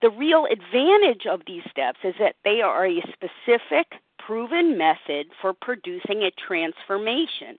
The 0.04 0.12
real 0.12 0.46
advantage 0.46 1.26
of 1.26 1.42
these 1.48 1.64
steps 1.72 2.00
is 2.04 2.14
that 2.20 2.36
they 2.44 2.62
are 2.62 2.86
a 2.86 3.02
specific 3.02 3.88
proven 4.26 4.78
method 4.78 5.28
for 5.42 5.54
producing 5.54 6.24
a 6.24 6.32
transformation, 6.32 7.58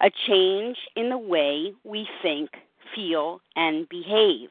a 0.00 0.10
change 0.26 0.76
in 0.96 1.10
the 1.10 1.18
way 1.18 1.72
we 1.84 2.08
think, 2.22 2.50
feel, 2.94 3.40
and 3.56 3.88
behave. 3.88 4.50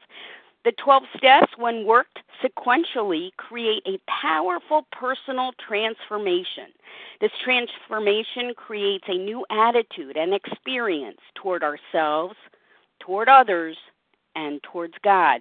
The 0.64 0.72
12 0.72 1.02
steps, 1.16 1.52
when 1.56 1.86
worked 1.86 2.18
sequentially, 2.44 3.30
create 3.36 3.82
a 3.86 3.98
powerful 4.10 4.86
personal 4.92 5.52
transformation. 5.66 6.66
This 7.20 7.30
transformation 7.42 8.52
creates 8.54 9.04
a 9.08 9.16
new 9.16 9.44
attitude 9.50 10.16
and 10.16 10.34
experience 10.34 11.20
toward 11.34 11.62
ourselves, 11.62 12.34
toward 13.00 13.28
others, 13.28 13.76
and 14.34 14.62
towards 14.62 14.94
God. 15.02 15.40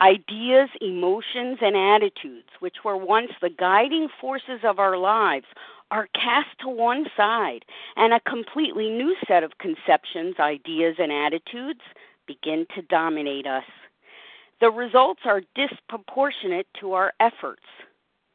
Ideas, 0.00 0.70
emotions, 0.80 1.58
and 1.60 1.76
attitudes, 1.76 2.48
which 2.60 2.84
were 2.84 2.96
once 2.96 3.30
the 3.40 3.50
guiding 3.50 4.08
forces 4.20 4.60
of 4.64 4.78
our 4.78 4.96
lives, 4.96 5.46
are 5.90 6.08
cast 6.14 6.58
to 6.60 6.68
one 6.68 7.06
side, 7.16 7.64
and 7.96 8.12
a 8.12 8.20
completely 8.20 8.90
new 8.90 9.14
set 9.28 9.44
of 9.44 9.58
conceptions, 9.58 10.36
ideas, 10.40 10.96
and 10.98 11.12
attitudes 11.12 11.80
begin 12.26 12.66
to 12.74 12.82
dominate 12.82 13.46
us. 13.46 13.64
The 14.60 14.70
results 14.70 15.20
are 15.24 15.42
disproportionate 15.54 16.66
to 16.80 16.92
our 16.94 17.12
efforts. 17.20 17.62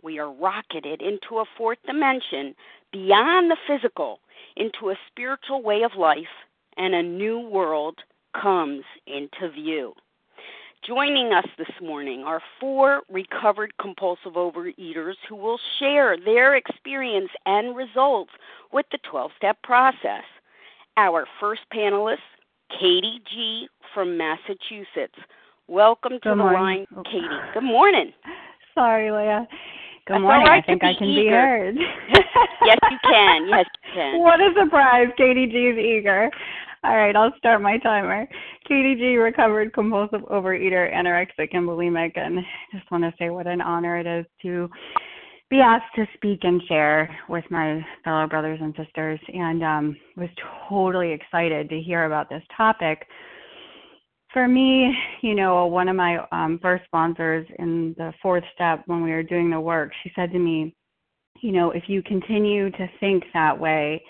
We 0.03 0.19
are 0.19 0.31
rocketed 0.31 1.01
into 1.01 1.39
a 1.39 1.45
fourth 1.57 1.79
dimension 1.85 2.55
beyond 2.91 3.51
the 3.51 3.57
physical, 3.67 4.19
into 4.55 4.89
a 4.89 4.99
spiritual 5.07 5.61
way 5.61 5.83
of 5.83 5.95
life, 5.97 6.27
and 6.77 6.93
a 6.93 7.03
new 7.03 7.39
world 7.39 7.99
comes 8.39 8.83
into 9.07 9.49
view. 9.49 9.93
Joining 10.87 11.33
us 11.33 11.45
this 11.57 11.67
morning 11.81 12.23
are 12.23 12.41
four 12.59 13.01
recovered 13.11 13.73
compulsive 13.81 14.33
overeaters 14.33 15.15
who 15.27 15.35
will 15.35 15.59
share 15.77 16.15
their 16.23 16.55
experience 16.55 17.29
and 17.45 17.75
results 17.75 18.31
with 18.71 18.85
the 18.91 18.97
12 19.11 19.31
step 19.35 19.61
process. 19.61 20.23
Our 20.95 21.27
first 21.39 21.61
panelist, 21.73 22.17
Katie 22.79 23.21
G. 23.29 23.67
from 23.93 24.17
Massachusetts. 24.17 25.19
Welcome 25.67 26.13
to 26.13 26.19
Good 26.19 26.31
the 26.31 26.35
morning. 26.37 26.85
line, 26.95 27.03
Katie. 27.05 27.27
Good 27.53 27.63
morning. 27.63 28.13
Sorry, 28.73 29.11
Leah. 29.11 29.47
Good 30.07 30.13
That's 30.13 30.21
morning. 30.21 30.47
right 30.47 30.63
I 30.63 30.65
think 30.65 30.83
I 30.83 30.93
can 30.97 31.09
eager. 31.09 31.23
be 31.23 31.29
heard. 31.29 31.75
Yes, 32.65 32.77
you 32.91 32.97
can. 33.03 33.47
Yes, 33.49 33.65
you 33.83 33.93
can. 33.93 34.19
What 34.21 34.39
a 34.39 34.49
surprise. 34.57 35.07
Katie 35.17 35.47
G 35.47 35.57
is 35.57 35.77
eager. 35.77 36.29
All 36.81 36.95
right, 36.95 37.15
I'll 37.15 37.33
start 37.37 37.61
my 37.61 37.77
timer. 37.79 38.25
KDG, 38.69 39.21
recovered 39.21 39.73
compulsive 39.73 40.21
overeater, 40.21 40.93
anorexic, 40.93 41.49
and 41.51 41.67
bulimic. 41.67 42.17
And 42.17 42.39
just 42.73 42.89
want 42.89 43.03
to 43.03 43.13
say 43.19 43.29
what 43.29 43.47
an 43.47 43.59
honor 43.59 43.99
it 43.99 44.07
is 44.07 44.25
to 44.43 44.69
be 45.49 45.59
asked 45.59 45.93
to 45.95 46.05
speak 46.13 46.39
and 46.43 46.61
share 46.69 47.13
with 47.27 47.43
my 47.49 47.85
fellow 48.05 48.27
brothers 48.27 48.59
and 48.61 48.73
sisters. 48.77 49.19
And 49.27 49.61
um, 49.61 49.97
was 50.15 50.29
totally 50.69 51.11
excited 51.11 51.69
to 51.69 51.81
hear 51.81 52.05
about 52.05 52.29
this 52.29 52.43
topic. 52.55 53.05
For 54.31 54.47
me, 54.47 54.93
you 55.21 55.35
know, 55.35 55.65
one 55.65 55.89
of 55.89 55.97
my 55.97 56.25
um, 56.31 56.59
first 56.61 56.85
sponsors 56.85 57.45
in 57.57 57.93
the 57.97 58.13
fourth 58.21 58.43
step 58.55 58.83
when 58.85 59.03
we 59.03 59.11
were 59.11 59.23
doing 59.23 59.49
the 59.49 59.59
work, 59.59 59.91
she 60.01 60.13
said 60.15 60.31
to 60.31 60.39
me, 60.39 60.73
you 61.41 61.51
know, 61.51 61.71
if 61.71 61.83
you 61.87 62.01
continue 62.03 62.69
to 62.71 62.87
think 63.01 63.23
that 63.33 63.59
way, 63.59 64.01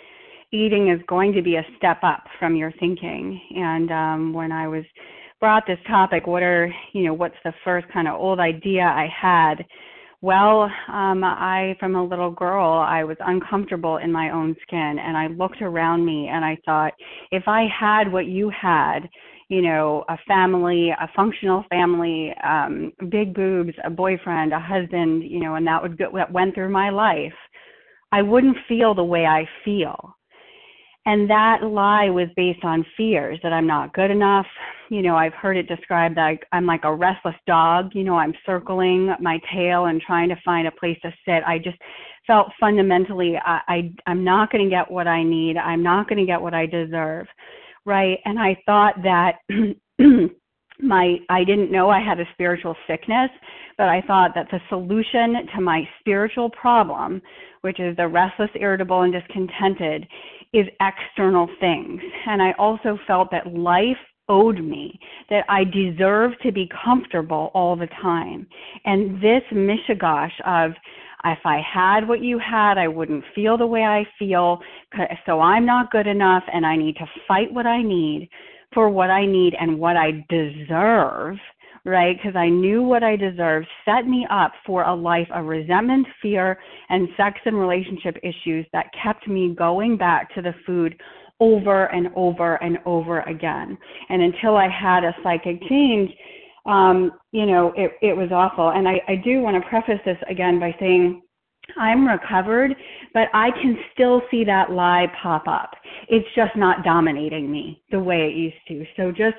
eating 0.51 0.89
is 0.89 1.01
going 1.07 1.33
to 1.33 1.41
be 1.41 1.55
a 1.55 1.65
step 1.77 1.99
up 2.03 2.23
from 2.39 2.55
your 2.55 2.71
thinking. 2.79 3.39
And 3.55 3.91
um, 3.91 4.33
when 4.33 4.51
I 4.51 4.67
was 4.67 4.83
brought 5.39 5.65
this 5.67 5.79
topic, 5.87 6.27
what 6.27 6.43
are, 6.43 6.73
you 6.93 7.05
know, 7.05 7.13
what's 7.13 7.35
the 7.43 7.53
first 7.63 7.87
kind 7.93 8.07
of 8.07 8.19
old 8.19 8.39
idea 8.39 8.83
I 8.83 9.07
had? 9.15 9.65
Well, 10.21 10.63
um, 10.89 11.23
I, 11.23 11.77
from 11.79 11.95
a 11.95 12.03
little 12.03 12.31
girl, 12.31 12.73
I 12.73 13.05
was 13.05 13.15
uncomfortable 13.21 13.97
in 13.97 14.11
my 14.11 14.31
own 14.31 14.53
skin, 14.63 14.97
and 14.99 15.15
I 15.15 15.27
looked 15.27 15.61
around 15.61 16.05
me 16.05 16.27
and 16.27 16.43
I 16.43 16.57
thought, 16.65 16.91
if 17.31 17.43
I 17.47 17.67
had 17.67 18.11
what 18.11 18.25
you 18.25 18.49
had, 18.49 19.07
you 19.47 19.61
know, 19.61 20.03
a 20.09 20.17
family, 20.27 20.89
a 20.89 21.09
functional 21.15 21.63
family, 21.69 22.33
um, 22.43 22.91
big 23.09 23.33
boobs, 23.33 23.73
a 23.83 23.89
boyfriend, 23.89 24.51
a 24.51 24.59
husband, 24.59 25.23
you 25.23 25.39
know, 25.39 25.55
and 25.55 25.65
that 25.65 25.81
would 25.81 25.97
go, 25.97 26.11
that 26.13 26.31
went 26.31 26.53
through 26.53 26.69
my 26.69 26.89
life, 26.89 27.33
I 28.11 28.21
wouldn't 28.21 28.57
feel 28.67 28.93
the 28.93 29.03
way 29.03 29.25
I 29.25 29.47
feel. 29.63 30.15
And 31.05 31.29
that 31.29 31.63
lie 31.63 32.09
was 32.09 32.27
based 32.35 32.63
on 32.63 32.85
fears 32.97 33.39
that 33.41 33.53
I'm 33.53 33.65
not 33.65 33.93
good 33.93 34.11
enough. 34.11 34.45
You 34.89 35.01
know, 35.01 35.15
I've 35.15 35.33
heard 35.33 35.57
it 35.57 35.67
described 35.67 36.17
like 36.17 36.45
I'm 36.51 36.65
like 36.65 36.83
a 36.83 36.93
restless 36.93 37.35
dog. 37.47 37.91
You 37.93 38.03
know, 38.03 38.15
I'm 38.15 38.33
circling 38.45 39.13
my 39.19 39.39
tail 39.53 39.85
and 39.85 40.01
trying 40.01 40.29
to 40.29 40.35
find 40.43 40.67
a 40.67 40.71
place 40.71 40.97
to 41.03 41.13
sit. 41.25 41.43
I 41.47 41.57
just 41.57 41.77
felt 42.27 42.51
fundamentally 42.59 43.37
I, 43.43 43.61
I 43.67 43.93
I'm 44.07 44.23
not 44.23 44.51
going 44.51 44.63
to 44.63 44.69
get 44.69 44.91
what 44.91 45.07
I 45.07 45.23
need. 45.23 45.57
I'm 45.57 45.81
not 45.81 46.07
going 46.09 46.19
to 46.19 46.25
get 46.25 46.41
what 46.41 46.53
I 46.53 46.65
deserve, 46.65 47.27
right? 47.85 48.19
And 48.25 48.37
I 48.37 48.57
thought 48.65 48.95
that 49.03 49.37
my 50.79 51.17
I 51.29 51.43
didn't 51.43 51.71
know 51.71 51.89
I 51.89 52.01
had 52.01 52.19
a 52.19 52.27
spiritual 52.33 52.75
sickness, 52.87 53.29
but 53.77 53.87
I 53.89 54.01
thought 54.01 54.31
that 54.35 54.47
the 54.51 54.59
solution 54.69 55.47
to 55.55 55.61
my 55.61 55.87
spiritual 55.99 56.49
problem, 56.49 57.21
which 57.61 57.79
is 57.79 57.95
the 57.97 58.07
restless, 58.07 58.49
irritable, 58.55 59.01
and 59.01 59.13
discontented, 59.13 60.07
is 60.53 60.65
external 60.81 61.47
things. 61.59 62.01
And 62.27 62.41
I 62.41 62.53
also 62.57 62.97
felt 63.07 63.29
that 63.31 63.53
life 63.53 63.97
owed 64.27 64.63
me, 64.63 64.99
that 65.29 65.43
I 65.49 65.63
deserved 65.63 66.37
to 66.43 66.51
be 66.51 66.69
comfortable 66.83 67.51
all 67.53 67.75
the 67.75 67.87
time. 68.01 68.47
And 68.85 69.15
this 69.21 69.41
mishigosh 69.51 70.39
of 70.45 70.71
if 71.25 71.39
I 71.45 71.61
had 71.61 72.07
what 72.07 72.21
you 72.21 72.39
had, 72.39 72.77
I 72.77 72.87
wouldn't 72.87 73.25
feel 73.35 73.57
the 73.57 73.67
way 73.67 73.83
I 73.83 74.05
feel, 74.17 74.59
so 75.25 75.41
I'm 75.41 75.65
not 75.65 75.91
good 75.91 76.07
enough 76.07 76.43
and 76.51 76.65
I 76.65 76.77
need 76.77 76.95
to 76.95 77.05
fight 77.27 77.51
what 77.51 77.65
I 77.65 77.81
need 77.81 78.29
for 78.73 78.89
what 78.89 79.09
I 79.09 79.25
need 79.25 79.55
and 79.59 79.79
what 79.79 79.97
I 79.97 80.25
deserve, 80.29 81.35
right? 81.85 82.15
Because 82.17 82.35
I 82.35 82.49
knew 82.49 82.81
what 82.81 83.03
I 83.03 83.15
deserved 83.15 83.67
set 83.85 84.07
me 84.07 84.25
up 84.31 84.51
for 84.65 84.83
a 84.83 84.95
life 84.95 85.27
of 85.33 85.45
resentment, 85.45 86.07
fear, 86.21 86.57
and 86.89 87.07
sex 87.17 87.39
and 87.45 87.57
relationship 87.57 88.17
issues 88.23 88.65
that 88.73 88.91
kept 89.01 89.27
me 89.27 89.55
going 89.57 89.97
back 89.97 90.33
to 90.35 90.41
the 90.41 90.53
food 90.65 90.99
over 91.39 91.85
and 91.85 92.09
over 92.15 92.55
and 92.55 92.77
over 92.85 93.21
again. 93.21 93.77
And 94.09 94.21
until 94.21 94.57
I 94.57 94.67
had 94.67 95.03
a 95.03 95.15
psychic 95.23 95.61
change, 95.69 96.11
um, 96.65 97.11
you 97.31 97.45
know, 97.45 97.73
it, 97.75 97.91
it 98.01 98.15
was 98.15 98.29
awful. 98.31 98.69
And 98.69 98.87
I, 98.87 99.01
I 99.07 99.15
do 99.15 99.41
want 99.41 99.61
to 99.61 99.69
preface 99.69 100.01
this 100.05 100.17
again 100.29 100.59
by 100.59 100.75
saying 100.79 101.21
I'm 101.77 102.07
recovered, 102.07 102.71
but 103.13 103.27
I 103.33 103.51
can 103.51 103.77
still 103.93 104.21
see 104.29 104.43
that 104.45 104.71
lie 104.71 105.07
pop 105.21 105.47
up. 105.47 105.71
It's 106.07 106.27
just 106.35 106.55
not 106.55 106.83
dominating 106.83 107.51
me 107.51 107.81
the 107.91 107.99
way 107.99 108.27
it 108.27 108.35
used 108.35 108.55
to. 108.67 108.85
So 108.97 109.11
just 109.11 109.37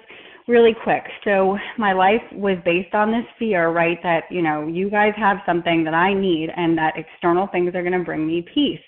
really 0.50 0.74
quick. 0.82 1.04
So 1.24 1.56
my 1.78 1.92
life 1.92 2.22
was 2.32 2.58
based 2.64 2.94
on 2.94 3.10
this 3.10 3.24
fear, 3.38 3.70
right? 3.70 3.98
That, 4.02 4.24
you 4.30 4.42
know, 4.42 4.66
you 4.66 4.90
guys 4.90 5.12
have 5.16 5.38
something 5.46 5.84
that 5.84 5.94
I 5.94 6.12
need 6.12 6.50
and 6.54 6.76
that 6.76 6.94
external 6.96 7.46
things 7.46 7.74
are 7.74 7.82
going 7.82 7.98
to 7.98 8.04
bring 8.04 8.26
me 8.26 8.44
peace. 8.52 8.80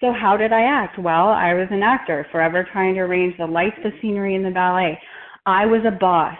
So 0.00 0.12
how 0.12 0.36
did 0.36 0.52
I 0.52 0.62
act? 0.62 0.98
Well, 0.98 1.28
I 1.28 1.54
was 1.54 1.68
an 1.70 1.82
actor, 1.82 2.26
forever 2.32 2.66
trying 2.72 2.94
to 2.94 3.00
arrange 3.00 3.36
the 3.36 3.46
lights, 3.46 3.76
the 3.82 3.90
scenery, 4.00 4.34
and 4.36 4.44
the 4.44 4.50
ballet. 4.50 4.98
I 5.44 5.66
was 5.66 5.82
a 5.86 5.90
boss. 5.90 6.36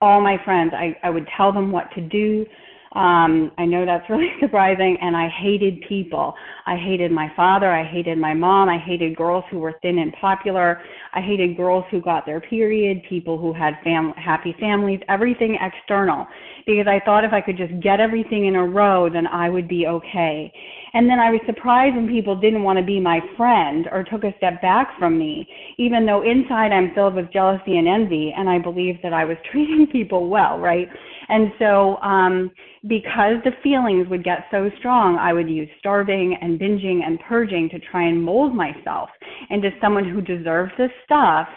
All 0.00 0.20
my 0.20 0.36
friends, 0.44 0.72
I, 0.74 0.96
I 1.02 1.10
would 1.10 1.26
tell 1.36 1.52
them 1.52 1.72
what 1.72 1.90
to 1.94 2.00
do. 2.00 2.46
Um, 2.94 3.50
I 3.56 3.64
know 3.64 3.86
that's 3.86 4.04
really 4.10 4.30
surprising, 4.40 4.98
and 5.00 5.16
I 5.16 5.28
hated 5.28 5.82
people. 5.88 6.34
I 6.66 6.76
hated 6.76 7.10
my 7.10 7.32
father. 7.34 7.70
I 7.70 7.84
hated 7.84 8.18
my 8.18 8.34
mom. 8.34 8.68
I 8.68 8.78
hated 8.78 9.16
girls 9.16 9.44
who 9.50 9.58
were 9.58 9.74
thin 9.82 9.98
and 9.98 10.12
popular. 10.20 10.80
I 11.14 11.20
hated 11.20 11.56
girls 11.56 11.84
who 11.90 12.00
got 12.00 12.26
their 12.26 12.40
period, 12.40 13.02
people 13.08 13.38
who 13.38 13.52
had 13.52 13.74
fam- 13.82 14.12
happy 14.12 14.54
families, 14.60 15.00
everything 15.08 15.58
external, 15.60 16.26
because 16.66 16.86
I 16.86 17.00
thought 17.04 17.24
if 17.24 17.32
I 17.32 17.40
could 17.40 17.56
just 17.56 17.72
get 17.82 18.00
everything 18.00 18.46
in 18.46 18.56
a 18.56 18.64
row, 18.64 19.08
then 19.10 19.26
I 19.26 19.48
would 19.48 19.68
be 19.68 19.86
okay. 19.86 20.52
And 20.94 21.08
then 21.08 21.18
I 21.18 21.30
was 21.30 21.40
surprised 21.46 21.96
when 21.96 22.08
people 22.08 22.36
didn't 22.36 22.62
want 22.62 22.78
to 22.78 22.84
be 22.84 23.00
my 23.00 23.20
friend 23.36 23.88
or 23.90 24.04
took 24.04 24.24
a 24.24 24.34
step 24.36 24.60
back 24.60 24.98
from 24.98 25.18
me, 25.18 25.48
even 25.78 26.04
though 26.04 26.22
inside 26.22 26.72
I'm 26.72 26.94
filled 26.94 27.14
with 27.14 27.32
jealousy 27.32 27.78
and 27.78 27.88
envy, 27.88 28.34
and 28.36 28.48
I 28.48 28.58
believed 28.58 29.00
that 29.02 29.14
I 29.14 29.24
was 29.24 29.36
treating 29.50 29.86
people 29.90 30.28
well, 30.28 30.58
right? 30.58 30.88
And 31.32 31.50
so, 31.58 31.96
um, 32.02 32.50
because 32.86 33.36
the 33.42 33.52
feelings 33.62 34.06
would 34.10 34.22
get 34.22 34.44
so 34.50 34.70
strong, 34.78 35.16
I 35.16 35.32
would 35.32 35.48
use 35.48 35.68
starving 35.78 36.36
and 36.42 36.60
binging 36.60 37.00
and 37.06 37.18
purging 37.20 37.70
to 37.70 37.78
try 37.78 38.06
and 38.06 38.22
mold 38.22 38.54
myself 38.54 39.08
into 39.48 39.70
someone 39.80 40.04
who 40.04 40.20
deserves 40.20 40.72
the 40.76 40.88
stuff 41.06 41.48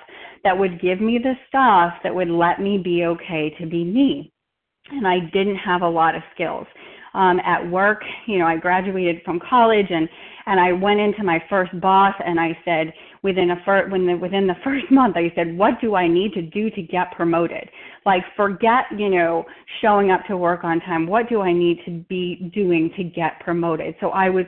that 0.45 0.57
would 0.57 0.79
give 0.79 1.01
me 1.01 1.19
the 1.21 1.33
stuff 1.49 1.91
that 2.03 2.15
would 2.15 2.29
let 2.29 2.61
me 2.61 2.77
be 2.77 3.03
okay 3.03 3.53
to 3.59 3.65
be 3.65 3.83
me. 3.83 4.31
And 4.91 5.05
I 5.05 5.19
didn't 5.33 5.57
have 5.57 5.81
a 5.81 5.89
lot 5.89 6.15
of 6.15 6.21
skills. 6.33 6.67
Um, 7.13 7.41
at 7.45 7.69
work, 7.69 8.01
you 8.27 8.39
know, 8.39 8.45
I 8.45 8.55
graduated 8.55 9.23
from 9.25 9.41
college 9.41 9.87
and 9.89 10.07
and 10.45 10.59
I 10.59 10.71
went 10.71 10.99
into 10.99 11.23
my 11.23 11.43
first 11.49 11.79
boss 11.79 12.13
and 12.25 12.39
I 12.39 12.57
said 12.63 12.93
within 13.23 13.51
a 13.51 13.55
fir- 13.65 13.89
when 13.89 14.05
the, 14.05 14.15
within 14.15 14.47
the 14.47 14.55
first 14.63 14.85
month 14.91 15.17
I 15.17 15.31
said, 15.35 15.57
what 15.57 15.81
do 15.81 15.95
I 15.95 16.07
need 16.07 16.33
to 16.33 16.41
do 16.41 16.69
to 16.71 16.81
get 16.81 17.11
promoted? 17.11 17.69
Like 18.05 18.23
forget, 18.35 18.85
you 18.95 19.09
know, 19.09 19.45
showing 19.81 20.11
up 20.11 20.21
to 20.27 20.37
work 20.37 20.63
on 20.63 20.79
time. 20.81 21.07
What 21.07 21.29
do 21.29 21.41
I 21.41 21.51
need 21.51 21.79
to 21.85 22.03
be 22.07 22.51
doing 22.53 22.91
to 22.97 23.03
get 23.03 23.39
promoted? 23.39 23.95
So 23.99 24.09
I 24.09 24.29
was 24.29 24.45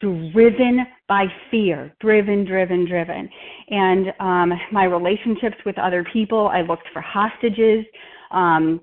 driven 0.00 0.86
by 1.08 1.26
fear, 1.50 1.94
driven, 2.00 2.44
driven, 2.44 2.86
driven. 2.86 3.28
And 3.70 4.12
um, 4.20 4.52
my 4.72 4.84
relationships 4.84 5.56
with 5.64 5.78
other 5.78 6.04
people, 6.12 6.48
I 6.48 6.62
looked 6.62 6.88
for 6.92 7.00
hostages. 7.00 7.84
Um, 8.30 8.80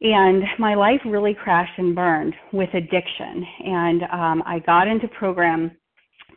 and 0.00 0.44
my 0.58 0.74
life 0.74 1.00
really 1.06 1.34
crashed 1.34 1.78
and 1.78 1.94
burned 1.94 2.34
with 2.52 2.68
addiction. 2.74 3.46
And 3.64 4.02
um, 4.12 4.42
I 4.46 4.58
got 4.66 4.86
into 4.86 5.08
program 5.08 5.70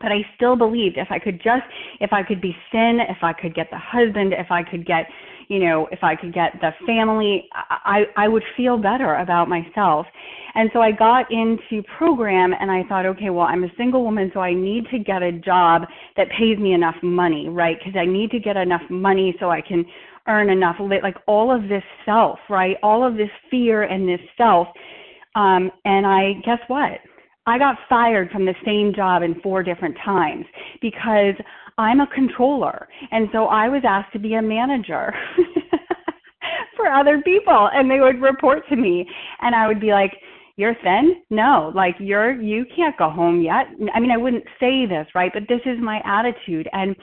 but 0.01 0.11
I 0.11 0.19
still 0.35 0.55
believed 0.55 0.97
if 0.97 1.07
I 1.09 1.19
could 1.19 1.38
just, 1.38 1.63
if 1.99 2.13
I 2.13 2.23
could 2.23 2.41
be 2.41 2.55
sin, 2.71 2.99
if 3.07 3.23
I 3.23 3.33
could 3.33 3.55
get 3.55 3.67
the 3.71 3.79
husband, 3.79 4.33
if 4.38 4.51
I 4.51 4.63
could 4.63 4.85
get, 4.85 5.07
you 5.47 5.59
know, 5.59 5.88
if 5.91 5.99
I 6.03 6.15
could 6.15 6.33
get 6.33 6.53
the 6.61 6.71
family, 6.85 7.47
I, 7.53 8.03
I 8.15 8.27
would 8.27 8.44
feel 8.55 8.77
better 8.77 9.15
about 9.15 9.47
myself. 9.47 10.05
And 10.55 10.69
so 10.73 10.81
I 10.81 10.91
got 10.91 11.31
into 11.31 11.83
program 11.97 12.53
and 12.59 12.71
I 12.71 12.83
thought, 12.89 13.05
okay, 13.05 13.29
well, 13.29 13.45
I'm 13.45 13.63
a 13.63 13.71
single 13.77 14.03
woman, 14.03 14.31
so 14.33 14.39
I 14.39 14.53
need 14.53 14.85
to 14.91 14.99
get 14.99 15.21
a 15.21 15.31
job 15.31 15.83
that 16.15 16.27
pays 16.38 16.57
me 16.57 16.73
enough 16.73 16.95
money, 17.01 17.47
right? 17.47 17.77
Because 17.77 17.97
I 17.99 18.05
need 18.05 18.31
to 18.31 18.39
get 18.39 18.57
enough 18.57 18.81
money 18.89 19.35
so 19.39 19.49
I 19.49 19.61
can 19.61 19.85
earn 20.27 20.49
enough, 20.49 20.75
like 20.79 21.15
all 21.27 21.55
of 21.55 21.69
this 21.69 21.83
self, 22.05 22.39
right? 22.49 22.75
All 22.83 23.07
of 23.07 23.15
this 23.15 23.29
fear 23.49 23.83
and 23.83 24.07
this 24.07 24.19
self. 24.35 24.67
Um, 25.35 25.71
and 25.85 26.05
I, 26.05 26.33
guess 26.44 26.59
what? 26.67 26.99
I 27.47 27.57
got 27.57 27.77
fired 27.88 28.29
from 28.29 28.45
the 28.45 28.53
same 28.65 28.94
job 28.94 29.23
in 29.23 29.41
four 29.41 29.63
different 29.63 29.95
times 30.03 30.45
because 30.81 31.33
I'm 31.77 32.01
a 32.01 32.07
controller. 32.07 32.88
And 33.11 33.29
so 33.31 33.45
I 33.45 33.69
was 33.69 33.83
asked 33.88 34.11
to 34.13 34.19
be 34.19 34.33
a 34.33 34.41
manager 34.41 35.13
for 36.75 36.88
other 36.88 37.21
people 37.21 37.69
and 37.73 37.89
they 37.89 38.01
would 38.01 38.21
report 38.21 38.67
to 38.69 38.75
me 38.75 39.07
and 39.41 39.55
I 39.55 39.65
would 39.65 39.79
be 39.79 39.91
like, 39.91 40.11
you're 40.57 40.75
thin? 40.83 41.21
No, 41.29 41.71
like 41.75 41.95
you're 41.99 42.41
you 42.41 42.65
can't 42.75 42.97
go 42.97 43.09
home 43.11 43.41
yet. 43.41 43.67
I 43.94 43.99
mean, 43.99 44.11
I 44.11 44.17
wouldn't 44.17 44.44
say 44.59 44.88
this, 44.88 45.05
right? 45.13 45.31
But 45.31 45.44
this 45.47 45.61
is 45.65 45.77
my 45.79 46.01
attitude 46.03 46.67
and 46.73 46.95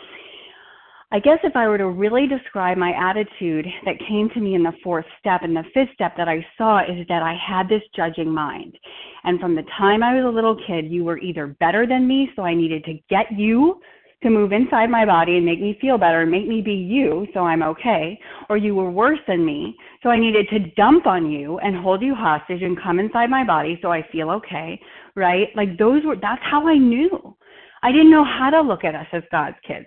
I 1.15 1.21
guess 1.21 1.39
if 1.45 1.55
I 1.55 1.69
were 1.69 1.79
to 1.79 1.91
really 1.91 2.27
describe 2.27 2.77
my 2.77 2.91
attitude 2.91 3.67
that 3.85 4.01
came 4.09 4.29
to 4.31 4.41
me 4.41 4.57
in 4.57 4.65
the 4.65 4.73
fourth 4.83 5.05
step, 5.21 5.43
and 5.45 5.55
the 5.55 5.63
fifth 5.73 5.91
step 5.95 6.17
that 6.17 6.27
I 6.29 6.45
saw 6.59 6.81
is 6.81 7.07
that 7.09 7.23
I 7.23 7.37
had 7.37 7.69
this 7.69 7.83
judging 7.95 8.29
mind. 8.29 8.77
And 9.23 9.39
from 9.39 9.55
the 9.55 9.63
time 9.79 10.03
I 10.03 10.17
was 10.17 10.25
a 10.25 10.35
little 10.35 10.57
kid, 10.67 10.91
you 10.91 11.05
were 11.05 11.19
either 11.19 11.47
better 11.61 11.87
than 11.87 12.09
me, 12.09 12.31
so 12.35 12.43
I 12.43 12.53
needed 12.53 12.83
to 12.87 12.95
get 13.09 13.27
you 13.31 13.81
to 14.25 14.31
move 14.31 14.51
inside 14.51 14.91
my 14.91 15.07
body 15.07 15.37
and 15.37 15.47
make 15.47 15.61
me 15.61 15.79
feel 15.81 15.99
better 15.99 16.23
and 16.23 16.33
make 16.33 16.49
me 16.49 16.61
be 16.61 16.75
you 16.75 17.29
so 17.33 17.43
I'm 17.43 17.63
okay, 17.63 18.19
or 18.51 18.57
you 18.57 18.75
were 18.75 18.91
worse 18.91 19.21
than 19.29 19.47
me, 19.47 19.77
so 20.03 20.09
I 20.09 20.19
needed 20.19 20.49
to 20.49 20.71
dump 20.75 21.07
on 21.07 21.31
you 21.31 21.59
and 21.61 21.77
hold 21.77 22.03
you 22.03 22.17
hostage 22.17 22.63
and 22.63 22.77
come 22.83 22.99
inside 22.99 23.31
my 23.31 23.45
body 23.45 23.79
so 23.83 23.93
I 23.93 24.05
feel 24.11 24.31
okay, 24.31 24.81
right? 25.15 25.47
Like 25.55 25.79
those 25.79 26.03
were, 26.05 26.17
that's 26.17 26.43
how 26.43 26.67
I 26.67 26.77
knew. 26.77 27.37
I 27.85 27.93
didn't 27.93 28.11
know 28.11 28.25
how 28.25 28.51
to 28.51 28.63
look 28.63 28.83
at 28.83 28.97
us 28.97 29.07
as 29.13 29.23
God's 29.31 29.59
kids. 29.65 29.87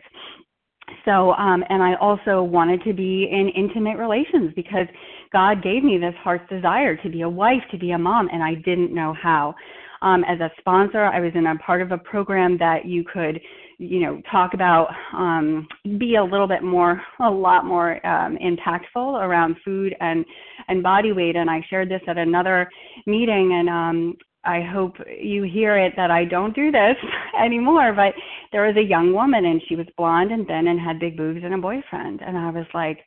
So, 1.05 1.33
um, 1.33 1.63
and 1.69 1.83
I 1.83 1.95
also 1.95 2.43
wanted 2.43 2.83
to 2.83 2.93
be 2.93 3.27
in 3.31 3.49
intimate 3.49 3.97
relations 3.97 4.53
because 4.55 4.87
God 5.31 5.63
gave 5.63 5.83
me 5.83 5.97
this 5.97 6.13
heart's 6.23 6.47
desire 6.49 6.95
to 6.97 7.09
be 7.09 7.21
a 7.21 7.29
wife, 7.29 7.61
to 7.71 7.77
be 7.77 7.91
a 7.91 7.97
mom, 7.97 8.29
and 8.31 8.43
I 8.43 8.55
didn't 8.55 8.93
know 8.93 9.13
how. 9.13 9.55
Um, 10.01 10.23
as 10.25 10.39
a 10.39 10.51
sponsor, 10.59 11.03
I 11.03 11.19
was 11.19 11.31
in 11.33 11.47
a 11.47 11.55
part 11.57 11.81
of 11.81 11.91
a 11.91 11.97
program 11.97 12.57
that 12.59 12.85
you 12.85 13.03
could, 13.03 13.41
you 13.79 13.99
know, 14.01 14.21
talk 14.31 14.53
about, 14.53 14.89
um, 15.13 15.67
be 15.97 16.15
a 16.15 16.23
little 16.23 16.47
bit 16.47 16.63
more, 16.63 17.01
a 17.19 17.29
lot 17.29 17.65
more 17.65 18.05
um, 18.05 18.37
impactful 18.37 19.23
around 19.23 19.55
food 19.65 19.95
and 19.99 20.25
and 20.67 20.83
body 20.83 21.11
weight. 21.13 21.35
And 21.35 21.49
I 21.49 21.65
shared 21.69 21.89
this 21.89 22.01
at 22.07 22.17
another 22.17 22.69
meeting, 23.05 23.53
and 23.53 23.69
um, 23.69 24.17
I 24.43 24.61
hope 24.61 24.93
you 25.19 25.43
hear 25.43 25.77
it 25.77 25.93
that 25.97 26.11
I 26.11 26.25
don't 26.25 26.55
do 26.55 26.71
this 26.71 26.95
anymore. 27.43 27.93
But 27.93 28.13
there 28.51 28.65
was 28.65 28.77
a 28.77 28.81
young 28.81 29.13
woman 29.13 29.45
and 29.45 29.61
she 29.67 29.75
was 29.75 29.87
blonde 29.97 30.31
and 30.31 30.47
thin 30.47 30.67
and 30.67 30.79
had 30.79 30.99
big 30.99 31.17
boobs 31.17 31.41
and 31.43 31.53
a 31.53 31.57
boyfriend. 31.57 32.21
And 32.25 32.37
I 32.37 32.49
was 32.51 32.65
like, 32.73 32.99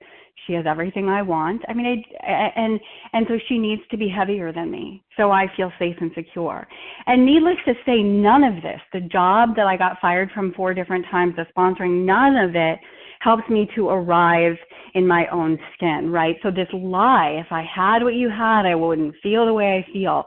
she 0.46 0.54
has 0.54 0.64
everything 0.66 1.08
I 1.08 1.22
want. 1.22 1.62
I 1.68 1.74
mean, 1.74 2.04
I, 2.22 2.52
and 2.56 2.80
and 3.12 3.26
so 3.28 3.38
she 3.48 3.58
needs 3.58 3.82
to 3.90 3.96
be 3.96 4.08
heavier 4.08 4.52
than 4.52 4.70
me, 4.70 5.02
so 5.16 5.30
I 5.30 5.46
feel 5.56 5.72
safe 5.78 5.96
and 6.00 6.10
secure. 6.14 6.66
And 7.06 7.26
needless 7.26 7.56
to 7.66 7.74
say, 7.84 8.02
none 8.02 8.44
of 8.44 8.62
this, 8.62 8.80
the 8.92 9.00
job 9.00 9.50
that 9.56 9.66
I 9.66 9.76
got 9.76 10.00
fired 10.00 10.30
from 10.32 10.54
four 10.54 10.74
different 10.74 11.06
times, 11.10 11.34
the 11.36 11.46
sponsoring, 11.56 12.04
none 12.04 12.36
of 12.36 12.54
it 12.54 12.78
helps 13.20 13.48
me 13.50 13.68
to 13.74 13.90
arrive 13.90 14.56
in 14.94 15.06
my 15.06 15.26
own 15.28 15.58
skin, 15.74 16.10
right? 16.10 16.36
So 16.42 16.50
this 16.50 16.68
lie, 16.72 17.38
if 17.44 17.52
I 17.52 17.62
had 17.62 18.02
what 18.02 18.14
you 18.14 18.30
had, 18.30 18.64
I 18.64 18.74
wouldn't 18.74 19.14
feel 19.22 19.44
the 19.44 19.52
way 19.52 19.84
I 19.86 19.92
feel 19.92 20.24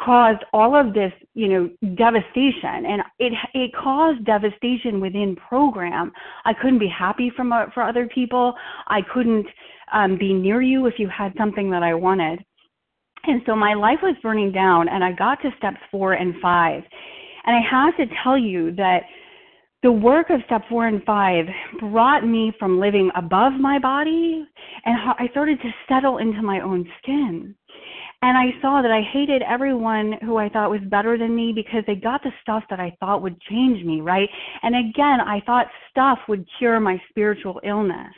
caused 0.00 0.44
all 0.52 0.74
of 0.78 0.92
this, 0.92 1.12
you 1.34 1.48
know, 1.48 1.94
devastation, 1.94 2.84
and 2.86 3.02
it 3.18 3.32
it 3.54 3.70
caused 3.74 4.24
devastation 4.24 5.00
within 5.00 5.36
program. 5.36 6.12
I 6.44 6.52
couldn't 6.52 6.78
be 6.78 6.88
happy 6.88 7.32
from 7.34 7.52
uh, 7.52 7.66
for 7.72 7.82
other 7.82 8.08
people. 8.14 8.54
I 8.88 9.00
couldn't 9.12 9.46
um, 9.92 10.18
be 10.18 10.34
near 10.34 10.60
you 10.60 10.86
if 10.86 10.94
you 10.98 11.08
had 11.08 11.32
something 11.38 11.70
that 11.70 11.82
I 11.82 11.94
wanted, 11.94 12.44
and 13.24 13.40
so 13.46 13.56
my 13.56 13.74
life 13.74 13.98
was 14.02 14.16
burning 14.22 14.52
down. 14.52 14.88
And 14.88 15.02
I 15.02 15.12
got 15.12 15.40
to 15.42 15.50
steps 15.56 15.80
four 15.90 16.12
and 16.12 16.34
five, 16.42 16.82
and 17.44 17.56
I 17.56 17.60
have 17.70 17.96
to 17.96 18.14
tell 18.22 18.36
you 18.36 18.72
that 18.76 19.02
the 19.82 19.92
work 19.92 20.30
of 20.30 20.40
step 20.46 20.62
four 20.68 20.88
and 20.88 21.02
five 21.04 21.44
brought 21.78 22.26
me 22.26 22.52
from 22.58 22.80
living 22.80 23.10
above 23.14 23.52
my 23.52 23.78
body, 23.78 24.44
and 24.84 24.98
I 25.18 25.28
started 25.30 25.60
to 25.62 25.70
settle 25.88 26.18
into 26.18 26.42
my 26.42 26.60
own 26.60 26.86
skin. 26.98 27.54
And 28.22 28.36
I 28.36 28.58
saw 28.62 28.80
that 28.80 28.90
I 28.90 29.02
hated 29.12 29.42
everyone 29.42 30.14
who 30.22 30.38
I 30.38 30.48
thought 30.48 30.70
was 30.70 30.80
better 30.90 31.18
than 31.18 31.36
me 31.36 31.52
because 31.54 31.84
they 31.86 31.94
got 31.94 32.22
the 32.22 32.32
stuff 32.42 32.64
that 32.70 32.80
I 32.80 32.96
thought 32.98 33.22
would 33.22 33.40
change 33.42 33.84
me, 33.84 34.00
right? 34.00 34.28
And 34.62 34.74
again, 34.74 35.20
I 35.20 35.42
thought 35.44 35.66
stuff 35.90 36.18
would 36.28 36.46
cure 36.58 36.80
my 36.80 37.00
spiritual 37.10 37.60
illness. 37.62 38.12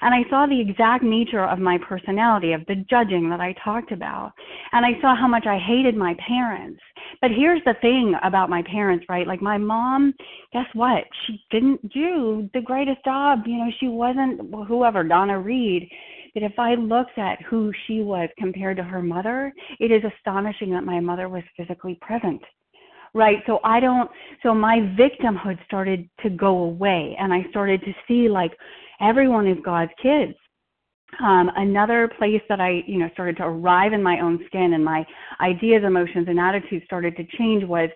And 0.00 0.14
I 0.14 0.28
saw 0.30 0.46
the 0.46 0.60
exact 0.60 1.02
nature 1.02 1.44
of 1.44 1.58
my 1.58 1.78
personality, 1.78 2.52
of 2.52 2.64
the 2.66 2.84
judging 2.88 3.30
that 3.30 3.40
I 3.40 3.54
talked 3.64 3.90
about. 3.92 4.32
And 4.72 4.84
I 4.84 5.00
saw 5.00 5.16
how 5.16 5.26
much 5.26 5.46
I 5.46 5.58
hated 5.58 5.96
my 5.96 6.14
parents. 6.26 6.80
But 7.20 7.30
here's 7.30 7.62
the 7.64 7.74
thing 7.80 8.14
about 8.22 8.50
my 8.50 8.62
parents, 8.62 9.06
right? 9.08 9.26
Like 9.26 9.42
my 9.42 9.58
mom, 9.58 10.14
guess 10.52 10.66
what? 10.74 11.04
She 11.26 11.42
didn't 11.50 11.92
do 11.92 12.48
the 12.54 12.60
greatest 12.60 13.04
job. 13.04 13.40
You 13.46 13.58
know, 13.58 13.70
she 13.80 13.88
wasn't 13.88 14.40
whoever, 14.66 15.02
Donna 15.04 15.38
Reed 15.38 15.88
that 16.38 16.50
if 16.50 16.58
I 16.58 16.74
looked 16.74 17.18
at 17.18 17.42
who 17.42 17.72
she 17.86 18.00
was 18.00 18.28
compared 18.38 18.76
to 18.76 18.82
her 18.82 19.02
mother, 19.02 19.52
it 19.80 19.90
is 19.90 20.02
astonishing 20.18 20.70
that 20.70 20.84
my 20.84 21.00
mother 21.00 21.28
was 21.28 21.42
physically 21.56 21.98
present. 22.00 22.40
Right. 23.14 23.38
So 23.46 23.58
I 23.64 23.80
don't, 23.80 24.10
so 24.42 24.54
my 24.54 24.80
victimhood 24.98 25.64
started 25.64 26.08
to 26.22 26.30
go 26.30 26.58
away 26.58 27.16
and 27.18 27.32
I 27.32 27.44
started 27.50 27.80
to 27.80 27.92
see 28.06 28.28
like 28.28 28.52
everyone 29.00 29.46
is 29.46 29.56
God's 29.64 29.92
kids. 30.00 30.34
Um, 31.24 31.50
another 31.56 32.10
place 32.18 32.42
that 32.50 32.60
I, 32.60 32.82
you 32.86 32.98
know, 32.98 33.08
started 33.14 33.38
to 33.38 33.44
arrive 33.44 33.94
in 33.94 34.02
my 34.02 34.20
own 34.20 34.38
skin 34.46 34.74
and 34.74 34.84
my 34.84 35.06
ideas, 35.40 35.82
emotions, 35.84 36.26
and 36.28 36.38
attitudes 36.38 36.84
started 36.84 37.16
to 37.16 37.24
change 37.38 37.64
was 37.64 37.88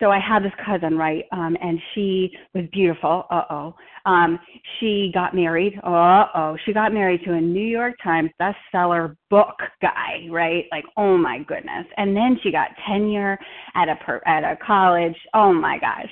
so 0.00 0.10
I 0.10 0.18
had 0.20 0.42
this 0.44 0.52
cousin, 0.64 0.96
right? 0.96 1.24
Um, 1.32 1.56
and 1.60 1.78
she 1.94 2.30
was 2.54 2.64
beautiful. 2.72 3.26
Uh 3.30 3.42
oh. 3.50 3.74
Um, 4.06 4.38
she 4.78 5.10
got 5.12 5.34
married. 5.34 5.78
Uh 5.82 6.26
oh. 6.34 6.56
She 6.64 6.72
got 6.72 6.92
married 6.94 7.22
to 7.24 7.34
a 7.34 7.40
New 7.40 7.66
York 7.66 7.94
Times 8.02 8.30
bestseller 8.40 9.16
book 9.30 9.56
guy, 9.82 10.26
right? 10.30 10.64
Like, 10.70 10.84
oh 10.96 11.16
my 11.16 11.40
goodness. 11.46 11.86
And 11.96 12.16
then 12.16 12.38
she 12.42 12.52
got 12.52 12.68
tenure 12.86 13.38
at 13.74 13.88
a 13.88 13.96
per- 13.96 14.22
at 14.26 14.44
a 14.44 14.56
college. 14.64 15.16
Oh 15.34 15.52
my 15.52 15.78
gosh. 15.78 16.10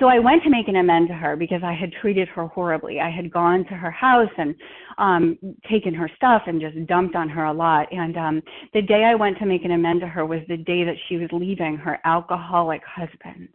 So 0.00 0.06
I 0.06 0.18
went 0.18 0.42
to 0.44 0.50
make 0.50 0.68
an 0.68 0.76
amend 0.76 1.08
to 1.08 1.14
her 1.14 1.36
because 1.36 1.62
I 1.62 1.74
had 1.74 1.92
treated 2.00 2.28
her 2.28 2.46
horribly. 2.46 3.00
I 3.00 3.10
had 3.10 3.32
gone 3.32 3.64
to 3.66 3.74
her 3.74 3.90
house 3.90 4.30
and 4.38 4.54
um 4.98 5.38
taken 5.70 5.94
her 5.94 6.10
stuff 6.16 6.42
and 6.46 6.60
just 6.60 6.86
dumped 6.86 7.14
on 7.14 7.28
her 7.28 7.44
a 7.44 7.52
lot. 7.52 7.88
And 7.92 8.16
um 8.16 8.42
the 8.72 8.82
day 8.82 9.04
I 9.04 9.14
went 9.14 9.38
to 9.38 9.46
make 9.46 9.64
an 9.64 9.72
amend 9.72 10.00
to 10.00 10.06
her 10.06 10.24
was 10.24 10.40
the 10.48 10.56
day 10.56 10.84
that 10.84 10.96
she 11.08 11.16
was 11.16 11.28
leaving 11.32 11.76
her 11.76 11.98
alcoholic 12.04 12.82
husband. 12.84 13.48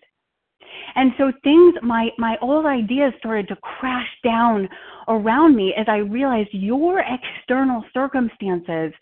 And 0.96 1.12
so 1.18 1.32
things 1.44 1.76
my 1.82 2.10
my 2.18 2.38
old 2.42 2.66
ideas 2.66 3.14
started 3.20 3.48
to 3.50 3.56
crash 3.58 4.08
down 4.24 4.70
around 5.08 5.56
me 5.56 5.74
as 5.78 5.88
I 5.90 5.98
realized 5.98 6.50
your 6.52 7.00
external 7.02 7.84
circumstances 7.94 8.94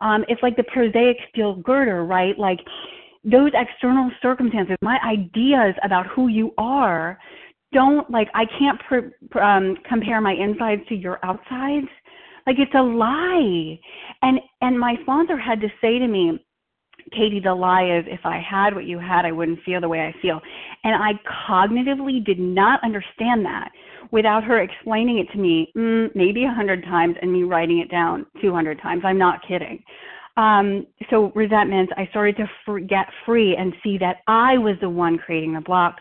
um 0.00 0.24
it's 0.28 0.42
like 0.42 0.56
the 0.56 0.64
prosaic 0.64 1.16
steel 1.30 1.56
girder, 1.56 2.04
right? 2.04 2.38
Like 2.38 2.60
those 3.24 3.50
external 3.54 4.10
circumstances, 4.20 4.76
my 4.82 4.98
ideas 5.06 5.74
about 5.84 6.06
who 6.08 6.28
you 6.28 6.52
are, 6.58 7.18
don't 7.72 8.10
like 8.10 8.28
I 8.34 8.44
can't 8.58 8.80
pr- 8.88 9.40
um, 9.40 9.76
compare 9.88 10.20
my 10.20 10.32
insides 10.32 10.82
to 10.88 10.94
your 10.94 11.18
outsides. 11.24 11.88
Like 12.46 12.56
it's 12.58 12.74
a 12.74 12.82
lie. 12.82 13.78
And 14.22 14.40
and 14.60 14.78
my 14.78 14.96
sponsor 15.02 15.38
had 15.38 15.60
to 15.60 15.68
say 15.80 15.98
to 15.98 16.06
me, 16.06 16.44
Katie, 17.12 17.40
the 17.40 17.54
lie 17.54 17.98
is 17.98 18.04
if 18.08 18.20
I 18.24 18.40
had 18.40 18.74
what 18.74 18.84
you 18.84 18.98
had, 18.98 19.24
I 19.24 19.32
wouldn't 19.32 19.62
feel 19.64 19.80
the 19.80 19.88
way 19.88 20.00
I 20.00 20.14
feel. 20.20 20.40
And 20.84 20.94
I 20.94 21.12
cognitively 21.48 22.24
did 22.24 22.38
not 22.38 22.82
understand 22.84 23.44
that 23.44 23.70
without 24.10 24.44
her 24.44 24.60
explaining 24.60 25.18
it 25.18 25.30
to 25.32 25.38
me 25.38 25.72
mm, 25.76 26.14
maybe 26.14 26.44
a 26.44 26.52
hundred 26.52 26.84
times 26.84 27.16
and 27.22 27.32
me 27.32 27.44
writing 27.44 27.78
it 27.78 27.90
down 27.90 28.26
200 28.40 28.80
times. 28.80 29.02
I'm 29.04 29.18
not 29.18 29.40
kidding. 29.46 29.82
Um, 30.36 30.86
so 31.10 31.30
resentments, 31.34 31.92
I 31.96 32.06
started 32.10 32.36
to 32.38 32.50
free, 32.64 32.84
get 32.84 33.06
free 33.26 33.56
and 33.56 33.74
see 33.82 33.98
that 33.98 34.18
I 34.26 34.58
was 34.58 34.76
the 34.80 34.88
one 34.88 35.18
creating 35.18 35.54
the 35.54 35.60
block. 35.60 35.96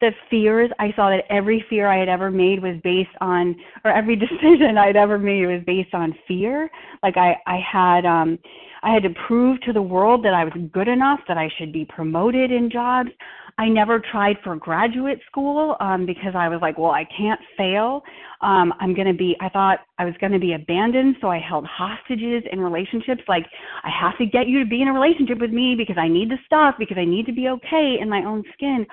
The 0.00 0.12
fears, 0.30 0.70
I 0.78 0.92
saw 0.94 1.08
that 1.08 1.24
every 1.30 1.64
fear 1.70 1.88
I 1.88 1.98
had 1.98 2.08
ever 2.08 2.30
made 2.30 2.62
was 2.62 2.76
based 2.84 3.16
on, 3.20 3.56
or 3.84 3.90
every 3.90 4.16
decision 4.16 4.78
I'd 4.78 4.96
ever 4.96 5.18
made 5.18 5.46
was 5.46 5.62
based 5.66 5.94
on 5.94 6.14
fear. 6.28 6.70
Like 7.02 7.16
I, 7.16 7.36
I 7.46 7.58
had, 7.60 8.04
um, 8.04 8.38
I 8.82 8.92
had 8.92 9.02
to 9.02 9.10
prove 9.26 9.60
to 9.62 9.72
the 9.72 9.82
world 9.82 10.24
that 10.24 10.34
I 10.34 10.44
was 10.44 10.52
good 10.72 10.88
enough, 10.88 11.20
that 11.28 11.38
I 11.38 11.50
should 11.58 11.72
be 11.72 11.84
promoted 11.84 12.52
in 12.52 12.70
jobs. 12.70 13.10
I 13.58 13.68
never 13.68 14.00
tried 14.12 14.36
for 14.44 14.54
graduate 14.56 15.18
school 15.26 15.76
um, 15.80 16.04
because 16.04 16.34
I 16.34 16.48
was 16.48 16.58
like, 16.60 16.76
well, 16.76 16.90
I 16.90 17.06
can't 17.16 17.40
fail. 17.56 18.02
Um, 18.42 18.74
I'm 18.80 18.94
going 18.94 19.06
to 19.06 19.14
be, 19.14 19.34
I 19.40 19.48
thought 19.48 19.78
I 19.98 20.04
was 20.04 20.12
going 20.20 20.32
to 20.32 20.38
be 20.38 20.52
abandoned. 20.52 21.16
So 21.22 21.28
I 21.28 21.38
held 21.38 21.64
hostages 21.66 22.42
in 22.52 22.60
relationships. 22.60 23.22
Like, 23.28 23.46
I 23.82 23.88
have 23.88 24.18
to 24.18 24.26
get 24.26 24.46
you 24.46 24.62
to 24.62 24.68
be 24.68 24.82
in 24.82 24.88
a 24.88 24.92
relationship 24.92 25.38
with 25.40 25.52
me 25.52 25.74
because 25.74 25.96
I 25.98 26.06
need 26.06 26.30
the 26.30 26.36
stuff, 26.44 26.74
because 26.78 26.98
I 26.98 27.06
need 27.06 27.24
to 27.26 27.32
be 27.32 27.48
okay 27.48 27.96
in 27.98 28.10
my 28.10 28.24
own 28.24 28.44
skin. 28.52 28.86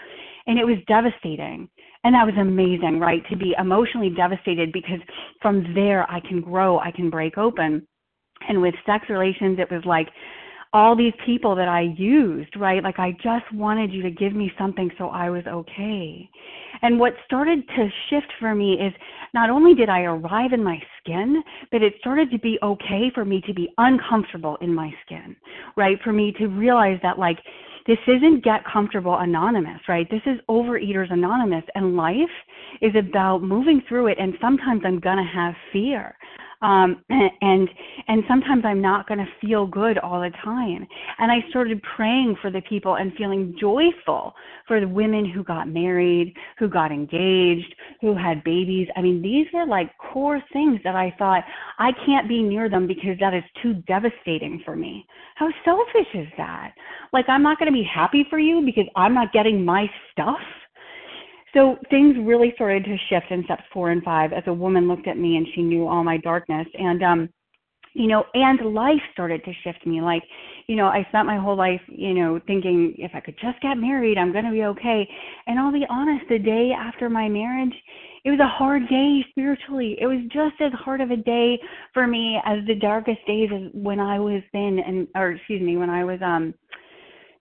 And 0.48 0.58
it 0.58 0.66
was 0.66 0.78
devastating. 0.88 1.68
And 2.06 2.16
that 2.16 2.26
was 2.26 2.36
amazing, 2.40 3.00
right? 3.00 3.22
To 3.30 3.38
be 3.38 3.56
emotionally 3.60 4.12
devastated 4.16 4.72
because 4.72 5.00
from 5.42 5.74
there 5.74 6.10
I 6.10 6.22
can 6.22 6.40
grow, 6.40 6.80
I 6.80 6.92
can 6.92 7.10
break 7.10 7.38
open. 7.38 7.86
And 8.48 8.62
with 8.62 8.76
sex 8.86 9.06
relations, 9.10 9.60
it 9.60 9.72
was 9.72 9.84
like, 9.86 10.08
all 10.74 10.96
these 10.96 11.14
people 11.24 11.56
that 11.56 11.68
I 11.68 11.82
used, 11.98 12.56
right? 12.58 12.84
Like 12.84 12.98
I 12.98 13.12
just 13.12 13.52
wanted 13.54 13.94
you 13.94 14.02
to 14.02 14.10
give 14.10 14.34
me 14.34 14.52
something 14.58 14.90
so 14.98 15.10
I 15.10 15.30
was 15.30 15.44
okay. 15.46 16.30
And 16.82 17.00
what 17.00 17.14
started 17.26 17.66
to 17.68 17.90
shift 18.10 18.32
for 18.40 18.56
me 18.56 18.74
is 18.74 18.92
not 19.36 19.52
only 19.52 19.76
did 19.76 19.88
I 19.88 20.02
arrive 20.02 20.52
in 20.52 20.64
my 20.64 20.82
skin, 21.00 21.44
but 21.72 21.84
it 21.84 21.94
started 22.00 22.32
to 22.32 22.40
be 22.40 22.58
okay 22.64 23.12
for 23.14 23.24
me 23.24 23.42
to 23.46 23.54
be 23.54 23.70
uncomfortable 23.78 24.58
in 24.62 24.74
my 24.74 24.92
skin, 25.06 25.36
right? 25.78 25.98
For 26.04 26.12
me 26.12 26.34
to 26.40 26.48
realize 26.48 27.00
that 27.04 27.20
like 27.20 27.38
this 27.86 28.00
isn't 28.08 28.44
get 28.44 28.62
comfortable 28.66 29.18
anonymous, 29.20 29.82
right? 29.88 30.10
This 30.10 30.22
is 30.26 30.40
overeaters 30.50 31.12
anonymous 31.12 31.64
and 31.76 31.96
life 31.96 32.18
is 32.82 32.96
about 32.96 33.44
moving 33.44 33.82
through 33.88 34.08
it 34.08 34.18
and 34.20 34.34
sometimes 34.42 34.82
I'm 34.86 35.00
going 35.00 35.18
to 35.18 35.24
have 35.24 35.54
fear 35.72 36.16
um, 36.64 37.04
and 37.10 37.70
and 38.08 38.24
sometimes 38.28 38.64
I'm 38.66 38.82
not 38.82 39.08
going 39.08 39.20
to 39.20 39.28
feel 39.46 39.68
good 39.68 39.98
all 39.98 40.22
the 40.22 40.32
time. 40.44 40.88
And 41.20 41.32
I 41.32 41.48
started 41.50 41.82
praying 41.96 42.38
for 42.42 42.50
the 42.50 42.62
people 42.62 42.96
and 42.96 43.14
feeling 43.18 43.56
joyful 43.60 44.34
for 44.68 44.80
the 44.80 44.88
women 44.88 45.30
who 45.30 45.44
got 45.44 45.68
married, 45.68 46.34
who 46.58 46.70
got 46.70 46.92
engaged, 46.92 47.76
who 48.02 48.16
had 48.16 48.44
babies. 48.44 48.88
I 48.96 49.02
mean, 49.02 49.22
these 49.22 49.48
were 49.54 49.68
like 49.68 49.92
core 49.98 50.42
things 50.54 50.80
that 50.84 50.96
I 50.96 51.14
thought 51.20 51.44
I 51.80 51.92
can't 52.06 52.30
be 52.30 52.42
near 52.42 52.70
them 52.70 52.88
because 52.88 53.20
that 53.20 53.34
is 53.34 53.44
too 53.62 53.74
devastating 53.86 54.62
for 54.64 54.76
me. 54.76 55.06
How 55.36 55.50
selfish 55.66 56.08
is 56.14 56.28
that? 56.38 56.74
Like 57.12 57.26
I'm 57.28 57.44
not 57.44 57.60
going 57.60 57.72
to 57.72 57.74
be 57.74 57.88
happy 57.94 58.26
for 58.30 58.40
you 58.40 58.62
because 58.66 58.86
I'm 58.96 59.14
not 59.14 59.34
getting 59.34 59.66
my 59.66 59.88
stuff 60.12 60.40
so 61.54 61.78
things 61.90 62.16
really 62.24 62.52
started 62.56 62.84
to 62.86 62.98
shift 63.10 63.32
in 63.32 63.44
steps 63.46 63.64
four 63.72 63.92
and 63.92 64.04
five 64.04 64.34
as 64.34 64.44
a 64.48 64.54
woman 64.54 64.88
looked 64.88 65.08
at 65.08 65.18
me 65.18 65.38
and 65.38 65.48
she 65.54 65.62
knew 65.62 65.88
all 65.88 66.04
my 66.04 66.18
darkness. 66.18 66.68
And, 66.74 67.04
um, 67.04 67.30
you 67.94 68.08
know, 68.08 68.24
and 68.34 68.74
life 68.74 69.02
started 69.12 69.44
to 69.46 69.52
shift 69.64 69.86
me. 69.86 70.02
Like, 70.02 70.24
you 70.66 70.76
know, 70.76 70.88
I 70.88 71.06
spent 71.10 71.28
my 71.28 71.38
whole 71.38 71.56
life, 71.56 71.82
you 71.88 72.16
know, 72.16 72.40
thinking 72.48 72.96
if 72.98 73.12
I 73.14 73.20
could 73.20 73.36
just 73.40 73.62
get 73.62 73.76
married, 73.76 74.18
I'm 74.18 74.32
going 74.32 74.46
to 74.46 74.52
be 74.52 74.64
okay. 74.64 75.08
And 75.46 75.60
I'll 75.60 75.72
be 75.72 75.86
honest, 75.88 76.26
the 76.28 76.40
day 76.40 76.72
after 76.76 77.08
my 77.08 77.30
marriage, 77.30 77.74
it 78.26 78.32
was 78.32 78.40
a 78.40 78.48
hard 78.48 78.90
day 78.90 79.24
spiritually. 79.30 79.96
It 80.02 80.08
was 80.08 80.22
just 80.32 80.60
as 80.60 80.72
hard 80.74 81.02
of 81.02 81.12
a 81.12 81.18
day 81.18 81.60
for 81.94 82.08
me 82.08 82.40
as 82.46 82.66
the 82.66 82.76
darkest 82.76 83.20
days 83.28 83.50
when 83.74 84.00
I 84.00 84.20
was 84.20 84.42
thin 84.52 84.80
and, 84.80 85.08
or 85.16 85.34
excuse 85.34 85.62
me, 85.62 85.78
when 85.78 85.92
I 85.92 86.04
was, 86.04 86.20
um, 86.24 86.56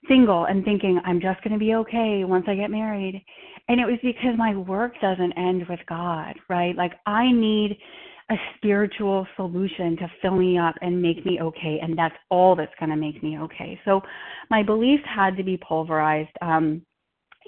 single 0.09 0.47
and 0.47 0.65
thinking 0.65 1.01
I'm 1.05 1.21
just 1.21 1.43
going 1.43 1.53
to 1.53 1.59
be 1.59 1.75
okay 1.75 2.25
once 2.25 2.45
I 2.49 2.55
get 2.55 2.71
married. 2.71 3.25
And 3.69 3.81
it 3.81 3.87
was 3.87 3.99
because 4.03 4.37
my 4.37 4.57
work 4.57 4.93
doesn't 5.01 5.33
end 5.33 5.65
with 5.69 5.81
God, 5.89 6.35
right? 6.49 6.77
Like 6.77 6.93
I 7.07 7.31
need 7.31 7.79
a 8.31 8.35
spiritual 8.57 9.27
solution 9.37 9.97
to 9.97 10.11
fill 10.21 10.37
me 10.37 10.59
up 10.59 10.75
and 10.81 11.01
make 11.01 11.25
me 11.25 11.41
okay. 11.41 11.79
And 11.83 11.97
that's 11.97 12.15
all 12.31 12.57
that's 12.57 12.73
going 12.79 12.91
to 12.91 12.97
make 12.97 13.23
me 13.23 13.39
okay. 13.39 13.79
So 13.85 14.01
my 14.51 14.63
beliefs 14.63 15.03
had 15.15 15.37
to 15.37 15.43
be 15.43 15.57
pulverized. 15.57 16.31
Um, 16.41 16.83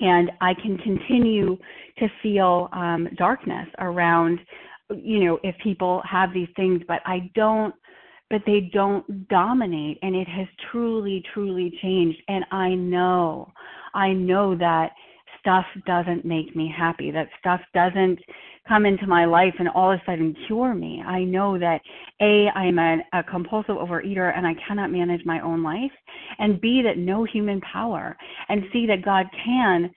and 0.01 0.31
I 0.41 0.55
can 0.55 0.77
continue 0.79 1.57
to 1.99 2.09
feel 2.23 2.69
um, 2.73 3.09
darkness 3.17 3.69
around, 3.79 4.41
you 4.91 5.25
know, 5.25 5.39
if 5.43 5.55
people 5.63 6.03
have 6.11 6.33
these 6.35 6.49
things, 6.57 6.83
but 6.87 7.01
I 7.07 7.31
don't 7.35 7.75
but 8.31 8.41
they 8.47 8.71
don't 8.73 9.29
dominate 9.29 9.99
and 10.03 10.17
it 10.17 10.27
has 10.27 10.47
truly 10.73 11.23
truly 11.33 11.79
changed 11.83 12.21
and 12.29 12.45
i 12.51 12.71
know 12.71 13.53
i 13.93 14.13
know 14.13 14.57
that 14.57 14.91
stuff 15.45 15.67
doesn't 15.87 16.25
make 16.25 16.57
me 16.57 16.73
happy, 16.75 17.11
that 17.11 17.29
stuff 17.39 17.61
doesn't 17.75 18.19
come 18.67 18.87
into 18.87 19.07
my 19.07 19.27
life 19.27 19.53
and 19.59 19.69
all 19.69 19.93
of 19.93 20.01
a 20.01 20.03
sudden 20.07 20.35
cure 20.47 20.75
me. 20.75 21.03
I 21.07 21.23
know 21.23 21.59
that 21.59 21.83
A, 22.23 22.49
I'm 22.59 22.79
a, 22.79 22.97
a 23.13 23.23
compulsive 23.23 23.77
overeater 23.77 24.35
and 24.35 24.47
I 24.47 24.55
cannot 24.67 24.91
manage 24.91 25.21
my 25.27 25.41
own 25.41 25.63
life, 25.63 25.93
and 26.39 26.61
B, 26.61 26.81
that 26.83 26.97
no 26.97 27.25
human 27.25 27.61
power, 27.61 28.17
and 28.49 28.63
C, 28.73 28.87
that 28.87 29.05
God 29.05 29.27
can 29.45 29.91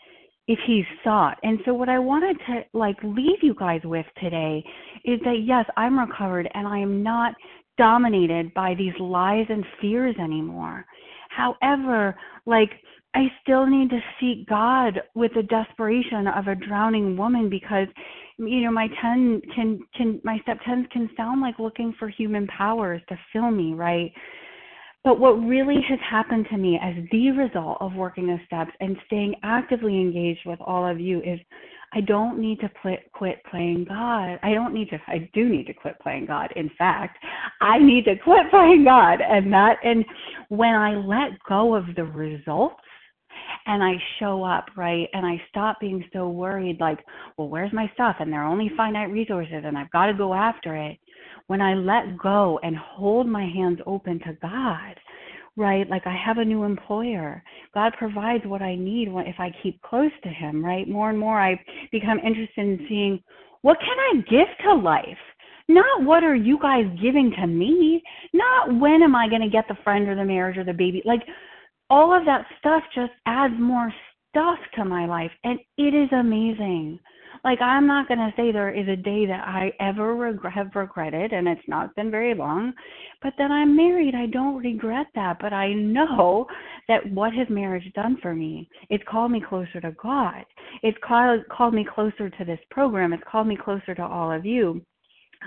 if 0.49 0.59
he's 0.67 0.85
sought. 1.03 1.37
And 1.43 1.59
so 1.65 1.73
what 1.73 1.89
I 1.89 1.99
wanted 1.99 2.37
to 2.47 2.61
like 2.73 2.97
leave 3.03 3.39
you 3.41 3.55
guys 3.57 3.81
with 3.83 4.05
today 4.21 4.63
is 5.05 5.19
that 5.23 5.43
yes, 5.45 5.65
I'm 5.77 5.97
recovered 5.97 6.49
and 6.53 6.67
I 6.67 6.79
am 6.79 7.03
not 7.03 7.35
dominated 7.77 8.53
by 8.53 8.73
these 8.75 8.93
lies 8.99 9.45
and 9.49 9.63
fears 9.79 10.15
anymore. 10.21 10.85
However, 11.29 12.17
like 12.45 12.71
I 13.17 13.31
still 13.41 13.65
need 13.65 13.89
to 13.89 13.99
seek 14.19 14.47
God 14.47 15.01
with 15.15 15.31
the 15.33 15.41
desperation 15.41 16.27
of 16.27 16.47
a 16.47 16.53
drowning 16.53 17.17
woman 17.17 17.49
because 17.49 17.87
you 18.37 18.61
know 18.61 18.69
my 18.71 18.87
10 19.01 19.41
can 19.55 19.79
can 19.95 20.21
my 20.23 20.37
step 20.43 20.59
10s 20.69 20.87
can 20.91 21.09
sound 21.17 21.41
like 21.41 21.57
looking 21.57 21.95
for 21.97 22.09
human 22.09 22.45
powers 22.45 23.01
to 23.09 23.17
fill 23.33 23.49
me, 23.49 23.73
right? 23.73 24.11
But 25.03 25.19
what 25.19 25.31
really 25.31 25.81
has 25.89 25.97
happened 26.07 26.45
to 26.51 26.57
me 26.57 26.79
as 26.79 26.93
the 27.11 27.31
result 27.31 27.79
of 27.81 27.95
working 27.95 28.27
the 28.27 28.37
steps 28.45 28.71
and 28.81 28.95
staying 29.07 29.33
actively 29.41 29.95
engaged 29.95 30.41
with 30.45 30.59
all 30.61 30.87
of 30.87 30.99
you 30.99 31.19
is 31.21 31.39
I 31.93 32.01
don't 32.01 32.37
need 32.37 32.59
to 32.59 32.69
pl- 32.83 32.97
quit 33.13 33.41
playing 33.49 33.85
God. 33.89 34.37
I 34.43 34.53
don't 34.53 34.73
need 34.75 34.89
to, 34.89 34.99
I 35.07 35.27
do 35.33 35.49
need 35.49 35.65
to 35.67 35.73
quit 35.73 35.97
playing 36.01 36.27
God. 36.27 36.51
In 36.55 36.69
fact, 36.77 37.17
I 37.61 37.79
need 37.79 38.05
to 38.05 38.15
quit 38.17 38.47
playing 38.51 38.83
God. 38.83 39.21
And 39.21 39.51
that, 39.53 39.77
and 39.83 40.05
when 40.49 40.75
I 40.75 40.95
let 40.95 41.31
go 41.47 41.73
of 41.73 41.85
the 41.95 42.03
results, 42.03 42.75
and 43.65 43.83
I 43.83 43.93
show 44.19 44.43
up, 44.43 44.65
right? 44.75 45.07
And 45.13 45.25
I 45.25 45.41
stop 45.49 45.79
being 45.79 46.03
so 46.13 46.29
worried, 46.29 46.79
like, 46.79 46.99
well, 47.37 47.49
where's 47.49 47.73
my 47.73 47.89
stuff? 47.93 48.17
And 48.19 48.31
there 48.31 48.43
are 48.43 48.51
only 48.51 48.71
finite 48.77 49.11
resources 49.11 49.63
and 49.65 49.77
I've 49.77 49.91
got 49.91 50.07
to 50.07 50.13
go 50.13 50.33
after 50.33 50.75
it. 50.75 50.97
when 51.47 51.61
I 51.61 51.73
let 51.73 52.17
go 52.21 52.59
and 52.61 52.75
hold 52.75 53.27
my 53.27 53.45
hands 53.45 53.79
open 53.85 54.19
to 54.19 54.33
God, 54.41 54.95
right? 55.55 55.89
Like 55.89 56.05
I 56.05 56.15
have 56.25 56.37
a 56.37 56.45
new 56.45 56.63
employer. 56.63 57.43
God 57.73 57.93
provides 57.97 58.45
what 58.45 58.61
I 58.61 58.75
need 58.75 59.09
if 59.09 59.35
I 59.39 59.51
keep 59.63 59.81
close 59.81 60.11
to 60.23 60.29
Him, 60.29 60.63
right? 60.63 60.87
More 60.87 61.09
and 61.09 61.19
more 61.19 61.39
I 61.41 61.59
become 61.91 62.19
interested 62.19 62.59
in 62.59 62.85
seeing 62.87 63.23
what 63.61 63.77
can 63.79 63.97
I 63.97 64.21
give 64.29 64.47
to 64.65 64.75
life? 64.75 65.17
Not 65.69 66.03
what 66.03 66.23
are 66.23 66.35
you 66.35 66.57
guys 66.61 66.85
giving 67.01 67.33
to 67.39 67.47
me? 67.47 68.01
Not 68.33 68.79
when 68.79 69.03
am 69.03 69.15
I 69.15 69.27
going 69.27 69.41
to 69.41 69.49
get 69.49 69.65
the 69.67 69.77
friend 69.83 70.07
or 70.07 70.15
the 70.15 70.23
marriage 70.23 70.57
or 70.57 70.63
the 70.63 70.73
baby? 70.73 71.01
Like 71.05 71.21
all 71.89 72.17
of 72.17 72.25
that 72.25 72.45
stuff 72.59 72.83
just 72.93 73.13
adds 73.25 73.53
more 73.59 73.93
stuff 74.29 74.59
to 74.75 74.85
my 74.85 75.05
life 75.05 75.31
and 75.43 75.59
it 75.77 75.93
is 75.93 76.09
amazing. 76.11 76.99
Like 77.43 77.61
I'm 77.61 77.87
not 77.87 78.07
going 78.07 78.19
to 78.19 78.33
say 78.35 78.51
there 78.51 78.73
is 78.73 78.87
a 78.87 78.95
day 78.95 79.25
that 79.25 79.47
I 79.47 79.71
ever 79.79 80.15
reg- 80.15 80.51
have 80.53 80.75
regretted 80.75 81.31
and 81.33 81.47
it's 81.47 81.67
not 81.67 81.95
been 81.95 82.11
very 82.11 82.33
long, 82.33 82.73
but 83.21 83.33
that 83.37 83.51
I'm 83.51 83.75
married, 83.75 84.15
I 84.15 84.25
don't 84.25 84.57
regret 84.57 85.07
that, 85.15 85.37
but 85.39 85.53
I 85.53 85.73
know 85.73 86.45
that 86.87 87.09
what 87.11 87.33
has 87.33 87.47
marriage 87.49 87.91
done 87.93 88.17
for 88.21 88.33
me? 88.33 88.67
It's 88.89 89.03
called 89.09 89.31
me 89.31 89.41
closer 89.47 89.79
to 89.81 89.91
God. 90.01 90.43
It's 90.83 90.97
called 91.03 91.41
called 91.49 91.73
me 91.73 91.85
closer 91.85 92.29
to 92.29 92.45
this 92.45 92.59
program. 92.71 93.13
It's 93.13 93.23
called 93.29 93.47
me 93.47 93.57
closer 93.57 93.95
to 93.95 94.03
all 94.03 94.31
of 94.31 94.45
you. 94.45 94.81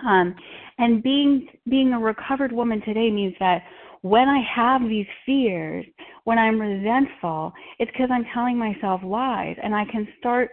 Um, 0.06 0.34
and 0.78 1.02
being 1.02 1.48
being 1.68 1.92
a 1.92 1.98
recovered 1.98 2.52
woman 2.52 2.80
today 2.82 3.10
means 3.10 3.34
that 3.40 3.62
when 4.02 4.28
I 4.28 4.40
have 4.54 4.82
these 4.82 5.06
fears, 5.26 5.84
when 6.24 6.38
I'm 6.38 6.60
resentful, 6.60 7.52
it's 7.78 7.90
because 7.90 8.08
I'm 8.10 8.24
telling 8.32 8.56
myself 8.56 9.00
lies, 9.04 9.56
and 9.62 9.74
I 9.74 9.84
can 9.84 10.08
start 10.18 10.50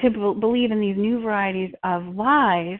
to 0.00 0.10
b- 0.10 0.40
believe 0.40 0.70
in 0.70 0.80
these 0.80 0.96
new 0.96 1.20
varieties 1.20 1.72
of 1.84 2.04
lies. 2.14 2.78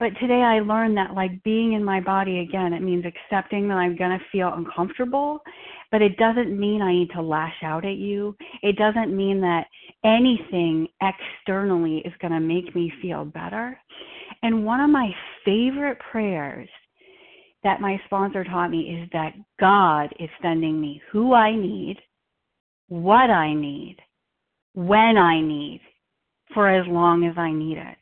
But 0.00 0.18
today 0.20 0.42
I 0.42 0.60
learned 0.60 0.96
that, 0.96 1.14
like 1.14 1.42
being 1.44 1.74
in 1.74 1.84
my 1.84 2.00
body 2.00 2.40
again, 2.40 2.72
it 2.72 2.82
means 2.82 3.04
accepting 3.04 3.68
that 3.68 3.74
I'm 3.74 3.96
going 3.96 4.18
to 4.18 4.24
feel 4.32 4.52
uncomfortable, 4.52 5.40
but 5.92 6.02
it 6.02 6.16
doesn't 6.16 6.58
mean 6.58 6.82
I 6.82 6.92
need 6.92 7.10
to 7.14 7.22
lash 7.22 7.62
out 7.62 7.84
at 7.84 7.96
you. 7.96 8.36
It 8.62 8.76
doesn't 8.76 9.16
mean 9.16 9.40
that 9.42 9.66
anything 10.04 10.88
externally 11.00 11.98
is 11.98 12.12
going 12.20 12.32
to 12.32 12.40
make 12.40 12.74
me 12.74 12.92
feel 13.00 13.24
better. 13.24 13.78
And 14.42 14.64
one 14.64 14.80
of 14.80 14.90
my 14.90 15.14
favorite 15.44 15.98
prayers 16.10 16.68
that 17.64 17.80
my 17.80 18.00
sponsor 18.06 18.44
taught 18.44 18.70
me 18.70 19.02
is 19.02 19.08
that 19.12 19.34
God 19.60 20.12
is 20.18 20.28
sending 20.40 20.80
me 20.80 21.00
who 21.10 21.32
I 21.32 21.54
need, 21.54 21.96
what 22.88 23.30
I 23.30 23.54
need, 23.54 23.96
when 24.74 25.16
I 25.16 25.40
need, 25.40 25.80
for 26.54 26.68
as 26.68 26.86
long 26.86 27.24
as 27.24 27.36
I 27.38 27.52
need 27.52 27.78
it. 27.78 27.98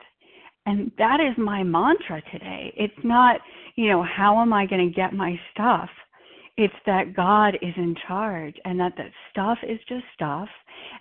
And 0.67 0.90
that 0.99 1.21
is 1.21 1.37
my 1.38 1.62
mantra 1.62 2.23
today. 2.33 2.73
It's 2.76 3.05
not, 3.05 3.40
you 3.76 3.88
know, 3.88 4.02
how 4.02 4.40
am 4.40 4.52
I 4.52 4.67
going 4.67 4.87
to 4.88 4.95
get 4.95 5.12
my 5.12 5.38
stuff? 5.52 5.88
It's 6.57 6.75
that 6.85 7.14
God 7.17 7.55
is 7.62 7.73
in 7.76 7.95
charge 8.07 8.55
and 8.64 8.79
that 8.81 8.93
that 8.99 9.11
stuff 9.31 9.59
is 9.62 9.79
just 9.88 10.05
stuff 10.14 10.49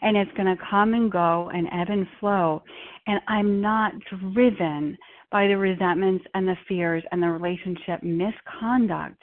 and 0.01 0.15
it's 0.15 0.31
going 0.37 0.55
to 0.55 0.63
come 0.69 0.93
and 0.93 1.11
go 1.11 1.49
and 1.53 1.67
ebb 1.67 1.89
and 1.89 2.07
flow. 2.19 2.63
And 3.07 3.19
I'm 3.27 3.59
not 3.59 3.91
driven 4.33 4.97
by 5.31 5.47
the 5.47 5.57
resentments 5.57 6.25
and 6.33 6.47
the 6.47 6.57
fears 6.67 7.03
and 7.11 7.21
the 7.21 7.27
relationship 7.27 8.01
misconduct 8.03 9.21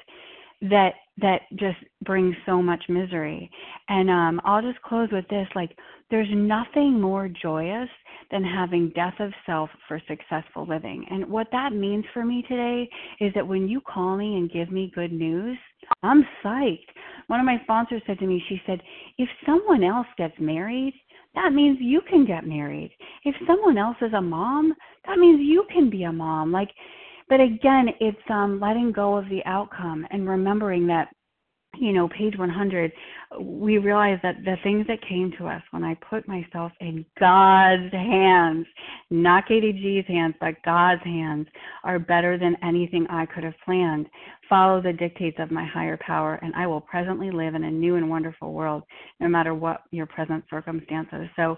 that 0.63 0.95
that 1.19 1.43
just 1.57 1.79
brings 2.05 2.35
so 2.45 2.63
much 2.63 2.83
misery. 2.89 3.51
And 3.89 4.11
um 4.11 4.41
I'll 4.45 4.63
just 4.63 4.81
close 4.83 5.09
with 5.13 5.27
this 5.29 5.49
like 5.55 5.77
there's 6.11 6.29
nothing 6.33 7.01
more 7.01 7.29
joyous 7.29 7.89
than 8.31 8.43
having 8.43 8.93
death 8.95 9.15
of 9.21 9.33
self 9.45 9.71
for 9.87 10.01
successful 10.09 10.67
living. 10.67 11.05
And 11.11 11.29
what 11.29 11.49
that 11.53 11.73
means 11.73 12.05
for 12.13 12.25
me 12.25 12.45
today 12.49 12.89
is 13.21 13.33
that 13.35 13.47
when 13.47 13.69
you 13.69 13.81
call 13.81 14.17
me 14.17 14.37
and 14.37 14.51
give 14.51 14.71
me 14.71 14.93
good 14.95 15.13
news, 15.13 15.57
I'm 16.03 16.25
psyched. 16.45 16.87
One 17.29 17.41
of 17.41 17.47
my 17.47 17.61
sponsors 17.65 18.03
said 18.07 18.19
to 18.19 18.27
me, 18.27 18.43
she 18.49 18.61
said, 18.67 18.81
if 19.19 19.29
someone 19.45 19.85
else 19.85 20.07
gets 20.17 20.35
married, 20.41 20.95
that 21.37 21.52
means 21.52 21.78
you 21.81 22.00
can 22.11 22.26
get 22.26 22.47
married. 22.47 22.90
If 23.25 23.37
someone 23.47 23.78
else 23.78 23.97
is 24.02 24.12
a 24.14 24.21
mom, 24.21 24.75
that 25.07 25.19
means 25.19 25.40
you 25.40 25.64
can 25.73 25.88
be 25.88 26.03
a 26.05 26.12
mom. 26.12 26.51
Like, 26.51 26.70
but 27.29 27.40
again, 27.40 27.88
it's 28.01 28.16
um, 28.31 28.59
letting 28.61 28.90
go 28.90 29.16
of 29.16 29.29
the 29.29 29.44
outcome 29.44 30.07
and 30.11 30.29
remembering 30.29 30.87
that 30.88 31.09
you 31.79 31.92
know, 31.92 32.09
page 32.09 32.37
100, 32.37 32.92
we 33.40 33.79
realize 33.79 34.18
that 34.22 34.37
the 34.44 34.57
things 34.62 34.87
that 34.88 35.07
came 35.09 35.33
to 35.38 35.46
us 35.46 35.62
when 35.70 35.85
I 35.85 35.94
put 36.09 36.27
myself 36.27 36.72
in 36.81 37.05
God's 37.18 37.92
hands, 37.92 38.66
not 39.11 39.46
KDG's 39.46 40.07
hands, 40.07 40.35
but 40.40 40.55
God's 40.64 41.03
hands, 41.05 41.46
are 41.85 41.99
better 41.99 42.38
than 42.38 42.57
anything 42.62 43.07
I 43.11 43.27
could 43.27 43.44
have 43.44 43.55
planned. 43.64 44.07
Follow 44.48 44.80
the 44.80 44.92
dictates 44.92 45.38
of 45.40 45.50
my 45.50 45.64
higher 45.66 45.98
power, 46.04 46.38
and 46.42 46.54
I 46.54 46.66
will 46.66 46.80
presently 46.80 47.30
live 47.30 47.54
in 47.54 47.64
a 47.64 47.70
new 47.70 47.96
and 47.96 48.09
wonderful 48.09 48.52
world, 48.52 48.82
no 49.20 49.28
matter 49.28 49.54
what 49.54 49.82
your 49.90 50.06
present 50.06 50.44
circumstances. 50.48 51.28
So, 51.37 51.56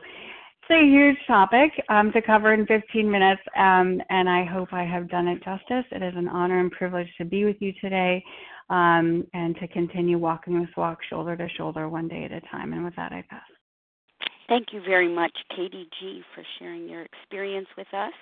it's 0.70 0.82
a 0.82 0.84
huge 0.84 1.16
topic 1.26 1.70
um, 1.88 2.12
to 2.12 2.20
cover 2.20 2.52
in 2.52 2.66
15 2.66 3.10
minutes, 3.10 3.40
um, 3.56 4.02
and 4.10 4.28
I 4.28 4.44
hope 4.44 4.68
I 4.72 4.84
have 4.84 5.08
done 5.08 5.26
it 5.26 5.42
justice. 5.42 5.86
It 5.90 6.02
is 6.02 6.12
an 6.14 6.28
honor 6.28 6.60
and 6.60 6.70
privilege 6.70 7.08
to 7.16 7.24
be 7.24 7.46
with 7.46 7.56
you 7.60 7.72
today 7.80 8.22
um, 8.68 9.26
and 9.32 9.56
to 9.60 9.68
continue 9.68 10.18
walking 10.18 10.60
this 10.60 10.68
walk 10.76 10.98
shoulder 11.08 11.36
to 11.36 11.48
shoulder 11.56 11.88
one 11.88 12.06
day 12.06 12.24
at 12.24 12.32
a 12.32 12.40
time. 12.52 12.74
And 12.74 12.84
with 12.84 12.94
that, 12.96 13.12
I 13.12 13.24
pass. 13.30 13.40
Thank 14.48 14.68
you 14.72 14.80
very 14.80 15.08
much, 15.08 15.32
Katie 15.54 15.88
G, 16.00 16.22
for 16.34 16.42
sharing 16.58 16.88
your 16.88 17.02
experience 17.02 17.68
with 17.76 17.88
us. 17.94 18.12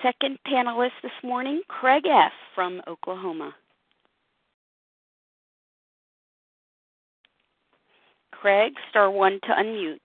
Second 0.00 0.38
panelist 0.46 0.90
this 1.02 1.12
morning, 1.22 1.62
Craig 1.68 2.04
F. 2.06 2.32
from 2.54 2.80
Oklahoma. 2.88 3.54
Craig, 8.32 8.72
star 8.90 9.10
one 9.10 9.38
to 9.44 9.48
unmute. 9.48 10.00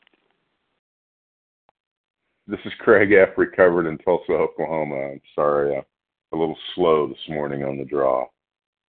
This 2.46 2.60
is 2.66 2.74
Craig 2.80 3.12
F. 3.12 3.30
Recovered 3.38 3.88
in 3.88 3.98
Tulsa, 3.98 4.34
Oklahoma. 4.34 5.14
I'm 5.14 5.22
sorry, 5.34 5.76
I'm 5.76 5.84
a 6.32 6.38
little 6.38 6.58
slow 6.76 7.08
this 7.08 7.18
morning 7.30 7.64
on 7.64 7.78
the 7.78 7.86
draw. 7.86 8.28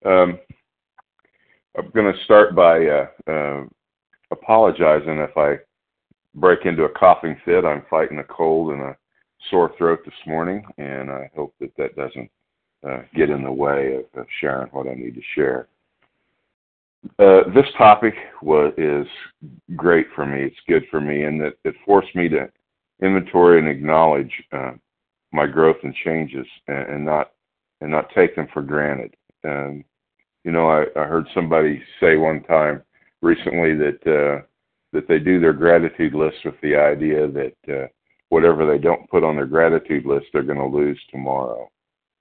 Um, 0.06 0.38
I'm 1.76 1.90
going 1.94 2.12
to 2.12 2.24
start 2.24 2.54
by 2.54 2.86
uh, 2.86 3.06
uh, 3.30 3.64
apologizing 4.30 5.18
if 5.18 5.36
I 5.36 5.56
break 6.34 6.64
into 6.64 6.84
a 6.84 6.98
coughing 6.98 7.36
fit. 7.44 7.64
I'm 7.64 7.84
fighting 7.90 8.18
a 8.18 8.24
cold 8.24 8.72
and 8.72 8.82
a 8.82 8.96
sore 9.50 9.72
throat 9.76 10.00
this 10.04 10.14
morning, 10.26 10.64
and 10.78 11.10
I 11.10 11.30
hope 11.34 11.54
that 11.60 11.72
that 11.76 11.96
doesn't 11.96 12.30
uh, 12.86 13.02
get 13.14 13.30
in 13.30 13.42
the 13.42 13.52
way 13.52 13.96
of, 13.96 14.20
of, 14.20 14.26
sharing 14.40 14.68
what 14.68 14.88
I 14.88 14.94
need 14.94 15.14
to 15.14 15.22
share. 15.34 15.68
Uh, 17.18 17.50
this 17.54 17.66
topic 17.76 18.14
was 18.42 18.72
is 18.78 19.06
great 19.76 20.06
for 20.14 20.26
me. 20.26 20.42
It's 20.42 20.56
good 20.68 20.84
for 20.90 21.00
me, 21.00 21.24
and 21.24 21.40
that 21.40 21.54
it 21.64 21.74
forced 21.84 22.14
me 22.14 22.28
to 22.30 22.48
inventory 23.02 23.58
and 23.58 23.68
acknowledge 23.68 24.32
uh, 24.52 24.72
my 25.32 25.46
growth 25.46 25.76
and 25.82 25.94
changes, 26.04 26.46
and, 26.68 26.94
and, 26.94 27.04
not 27.04 27.32
and 27.80 27.90
not 27.90 28.10
take 28.14 28.36
them 28.36 28.48
for 28.52 28.62
granted. 28.62 29.14
And 29.42 29.84
you 30.44 30.52
know, 30.52 30.68
I, 30.68 30.84
I 30.98 31.04
heard 31.04 31.26
somebody 31.34 31.82
say 32.00 32.16
one 32.16 32.42
time 32.44 32.82
recently 33.22 33.74
that 33.74 34.06
uh, 34.06 34.42
that 34.92 35.08
they 35.08 35.18
do 35.18 35.40
their 35.40 35.52
gratitude 35.52 36.14
list 36.14 36.36
with 36.44 36.54
the 36.62 36.76
idea 36.76 37.26
that 37.28 37.54
uh, 37.68 37.86
whatever 38.34 38.66
they 38.66 38.78
don't 38.78 39.08
put 39.08 39.22
on 39.22 39.36
their 39.36 39.46
gratitude 39.46 40.04
list, 40.04 40.26
they're 40.32 40.42
going 40.42 40.58
to 40.58 40.76
lose 40.76 41.00
tomorrow. 41.12 41.70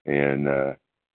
And 0.06 0.48
uh, 0.48 0.74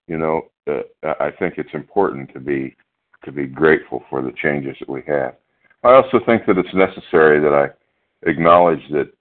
you 0.08 0.18
know, 0.18 0.50
uh, 0.68 1.14
I 1.20 1.30
think 1.38 1.56
it's 1.58 1.74
important 1.74 2.34
to 2.34 2.40
be 2.40 2.76
to 3.24 3.32
be 3.32 3.46
grateful 3.46 4.04
for 4.10 4.24
the 4.24 4.34
changes 4.42 4.76
that 4.80 4.90
we 4.90 5.04
have. 5.08 5.36
I 5.84 5.94
also 5.94 6.20
think 6.26 6.48
that 6.48 6.58
it's 6.58 6.74
necessary 6.74 7.40
that 7.40 7.54
I 7.54 8.30
acknowledge 8.30 8.82
that 8.92 9.12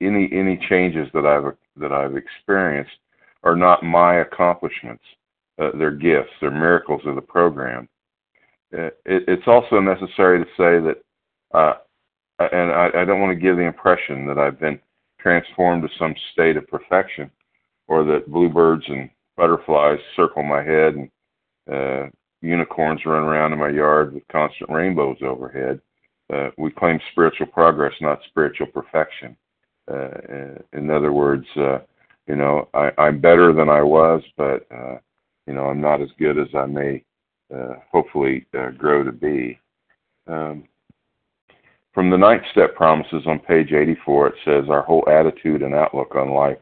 any 0.00 0.30
any 0.32 0.56
changes 0.68 1.08
that 1.14 1.26
I've 1.26 1.56
that 1.82 1.92
I've 1.92 2.16
experienced 2.16 2.96
are 3.42 3.56
not 3.56 3.82
my 3.82 4.20
accomplishments 4.20 5.04
uh, 5.58 5.70
their 5.76 5.90
gifts, 5.90 6.30
their 6.40 6.52
miracles 6.52 7.02
of 7.06 7.16
the 7.16 7.20
program. 7.36 7.88
Uh, 8.72 8.86
it, 9.04 9.24
it's 9.28 9.48
also 9.48 9.80
necessary 9.80 10.38
to 10.38 10.50
say 10.56 10.80
that, 10.80 10.96
uh, 11.52 11.74
and 12.38 12.72
I, 12.72 13.02
I 13.02 13.04
don't 13.04 13.20
want 13.20 13.36
to 13.36 13.40
give 13.40 13.56
the 13.56 13.62
impression 13.62 14.26
that 14.26 14.38
I've 14.38 14.58
been 14.60 14.78
transformed 15.24 15.82
to 15.82 15.88
some 15.98 16.14
state 16.32 16.58
of 16.58 16.68
perfection, 16.68 17.30
or 17.88 18.04
that 18.04 18.30
bluebirds 18.30 18.84
and 18.88 19.08
butterflies 19.36 19.98
circle 20.14 20.42
my 20.42 20.62
head 20.62 20.94
and 20.94 21.10
uh, 21.72 22.08
unicorns 22.42 23.00
run 23.06 23.24
around 23.24 23.54
in 23.54 23.58
my 23.58 23.70
yard 23.70 24.12
with 24.12 24.22
constant 24.30 24.70
rainbows 24.70 25.16
overhead. 25.22 25.80
Uh, 26.32 26.50
we 26.58 26.70
claim 26.70 27.00
spiritual 27.10 27.46
progress, 27.46 27.94
not 28.02 28.20
spiritual 28.28 28.66
perfection. 28.66 29.34
Uh, 29.90 30.58
in 30.74 30.90
other 30.90 31.12
words, 31.12 31.46
uh, 31.56 31.78
you 32.26 32.36
know, 32.36 32.68
I, 32.74 32.90
I'm 32.98 33.18
better 33.20 33.52
than 33.52 33.68
I 33.68 33.82
was, 33.82 34.22
but 34.36 34.66
uh, 34.70 34.98
you 35.46 35.54
know, 35.54 35.66
I'm 35.66 35.80
not 35.80 36.02
as 36.02 36.08
good 36.18 36.38
as 36.38 36.48
I 36.54 36.66
may 36.66 37.02
uh, 37.54 37.74
hopefully 37.90 38.46
uh, 38.58 38.70
grow 38.70 39.02
to 39.02 39.12
be. 39.12 39.58
Um, 40.26 40.64
from 41.94 42.10
the 42.10 42.18
ninth 42.18 42.42
step 42.50 42.74
promises 42.74 43.22
on 43.26 43.38
page 43.38 43.72
84, 43.72 44.26
it 44.26 44.34
says 44.44 44.64
our 44.68 44.82
whole 44.82 45.08
attitude 45.08 45.62
and 45.62 45.74
outlook 45.74 46.16
on 46.16 46.30
life 46.30 46.58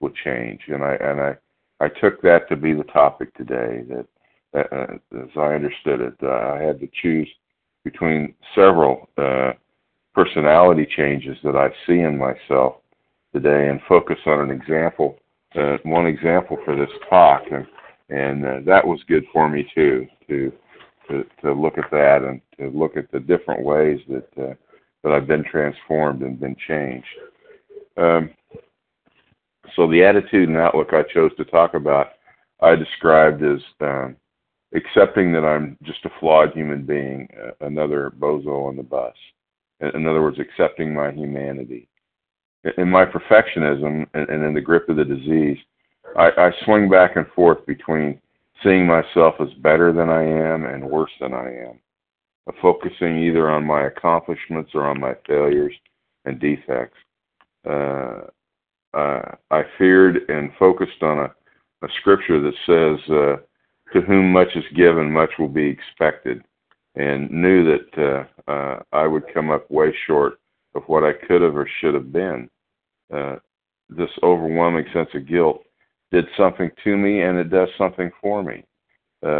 will 0.00 0.12
change, 0.24 0.62
and 0.66 0.82
I 0.82 0.94
and 0.96 1.20
I 1.20 1.36
I 1.80 1.88
took 1.88 2.20
that 2.22 2.48
to 2.48 2.56
be 2.56 2.74
the 2.74 2.82
topic 2.84 3.32
today. 3.34 3.84
That, 3.88 4.06
uh, 4.54 4.94
as 5.22 5.30
I 5.36 5.54
understood 5.54 6.00
it, 6.00 6.14
uh, 6.22 6.54
I 6.54 6.60
had 6.60 6.80
to 6.80 6.88
choose 7.00 7.28
between 7.84 8.34
several 8.54 9.08
uh, 9.16 9.52
personality 10.14 10.86
changes 10.96 11.38
that 11.44 11.56
I 11.56 11.70
see 11.86 12.00
in 12.00 12.18
myself 12.18 12.76
today, 13.32 13.68
and 13.68 13.80
focus 13.88 14.18
on 14.26 14.40
an 14.40 14.50
example, 14.50 15.16
uh, 15.54 15.78
one 15.84 16.06
example 16.06 16.58
for 16.64 16.74
this 16.74 16.90
talk, 17.08 17.42
and 17.52 17.66
and 18.10 18.44
uh, 18.44 18.60
that 18.66 18.84
was 18.84 19.00
good 19.06 19.24
for 19.32 19.48
me 19.48 19.64
too 19.72 20.08
to 20.28 20.52
to 21.08 21.24
to 21.40 21.52
look 21.52 21.78
at 21.78 21.90
that 21.92 22.22
and 22.22 22.40
to 22.58 22.76
look 22.76 22.96
at 22.96 23.12
the 23.12 23.20
different 23.20 23.62
ways 23.62 24.00
that 24.08 24.28
uh, 24.36 24.54
that 25.02 25.12
I've 25.12 25.26
been 25.26 25.44
transformed 25.44 26.22
and 26.22 26.38
been 26.38 26.56
changed. 26.66 27.06
Um, 27.96 28.30
so 29.76 29.88
the 29.88 30.04
attitude 30.04 30.48
and 30.48 30.58
outlook 30.58 30.92
I 30.92 31.02
chose 31.02 31.30
to 31.36 31.44
talk 31.44 31.74
about, 31.74 32.08
I 32.60 32.76
described 32.76 33.42
as 33.42 33.60
um, 33.80 34.16
accepting 34.74 35.32
that 35.32 35.44
I'm 35.44 35.76
just 35.82 36.04
a 36.04 36.10
flawed 36.20 36.52
human 36.52 36.84
being, 36.84 37.28
uh, 37.42 37.66
another 37.66 38.12
bozo 38.18 38.68
on 38.68 38.76
the 38.76 38.82
bus. 38.82 39.14
In 39.80 40.06
other 40.06 40.22
words, 40.22 40.38
accepting 40.38 40.94
my 40.94 41.10
humanity. 41.10 41.88
In 42.78 42.88
my 42.88 43.04
perfectionism 43.04 44.06
and, 44.14 44.28
and 44.28 44.44
in 44.44 44.54
the 44.54 44.60
grip 44.60 44.88
of 44.88 44.96
the 44.96 45.04
disease, 45.04 45.58
I, 46.16 46.30
I 46.36 46.52
swing 46.64 46.88
back 46.88 47.16
and 47.16 47.26
forth 47.34 47.66
between 47.66 48.20
seeing 48.62 48.86
myself 48.86 49.34
as 49.40 49.52
better 49.54 49.92
than 49.92 50.08
I 50.08 50.22
am 50.22 50.66
and 50.66 50.88
worse 50.88 51.10
than 51.20 51.34
I 51.34 51.48
am, 51.48 51.80
focusing 52.60 53.18
either 53.18 53.50
on 53.50 53.64
my 53.64 53.84
accomplishments 53.86 54.72
or 54.74 54.84
on 54.84 55.00
my 55.00 55.14
failures 55.26 55.74
and 56.24 56.40
defects. 56.40 56.98
Uh, 57.68 58.22
I 58.94 59.62
feared 59.78 60.28
and 60.28 60.50
focused 60.58 61.02
on 61.02 61.18
a, 61.18 61.34
a 61.84 61.88
scripture 62.00 62.40
that 62.40 62.54
says, 62.66 63.10
uh, 63.10 63.36
"To 63.92 64.00
whom 64.02 64.32
much 64.32 64.54
is 64.54 64.64
given, 64.74 65.10
much 65.10 65.30
will 65.38 65.48
be 65.48 65.66
expected," 65.66 66.42
and 66.94 67.30
knew 67.30 67.64
that 67.64 68.26
uh, 68.48 68.50
uh, 68.50 68.82
I 68.92 69.06
would 69.06 69.32
come 69.32 69.50
up 69.50 69.70
way 69.70 69.94
short 70.06 70.40
of 70.74 70.82
what 70.88 71.04
I 71.04 71.12
could 71.12 71.42
have 71.42 71.56
or 71.56 71.68
should 71.80 71.94
have 71.94 72.12
been. 72.12 72.50
Uh, 73.12 73.36
this 73.88 74.10
overwhelming 74.22 74.86
sense 74.92 75.10
of 75.14 75.26
guilt 75.26 75.64
did 76.10 76.26
something 76.36 76.70
to 76.84 76.96
me, 76.96 77.22
and 77.22 77.38
it 77.38 77.50
does 77.50 77.68
something 77.78 78.10
for 78.20 78.42
me. 78.42 78.64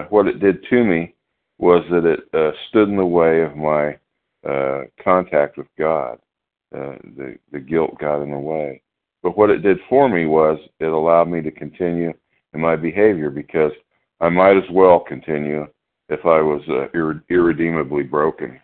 What 0.09 0.29
it 0.29 0.39
did 0.39 0.65
to 0.71 0.85
me 0.85 1.15
was 1.59 1.85
that 1.91 2.05
it 2.05 2.21
uh, 2.35 2.53
stood 2.69 2.89
in 2.89 2.97
the 2.97 3.07
way 3.07 3.43
of 3.43 3.57
my 3.57 3.97
uh, 4.49 4.85
contact 5.03 5.57
with 5.57 5.69
God. 5.79 6.19
Uh, 6.75 6.97
the 7.17 7.37
the 7.53 7.61
guilt 7.61 7.99
got 7.99 8.23
in 8.23 8.31
the 8.31 8.39
way. 8.39 8.83
But 9.23 9.37
what 9.37 9.51
it 9.51 9.63
did 9.63 9.79
for 9.89 10.09
me 10.09 10.27
was 10.27 10.59
it 10.81 10.87
allowed 10.87 11.29
me 11.29 11.43
to 11.43 11.51
continue 11.51 12.13
in 12.55 12.61
my 12.61 12.77
behavior 12.77 13.31
because 13.31 13.73
I 14.21 14.29
might 14.29 14.57
as 14.57 14.69
well 14.71 15.01
continue 15.01 15.67
if 16.09 16.21
I 16.25 16.41
was 16.41 16.63
uh, 16.69 16.89
irre- 16.97 17.23
irredeemably 17.29 18.05
broken. 18.05 18.59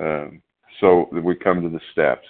Um, 0.00 0.42
so 0.80 1.08
we 1.12 1.34
come 1.34 1.62
to 1.62 1.68
the 1.68 1.80
steps. 1.92 2.26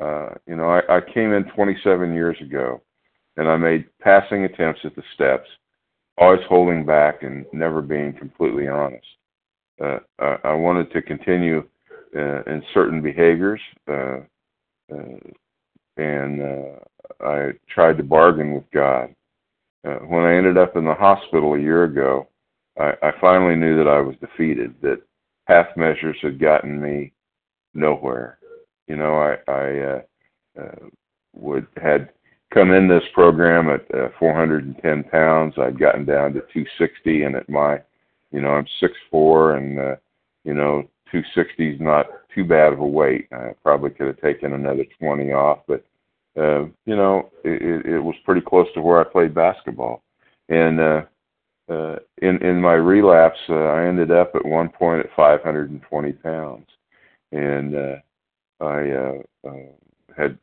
Uh, 0.00 0.34
you 0.46 0.56
know, 0.56 0.68
I, 0.68 0.98
I 0.98 1.00
came 1.00 1.32
in 1.32 1.44
27 1.54 2.14
years 2.14 2.36
ago, 2.40 2.80
and 3.36 3.48
I 3.48 3.56
made 3.56 3.86
passing 4.00 4.44
attempts 4.44 4.80
at 4.84 4.96
the 4.96 5.02
steps, 5.14 5.48
always 6.20 6.40
holding 6.48 6.84
back 6.84 7.22
and 7.22 7.46
never 7.52 7.80
being 7.80 8.12
completely 8.12 8.68
honest. 8.68 9.06
Uh, 9.82 9.98
I, 10.18 10.36
I 10.44 10.52
wanted 10.52 10.92
to 10.92 11.02
continue 11.02 11.66
uh, 12.14 12.42
in 12.42 12.62
certain 12.74 13.00
behaviors, 13.00 13.60
uh, 13.88 14.18
uh, 14.92 15.18
and 15.96 16.42
uh, 16.42 17.24
I 17.24 17.52
tried 17.68 17.96
to 17.96 18.02
bargain 18.02 18.52
with 18.52 18.70
God. 18.72 19.14
Uh, 19.86 19.94
when 20.06 20.24
I 20.24 20.36
ended 20.36 20.58
up 20.58 20.76
in 20.76 20.84
the 20.84 20.94
hospital 20.94 21.54
a 21.54 21.60
year 21.60 21.84
ago, 21.84 22.28
I, 22.78 22.92
I 23.02 23.12
finally 23.20 23.56
knew 23.56 23.76
that 23.78 23.88
I 23.88 24.00
was 24.00 24.14
defeated. 24.20 24.74
That 24.82 25.00
half 25.46 25.74
measures 25.76 26.18
had 26.20 26.38
gotten 26.38 26.80
me 26.80 27.12
nowhere. 27.72 28.38
You 28.88 28.96
know, 28.96 29.14
I, 29.14 29.50
I 29.50 30.02
would 31.34 31.66
had 31.80 32.10
come 32.52 32.72
in 32.72 32.88
this 32.88 33.04
program 33.14 33.68
at 33.68 33.82
uh, 33.94 34.08
410 34.18 35.04
pounds. 35.04 35.54
I'd 35.58 35.78
gotten 35.78 36.04
down 36.04 36.32
to 36.34 36.40
260, 36.40 37.22
and 37.22 37.36
at 37.36 37.48
my, 37.48 37.80
you 38.32 38.40
know, 38.40 38.50
I'm 38.50 38.66
6'4", 39.12 39.56
and 39.56 39.78
uh, 39.78 39.96
you 40.44 40.54
know, 40.54 40.88
260 41.10 41.74
is 41.74 41.80
not 41.80 42.06
too 42.34 42.44
bad 42.44 42.72
of 42.72 42.80
a 42.80 42.86
weight. 42.86 43.28
I 43.32 43.54
probably 43.62 43.90
could 43.90 44.06
have 44.06 44.20
taken 44.20 44.52
another 44.52 44.84
20 44.98 45.32
off, 45.32 45.60
but 45.66 45.84
uh, 46.36 46.64
you 46.86 46.96
know, 46.96 47.30
it, 47.44 47.86
it 47.86 47.98
was 47.98 48.14
pretty 48.24 48.40
close 48.40 48.68
to 48.74 48.80
where 48.80 49.00
I 49.00 49.04
played 49.04 49.34
basketball. 49.34 50.02
And 50.48 50.80
uh, 50.80 51.02
uh, 51.68 51.96
in 52.22 52.42
in 52.42 52.60
my 52.60 52.74
relapse, 52.74 53.38
uh, 53.48 53.54
I 53.54 53.86
ended 53.86 54.10
up 54.10 54.32
at 54.34 54.44
one 54.44 54.68
point 54.68 55.00
at 55.00 55.14
520 55.16 56.12
pounds, 56.12 56.66
and 57.32 57.74
uh, 57.74 57.96
I 58.60 58.90
uh, 58.90 59.48
uh, 59.48 59.52
had 60.16 60.38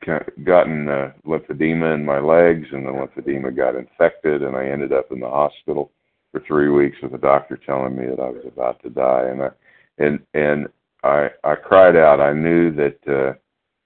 gotten 0.00 0.88
uh, 0.88 1.12
lymphedema 1.26 1.94
in 1.94 2.04
my 2.04 2.18
legs, 2.18 2.66
and 2.72 2.86
the 2.86 2.90
lymphedema 2.90 3.54
got 3.54 3.76
infected, 3.76 4.42
and 4.42 4.56
I 4.56 4.66
ended 4.66 4.92
up 4.92 5.12
in 5.12 5.20
the 5.20 5.28
hospital 5.28 5.90
for 6.32 6.40
three 6.40 6.68
weeks 6.68 6.96
with 7.02 7.14
a 7.14 7.18
doctor 7.18 7.56
telling 7.56 7.96
me 7.96 8.06
that 8.06 8.20
I 8.20 8.28
was 8.28 8.44
about 8.46 8.82
to 8.82 8.90
die, 8.90 9.28
and 9.30 9.42
I 9.42 9.50
and 9.98 10.20
and 10.34 10.68
I 11.02 11.30
I 11.44 11.54
cried 11.54 11.96
out. 11.96 12.20
I 12.20 12.32
knew 12.32 12.72
that 12.72 12.98
uh, 13.08 13.34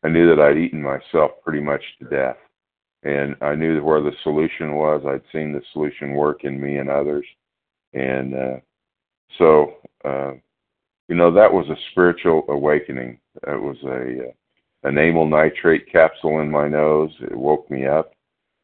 I 0.07 0.11
knew 0.11 0.29
that 0.29 0.43
I'd 0.43 0.59
eaten 0.59 0.83
myself 0.83 1.33
pretty 1.43 1.61
much 1.61 1.83
to 1.99 2.09
death, 2.09 2.37
and 3.03 3.37
I 3.41 3.55
knew 3.55 3.83
where 3.83 4.03
the 4.03 4.13
solution 4.23 4.75
was. 4.75 5.03
I'd 5.07 5.23
seen 5.33 5.53
the 5.53 5.63
solution 5.73 6.15
work 6.15 6.45
in 6.45 6.61
me 6.61 6.77
and 6.77 6.91
others, 6.91 7.27
and 7.93 8.35
uh, 8.35 8.57
so 9.39 9.75
uh, 10.05 10.33
you 11.09 11.17
know 11.17 11.33
that 11.33 11.53
was 11.53 11.69
a 11.71 11.77
spiritual 11.91 12.45
awakening. 12.49 13.19
It 13.47 13.61
was 13.61 13.77
a 13.85 14.29
uh, 14.29 14.33
an 14.85 14.99
amyl 14.99 15.27
nitrate 15.27 15.91
capsule 15.91 16.41
in 16.41 16.51
my 16.51 16.69
nose. 16.69 17.11
It 17.21 17.37
woke 17.37 17.71
me 17.71 17.87
up. 17.87 18.13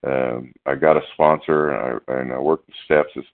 Um, 0.07 0.53
I 0.65 0.75
got 0.77 0.97
a 0.97 1.03
sponsor, 1.15 1.71
and 1.71 2.01
I, 2.09 2.21
and 2.21 2.33
I 2.33 2.39
worked 2.39 2.67
the 2.67 2.75
steps 2.85 3.11
as 3.17 3.25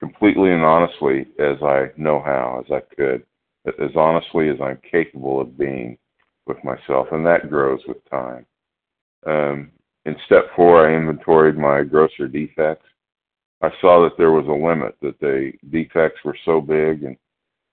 completely 0.00 0.50
and 0.52 0.62
honestly 0.62 1.26
as 1.38 1.56
I 1.62 1.90
know 1.96 2.22
how, 2.24 2.64
as 2.64 2.72
I 2.72 2.94
could, 2.94 3.24
as 3.66 3.90
honestly 3.96 4.48
as 4.48 4.56
I'm 4.60 4.80
capable 4.90 5.40
of 5.40 5.58
being 5.58 5.98
with 6.46 6.62
myself, 6.64 7.08
and 7.12 7.24
that 7.26 7.50
grows 7.50 7.80
with 7.86 7.98
time. 8.10 8.46
Um, 9.26 9.70
in 10.06 10.16
step 10.26 10.44
four, 10.56 10.88
I 10.88 10.96
inventoried 10.96 11.56
my 11.56 11.82
grosser 11.82 12.28
defects. 12.28 12.86
I 13.60 13.70
saw 13.80 14.02
that 14.04 14.16
there 14.16 14.30
was 14.30 14.46
a 14.46 14.52
limit, 14.52 14.96
that 15.02 15.18
the 15.20 15.52
defects 15.70 16.20
were 16.24 16.36
so 16.44 16.60
big 16.60 17.02
and 17.04 17.16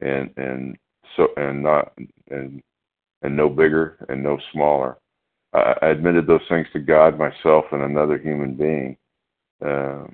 and 0.02 0.30
and 0.36 0.78
so 1.16 1.28
and 1.38 1.64
not 1.64 1.94
and 2.30 2.62
and 3.26 3.36
no 3.36 3.50
bigger 3.50 3.98
and 4.10 4.24
no 4.24 4.38
smaller. 4.54 4.98
I, 5.54 5.76
I 5.82 5.88
admitted 5.88 6.28
those 6.28 6.42
things 6.48 6.68
to 6.74 6.80
God, 6.80 7.18
myself, 7.18 7.66
and 7.72 7.84
another 7.84 8.18
human 8.18 8.56
being. 8.56 8.98
Uh, 9.66 10.06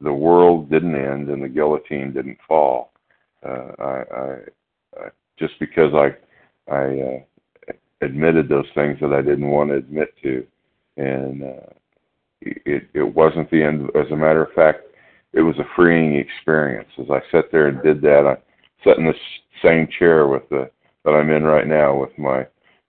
the 0.00 0.12
world 0.12 0.70
didn't 0.70 0.94
end 0.94 1.28
and 1.28 1.42
the 1.42 1.48
guillotine 1.48 2.12
didn't 2.12 2.38
fall. 2.46 2.92
Uh, 3.46 3.72
I, 3.78 3.84
I, 3.84 4.36
I 4.96 5.08
just 5.38 5.54
because 5.60 5.92
I 5.94 6.16
I 6.72 7.00
uh, 7.00 7.72
admitted 8.02 8.48
those 8.48 8.66
things 8.74 8.98
that 9.00 9.12
I 9.12 9.22
didn't 9.22 9.48
want 9.48 9.70
to 9.70 9.76
admit 9.76 10.14
to, 10.22 10.46
and 10.96 11.42
uh, 11.42 11.72
it 12.40 12.88
it 12.94 13.14
wasn't 13.14 13.50
the 13.50 13.62
end. 13.62 13.88
As 13.94 14.10
a 14.10 14.16
matter 14.16 14.44
of 14.44 14.52
fact, 14.52 14.80
it 15.32 15.40
was 15.40 15.58
a 15.58 15.68
freeing 15.76 16.16
experience. 16.16 16.88
As 16.98 17.06
I 17.10 17.20
sat 17.30 17.46
there 17.52 17.68
and 17.68 17.82
did 17.82 18.00
that, 18.02 18.26
I 18.26 18.84
sat 18.84 18.98
in 18.98 19.06
the 19.06 19.14
same 19.62 19.88
chair 19.98 20.26
with 20.26 20.48
the 20.48 20.70
that 21.04 21.12
I'm 21.12 21.30
in 21.30 21.44
right 21.44 21.66
now 21.66 21.96
with 21.96 22.16
my 22.18 22.46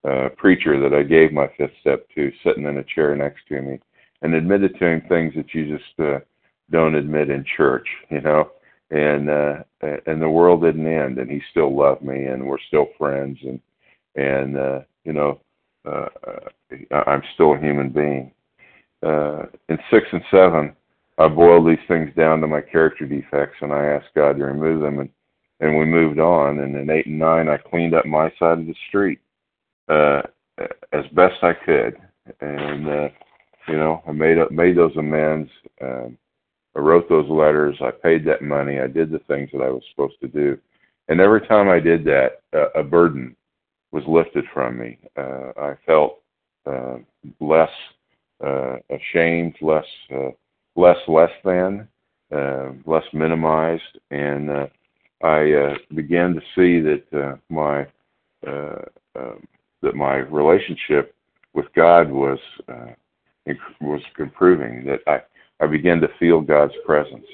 uh, 0.07 0.29
preacher 0.37 0.79
that 0.79 0.95
I 0.95 1.03
gave 1.03 1.33
my 1.33 1.49
fifth 1.57 1.73
step 1.81 2.07
to, 2.15 2.31
sitting 2.43 2.65
in 2.65 2.77
a 2.77 2.83
chair 2.83 3.15
next 3.15 3.41
to 3.49 3.61
me, 3.61 3.79
and 4.21 4.33
admitted 4.33 4.77
to 4.79 4.85
him 4.85 5.01
things 5.07 5.33
that 5.35 5.53
you 5.53 5.77
just 5.77 5.99
uh, 5.99 6.19
don't 6.71 6.95
admit 6.95 7.29
in 7.29 7.45
church, 7.57 7.87
you 8.09 8.21
know. 8.21 8.51
And 8.91 9.29
uh, 9.29 9.57
and 10.07 10.21
the 10.21 10.29
world 10.29 10.63
didn't 10.63 10.87
end, 10.87 11.19
and 11.19 11.29
he 11.29 11.41
still 11.51 11.75
loved 11.75 12.01
me, 12.01 12.25
and 12.25 12.45
we're 12.45 12.57
still 12.67 12.87
friends, 12.97 13.37
and 13.43 13.59
and 14.15 14.57
uh, 14.57 14.79
you 15.03 15.13
know, 15.13 15.39
uh, 15.85 16.07
I'm 16.91 17.21
still 17.35 17.53
a 17.53 17.59
human 17.59 17.89
being. 17.89 18.31
Uh, 19.05 19.43
in 19.69 19.77
six 19.91 20.07
and 20.11 20.23
seven, 20.31 20.75
I 21.19 21.27
boiled 21.27 21.67
these 21.67 21.85
things 21.87 22.09
down 22.15 22.41
to 22.41 22.47
my 22.47 22.61
character 22.61 23.05
defects, 23.05 23.57
and 23.61 23.71
I 23.71 23.85
asked 23.85 24.15
God 24.15 24.37
to 24.37 24.45
remove 24.45 24.81
them, 24.81 24.99
and 24.99 25.09
and 25.59 25.77
we 25.77 25.85
moved 25.85 26.19
on. 26.19 26.59
And 26.59 26.75
in 26.75 26.89
eight 26.89 27.07
and 27.07 27.19
nine, 27.19 27.49
I 27.49 27.57
cleaned 27.57 27.93
up 27.93 28.05
my 28.05 28.31
side 28.39 28.59
of 28.59 28.65
the 28.65 28.75
street 28.87 29.19
uh, 29.89 30.21
as 30.93 31.05
best 31.13 31.43
I 31.43 31.53
could, 31.53 31.97
and 32.41 32.87
uh, 32.87 33.09
you 33.67 33.77
know, 33.77 34.01
I 34.07 34.11
made 34.11 34.37
up 34.37 34.51
made 34.51 34.77
those 34.77 34.95
amends. 34.97 35.49
Um, 35.81 36.17
I 36.75 36.79
wrote 36.79 37.09
those 37.09 37.29
letters. 37.29 37.75
I 37.81 37.91
paid 37.91 38.25
that 38.25 38.41
money. 38.41 38.79
I 38.79 38.87
did 38.87 39.11
the 39.11 39.19
things 39.27 39.49
that 39.53 39.61
I 39.61 39.69
was 39.69 39.83
supposed 39.91 40.19
to 40.21 40.27
do, 40.27 40.57
and 41.07 41.19
every 41.19 41.41
time 41.47 41.69
I 41.69 41.79
did 41.79 42.03
that, 42.05 42.41
uh, 42.53 42.69
a 42.79 42.83
burden 42.83 43.35
was 43.91 44.03
lifted 44.07 44.45
from 44.53 44.77
me. 44.77 44.99
Uh, 45.17 45.51
I 45.57 45.73
felt 45.85 46.19
uh, 46.65 46.97
less 47.39 47.71
uh, 48.45 48.77
ashamed, 48.89 49.55
less 49.61 49.85
uh, 50.13 50.29
less 50.75 50.97
less 51.07 51.31
than, 51.43 51.87
uh, 52.31 52.71
less 52.85 53.05
minimized, 53.13 53.99
and 54.11 54.49
uh, 54.49 54.67
I 55.21 55.51
uh, 55.51 55.75
began 55.95 56.33
to 56.33 56.41
see 56.55 56.79
that 56.81 57.03
uh, 57.13 57.35
my 57.49 57.85
uh, 58.47 58.81
uh, 59.19 59.35
that 59.81 59.95
my 59.95 60.17
relationship 60.17 61.13
with 61.53 61.65
God 61.75 62.09
was 62.09 62.39
uh, 62.69 62.93
inc- 63.47 63.81
was 63.81 64.01
improving. 64.17 64.85
That 64.85 64.99
I 65.07 65.63
I 65.63 65.67
began 65.67 65.99
to 66.01 66.07
feel 66.19 66.41
God's 66.41 66.73
presence 66.85 67.25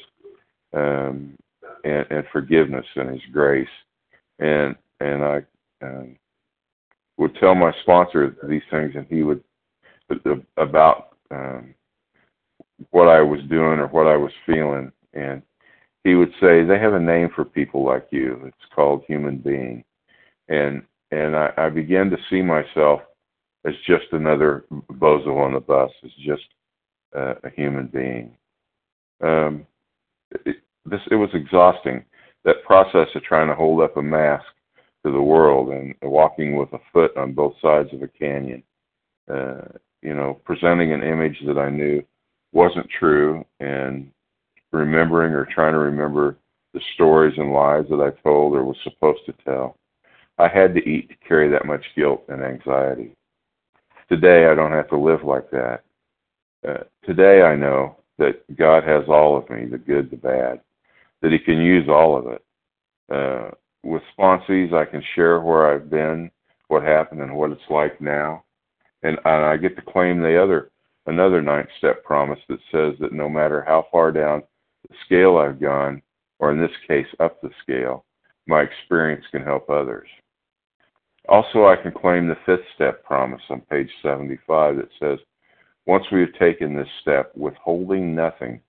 um, 0.74 1.38
and, 1.84 2.06
and 2.10 2.24
forgiveness 2.32 2.86
and 2.96 3.10
His 3.12 3.22
grace, 3.32 3.68
and 4.40 4.76
and 5.00 5.24
I 5.24 5.42
um, 5.82 6.16
would 7.18 7.36
tell 7.36 7.56
my 7.56 7.72
sponsor 7.84 8.36
these 8.48 8.62
things, 8.72 8.94
and 8.96 9.06
he 9.10 9.24
would 9.24 9.44
about 10.58 11.18
um, 11.32 11.74
what 12.92 13.08
I 13.08 13.22
was 13.22 13.40
doing 13.50 13.80
or 13.80 13.88
what 13.88 14.08
I 14.08 14.18
was 14.18 14.32
feeling, 14.46 14.92
and 15.14 15.42
he 16.06 16.14
would 16.14 16.32
say 16.40 16.64
they 16.64 16.80
have 16.80 16.94
a 16.94 17.00
name 17.00 17.30
for 17.36 17.44
people 17.44 17.84
like 17.84 18.08
you. 18.12 18.40
It's 18.46 18.74
called 18.74 19.04
human 19.08 19.40
being, 19.40 19.84
and 20.48 20.84
and 21.12 21.36
I, 21.36 21.52
I 21.58 21.70
began 21.70 22.10
to 22.12 22.18
see 22.30 22.42
myself 22.42 23.02
as 23.66 23.74
just 23.88 24.06
another 24.12 24.66
bozo 24.94 25.44
on 25.44 25.54
the 25.54 25.60
bus, 25.60 25.90
as 26.04 26.12
just 26.24 26.44
uh, 27.18 27.34
a 27.44 27.50
human 27.50 27.88
being. 27.88 28.38
Um, 29.22 29.66
it, 30.46 30.58
this 30.86 31.02
it 31.10 31.16
was 31.16 31.32
exhausting. 31.34 32.06
That 32.46 32.64
process 32.64 33.08
of 33.16 33.24
trying 33.24 33.48
to 33.48 33.56
hold 33.56 33.82
up 33.82 33.98
a 33.98 34.02
mask 34.02 34.46
to 35.04 35.12
the 35.12 35.22
world 35.22 35.70
and 35.70 35.96
walking 36.04 36.56
with 36.56 36.72
a 36.74 36.80
foot 36.94 37.18
on 37.18 37.34
both 37.34 37.56
sides 37.60 37.90
of 37.94 38.04
a 38.04 38.08
canyon. 38.08 38.62
Uh, 39.28 39.62
you 40.04 40.14
know, 40.14 40.40
presenting 40.46 40.94
an 40.94 41.02
image 41.02 41.38
that 41.48 41.58
I 41.58 41.72
knew 41.72 42.04
wasn't 42.54 42.88
true 43.00 43.44
and 43.60 44.12
remembering 44.76 45.34
or 45.34 45.46
trying 45.46 45.74
to 45.74 45.80
remember 45.80 46.38
the 46.74 46.82
stories 46.94 47.38
and 47.38 47.54
lies 47.54 47.86
that 47.90 48.02
I 48.02 48.22
told 48.22 48.56
or 48.56 48.64
was 48.64 48.78
supposed 48.84 49.26
to 49.26 49.34
tell. 49.44 49.78
I 50.38 50.48
had 50.48 50.76
to 50.76 50.82
eat 50.88 51.10
to 51.10 51.16
carry 51.28 51.50
that 51.50 51.66
much 51.66 51.84
guilt 51.96 52.24
and 52.28 52.44
anxiety. 52.44 53.16
Today, 54.10 54.48
I 54.48 54.56
don't 54.56 54.74
have 54.74 54.90
to 54.90 54.98
live 54.98 55.24
like 55.24 55.50
that. 55.52 55.84
Uh, 56.68 56.84
today, 57.06 57.42
I 57.42 57.56
know 57.56 57.98
that 58.18 58.44
God 58.56 58.84
has 58.84 59.04
all 59.08 59.38
of 59.38 59.50
me, 59.50 59.66
the 59.66 59.78
good, 59.78 60.12
the 60.12 60.18
bad, 60.18 60.60
that 61.22 61.32
He 61.32 61.40
can 61.40 61.60
use 61.60 61.88
all 61.90 62.18
of 62.18 62.28
it. 62.28 62.44
Uh, 63.12 63.52
with 63.84 64.02
sponsees, 64.18 64.74
I 64.74 64.86
can 64.86 65.04
share 65.16 65.40
where 65.40 65.74
I've 65.74 65.90
been, 65.90 66.30
what 66.68 66.84
happened, 66.84 67.22
and 67.22 67.36
what 67.36 67.52
it's 67.52 67.62
like 67.70 68.02
now, 68.02 68.44
and, 69.04 69.18
and 69.26 69.46
I 69.46 69.58
get 69.58 69.76
to 69.76 69.92
claim 69.92 70.22
the 70.22 70.42
other 70.42 70.72
another 71.08 71.42
ninth 71.42 71.70
step 71.78 72.04
promise 72.04 72.40
that 72.50 72.60
says 72.72 72.96
that 73.00 73.14
no 73.14 73.30
matter 73.30 73.64
how 73.66 73.86
far 73.92 74.12
down 74.12 74.42
the 74.90 74.96
scale 75.06 75.38
I've 75.38 75.60
gone, 75.60 76.02
or 76.40 76.52
in 76.52 76.60
this 76.60 76.76
case 76.88 77.08
up 77.20 77.42
the 77.42 77.50
scale, 77.62 78.06
my 78.48 78.62
experience 78.62 79.26
can 79.32 79.42
help 79.42 79.70
others. 79.70 80.08
Also, 81.28 81.66
I 81.66 81.76
can 81.76 81.92
claim 81.92 82.28
the 82.28 82.38
fifth 82.46 82.66
step 82.76 83.04
promise 83.04 83.42
on 83.50 83.62
page 83.62 83.90
75 84.04 84.78
that 84.78 84.90
says, 85.00 85.20
once 85.88 86.06
we 86.12 86.22
have 86.22 86.34
taken 86.40 86.76
this 86.76 86.88
step, 87.02 87.32
withholding 87.36 88.16
nothing, 88.16 88.60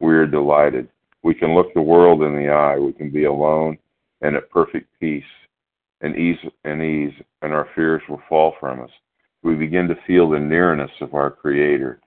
we 0.00 0.14
are 0.14 0.26
delighted. 0.26 0.88
We 1.22 1.34
can 1.34 1.54
look 1.54 1.72
the 1.74 1.82
world 1.82 2.22
in 2.22 2.34
the 2.34 2.50
eye. 2.50 2.78
We 2.78 2.92
can 2.92 3.10
be 3.10 3.24
alone 3.24 3.78
and 4.20 4.36
at 4.36 4.50
perfect 4.50 4.88
peace 5.00 5.24
and 6.00 6.16
ease 6.16 6.38
and 6.64 6.82
ease, 6.82 7.12
and 7.42 7.52
our 7.52 7.68
fears 7.74 8.02
will 8.08 8.22
fall 8.28 8.54
from 8.58 8.80
us. 8.80 8.90
We 9.42 9.54
begin 9.54 9.88
to 9.88 9.96
feel 10.06 10.28
the 10.28 10.38
nearness 10.38 10.90
of 11.00 11.14
our 11.14 11.30
Creator. 11.30 12.00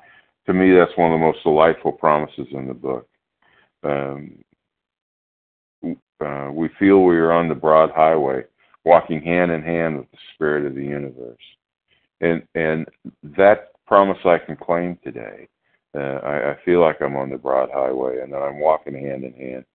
To 0.47 0.53
me, 0.53 0.75
that's 0.75 0.97
one 0.97 1.11
of 1.11 1.19
the 1.19 1.25
most 1.25 1.43
delightful 1.43 1.93
promises 1.93 2.47
in 2.51 2.67
the 2.67 2.73
book. 2.73 3.07
Um, 3.85 4.43
uh, 6.23 6.49
we 6.51 6.69
feel 6.79 7.03
we 7.03 7.17
are 7.17 7.31
on 7.31 7.49
the 7.49 7.55
broad 7.55 7.91
highway 7.91 8.43
walking 8.83 9.21
hand 9.21 9.51
in 9.51 9.61
hand 9.61 9.97
with 9.97 10.09
the 10.11 10.17
spirit 10.33 10.65
of 10.65 10.75
the 10.75 10.83
universe. 10.83 11.37
And 12.21 12.43
and 12.55 12.85
that 13.37 13.71
promise 13.85 14.17
I 14.25 14.37
can 14.37 14.55
claim 14.55 14.97
today. 15.03 15.47
Uh, 15.95 16.19
I, 16.23 16.51
I 16.51 16.57
feel 16.65 16.81
like 16.81 17.01
I'm 17.01 17.15
on 17.15 17.29
the 17.29 17.37
broad 17.37 17.69
highway 17.71 18.19
and 18.21 18.33
that 18.33 18.41
I'm 18.41 18.59
walking 18.59 18.93
hand 18.93 19.23
in 19.23 19.33
hand 19.33 19.65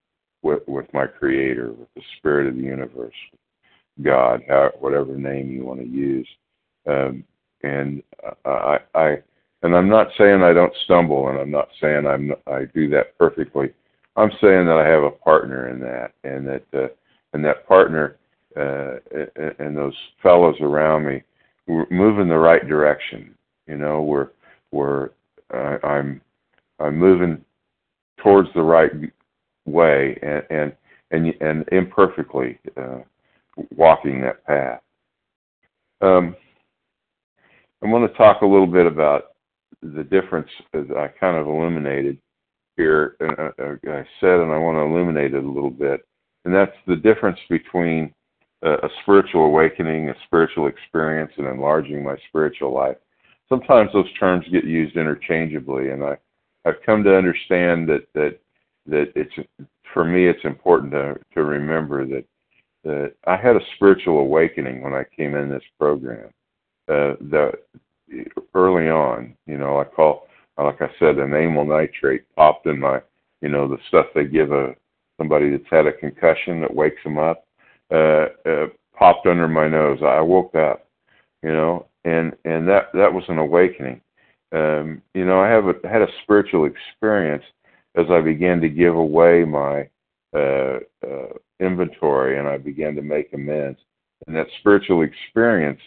with 0.43 0.63
with 0.67 0.93
my 0.93 1.07
creator, 1.07 1.73
with 1.73 1.89
the 1.95 2.03
spirit 2.19 2.47
of 2.49 2.57
the 2.57 2.63
universe, 2.63 3.15
God, 4.03 4.43
whatever 4.79 5.17
name 5.17 5.51
you 5.51 5.65
want 5.65 5.81
to 5.81 5.87
use. 5.87 6.29
Um, 6.87 7.25
and 7.63 8.03
I, 8.45 8.79
I 8.95 9.19
and 9.63 9.77
I'm 9.77 9.89
not 9.89 10.09
saying 10.17 10.43
I 10.43 10.55
don't 10.55 10.73
stumble, 10.85 11.29
and 11.29 11.39
I'm 11.39 11.51
not 11.51 11.69
saying 11.81 12.07
I'm 12.07 12.33
I 12.47 12.65
do 12.75 12.89
that 12.91 13.17
perfectly. 13.19 13.71
I'm 14.21 14.31
saying 14.41 14.67
that 14.67 14.77
I 14.77 14.87
have 14.87 15.03
a 15.03 15.11
partner 15.11 15.69
in 15.69 15.81
that, 15.81 16.13
and 16.25 16.47
that 16.47 16.65
uh, 16.75 16.89
and 17.33 17.45
that 17.45 17.67
partner 17.67 18.17
uh, 18.57 18.97
and 19.59 19.77
those 19.77 19.95
fellows 20.23 20.57
around 20.61 21.07
me 21.07 21.23
move 21.91 22.19
in 22.19 22.29
the 22.29 22.39
right 22.39 22.67
direction. 22.69 23.35
You 23.67 23.77
know, 23.77 24.03
we're 24.03 24.29
we're 24.73 25.11
uh, 25.55 25.79
I'm 25.87 26.21
I'm 26.79 26.99
moving 26.99 27.43
towards 28.23 28.49
the 28.55 28.63
right 28.63 28.91
way 29.65 30.19
and 30.23 30.43
and 30.51 30.73
and, 31.13 31.35
and 31.41 31.69
imperfectly 31.73 32.59
uh, 32.77 32.99
walking 33.75 34.21
that 34.21 34.45
path. 34.47 34.81
Um, 36.03 36.37
I 37.83 37.87
want 37.87 38.11
to 38.11 38.19
talk 38.19 38.43
a 38.43 38.47
little 38.47 38.67
bit 38.67 38.87
about 38.87 39.33
the 39.83 40.05
difference 40.05 40.51
that 40.73 40.91
I 40.97 41.09
kind 41.09 41.37
of 41.37 41.47
illuminated 41.47 42.19
here. 42.81 43.17
And 43.21 43.39
uh, 43.39 43.51
uh, 43.63 43.93
I 43.93 44.05
said, 44.21 44.41
and 44.41 44.53
I 44.53 44.59
want 44.59 44.77
to 44.77 44.83
illuminate 44.83 45.35
it 45.35 45.45
a 45.45 45.49
little 45.49 45.71
bit, 45.71 46.07
and 46.45 46.55
that's 46.55 46.77
the 46.87 46.97
difference 46.97 47.39
between 47.49 48.13
a 48.63 48.89
spiritual 49.03 49.47
awakening, 49.47 50.11
a 50.11 50.15
spiritual 50.27 50.67
experience, 50.67 51.33
and 51.39 51.47
enlarging 51.47 52.05
my 52.05 52.17
spiritual 52.29 52.75
life. 52.75 52.97
Sometimes 53.49 53.91
those 53.93 54.13
terms 54.19 54.45
get 54.53 54.65
used 54.65 54.97
interchangeably, 54.97 55.91
and 55.91 56.05
I, 56.05 56.19
I've 56.67 56.83
come 56.85 57.03
to 57.05 57.17
understand 57.17 57.89
that 57.89 58.07
that 58.15 58.39
that 58.87 59.13
it's 59.15 59.33
for 59.95 60.05
me 60.05 60.27
it's 60.27 60.45
important 60.45 60.93
to 60.93 61.19
to 61.35 61.45
remember 61.45 62.07
that 62.07 62.25
that 62.85 63.15
I 63.27 63.37
had 63.37 63.57
a 63.57 63.61
spiritual 63.77 64.19
awakening 64.19 64.83
when 64.83 64.95
I 64.95 65.05
came 65.17 65.35
in 65.35 65.49
this 65.49 65.63
program. 65.79 66.31
Uh, 66.89 67.15
the 67.31 67.53
early 68.55 68.89
on, 68.89 69.35
you 69.47 69.57
know, 69.57 69.79
I 69.79 69.85
call 69.85 70.27
like 70.59 70.81
I 70.83 70.91
said, 70.99 71.19
an 71.19 71.35
amyl 71.35 71.65
nitrate 71.65 72.25
popped 72.35 72.67
in 72.67 72.81
my, 72.81 73.01
you 73.41 73.49
know, 73.49 73.69
the 73.69 73.79
stuff 73.89 74.07
they 74.15 74.25
give 74.25 74.53
a 74.53 74.75
somebody 75.19 75.51
that's 75.51 75.71
had 75.71 75.87
a 75.87 75.93
concussion 75.93 76.61
that 76.61 76.75
wakes 76.75 77.03
them 77.05 77.19
up 77.19 77.47
uh, 77.93 78.27
uh, 78.47 78.67
popped 78.97 79.27
under 79.27 79.49
my 79.49 79.69
nose. 79.69 79.99
I 80.03 80.21
woke 80.21 80.55
up, 80.55 80.87
you 81.43 81.53
know, 81.53 81.87
and 82.05 82.35
and 82.45 82.67
that 82.69 82.89
that 82.95 83.13
was 83.13 83.25
an 83.29 83.39
awakening. 83.39 84.01
Um, 84.53 85.03
you 85.15 85.25
know, 85.25 85.41
I 85.41 85.49
have 85.49 85.67
a, 85.67 85.75
had 85.89 86.03
a 86.03 86.09
spiritual 86.23 86.67
experience 86.67 87.45
as 87.97 88.07
I 88.11 88.21
began 88.21 88.61
to 88.61 88.69
give 88.69 88.95
away 88.95 89.45
my 89.45 89.89
uh, 90.35 90.79
uh, 91.07 91.33
inventory 91.61 92.39
and 92.39 92.49
I 92.49 92.57
began 92.57 92.95
to 92.97 93.03
make 93.03 93.33
amends. 93.33 93.79
And 94.27 94.37
that 94.37 94.47
spiritual 94.61 95.03
experience 95.03 95.81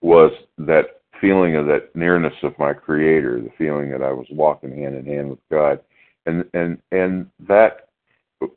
was 0.00 0.32
that 0.58 0.97
feeling 1.20 1.56
of 1.56 1.66
that 1.66 1.94
nearness 1.94 2.34
of 2.42 2.58
my 2.58 2.72
Creator, 2.72 3.40
the 3.40 3.52
feeling 3.58 3.90
that 3.90 4.02
I 4.02 4.12
was 4.12 4.26
walking 4.30 4.76
hand 4.76 4.96
in 4.96 5.06
hand 5.06 5.30
with 5.30 5.40
God, 5.50 5.80
and 6.26 6.44
and 6.54 6.78
and 6.92 7.30
that 7.48 7.88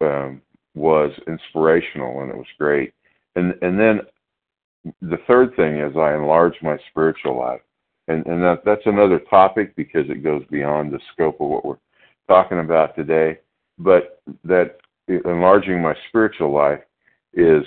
um, 0.02 0.42
was 0.76 1.12
inspirational 1.28 2.22
and 2.22 2.32
it 2.32 2.38
was 2.38 2.46
great. 2.58 2.94
And 3.36 3.54
and 3.62 3.80
then 3.80 4.02
the 5.02 5.20
third 5.28 5.56
thing 5.56 5.78
is 5.78 5.96
I 5.96 6.16
enlarged 6.16 6.64
my 6.64 6.78
spiritual 6.90 7.38
life. 7.38 7.62
And 8.08 8.26
and 8.26 8.42
that 8.44 8.64
that's 8.66 8.86
another 8.86 9.20
topic 9.20 9.76
because 9.76 10.10
it 10.10 10.24
goes 10.24 10.44
beyond 10.50 10.92
the 10.92 11.00
scope 11.14 11.40
of 11.40 11.50
what 11.50 11.66
we're 11.66 11.78
talking 12.28 12.60
about 12.60 12.96
today. 12.96 13.40
But 13.78 14.22
that 14.44 14.78
enlarging 15.08 15.82
my 15.82 15.96
spiritual 16.10 16.52
life 16.54 16.82
is 17.34 17.64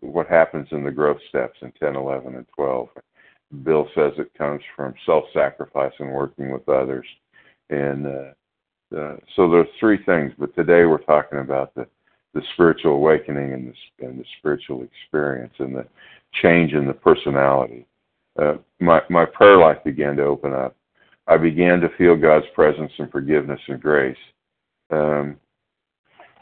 what 0.00 0.26
happens 0.26 0.68
in 0.70 0.84
the 0.84 0.90
growth 0.90 1.18
steps 1.28 1.58
in 1.62 1.72
10, 1.72 1.96
11, 1.96 2.34
and 2.34 2.46
12. 2.56 2.88
Bill 3.64 3.88
says 3.94 4.12
it 4.18 4.32
comes 4.36 4.62
from 4.74 4.94
self-sacrifice 5.04 5.92
and 5.98 6.12
working 6.12 6.50
with 6.52 6.68
others. 6.68 7.06
And 7.70 8.06
uh, 8.06 8.96
uh, 8.96 9.16
so 9.36 9.50
there's 9.50 9.68
three 9.78 10.02
things, 10.04 10.32
but 10.38 10.54
today 10.54 10.84
we're 10.84 10.98
talking 10.98 11.38
about 11.38 11.74
the 11.74 11.86
the 12.34 12.42
spiritual 12.54 12.92
awakening 12.92 13.52
and 13.52 13.68
the, 13.68 14.06
and 14.06 14.18
the 14.18 14.24
spiritual 14.38 14.82
experience 14.82 15.52
and 15.58 15.74
the 15.74 15.86
change 16.40 16.72
in 16.72 16.86
the 16.86 16.94
personality. 16.94 17.86
Uh, 18.40 18.54
my 18.80 19.02
my 19.10 19.26
prayer 19.26 19.58
life 19.58 19.78
began 19.84 20.16
to 20.16 20.24
open 20.24 20.52
up. 20.52 20.74
I 21.26 21.36
began 21.36 21.80
to 21.80 21.88
feel 21.98 22.16
God's 22.16 22.46
presence 22.54 22.92
and 22.98 23.10
forgiveness 23.10 23.60
and 23.68 23.80
grace. 23.80 24.16
Um, 24.90 25.36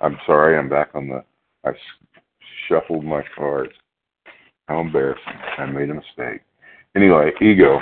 I'm 0.00 0.16
sorry, 0.26 0.56
I'm 0.56 0.68
back 0.68 0.90
on 0.94 1.08
the. 1.08 1.24
I 1.64 1.72
shuffled 2.68 3.04
my 3.04 3.22
cards. 3.36 3.72
How 4.68 4.80
embarrassing! 4.80 5.24
I 5.58 5.66
made 5.66 5.90
a 5.90 5.94
mistake. 5.94 6.42
Anyway, 6.96 7.30
ego. 7.40 7.80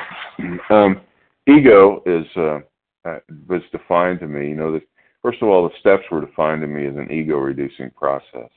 Um, 0.71 1.01
ego 1.47 2.03
is 2.07 2.27
uh, 2.37 2.61
uh, 3.09 3.19
was 3.49 3.63
defined 3.73 4.21
to 4.21 4.29
me. 4.29 4.49
You 4.49 4.55
know 4.55 4.73
that 4.73 4.83
first 5.23 5.43
of 5.43 5.49
all, 5.49 5.69
the 5.69 5.75
steps 5.81 6.05
were 6.11 6.25
defined 6.25 6.61
to 6.61 6.67
me 6.67 6.87
as 6.87 6.97
an 6.97 7.11
ego 7.11 7.37
reducing 7.39 7.91
process. 7.91 8.51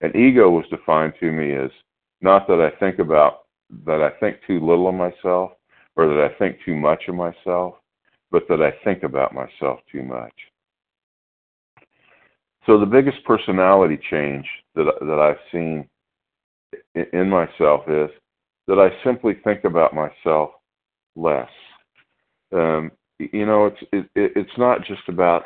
And 0.00 0.14
ego 0.16 0.50
was 0.50 0.64
defined 0.70 1.14
to 1.20 1.30
me 1.30 1.54
as 1.54 1.70
not 2.20 2.46
that 2.48 2.60
I 2.60 2.76
think 2.78 2.98
about 2.98 3.42
that 3.86 4.02
I 4.02 4.10
think 4.18 4.38
too 4.46 4.60
little 4.60 4.88
of 4.88 4.94
myself 4.94 5.52
or 5.96 6.08
that 6.08 6.20
I 6.20 6.38
think 6.38 6.58
too 6.64 6.74
much 6.74 7.04
of 7.08 7.14
myself, 7.14 7.74
but 8.30 8.44
that 8.48 8.62
I 8.62 8.72
think 8.84 9.02
about 9.02 9.34
myself 9.34 9.80
too 9.90 10.02
much. 10.02 10.32
So 12.66 12.78
the 12.78 12.86
biggest 12.86 13.24
personality 13.24 13.98
change 14.10 14.46
that 14.74 14.86
that 15.00 15.18
I've 15.18 15.42
seen 15.50 15.88
in 17.12 17.28
myself 17.28 17.82
is 17.88 18.10
that 18.66 18.78
I 18.78 18.90
simply 19.04 19.34
think 19.44 19.64
about 19.64 19.94
myself 19.94 20.50
less. 21.16 21.50
Um, 22.52 22.92
you 23.18 23.46
know, 23.46 23.66
it's 23.66 23.82
it, 23.92 24.08
it's 24.14 24.58
not 24.58 24.84
just 24.84 25.08
about 25.08 25.44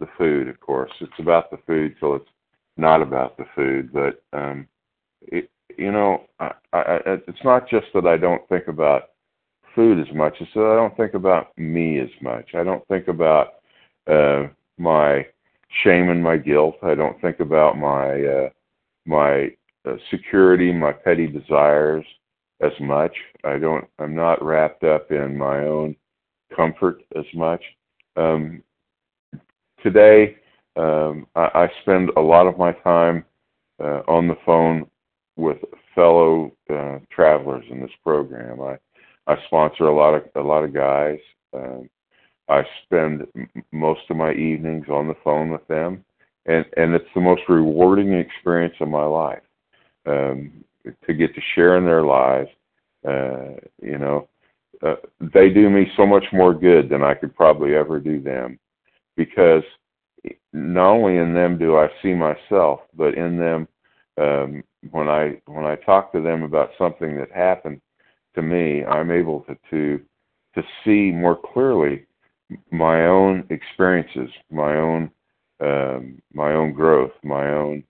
the 0.00 0.08
food, 0.18 0.48
of 0.48 0.58
course. 0.60 0.90
It's 1.00 1.18
about 1.18 1.50
the 1.50 1.58
food 1.66 1.94
till 1.98 2.16
it's 2.16 2.28
not 2.76 3.02
about 3.02 3.36
the 3.36 3.46
food. 3.54 3.92
But 3.92 4.22
um, 4.32 4.66
it, 5.22 5.50
you 5.76 5.92
know, 5.92 6.24
I, 6.40 6.52
I, 6.72 6.98
it's 7.04 7.44
not 7.44 7.68
just 7.68 7.86
that 7.94 8.06
I 8.06 8.16
don't 8.16 8.46
think 8.48 8.68
about 8.68 9.10
food 9.74 10.06
as 10.06 10.14
much; 10.14 10.34
it's 10.40 10.50
that 10.54 10.64
I 10.64 10.76
don't 10.76 10.96
think 10.96 11.14
about 11.14 11.56
me 11.58 11.98
as 12.00 12.10
much. 12.20 12.54
I 12.54 12.64
don't 12.64 12.86
think 12.88 13.08
about 13.08 13.54
uh, 14.06 14.44
my 14.78 15.26
shame 15.82 16.10
and 16.10 16.22
my 16.22 16.36
guilt. 16.36 16.76
I 16.82 16.94
don't 16.94 17.20
think 17.20 17.40
about 17.40 17.78
my 17.78 18.22
uh, 18.24 18.48
my 19.06 19.50
uh, 19.86 19.96
security, 20.10 20.72
my 20.72 20.92
petty 20.92 21.26
desires 21.26 22.04
as 22.62 22.72
much. 22.80 23.14
I 23.44 23.58
don't. 23.58 23.86
I'm 23.98 24.14
not 24.14 24.42
wrapped 24.44 24.84
up 24.84 25.10
in 25.10 25.36
my 25.36 25.60
own 25.60 25.96
comfort 26.54 27.02
as 27.16 27.24
much. 27.34 27.62
Um, 28.16 28.62
today, 29.82 30.36
um, 30.76 31.26
I, 31.34 31.48
I 31.54 31.68
spend 31.82 32.10
a 32.16 32.20
lot 32.20 32.46
of 32.46 32.58
my 32.58 32.72
time 32.72 33.24
uh, 33.82 34.02
on 34.08 34.28
the 34.28 34.36
phone 34.46 34.86
with 35.36 35.58
fellow 35.94 36.52
uh, 36.72 36.98
travelers 37.10 37.64
in 37.70 37.80
this 37.80 37.90
program. 38.02 38.60
I 38.60 38.78
I 39.26 39.36
sponsor 39.46 39.84
a 39.84 39.94
lot 39.94 40.14
of 40.14 40.22
a 40.36 40.46
lot 40.46 40.64
of 40.64 40.74
guys. 40.74 41.18
Um, 41.54 41.88
I 42.48 42.62
spend 42.84 43.26
m- 43.36 43.48
most 43.72 44.02
of 44.10 44.16
my 44.16 44.32
evenings 44.32 44.86
on 44.88 45.08
the 45.08 45.16
phone 45.24 45.50
with 45.50 45.66
them, 45.68 46.04
and 46.46 46.64
and 46.76 46.94
it's 46.94 47.08
the 47.14 47.20
most 47.20 47.42
rewarding 47.48 48.12
experience 48.12 48.74
of 48.80 48.88
my 48.88 49.04
life 49.04 49.42
um, 50.06 50.64
to 50.84 51.14
get 51.14 51.34
to 51.34 51.40
share 51.54 51.76
in 51.76 51.84
their 51.84 52.02
lives. 52.02 52.50
Uh, 53.06 53.54
you 53.82 53.98
know, 53.98 54.28
uh, 54.82 54.96
they 55.34 55.48
do 55.50 55.70
me 55.70 55.90
so 55.96 56.06
much 56.06 56.24
more 56.32 56.54
good 56.54 56.88
than 56.88 57.02
I 57.02 57.14
could 57.14 57.34
probably 57.34 57.74
ever 57.74 58.00
do 58.00 58.20
them, 58.20 58.58
because 59.16 59.62
not 60.52 60.90
only 60.92 61.16
in 61.16 61.34
them 61.34 61.58
do 61.58 61.76
I 61.76 61.88
see 62.02 62.14
myself, 62.14 62.80
but 62.96 63.14
in 63.14 63.38
them 63.38 63.68
um, 64.20 64.62
when 64.90 65.08
I 65.08 65.40
when 65.46 65.64
I 65.64 65.76
talk 65.76 66.12
to 66.12 66.20
them 66.20 66.42
about 66.42 66.70
something 66.78 67.16
that 67.16 67.30
happened 67.32 67.80
to 68.34 68.42
me, 68.42 68.84
I'm 68.84 69.10
able 69.10 69.40
to 69.42 69.56
to 69.70 70.00
to 70.54 70.62
see 70.84 71.10
more 71.10 71.38
clearly 71.52 72.06
my 72.70 73.06
own 73.06 73.46
experiences, 73.50 74.30
my 74.50 74.76
own 74.76 75.10
um, 75.60 76.20
my 76.34 76.52
own 76.52 76.72
growth, 76.72 77.12
my 77.22 77.50
own 77.50 77.84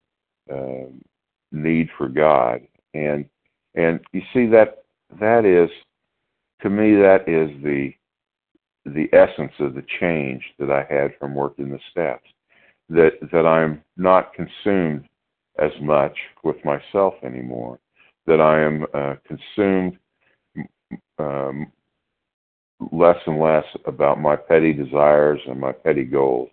um, 0.51 1.03
need 1.51 1.89
for 1.97 2.09
God, 2.09 2.61
and 2.95 3.25
and 3.75 4.01
you 4.13 4.23
see 4.33 4.47
that 4.47 4.85
that 5.21 5.45
is 5.45 5.71
to 6.63 6.71
me 6.71 6.95
that 6.95 7.29
is 7.29 7.51
the 7.63 7.93
the 8.85 9.09
essence 9.13 9.53
of 9.61 9.75
the 9.75 9.85
change 10.01 10.43
that 10.59 10.71
I 10.71 10.85
had 10.93 11.13
from 11.19 11.35
working 11.35 11.71
the 11.71 11.79
steps. 11.91 12.27
That 12.89 13.13
that 13.33 13.47
I'm 13.47 13.83
not 13.97 14.35
consumed 14.35 15.09
as 15.59 15.71
much 15.81 16.17
with 16.43 16.57
myself 16.65 17.15
anymore. 17.23 17.79
That 18.27 18.41
I 18.41 18.61
am 18.61 18.87
uh, 18.93 19.15
consumed 19.27 19.99
um, 21.19 21.73
less 22.91 23.17
and 23.27 23.39
less 23.41 23.65
about 23.87 24.21
my 24.21 24.37
petty 24.37 24.73
desires 24.73 25.41
and 25.47 25.61
my 25.61 25.73
petty 25.73 26.05
goals, 26.05 26.51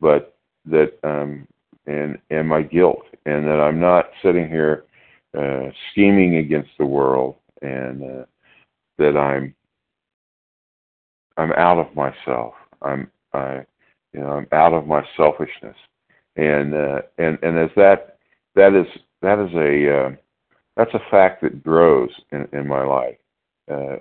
but 0.00 0.36
that 0.64 0.98
um, 1.04 1.46
and 1.86 2.18
and 2.30 2.48
my 2.48 2.62
guilt, 2.62 3.04
and 3.26 3.46
that 3.46 3.60
I'm 3.60 3.78
not 3.80 4.10
sitting 4.22 4.48
here 4.48 4.85
uh, 5.36 5.70
scheming 5.90 6.36
against 6.36 6.70
the 6.78 6.86
world, 6.86 7.36
and 7.62 8.02
uh, 8.02 8.24
that 8.98 9.16
I'm 9.16 9.54
I'm 11.36 11.52
out 11.52 11.78
of 11.78 11.94
myself. 11.94 12.54
I'm 12.82 13.10
I 13.32 13.64
you 14.12 14.20
know 14.20 14.30
I'm 14.30 14.48
out 14.52 14.72
of 14.72 14.86
my 14.86 15.04
selfishness, 15.16 15.76
and 16.36 16.74
uh, 16.74 17.02
and 17.18 17.38
and 17.42 17.58
as 17.58 17.70
that 17.76 18.18
that 18.54 18.74
is 18.74 18.86
that 19.22 19.38
is 19.38 19.54
a 19.54 19.98
uh, 20.06 20.10
that's 20.76 20.94
a 20.94 21.10
fact 21.10 21.42
that 21.42 21.62
grows 21.62 22.10
in, 22.32 22.48
in 22.52 22.66
my 22.66 22.84
life 22.84 23.16
uh, 23.70 23.96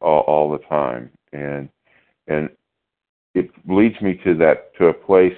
all, 0.00 0.20
all 0.20 0.50
the 0.50 0.64
time, 0.66 1.10
and 1.32 1.68
and 2.26 2.48
it 3.34 3.50
leads 3.68 4.00
me 4.00 4.20
to 4.24 4.34
that 4.36 4.74
to 4.78 4.86
a 4.86 4.94
place. 4.94 5.36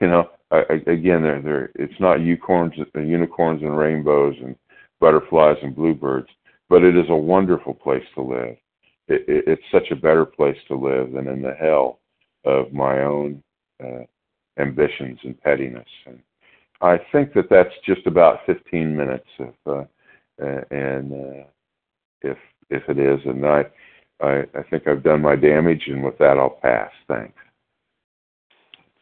You 0.00 0.08
know, 0.08 0.30
I, 0.50 0.62
again, 0.86 1.22
there 1.22 1.40
there 1.42 1.70
it's 1.74 2.00
not 2.00 2.20
unicorns, 2.20 2.74
unicorns 2.94 3.62
and 3.62 3.76
rainbows 3.76 4.34
and 4.42 4.56
butterflies 5.00 5.56
and 5.62 5.74
bluebirds, 5.74 6.28
but 6.68 6.84
it 6.84 6.96
is 6.96 7.06
a 7.08 7.16
wonderful 7.16 7.74
place 7.74 8.04
to 8.14 8.22
live. 8.22 8.56
It, 9.08 9.24
it, 9.28 9.44
it's 9.46 9.62
such 9.72 9.90
a 9.90 9.96
better 9.96 10.24
place 10.24 10.56
to 10.68 10.76
live 10.76 11.12
than 11.12 11.26
in 11.26 11.42
the 11.42 11.54
hell 11.54 12.00
of 12.44 12.72
my 12.72 13.02
own 13.02 13.42
uh, 13.82 14.04
ambitions 14.58 15.18
and 15.24 15.40
pettiness. 15.40 15.88
And 16.06 16.20
I 16.80 16.98
think 17.12 17.34
that 17.34 17.50
that's 17.50 17.74
just 17.84 18.06
about 18.06 18.40
15 18.46 18.96
minutes 18.96 19.28
of, 19.38 19.54
uh, 19.66 19.84
and 20.70 21.12
uh, 21.12 21.44
if 22.22 22.38
if 22.70 22.82
it 22.88 22.98
is, 22.98 23.20
and 23.26 23.44
I, 23.44 23.64
I 24.20 24.44
I 24.54 24.62
think 24.70 24.86
I've 24.86 25.02
done 25.02 25.20
my 25.20 25.36
damage, 25.36 25.82
and 25.86 26.02
with 26.02 26.16
that 26.18 26.38
I'll 26.38 26.58
pass. 26.62 26.90
Thanks. 27.08 27.34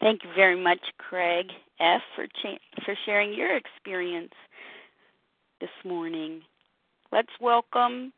Thank 0.01 0.25
you 0.25 0.31
very 0.35 0.61
much, 0.61 0.81
Craig 0.99 1.47
F. 1.81 2.01
for 2.17 2.27
cha- 2.43 2.83
for 2.85 2.95
sharing 3.05 3.35
your 3.35 3.57
experience 3.57 4.33
this 5.61 5.71
morning. 5.85 6.41
Let's 7.13 7.29
welcome 7.41 8.13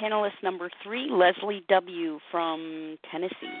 panelist 0.00 0.42
number 0.42 0.70
three, 0.82 1.08
Leslie 1.10 1.64
W. 1.68 2.18
from 2.30 2.96
Tennessee. 3.10 3.60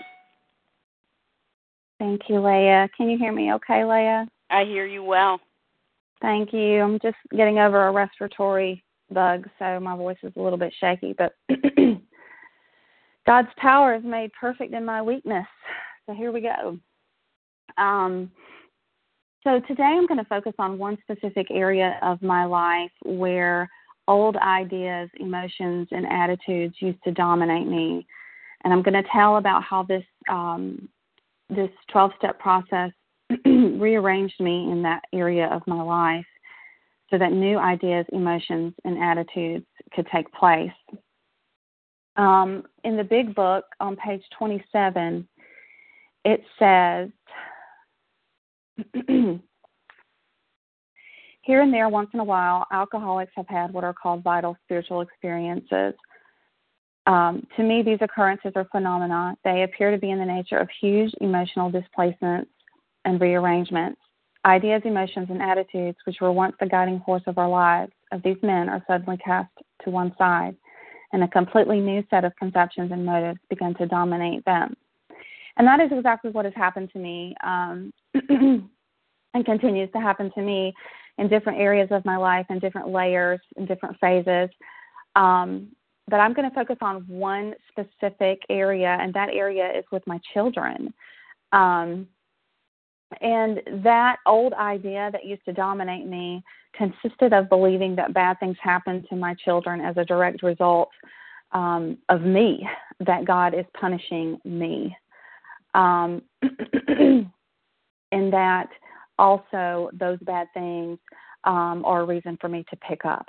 Thank 1.98 2.22
you, 2.28 2.40
Leah. 2.40 2.88
Can 2.96 3.10
you 3.10 3.18
hear 3.18 3.32
me 3.32 3.52
okay, 3.54 3.84
Leah? 3.84 4.26
I 4.50 4.64
hear 4.64 4.86
you 4.86 5.02
well. 5.02 5.40
Thank 6.22 6.52
you. 6.52 6.80
I'm 6.80 6.98
just 7.00 7.16
getting 7.32 7.58
over 7.58 7.86
a 7.86 7.92
respiratory 7.92 8.84
bug, 9.10 9.48
so 9.58 9.80
my 9.80 9.96
voice 9.96 10.18
is 10.22 10.32
a 10.36 10.40
little 10.40 10.58
bit 10.58 10.72
shaky, 10.80 11.14
but 11.16 11.34
God's 13.26 13.48
power 13.56 13.94
is 13.94 14.04
made 14.04 14.30
perfect 14.38 14.72
in 14.74 14.84
my 14.84 15.02
weakness. 15.02 15.46
So 16.06 16.14
here 16.14 16.32
we 16.32 16.40
go. 16.40 16.78
Um, 17.78 18.30
so 19.44 19.60
today 19.66 19.82
I'm 19.84 20.06
going 20.06 20.18
to 20.18 20.28
focus 20.28 20.52
on 20.58 20.78
one 20.78 20.98
specific 21.02 21.46
area 21.50 21.98
of 22.02 22.20
my 22.22 22.44
life 22.44 22.90
where 23.04 23.70
old 24.06 24.36
ideas, 24.36 25.08
emotions, 25.18 25.88
and 25.90 26.06
attitudes 26.06 26.74
used 26.80 27.02
to 27.04 27.12
dominate 27.12 27.66
me, 27.66 28.06
and 28.64 28.72
I'm 28.72 28.82
going 28.82 29.02
to 29.02 29.08
tell 29.10 29.36
about 29.36 29.62
how 29.62 29.82
this 29.84 30.04
um, 30.30 30.88
this 31.48 31.70
12 31.90 32.12
step 32.18 32.38
process 32.38 32.90
rearranged 33.44 34.40
me 34.40 34.70
in 34.70 34.82
that 34.82 35.02
area 35.12 35.46
of 35.46 35.62
my 35.66 35.82
life 35.82 36.26
so 37.10 37.18
that 37.18 37.32
new 37.32 37.58
ideas, 37.58 38.06
emotions, 38.12 38.72
and 38.84 39.02
attitudes 39.02 39.66
could 39.92 40.06
take 40.14 40.32
place. 40.32 40.70
Um, 42.16 42.64
in 42.84 42.96
the 42.96 43.04
big 43.04 43.34
book 43.34 43.64
on 43.80 43.96
page 43.96 44.22
27, 44.38 45.26
it 46.24 46.42
says, 46.58 47.08
Here 51.42 51.62
and 51.62 51.72
there, 51.72 51.88
once 51.88 52.10
in 52.12 52.20
a 52.20 52.24
while, 52.24 52.66
alcoholics 52.70 53.32
have 53.34 53.48
had 53.48 53.72
what 53.72 53.82
are 53.82 53.94
called 53.94 54.22
vital 54.22 54.56
spiritual 54.64 55.00
experiences. 55.00 55.94
Um, 57.06 57.46
to 57.56 57.62
me, 57.62 57.82
these 57.82 57.98
occurrences 58.02 58.52
are 58.56 58.68
phenomena. 58.70 59.36
They 59.42 59.62
appear 59.62 59.90
to 59.90 59.98
be 59.98 60.10
in 60.10 60.18
the 60.18 60.24
nature 60.24 60.58
of 60.58 60.68
huge 60.80 61.12
emotional 61.20 61.70
displacements 61.70 62.50
and 63.04 63.20
rearrangements. 63.20 64.00
Ideas, 64.44 64.82
emotions, 64.84 65.28
and 65.30 65.42
attitudes, 65.42 65.98
which 66.04 66.20
were 66.20 66.32
once 66.32 66.54
the 66.60 66.66
guiding 66.66 67.02
force 67.04 67.22
of 67.26 67.38
our 67.38 67.48
lives, 67.48 67.92
of 68.12 68.22
these 68.22 68.38
men 68.42 68.68
are 68.68 68.84
suddenly 68.86 69.16
cast 69.18 69.50
to 69.84 69.90
one 69.90 70.14
side, 70.18 70.56
and 71.12 71.24
a 71.24 71.28
completely 71.28 71.80
new 71.80 72.04
set 72.10 72.24
of 72.24 72.36
conceptions 72.36 72.92
and 72.92 73.04
motives 73.04 73.40
begin 73.48 73.74
to 73.74 73.86
dominate 73.86 74.44
them. 74.44 74.74
And 75.60 75.66
that 75.66 75.78
is 75.78 75.90
exactly 75.92 76.30
what 76.30 76.46
has 76.46 76.54
happened 76.56 76.90
to 76.94 76.98
me 76.98 77.34
um, 77.44 77.92
and 78.14 79.44
continues 79.44 79.90
to 79.92 80.00
happen 80.00 80.32
to 80.34 80.40
me 80.40 80.72
in 81.18 81.28
different 81.28 81.58
areas 81.58 81.88
of 81.90 82.02
my 82.06 82.16
life 82.16 82.46
and 82.48 82.62
different 82.62 82.88
layers 82.88 83.40
and 83.58 83.68
different 83.68 83.94
phases. 84.00 84.48
Um, 85.16 85.68
but 86.08 86.16
I'm 86.16 86.32
going 86.32 86.48
to 86.48 86.54
focus 86.54 86.78
on 86.80 87.04
one 87.08 87.52
specific 87.68 88.40
area, 88.48 88.96
and 89.02 89.12
that 89.12 89.28
area 89.34 89.70
is 89.78 89.84
with 89.92 90.02
my 90.06 90.18
children. 90.32 90.94
Um, 91.52 92.08
and 93.20 93.60
that 93.84 94.16
old 94.24 94.54
idea 94.54 95.10
that 95.12 95.26
used 95.26 95.44
to 95.44 95.52
dominate 95.52 96.06
me 96.06 96.42
consisted 96.72 97.34
of 97.34 97.50
believing 97.50 97.94
that 97.96 98.14
bad 98.14 98.40
things 98.40 98.56
happen 98.62 99.04
to 99.10 99.14
my 99.14 99.34
children 99.34 99.82
as 99.82 99.98
a 99.98 100.06
direct 100.06 100.42
result 100.42 100.88
um, 101.52 101.98
of 102.08 102.22
me, 102.22 102.66
that 103.00 103.26
God 103.26 103.52
is 103.52 103.66
punishing 103.78 104.40
me. 104.46 104.96
Um, 105.74 106.22
and 108.12 108.32
that 108.32 108.68
also 109.18 109.90
those 109.92 110.18
bad 110.22 110.48
things 110.54 110.98
um, 111.44 111.84
are 111.84 112.02
a 112.02 112.04
reason 112.04 112.36
for 112.40 112.48
me 112.48 112.64
to 112.70 112.76
pick 112.76 113.04
up. 113.04 113.26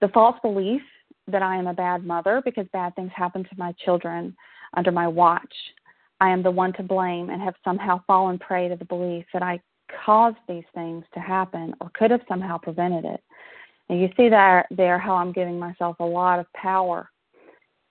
The 0.00 0.08
false 0.08 0.36
belief 0.42 0.82
that 1.26 1.42
I 1.42 1.56
am 1.56 1.66
a 1.66 1.74
bad 1.74 2.04
mother 2.04 2.40
because 2.44 2.66
bad 2.72 2.94
things 2.94 3.10
happen 3.14 3.42
to 3.44 3.50
my 3.56 3.72
children 3.84 4.36
under 4.76 4.92
my 4.92 5.08
watch. 5.08 5.52
I 6.20 6.30
am 6.30 6.42
the 6.42 6.50
one 6.50 6.72
to 6.74 6.82
blame 6.82 7.30
and 7.30 7.40
have 7.42 7.54
somehow 7.64 8.02
fallen 8.06 8.38
prey 8.38 8.68
to 8.68 8.76
the 8.76 8.84
belief 8.84 9.24
that 9.32 9.42
I 9.42 9.60
caused 10.04 10.36
these 10.48 10.64
things 10.74 11.04
to 11.14 11.20
happen 11.20 11.74
or 11.80 11.90
could 11.94 12.10
have 12.10 12.22
somehow 12.28 12.58
prevented 12.58 13.04
it. 13.04 13.22
And 13.88 14.00
you 14.00 14.08
see 14.16 14.28
there, 14.28 14.66
there 14.70 14.98
how 14.98 15.14
I'm 15.14 15.32
giving 15.32 15.58
myself 15.58 15.96
a 16.00 16.04
lot 16.04 16.38
of 16.38 16.46
power. 16.54 17.10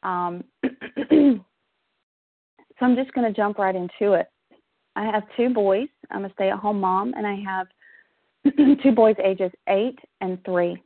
Um, 0.03 0.43
so 2.80 2.86
I'm 2.86 2.95
just 2.95 3.13
going 3.13 3.28
to 3.28 3.36
jump 3.36 3.57
right 3.57 3.75
into 3.75 4.13
it. 4.13 4.28
I 4.95 5.05
have 5.05 5.23
two 5.36 5.49
boys. 5.49 5.88
I'm 6.11 6.25
a 6.25 6.32
stay 6.34 6.49
at 6.49 6.59
home 6.59 6.80
mom, 6.80 7.13
and 7.15 7.25
I 7.28 7.36
have 7.36 7.67
two 8.84 8.91
boys 8.91 9.15
ages 9.23 9.51
eight 9.69 9.99
and 10.21 10.43
three. 10.43 10.82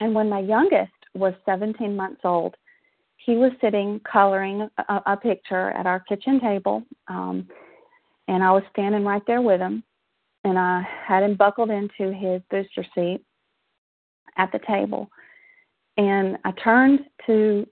And 0.00 0.14
when 0.14 0.28
my 0.28 0.40
youngest 0.40 0.92
was 1.14 1.34
17 1.46 1.94
months 1.94 2.20
old, 2.24 2.56
he 3.16 3.36
was 3.36 3.52
sitting 3.60 4.00
coloring 4.00 4.68
a, 4.88 5.00
a 5.06 5.16
picture 5.16 5.70
at 5.70 5.86
our 5.86 6.00
kitchen 6.00 6.40
table, 6.40 6.82
um, 7.08 7.48
and 8.28 8.42
I 8.42 8.50
was 8.50 8.62
standing 8.72 9.04
right 9.04 9.22
there 9.26 9.42
with 9.42 9.60
him. 9.60 9.84
And 10.44 10.58
I 10.58 10.84
had 11.06 11.22
him 11.22 11.36
buckled 11.36 11.70
into 11.70 12.12
his 12.12 12.42
booster 12.50 12.84
seat 12.96 13.20
at 14.36 14.50
the 14.50 14.58
table. 14.66 15.08
And 15.96 16.36
I 16.44 16.50
turned 16.52 17.00
to 17.26 17.66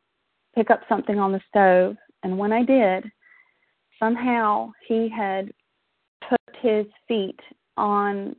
pick 0.54 0.70
up 0.70 0.82
something 0.88 1.18
on 1.18 1.32
the 1.32 1.40
stove, 1.48 1.96
and 2.22 2.36
when 2.36 2.52
I 2.52 2.62
did, 2.62 3.10
somehow 3.98 4.72
he 4.86 5.08
had 5.08 5.52
put 6.28 6.56
his 6.60 6.86
feet 7.08 7.40
on 7.76 8.36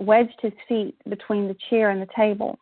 wedged 0.00 0.38
his 0.40 0.52
feet 0.68 0.94
between 1.08 1.48
the 1.48 1.56
chair 1.68 1.90
and 1.90 2.00
the 2.00 2.08
table 2.16 2.56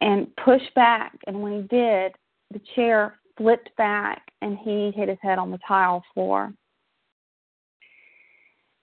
and 0.00 0.28
pushed 0.36 0.72
back. 0.74 1.12
And 1.26 1.42
when 1.42 1.52
he 1.52 1.62
did 1.68 2.12
the 2.52 2.60
chair 2.74 3.18
flipped 3.36 3.74
back 3.76 4.30
and 4.42 4.58
he 4.58 4.92
hit 4.94 5.08
his 5.08 5.18
head 5.22 5.38
on 5.38 5.50
the 5.50 5.58
tile 5.66 6.04
floor. 6.14 6.52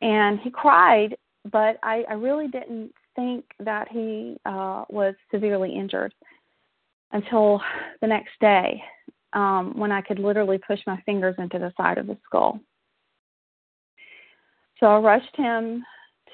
And 0.01 0.39
he 0.39 0.49
cried 0.49 1.15
but 1.51 1.77
i 1.83 2.03
i 2.09 2.13
really 2.13 2.47
didn't 2.47 2.91
think 3.15 3.45
that 3.59 3.87
he 3.89 4.37
uh 4.45 4.83
was 4.89 5.15
severely 5.31 5.73
injured 5.73 6.13
until 7.11 7.61
the 8.01 8.07
next 8.07 8.31
day 8.39 8.81
um, 9.33 9.77
when 9.77 9.91
I 9.91 10.01
could 10.01 10.19
literally 10.19 10.57
push 10.57 10.79
my 10.87 11.01
fingers 11.05 11.35
into 11.37 11.59
the 11.59 11.73
side 11.77 11.97
of 11.97 12.07
the 12.07 12.17
skull. 12.25 12.59
So 14.79 14.87
I 14.87 14.97
rushed 14.99 15.35
him 15.35 15.83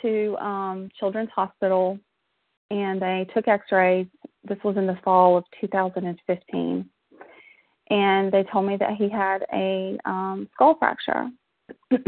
to 0.01 0.37
um, 0.37 0.89
Children's 0.99 1.31
Hospital 1.35 1.99
and 2.71 3.01
they 3.01 3.27
took 3.33 3.47
x 3.47 3.71
rays. 3.71 4.07
This 4.43 4.57
was 4.63 4.77
in 4.77 4.87
the 4.87 4.97
fall 5.03 5.37
of 5.37 5.43
2015. 5.61 6.89
And 7.91 8.31
they 8.31 8.43
told 8.51 8.65
me 8.65 8.77
that 8.77 8.95
he 8.97 9.09
had 9.09 9.45
a 9.53 9.97
um, 10.05 10.49
skull 10.53 10.75
fracture. 10.79 11.29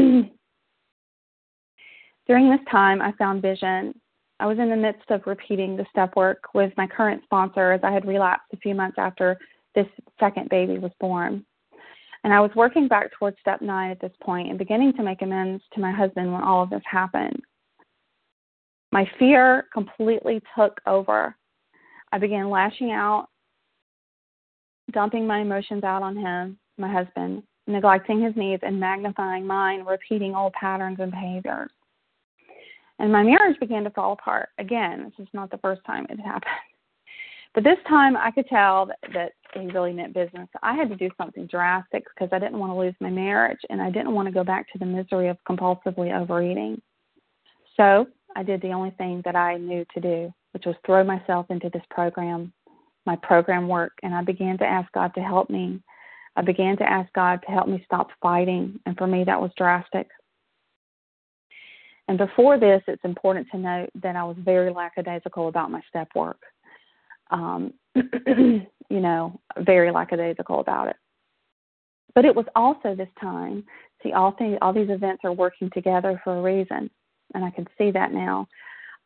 During 2.26 2.50
this 2.50 2.60
time, 2.70 3.00
I 3.00 3.12
found 3.12 3.42
vision. 3.42 3.94
I 4.40 4.46
was 4.46 4.58
in 4.58 4.70
the 4.70 4.76
midst 4.76 5.10
of 5.10 5.22
repeating 5.26 5.76
the 5.76 5.86
step 5.90 6.14
work 6.16 6.44
with 6.54 6.72
my 6.76 6.86
current 6.86 7.22
sponsor 7.24 7.72
as 7.72 7.80
I 7.82 7.92
had 7.92 8.06
relapsed 8.06 8.52
a 8.52 8.58
few 8.58 8.74
months 8.74 8.96
after 8.98 9.38
this 9.78 9.86
second 10.18 10.48
baby 10.48 10.78
was 10.78 10.90
born. 10.98 11.44
And 12.24 12.32
I 12.32 12.40
was 12.40 12.50
working 12.56 12.88
back 12.88 13.12
towards 13.12 13.38
step 13.40 13.62
nine 13.62 13.92
at 13.92 14.00
this 14.00 14.12
point 14.20 14.48
and 14.48 14.58
beginning 14.58 14.92
to 14.94 15.04
make 15.04 15.22
amends 15.22 15.62
to 15.72 15.80
my 15.80 15.92
husband 15.92 16.32
when 16.32 16.42
all 16.42 16.64
of 16.64 16.70
this 16.70 16.82
happened. 16.84 17.40
My 18.90 19.08
fear 19.18 19.68
completely 19.72 20.42
took 20.56 20.80
over. 20.86 21.36
I 22.10 22.18
began 22.18 22.50
lashing 22.50 22.90
out, 22.90 23.28
dumping 24.92 25.26
my 25.26 25.40
emotions 25.40 25.84
out 25.84 26.02
on 26.02 26.16
him, 26.16 26.58
my 26.76 26.90
husband, 26.90 27.44
neglecting 27.68 28.20
his 28.20 28.34
needs 28.34 28.62
and 28.66 28.80
magnifying 28.80 29.46
mine, 29.46 29.84
repeating 29.84 30.34
old 30.34 30.54
patterns 30.54 30.98
and 31.00 31.12
behaviors. 31.12 31.70
And 32.98 33.12
my 33.12 33.22
marriage 33.22 33.60
began 33.60 33.84
to 33.84 33.90
fall 33.90 34.14
apart. 34.14 34.48
Again, 34.58 35.04
this 35.04 35.24
is 35.24 35.32
not 35.32 35.52
the 35.52 35.58
first 35.58 35.82
time 35.86 36.06
it 36.10 36.18
happened. 36.18 36.50
But 37.58 37.64
this 37.64 37.78
time 37.88 38.16
I 38.16 38.30
could 38.30 38.46
tell 38.46 38.86
that, 38.86 38.98
that 39.14 39.32
he 39.52 39.66
really 39.72 39.92
meant 39.92 40.14
business. 40.14 40.48
I 40.62 40.74
had 40.74 40.88
to 40.90 40.94
do 40.94 41.10
something 41.18 41.48
drastic 41.48 42.04
because 42.14 42.28
I 42.30 42.38
didn't 42.38 42.60
want 42.60 42.70
to 42.70 42.78
lose 42.78 42.94
my 43.00 43.10
marriage 43.10 43.58
and 43.68 43.82
I 43.82 43.90
didn't 43.90 44.12
want 44.12 44.26
to 44.26 44.32
go 44.32 44.44
back 44.44 44.70
to 44.70 44.78
the 44.78 44.86
misery 44.86 45.26
of 45.26 45.38
compulsively 45.42 46.16
overeating. 46.16 46.80
So 47.76 48.06
I 48.36 48.44
did 48.44 48.62
the 48.62 48.70
only 48.70 48.90
thing 48.90 49.22
that 49.24 49.34
I 49.34 49.56
knew 49.56 49.84
to 49.92 50.00
do, 50.00 50.32
which 50.52 50.66
was 50.66 50.76
throw 50.86 51.02
myself 51.02 51.46
into 51.50 51.68
this 51.70 51.82
program, 51.90 52.52
my 53.06 53.16
program 53.16 53.66
work, 53.66 53.94
and 54.04 54.14
I 54.14 54.22
began 54.22 54.56
to 54.58 54.64
ask 54.64 54.92
God 54.92 55.12
to 55.16 55.20
help 55.20 55.50
me. 55.50 55.82
I 56.36 56.42
began 56.42 56.76
to 56.76 56.88
ask 56.88 57.12
God 57.12 57.40
to 57.44 57.50
help 57.50 57.66
me 57.66 57.82
stop 57.84 58.10
fighting, 58.22 58.78
and 58.86 58.96
for 58.96 59.08
me, 59.08 59.24
that 59.24 59.40
was 59.40 59.50
drastic. 59.58 60.06
And 62.06 62.18
before 62.18 62.56
this, 62.60 62.82
it's 62.86 63.04
important 63.04 63.48
to 63.50 63.58
note 63.58 63.90
that 63.96 64.14
I 64.14 64.22
was 64.22 64.36
very 64.38 64.72
lackadaisical 64.72 65.48
about 65.48 65.72
my 65.72 65.80
step 65.90 66.06
work 66.14 66.38
um, 67.30 67.72
you 67.94 68.66
know, 68.90 69.40
very 69.58 69.90
lackadaisical 69.90 70.60
about 70.60 70.88
it. 70.88 70.96
But 72.14 72.24
it 72.24 72.34
was 72.34 72.46
also 72.56 72.94
this 72.94 73.08
time. 73.20 73.64
See, 74.02 74.12
all 74.12 74.32
things, 74.32 74.58
all 74.62 74.72
these 74.72 74.90
events 74.90 75.22
are 75.24 75.32
working 75.32 75.70
together 75.70 76.20
for 76.24 76.38
a 76.38 76.42
reason, 76.42 76.90
and 77.34 77.44
I 77.44 77.50
can 77.50 77.66
see 77.76 77.90
that 77.90 78.12
now. 78.12 78.46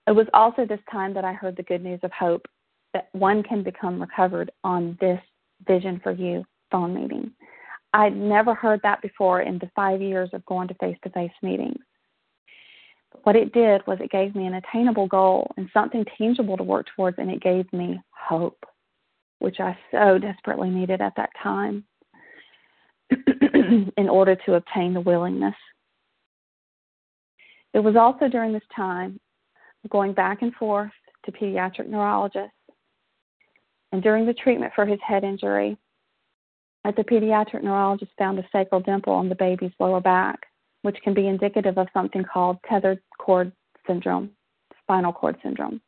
It 0.06 0.12
was 0.12 0.26
also 0.34 0.66
this 0.66 0.80
time 0.90 1.14
that 1.14 1.24
I 1.24 1.32
heard 1.32 1.56
the 1.56 1.62
good 1.62 1.82
news 1.82 2.00
of 2.02 2.12
hope 2.12 2.46
that 2.92 3.08
one 3.12 3.42
can 3.42 3.62
become 3.62 4.00
recovered 4.00 4.50
on 4.64 4.96
this 5.00 5.20
Vision 5.66 6.00
for 6.02 6.12
You 6.12 6.44
phone 6.70 6.94
meeting. 6.94 7.30
I'd 7.94 8.16
never 8.16 8.54
heard 8.54 8.80
that 8.82 9.02
before 9.02 9.42
in 9.42 9.58
the 9.58 9.70
five 9.76 10.00
years 10.00 10.30
of 10.32 10.44
going 10.46 10.68
to 10.68 10.74
face 10.74 10.96
to 11.04 11.10
face 11.10 11.30
meetings 11.42 11.82
what 13.24 13.36
it 13.36 13.52
did 13.52 13.86
was 13.86 13.98
it 14.00 14.10
gave 14.10 14.34
me 14.34 14.46
an 14.46 14.54
attainable 14.54 15.06
goal 15.06 15.52
and 15.56 15.68
something 15.72 16.04
tangible 16.18 16.56
to 16.56 16.62
work 16.62 16.86
towards, 16.96 17.18
and 17.18 17.30
it 17.30 17.40
gave 17.40 17.72
me 17.72 18.00
hope, 18.10 18.64
which 19.38 19.60
I 19.60 19.76
so 19.90 20.18
desperately 20.18 20.70
needed 20.70 21.00
at 21.00 21.14
that 21.16 21.30
time 21.42 21.84
in 23.10 24.08
order 24.08 24.36
to 24.46 24.54
obtain 24.54 24.94
the 24.94 25.00
willingness. 25.00 25.54
It 27.74 27.80
was 27.80 27.96
also 27.96 28.28
during 28.28 28.52
this 28.52 28.62
time 28.74 29.20
going 29.90 30.12
back 30.12 30.42
and 30.42 30.54
forth 30.54 30.92
to 31.24 31.32
pediatric 31.32 31.88
neurologists. 31.88 32.50
And 33.92 34.02
during 34.02 34.26
the 34.26 34.34
treatment 34.34 34.72
for 34.74 34.86
his 34.86 35.00
head 35.06 35.22
injury, 35.22 35.76
the 36.84 37.04
pediatric 37.04 37.62
neurologist 37.62 38.10
found 38.18 38.38
a 38.38 38.48
sacral 38.52 38.80
dimple 38.80 39.12
on 39.12 39.28
the 39.28 39.34
baby's 39.34 39.72
lower 39.78 40.00
back 40.00 40.40
which 40.82 40.96
can 41.02 41.14
be 41.14 41.28
indicative 41.28 41.78
of 41.78 41.88
something 41.92 42.24
called 42.24 42.58
tethered 42.68 43.00
cord 43.18 43.52
syndrome, 43.86 44.30
spinal 44.82 45.12
cord 45.12 45.36
syndrome, 45.42 45.80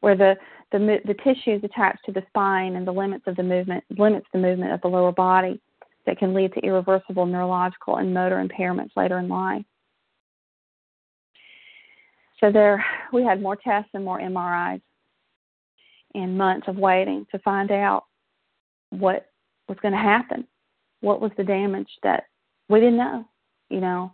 where 0.00 0.16
the, 0.16 0.36
the, 0.72 0.98
the 1.04 1.14
tissues 1.14 1.62
attached 1.64 2.04
to 2.04 2.12
the 2.12 2.22
spine 2.28 2.76
and 2.76 2.86
the 2.86 2.92
limits 2.92 3.24
of 3.26 3.36
the 3.36 3.42
movement 3.42 3.84
limits 3.98 4.26
the 4.32 4.38
movement 4.38 4.72
of 4.72 4.80
the 4.80 4.88
lower 4.88 5.12
body 5.12 5.60
that 6.06 6.18
can 6.18 6.34
lead 6.34 6.52
to 6.54 6.60
irreversible 6.60 7.26
neurological 7.26 7.96
and 7.96 8.12
motor 8.12 8.44
impairments 8.44 8.90
later 8.96 9.18
in 9.18 9.28
life. 9.28 9.64
So 12.40 12.50
there, 12.50 12.84
we 13.12 13.22
had 13.22 13.40
more 13.40 13.54
tests 13.54 13.90
and 13.94 14.04
more 14.04 14.18
MRIs 14.18 14.82
and 16.14 16.36
months 16.36 16.66
of 16.66 16.76
waiting 16.76 17.24
to 17.30 17.38
find 17.38 17.70
out 17.70 18.04
what 18.90 19.26
was 19.68 19.78
going 19.80 19.92
to 19.92 19.98
happen. 19.98 20.46
What 21.00 21.20
was 21.20 21.30
the 21.36 21.44
damage 21.44 21.88
that 22.02 22.24
we 22.68 22.80
didn't 22.80 22.96
know? 22.96 23.24
You 23.70 23.80
know, 23.80 24.12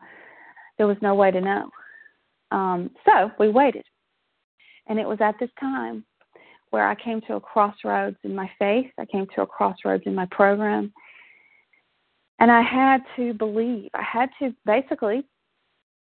there 0.79 0.87
was 0.87 0.97
no 1.03 1.15
way 1.15 1.31
to 1.31 1.41
know. 1.41 1.71
Um, 2.51 2.91
so 3.05 3.31
we 3.39 3.49
waited. 3.49 3.85
And 4.87 4.99
it 4.99 5.07
was 5.07 5.19
at 5.21 5.35
this 5.39 5.51
time 5.61 6.05
where 6.71 6.89
I 6.89 6.95
came 6.95 7.21
to 7.23 7.35
a 7.35 7.41
crossroads 7.41 8.17
in 8.25 8.35
my 8.35 8.51
faith. 8.59 8.91
I 8.99 9.05
came 9.05 9.27
to 9.35 9.43
a 9.43 9.47
crossroads 9.47 10.05
in 10.07 10.15
my 10.15 10.27
program. 10.31 10.93
And 12.39 12.51
I 12.51 12.63
had 12.63 13.03
to 13.17 13.35
believe. 13.35 13.91
I 13.95 14.03
had 14.03 14.31
to 14.41 14.55
basically 14.65 15.25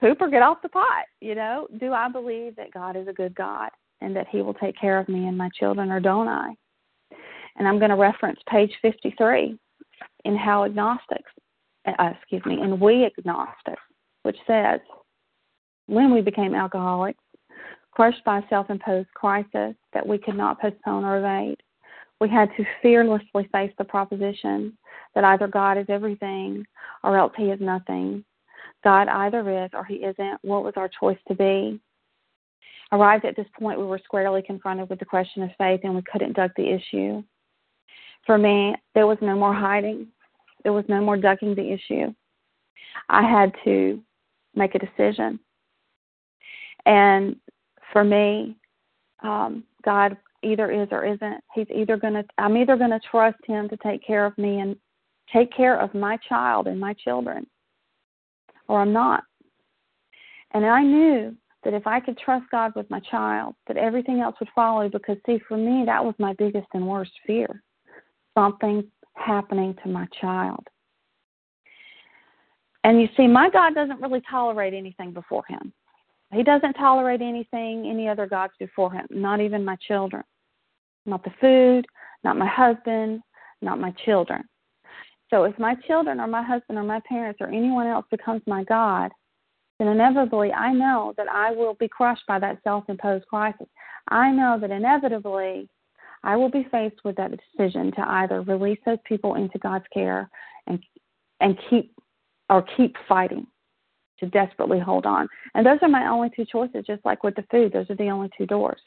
poop 0.01 0.19
or 0.21 0.31
get 0.31 0.43
off 0.43 0.63
the 0.63 0.69
pot. 0.69 1.05
You 1.21 1.35
know, 1.35 1.67
do 1.81 1.93
I 1.93 2.09
believe 2.09 2.57
that 2.57 2.73
God 2.73 2.97
is 2.97 3.09
a 3.09 3.13
good 3.13 3.35
God 3.35 3.71
and 4.01 4.15
that 4.15 4.29
He 4.29 4.41
will 4.41 4.55
take 4.55 4.79
care 4.79 4.99
of 4.99 5.09
me 5.09 5.27
and 5.27 5.37
my 5.37 5.49
children, 5.59 5.91
or 5.91 6.01
don't 6.01 6.29
I? 6.29 6.55
And 7.57 7.69
I'm 7.69 7.79
going 7.79 7.91
to 7.91 7.97
reference 7.97 8.39
page 8.49 8.73
53 8.83 9.59
in 10.25 10.37
How 10.37 10.65
Agnostics, 10.65 11.31
uh, 11.87 12.13
excuse 12.17 12.43
me, 12.47 12.63
in 12.63 12.79
We 12.81 13.05
Agnostics 13.05 13.83
which 14.23 14.37
says, 14.47 14.81
when 15.87 16.13
we 16.13 16.21
became 16.21 16.55
alcoholics, 16.55 17.23
crushed 17.91 18.25
by 18.25 18.43
self 18.49 18.71
imposed 18.71 19.13
crisis 19.15 19.75
that 19.93 20.07
we 20.07 20.19
could 20.19 20.37
not 20.37 20.61
postpone 20.61 21.05
or 21.05 21.19
evade, 21.19 21.63
we 22.21 22.29
had 22.29 22.51
to 22.57 22.65
fearlessly 22.81 23.49
face 23.53 23.73
the 23.79 23.85
proposition 23.85 24.77
that 25.15 25.25
either 25.25 25.49
God 25.49 25.77
is 25.77 25.87
everything 25.89 26.65
or 27.03 27.19
else 27.19 27.33
He 27.37 27.45
is 27.45 27.61
nothing. 27.61 28.25
God 28.85 29.09
either 29.09 29.65
is 29.65 29.71
or 29.75 29.85
He 29.85 29.97
isn't. 29.97 30.39
What 30.43 30.65
was 30.65 30.75
our 30.77 30.89
choice 30.89 31.19
to 31.29 31.35
be? 31.35 31.81
Arrived 32.93 33.25
at 33.25 33.37
this 33.37 33.47
point, 33.59 33.79
we 33.79 33.87
were 33.87 34.01
squarely 34.05 34.43
confronted 34.43 34.89
with 34.89 34.99
the 34.99 35.05
question 35.05 35.43
of 35.43 35.51
faith 35.57 35.81
and 35.83 35.95
we 35.95 36.03
couldn't 36.03 36.37
duck 36.37 36.53
the 36.57 36.69
issue. 36.69 37.23
For 38.27 38.39
me, 38.39 38.75
there 38.95 39.07
was 39.07 39.19
no 39.21 39.35
more 39.35 39.55
hiding, 39.55 40.09
there 40.63 40.73
was 40.73 40.85
no 40.89 41.01
more 41.01 41.17
ducking 41.17 41.55
the 41.55 41.73
issue. 41.73 42.15
I 43.09 43.23
had 43.23 43.53
to 43.65 44.01
make 44.55 44.75
a 44.75 44.79
decision. 44.79 45.39
And 46.87 47.37
for 47.93 48.05
me, 48.05 48.57
um, 49.23 49.65
God 49.85 50.17
either 50.43 50.71
is 50.71 50.89
or 50.91 51.05
isn't. 51.05 51.45
He's 51.55 51.69
either 51.75 51.97
going 51.97 52.15
to, 52.15 52.25
I'm 52.39 52.57
either 52.57 52.77
going 52.77 52.91
to 52.91 53.01
trust 53.11 53.39
Him 53.47 53.69
to 53.69 53.77
take 53.79 54.05
care 54.05 54.27
of 54.27 54.37
me 54.37 54.61
and 54.61 54.77
take 55.33 55.55
care 55.55 55.81
of 55.81 55.95
my 55.95 56.19
child 56.29 56.67
and 56.67 56.81
my 56.81 56.95
children, 56.95 57.47
or 58.69 58.81
I'm 58.81 58.93
not. 58.93 59.25
And 60.53 60.67
I 60.67 60.83
knew 60.83 61.37
that 61.65 61.75
if 61.75 61.87
I 61.87 62.01
could 62.01 62.19
trust 62.19 62.47
God 62.51 62.73
with 62.75 62.91
my 62.91 63.01
child, 63.01 63.55
that 63.69 63.77
everything 63.77 64.21
else 64.21 64.35
would 64.41 64.49
follow 64.55 64.89
because, 64.89 65.17
see, 65.25 65.39
for 65.47 65.57
me, 65.57 65.85
that 65.87 66.05
was 66.05 66.15
my 66.19 66.35
biggest 66.35 66.67
and 66.75 66.87
worst 66.87 67.13
fear 67.27 67.63
something 68.35 68.85
happening 69.15 69.77
to 69.83 69.89
my 69.89 70.07
child. 70.21 70.67
And 72.85 73.01
you 73.01 73.09
see, 73.17 73.27
my 73.27 73.49
God 73.51 73.75
doesn't 73.75 74.01
really 74.01 74.23
tolerate 74.29 74.75
anything 74.75 75.13
before 75.13 75.45
him. 75.49 75.73
He 76.33 76.43
doesn't 76.43 76.75
tolerate 76.75 77.21
anything, 77.21 77.87
any 77.89 78.09
other 78.09 78.27
gods 78.27 78.55
before 78.59 78.93
him, 78.93 79.07
not 79.11 79.41
even 79.41 79.65
my 79.65 79.77
children. 79.87 80.25
Not 81.05 81.25
the 81.25 81.33
food, 81.41 81.87
not 82.25 82.39
my 82.39 82.47
husband, 82.47 83.23
not 83.61 83.81
my 83.81 83.93
children. 84.05 84.43
So 85.31 85.45
if 85.45 85.59
my 85.59 85.75
children 85.87 86.21
or 86.21 86.27
my 86.27 86.43
husband 86.43 86.79
or 86.79 86.85
my 86.85 87.01
parents 87.09 87.41
or 87.41 87.49
anyone 87.49 87.87
else 87.87 88.07
becomes 88.11 88.43
my 88.47 88.65
God, 88.65 89.11
then 89.79 89.89
inevitably 89.89 90.53
I 90.53 90.73
know 90.73 91.15
that 91.17 91.29
I 91.29 91.53
will 91.53 91.75
be 91.75 91.89
crushed 91.89 92.27
by 92.29 92.39
that 92.39 92.59
self 92.63 92.85
imposed 92.89 93.27
crisis. 93.27 93.67
I 94.09 94.31
know 94.31 94.59
that 94.61 94.71
inevitably 94.71 95.69
I 96.23 96.37
will 96.37 96.51
be 96.51 96.67
faced 96.71 97.05
with 97.05 97.17
that 97.17 97.31
decision 97.31 97.93
to 97.93 98.03
either 98.03 98.43
release 98.43 98.79
those 98.87 98.99
people 99.05 99.35
into 99.35 99.59
God's 99.59 99.87
care 99.93 100.29
and 100.67 100.79
and 101.41 101.59
keep 101.69 101.95
or 102.51 102.63
keep 102.77 102.97
fighting 103.09 103.47
to 104.21 104.27
desperately 104.27 104.79
hold 104.79 105.05
on. 105.05 105.29
And 105.55 105.67
those 105.67 105.79
are 105.83 105.89
my 105.89 106.09
only 106.09 106.31
two 106.35 106.45
choices, 106.45 106.85
just 106.87 107.05
like 107.05 107.23
with 107.25 107.35
the 107.35 107.45
food. 107.51 107.73
Those 107.73 107.91
are 107.91 107.97
the 107.97 108.11
only 108.11 108.31
two 108.37 108.47
doors. 108.47 108.81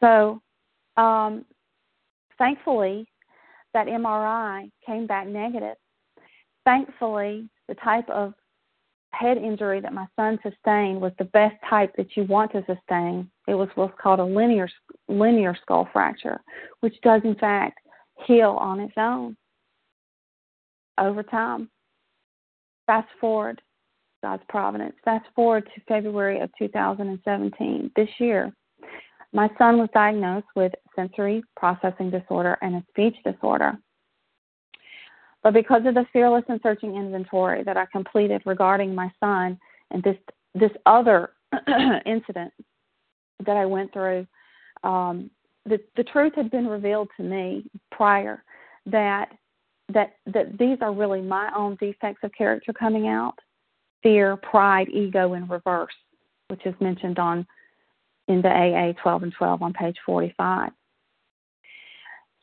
So, 0.00 0.42
um, 0.96 1.44
thankfully, 2.36 3.06
that 3.72 3.86
MRI 3.86 4.70
came 4.84 5.06
back 5.06 5.26
negative. 5.26 5.76
Thankfully, 6.64 7.48
the 7.68 7.74
type 7.76 8.08
of 8.10 8.34
head 9.12 9.38
injury 9.38 9.80
that 9.80 9.94
my 9.94 10.06
son 10.16 10.38
sustained 10.42 11.00
was 11.00 11.12
the 11.18 11.24
best 11.24 11.54
type 11.68 11.94
that 11.96 12.16
you 12.16 12.24
want 12.24 12.52
to 12.52 12.64
sustain. 12.66 13.30
It 13.48 13.54
was 13.54 13.68
what's 13.74 13.94
called 14.00 14.20
a 14.20 14.24
linear 14.24 14.68
linear 15.08 15.56
skull 15.62 15.88
fracture, 15.92 16.40
which 16.80 17.00
does 17.02 17.22
in 17.24 17.34
fact 17.36 17.78
heal 18.26 18.58
on 18.60 18.80
its 18.80 18.94
own 18.96 19.36
over 20.98 21.22
time. 21.22 21.68
Fast 22.86 23.08
forward, 23.20 23.60
God's 24.22 24.42
providence. 24.48 24.94
Fast 25.04 25.26
forward 25.34 25.68
to 25.74 25.80
February 25.88 26.40
of 26.40 26.50
2017. 26.58 27.90
This 27.96 28.08
year, 28.18 28.52
my 29.32 29.50
son 29.58 29.78
was 29.78 29.88
diagnosed 29.92 30.46
with 30.54 30.72
sensory 30.94 31.42
processing 31.56 32.10
disorder 32.10 32.56
and 32.62 32.76
a 32.76 32.84
speech 32.90 33.16
disorder. 33.24 33.78
But 35.42 35.54
because 35.54 35.82
of 35.86 35.94
the 35.94 36.06
fearless 36.12 36.44
and 36.48 36.60
searching 36.62 36.96
inventory 36.96 37.62
that 37.64 37.76
I 37.76 37.86
completed 37.92 38.42
regarding 38.46 38.94
my 38.94 39.12
son 39.20 39.58
and 39.90 40.02
this 40.02 40.16
this 40.54 40.72
other 40.86 41.30
incident 42.06 42.52
that 43.44 43.56
I 43.56 43.66
went 43.66 43.92
through, 43.92 44.26
um, 44.82 45.30
the 45.64 45.78
the 45.96 46.04
truth 46.04 46.32
had 46.34 46.50
been 46.50 46.66
revealed 46.66 47.08
to 47.16 47.22
me 47.22 47.70
prior 47.92 48.42
that 48.86 49.28
that 49.92 50.16
that 50.26 50.58
these 50.58 50.78
are 50.80 50.92
really 50.92 51.20
my 51.20 51.50
own 51.56 51.76
defects 51.80 52.20
of 52.22 52.32
character 52.32 52.72
coming 52.72 53.08
out. 53.08 53.34
Fear 54.02 54.36
pride 54.36 54.88
ego 54.88 55.34
in 55.34 55.48
reverse 55.48 55.94
which 56.48 56.64
is 56.66 56.74
mentioned 56.80 57.18
on 57.18 57.46
in 58.28 58.42
the 58.42 58.48
aa 58.48 58.92
12 59.02 59.22
and 59.24 59.32
12 59.36 59.62
on 59.62 59.72
page 59.72 59.96
45 60.04 60.70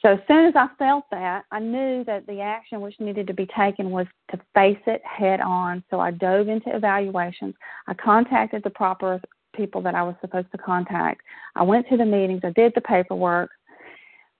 so 0.01 0.13
as 0.13 0.19
soon 0.27 0.45
as 0.45 0.53
i 0.55 0.67
felt 0.77 1.05
that 1.11 1.43
i 1.51 1.59
knew 1.59 2.03
that 2.05 2.25
the 2.27 2.41
action 2.41 2.81
which 2.81 2.99
needed 2.99 3.27
to 3.27 3.33
be 3.33 3.47
taken 3.57 3.91
was 3.91 4.07
to 4.31 4.39
face 4.53 4.81
it 4.87 5.01
head 5.05 5.39
on. 5.41 5.83
So 5.89 5.99
i 5.99 6.11
dove 6.11 6.47
into 6.47 6.75
evaluations. 6.75 7.55
I 7.87 7.93
contacted 7.93 8.63
the 8.63 8.69
proper 8.69 9.21
people 9.55 9.81
that 9.81 9.95
i 9.95 10.03
was 10.03 10.15
supposed 10.21 10.51
to 10.51 10.57
contact. 10.57 11.21
I 11.55 11.63
went 11.63 11.87
to 11.89 11.97
the 11.97 12.05
meetings. 12.05 12.41
I 12.43 12.51
did 12.51 12.73
the 12.75 12.81
paperwork. 12.81 13.51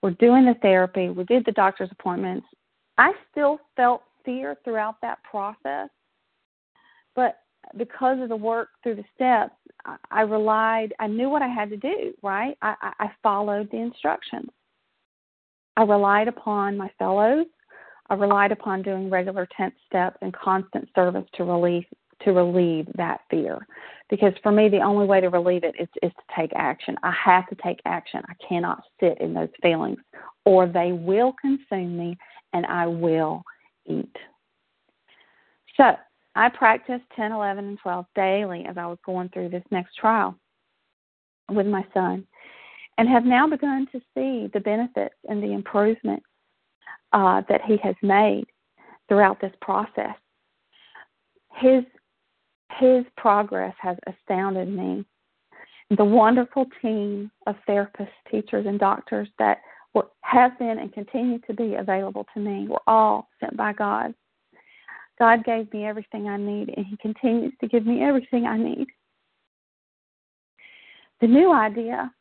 We're 0.02 0.12
doing 0.12 0.46
the 0.46 0.56
therapy. 0.62 1.10
We 1.10 1.24
did 1.26 1.46
the 1.46 1.52
doctor's 1.52 1.92
appointments 1.92 2.48
I 2.98 3.14
still 3.32 3.60
felt 3.76 4.04
fear 4.26 4.58
throughout 4.64 5.02
that 5.02 5.20
process, 5.24 5.90
but 7.16 7.40
because 7.78 8.20
of 8.22 8.30
the 8.30 8.36
work 8.36 8.70
through 8.82 8.96
the 8.96 9.06
steps, 9.16 9.56
I, 10.12 10.22
relied. 10.22 10.94
I 11.00 11.08
knew 11.08 11.30
what 11.30 11.42
I 11.42 11.48
had 11.48 11.70
to 11.70 11.78
do. 11.78 12.14
Right, 12.22 12.58
I, 12.62 12.76
I, 12.82 12.94
I 13.06 13.12
followed 13.22 13.70
the 13.72 13.78
instructions. 13.78 14.50
I 15.76 15.84
relied 15.84 16.28
upon 16.28 16.78
my 16.78 16.90
fellows. 17.00 17.48
I 18.10 18.16
relied 18.16 18.52
upon 18.52 18.82
doing 18.82 19.10
regular 19.10 19.48
tenth 19.58 19.74
steps 19.88 20.18
and 20.22 20.34
constant 20.34 20.88
service 20.96 21.26
to 21.36 21.44
relieve 21.44 21.86
to 22.22 22.32
relieve 22.32 22.88
that 22.96 23.22
fear. 23.30 23.68
Because 24.10 24.34
for 24.44 24.52
me, 24.52 24.70
the 24.70 24.80
only 24.80 25.06
way 25.06 25.20
to 25.20 25.28
relieve 25.30 25.64
it 25.64 25.76
is, 25.78 25.90
is 26.02 26.12
to 26.12 26.36
take 26.36 26.52
action. 26.56 26.96
I 27.04 27.12
have 27.12 27.48
to 27.48 27.56
take 27.56 27.80
action. 27.86 28.22
I 28.30 28.34
cannot 28.48 28.84
sit 29.00 29.18
in 29.20 29.34
those 29.34 29.50
feelings, 29.62 29.98
or 30.46 30.68
they 30.68 30.94
will 30.94 31.34
consume 31.42 31.98
me 31.98 32.18
and 32.54 32.66
I 32.66 32.88
will 32.88 33.44
eat. 33.86 34.16
So 35.78 35.96
I 36.36 36.50
practiced 36.50 37.04
10, 37.16 37.32
11, 37.32 37.66
and 37.66 37.80
12 37.80 38.06
daily 38.16 38.66
as 38.66 38.78
I 38.78 38.86
was 38.86 38.98
going 39.06 39.30
through 39.30 39.50
this 39.50 39.64
next 39.72 39.96
trial 39.96 40.36
with 41.50 41.68
my 41.68 41.86
son 41.94 42.26
and 42.98 43.10
have 43.10 43.26
now 43.26 43.48
begun 43.48 43.88
to 43.92 44.00
see 44.14 44.50
the 44.54 44.60
benefits 44.60 45.16
and 45.28 45.42
the 45.42 45.52
improvements 45.52 46.26
uh, 47.12 47.42
that 47.50 47.62
he 47.66 47.78
has 47.84 47.96
made 48.02 48.46
throughout 49.08 49.40
this 49.42 49.54
process. 49.62 50.16
His 51.56 51.84
his 52.80 53.06
progress 53.18 53.76
has 53.80 53.98
astounded 54.08 54.68
me. 54.68 55.06
The 55.96 56.04
wonderful 56.04 56.66
team 56.82 57.30
of 57.46 57.56
therapists, 57.70 58.08
teachers, 58.32 58.66
and 58.66 58.80
doctors 58.80 59.28
that 59.38 59.60
were, 59.94 60.08
have 60.22 60.58
been 60.60 60.80
and 60.80 60.94
continue 60.94 61.40
to 61.40 61.54
be 61.54 61.76
available 61.76 62.26
to 62.34 62.40
me 62.40 62.68
were 62.68 62.82
all 62.88 63.28
sent 63.40 63.56
by 63.56 63.74
God. 63.74 64.14
God 65.20 65.44
gave 65.46 65.72
me 65.72 65.86
everything 65.86 66.28
I 66.28 66.38
need, 66.38 66.74
and 66.76 66.86
He 66.86 66.98
continues 66.98 67.54
to 67.62 67.68
give 67.68 67.86
me 67.86 68.04
everything 68.04 68.46
I 68.46 68.58
need. 68.58 68.88
The 71.22 71.28
new 71.28 71.54
idea 71.54 72.12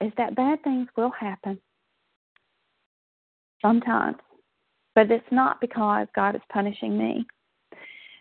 is 0.00 0.12
that 0.16 0.34
bad 0.34 0.62
things 0.64 0.88
will 0.96 1.10
happen 1.10 1.58
sometimes, 3.62 4.16
but 4.94 5.10
it's 5.10 5.24
not 5.30 5.60
because 5.60 6.06
God 6.14 6.34
is 6.34 6.42
punishing 6.52 6.98
me, 6.98 7.26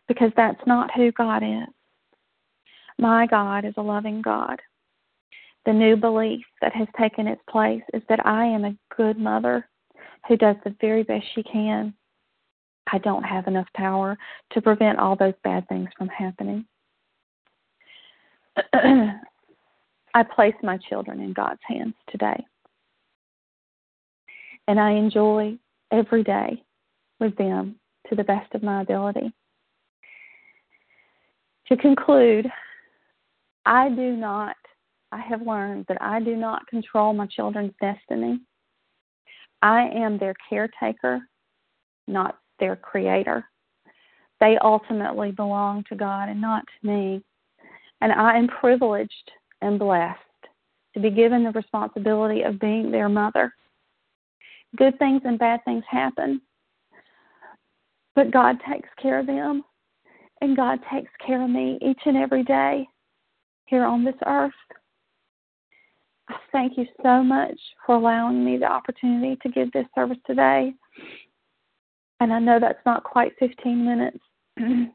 because 0.07 0.31
that's 0.35 0.61
not 0.67 0.91
who 0.95 1.11
God 1.13 1.43
is. 1.43 1.67
My 2.99 3.25
God 3.25 3.65
is 3.65 3.73
a 3.77 3.81
loving 3.81 4.21
God. 4.21 4.61
The 5.65 5.73
new 5.73 5.95
belief 5.95 6.45
that 6.61 6.73
has 6.73 6.87
taken 6.99 7.27
its 7.27 7.41
place 7.49 7.83
is 7.93 8.01
that 8.09 8.25
I 8.25 8.45
am 8.45 8.65
a 8.65 8.75
good 8.95 9.17
mother 9.17 9.67
who 10.27 10.35
does 10.35 10.55
the 10.63 10.75
very 10.81 11.03
best 11.03 11.25
she 11.33 11.43
can. 11.43 11.93
I 12.91 12.97
don't 12.97 13.23
have 13.23 13.47
enough 13.47 13.67
power 13.75 14.17
to 14.51 14.61
prevent 14.61 14.99
all 14.99 15.15
those 15.15 15.33
bad 15.43 15.67
things 15.69 15.89
from 15.97 16.09
happening. 16.09 16.65
I 18.73 20.23
place 20.23 20.53
my 20.61 20.77
children 20.89 21.21
in 21.21 21.33
God's 21.33 21.61
hands 21.65 21.95
today. 22.09 22.45
And 24.67 24.79
I 24.79 24.91
enjoy 24.91 25.57
every 25.91 26.23
day 26.23 26.61
with 27.19 27.35
them 27.37 27.75
to 28.09 28.15
the 28.15 28.23
best 28.23 28.53
of 28.53 28.63
my 28.63 28.81
ability. 28.81 29.33
To 31.69 31.77
conclude, 31.77 32.47
I 33.65 33.89
do 33.89 34.15
not 34.15 34.55
I 35.13 35.19
have 35.19 35.43
learned 35.43 35.85
that 35.89 36.01
I 36.01 36.19
do 36.19 36.35
not 36.35 36.65
control 36.65 37.13
my 37.13 37.27
children's 37.27 37.73
destiny. 37.79 38.39
I 39.61 39.83
am 39.89 40.17
their 40.17 40.33
caretaker, 40.49 41.21
not 42.07 42.39
their 42.59 42.75
creator. 42.75 43.45
they 44.39 44.57
ultimately 44.57 45.31
belong 45.31 45.83
to 45.87 45.95
God 45.95 46.29
and 46.29 46.41
not 46.41 46.65
to 46.65 46.87
me. 46.87 47.23
And 48.01 48.11
I 48.11 48.37
am 48.37 48.47
privileged 48.47 49.31
and 49.61 49.77
blessed 49.77 50.19
to 50.95 50.99
be 50.99 51.11
given 51.11 51.43
the 51.43 51.51
responsibility 51.51 52.41
of 52.41 52.59
being 52.59 52.91
their 52.91 53.07
mother. 53.07 53.53
Good 54.75 54.97
things 54.97 55.21
and 55.25 55.37
bad 55.37 55.63
things 55.63 55.83
happen, 55.87 56.41
but 58.15 58.31
God 58.31 58.57
takes 58.67 58.89
care 58.99 59.19
of 59.19 59.27
them, 59.27 59.63
and 60.41 60.57
God 60.57 60.79
takes 60.91 61.11
care 61.25 61.43
of 61.43 61.49
me 61.49 61.77
each 61.81 62.01
and 62.05 62.17
every 62.17 62.43
day 62.43 62.87
here 63.65 63.85
on 63.85 64.03
this 64.03 64.15
earth. 64.25 64.51
I 66.33 66.39
thank 66.51 66.77
you 66.77 66.85
so 67.03 67.23
much 67.23 67.59
for 67.85 67.95
allowing 67.95 68.43
me 68.43 68.57
the 68.57 68.65
opportunity 68.65 69.37
to 69.41 69.49
give 69.49 69.71
this 69.71 69.85
service 69.95 70.17
today. 70.25 70.73
And 72.19 72.31
I 72.31 72.39
know 72.39 72.59
that's 72.59 72.85
not 72.85 73.03
quite 73.03 73.33
15 73.39 73.85
minutes, 73.85 74.19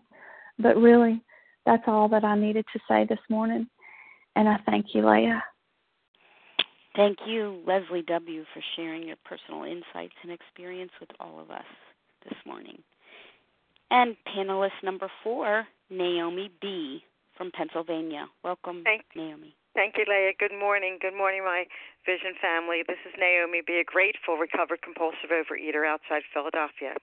but 0.58 0.76
really, 0.76 1.22
that's 1.66 1.82
all 1.86 2.08
that 2.08 2.24
I 2.24 2.38
needed 2.38 2.64
to 2.72 2.80
say 2.88 3.04
this 3.08 3.18
morning. 3.28 3.68
And 4.36 4.48
I 4.48 4.56
thank 4.66 4.86
you, 4.94 5.08
Leah. 5.08 5.42
Thank 6.96 7.18
you, 7.26 7.62
Leslie 7.66 8.02
W., 8.02 8.44
for 8.54 8.62
sharing 8.74 9.06
your 9.06 9.16
personal 9.24 9.64
insights 9.64 10.14
and 10.22 10.32
experience 10.32 10.90
with 11.00 11.10
all 11.20 11.38
of 11.38 11.50
us 11.50 11.64
this 12.24 12.38
morning. 12.46 12.82
And 13.90 14.16
panelist 14.26 14.82
number 14.82 15.10
four, 15.22 15.66
Naomi 15.90 16.50
B. 16.60 17.02
from 17.36 17.50
Pennsylvania. 17.52 18.26
Welcome, 18.42 18.82
Thank, 18.84 19.04
Naomi. 19.14 19.54
Thank 19.78 19.94
you, 19.94 20.10
Leah. 20.10 20.34
Good 20.34 20.58
morning. 20.58 20.98
Good 20.98 21.14
morning, 21.14 21.46
my 21.46 21.62
Vision 22.02 22.34
family. 22.42 22.82
This 22.82 22.98
is 23.06 23.14
Naomi 23.14 23.62
Be 23.62 23.78
a 23.78 23.86
grateful, 23.86 24.34
recovered 24.34 24.82
compulsive 24.82 25.30
overeater 25.30 25.86
outside 25.86 26.26
Philadelphia. 26.34 26.98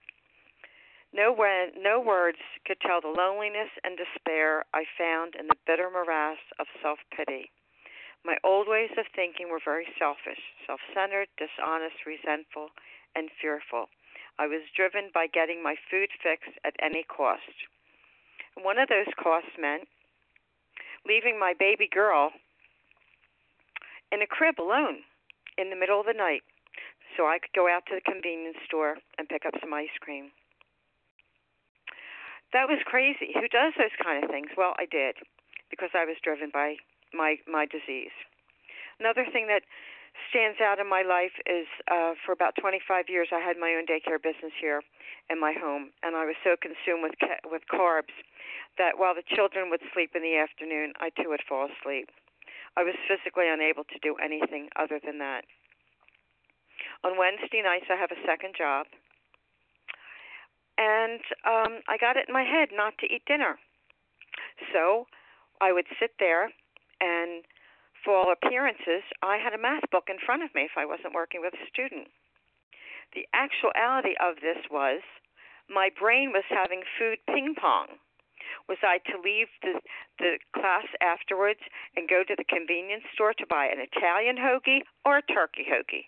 No, 1.15 1.31
no 1.79 2.03
words 2.03 2.43
could 2.67 2.83
tell 2.83 2.99
the 2.99 3.15
loneliness 3.15 3.71
and 3.87 3.95
despair 3.95 4.67
I 4.75 4.83
found 4.99 5.39
in 5.39 5.47
the 5.47 5.55
bitter 5.63 5.87
morass 5.87 6.35
of 6.59 6.67
self 6.83 6.99
pity. 7.15 7.47
My 8.27 8.35
old 8.43 8.67
ways 8.67 8.91
of 8.99 9.07
thinking 9.15 9.47
were 9.47 9.63
very 9.63 9.87
selfish, 9.95 10.43
self 10.67 10.83
centered, 10.91 11.31
dishonest, 11.39 12.03
resentful, 12.03 12.75
and 13.15 13.31
fearful. 13.39 13.87
I 14.35 14.51
was 14.51 14.67
driven 14.75 15.15
by 15.15 15.31
getting 15.31 15.63
my 15.63 15.79
food 15.87 16.11
fix 16.19 16.43
at 16.67 16.75
any 16.83 17.07
cost. 17.07 17.55
one 18.59 18.75
of 18.75 18.91
those 18.91 19.15
costs 19.15 19.55
meant 19.55 19.87
leaving 21.07 21.39
my 21.39 21.55
baby 21.55 21.87
girl 21.87 22.35
in 24.15 24.23
a 24.23 24.31
crib 24.31 24.55
alone 24.63 25.03
in 25.59 25.69
the 25.69 25.75
middle 25.75 25.99
of 25.99 26.07
the 26.07 26.15
night 26.15 26.47
so 27.19 27.27
I 27.27 27.39
could 27.39 27.51
go 27.51 27.67
out 27.67 27.83
to 27.91 27.95
the 27.99 28.07
convenience 28.07 28.55
store 28.63 28.95
and 29.19 29.27
pick 29.27 29.43
up 29.43 29.59
some 29.59 29.75
ice 29.75 29.91
cream. 29.99 30.31
That 32.55 32.71
was 32.71 32.79
crazy. 32.87 33.35
Who 33.35 33.51
does 33.51 33.75
those 33.75 33.95
kind 33.99 34.23
of 34.23 34.31
things? 34.31 34.55
Well, 34.55 34.71
I 34.79 34.87
did 34.87 35.19
because 35.67 35.91
I 35.91 36.07
was 36.07 36.15
driven 36.23 36.47
by 36.55 36.79
my 37.11 37.35
my 37.43 37.67
disease. 37.67 38.15
Another 38.99 39.27
thing 39.27 39.51
that 39.51 39.67
stands 40.31 40.63
out 40.63 40.79
in 40.79 40.87
my 40.87 41.03
life 41.03 41.35
is 41.43 41.67
uh, 41.91 42.15
for 42.23 42.31
about 42.31 42.55
25 42.55 43.11
years 43.11 43.27
I 43.35 43.43
had 43.43 43.59
my 43.59 43.75
own 43.75 43.83
daycare 43.83 44.21
business 44.21 44.55
here 44.55 44.79
in 45.27 45.39
my 45.39 45.51
home, 45.51 45.91
and 46.03 46.15
I 46.15 46.23
was 46.23 46.39
so 46.39 46.55
consumed 46.55 47.03
with 47.03 47.19
ca- 47.19 47.43
with 47.51 47.67
carbs 47.67 48.15
that 48.79 48.95
while 48.95 49.15
the 49.15 49.27
children 49.27 49.69
would 49.69 49.83
sleep 49.91 50.15
in 50.15 50.23
the 50.23 50.39
afternoon, 50.39 50.93
I 51.03 51.11
too 51.11 51.35
would 51.35 51.43
fall 51.43 51.67
asleep. 51.67 52.07
I 52.77 52.83
was 52.83 52.95
physically 53.07 53.47
unable 53.47 53.83
to 53.85 53.99
do 54.01 54.15
anything 54.19 54.69
other 54.75 54.99
than 55.03 55.19
that. 55.19 55.45
On 57.03 57.17
Wednesday 57.17 57.61
nights, 57.63 57.87
I 57.89 57.95
have 57.95 58.11
a 58.11 58.25
second 58.25 58.55
job, 58.57 58.87
and 60.77 61.21
um, 61.47 61.79
I 61.87 61.97
got 61.97 62.17
it 62.17 62.27
in 62.27 62.33
my 62.33 62.43
head 62.43 62.69
not 62.73 62.97
to 62.99 63.07
eat 63.07 63.23
dinner. 63.25 63.59
So 64.73 65.07
I 65.61 65.71
would 65.71 65.85
sit 65.99 66.11
there, 66.19 66.51
and 66.99 67.43
for 68.03 68.15
all 68.15 68.31
appearances, 68.31 69.03
I 69.23 69.37
had 69.37 69.53
a 69.53 69.61
math 69.61 69.89
book 69.91 70.05
in 70.09 70.17
front 70.23 70.43
of 70.43 70.53
me 70.53 70.63
if 70.63 70.77
I 70.77 70.85
wasn't 70.85 71.15
working 71.15 71.41
with 71.41 71.53
a 71.53 71.69
student. 71.71 72.07
The 73.13 73.27
actuality 73.33 74.15
of 74.19 74.35
this 74.43 74.59
was 74.69 75.01
my 75.69 75.89
brain 75.89 76.31
was 76.31 76.43
having 76.49 76.83
food 76.99 77.19
ping 77.27 77.55
pong. 77.55 77.97
Was 78.67 78.77
I 78.83 78.99
to 79.11 79.21
leave 79.21 79.47
the 79.61 79.79
the 80.19 80.39
class 80.53 80.85
afterwards 81.01 81.59
and 81.95 82.09
go 82.09 82.23
to 82.23 82.35
the 82.35 82.43
convenience 82.43 83.03
store 83.13 83.33
to 83.33 83.45
buy 83.47 83.65
an 83.65 83.79
Italian 83.79 84.37
hoagie 84.37 84.81
or 85.05 85.17
a 85.17 85.21
turkey 85.21 85.65
hoagie 85.69 86.05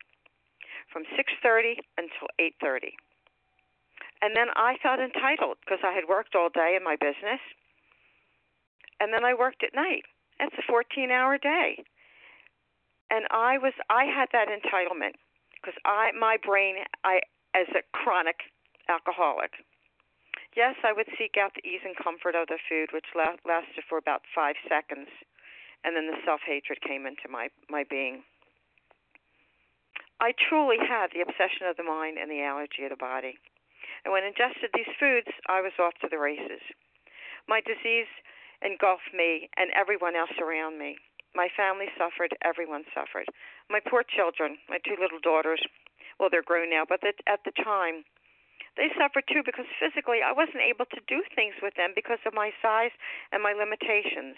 from 0.91 1.03
6:30 1.15 1.79
until 1.97 2.27
8:30? 2.39 2.95
And 4.21 4.35
then 4.35 4.47
I 4.55 4.77
felt 4.81 4.99
entitled 4.99 5.57
because 5.61 5.83
I 5.83 5.93
had 5.93 6.07
worked 6.07 6.35
all 6.35 6.49
day 6.49 6.75
in 6.75 6.83
my 6.83 6.95
business. 6.95 7.41
And 8.99 9.13
then 9.13 9.23
I 9.23 9.33
worked 9.33 9.63
at 9.63 9.75
night. 9.75 10.05
That's 10.39 10.55
a 10.57 10.71
14-hour 10.71 11.37
day. 11.37 11.83
And 13.09 13.25
I 13.31 13.57
was 13.57 13.73
I 13.89 14.05
had 14.05 14.29
that 14.33 14.49
entitlement 14.49 15.15
because 15.53 15.77
I 15.85 16.11
my 16.17 16.37
brain 16.43 16.77
I 17.03 17.21
as 17.53 17.67
a 17.75 17.81
chronic 17.93 18.37
alcoholic 18.89 19.51
Yes, 20.57 20.73
I 20.81 20.89
would 20.89 21.05
seek 21.21 21.37
out 21.37 21.53
the 21.53 21.61
ease 21.61 21.85
and 21.85 21.93
comfort 21.93 22.33
of 22.33 22.49
the 22.49 22.57
food, 22.65 22.89
which 22.89 23.13
la- 23.13 23.37
lasted 23.45 23.85
for 23.85 24.01
about 24.01 24.25
five 24.33 24.57
seconds, 24.65 25.05
and 25.85 25.93
then 25.93 26.09
the 26.09 26.17
self 26.25 26.41
hatred 26.41 26.81
came 26.81 27.05
into 27.05 27.29
my, 27.29 27.53
my 27.69 27.85
being. 27.85 28.25
I 30.17 30.33
truly 30.33 30.81
had 30.81 31.13
the 31.13 31.21
obsession 31.21 31.69
of 31.69 31.77
the 31.77 31.85
mind 31.85 32.17
and 32.17 32.25
the 32.25 32.41
allergy 32.41 32.89
of 32.89 32.89
the 32.89 32.97
body. 32.97 33.37
And 34.01 34.09
when 34.09 34.25
ingested 34.25 34.73
these 34.73 34.89
foods, 34.97 35.29
I 35.45 35.61
was 35.61 35.77
off 35.77 35.93
to 36.01 36.09
the 36.09 36.17
races. 36.17 36.65
My 37.45 37.61
disease 37.61 38.09
engulfed 38.65 39.13
me 39.13 39.53
and 39.61 39.69
everyone 39.77 40.17
else 40.17 40.33
around 40.41 40.81
me. 40.81 40.97
My 41.37 41.53
family 41.53 41.85
suffered, 42.01 42.33
everyone 42.41 42.89
suffered. 42.97 43.29
My 43.69 43.77
poor 43.77 44.01
children, 44.01 44.57
my 44.73 44.81
two 44.81 44.97
little 44.97 45.21
daughters, 45.21 45.61
well, 46.17 46.33
they're 46.33 46.41
grown 46.41 46.73
now, 46.73 46.81
but 46.89 47.05
at 47.05 47.45
the 47.45 47.53
time, 47.61 48.09
they 48.77 48.93
suffered 48.93 49.25
too 49.27 49.41
because 49.45 49.65
physically 49.81 50.21
I 50.21 50.31
wasn't 50.31 50.61
able 50.61 50.85
to 50.93 51.01
do 51.09 51.23
things 51.33 51.55
with 51.61 51.73
them 51.75 51.93
because 51.95 52.21
of 52.25 52.33
my 52.33 52.53
size 52.61 52.93
and 53.31 53.41
my 53.41 53.53
limitations. 53.53 54.37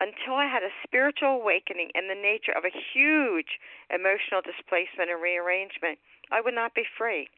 Until 0.00 0.34
I 0.34 0.46
had 0.48 0.62
a 0.62 0.74
spiritual 0.82 1.38
awakening 1.40 1.90
in 1.94 2.08
the 2.08 2.18
nature 2.18 2.56
of 2.56 2.64
a 2.64 2.72
huge 2.72 3.60
emotional 3.92 4.40
displacement 4.40 5.10
and 5.10 5.20
rearrangement, 5.20 5.98
I 6.32 6.40
would 6.40 6.54
not 6.54 6.74
be 6.74 6.88
free. 6.98 7.28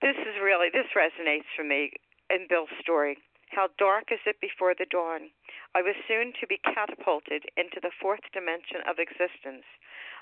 This 0.00 0.16
is 0.20 0.42
really, 0.42 0.68
this 0.68 0.92
resonates 0.92 1.48
for 1.56 1.64
me 1.64 1.92
in 2.28 2.46
Bill's 2.48 2.72
story. 2.80 3.16
How 3.50 3.68
dark 3.78 4.12
is 4.12 4.20
it 4.26 4.40
before 4.40 4.74
the 4.74 4.90
dawn? 4.90 5.30
I 5.74 5.82
was 5.82 5.96
soon 6.06 6.32
to 6.40 6.46
be 6.46 6.60
catapulted 6.62 7.44
into 7.56 7.80
the 7.80 7.94
fourth 8.00 8.22
dimension 8.32 8.82
of 8.86 8.98
existence. 8.98 9.64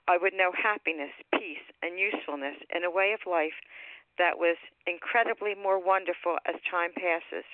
I 0.09 0.19
would 0.19 0.35
know 0.35 0.53
happiness, 0.53 1.13
peace, 1.35 1.65
and 1.83 1.99
usefulness 1.99 2.57
in 2.75 2.85
a 2.85 2.91
way 2.91 3.13
of 3.13 3.27
life 3.27 3.59
that 4.19 4.39
was 4.39 4.57
incredibly 4.87 5.55
more 5.55 5.81
wonderful 5.81 6.37
as 6.47 6.61
time 6.69 6.93
passes. 6.97 7.47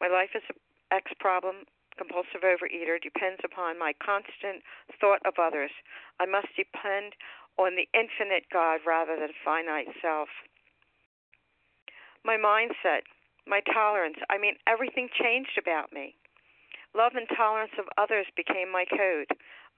My 0.00 0.08
life 0.08 0.30
as 0.34 0.42
an 0.50 0.56
ex 0.90 1.12
problem 1.18 1.64
compulsive 1.96 2.42
overeater 2.42 3.00
depends 3.00 3.40
upon 3.44 3.78
my 3.78 3.92
constant 4.02 4.64
thought 5.00 5.20
of 5.24 5.34
others. 5.38 5.70
I 6.18 6.26
must 6.26 6.48
depend 6.56 7.14
on 7.58 7.76
the 7.76 7.86
infinite 7.92 8.48
God 8.52 8.80
rather 8.86 9.14
than 9.14 9.36
finite 9.44 9.92
self. 10.00 10.28
My 12.24 12.36
mindset, 12.36 13.04
my 13.46 13.60
tolerance, 13.60 14.16
I 14.30 14.38
mean, 14.38 14.56
everything 14.66 15.08
changed 15.12 15.58
about 15.60 15.92
me. 15.92 16.16
Love 16.94 17.12
and 17.14 17.28
tolerance 17.36 17.72
of 17.78 17.86
others 17.98 18.26
became 18.36 18.70
my 18.70 18.84
code. 18.84 19.28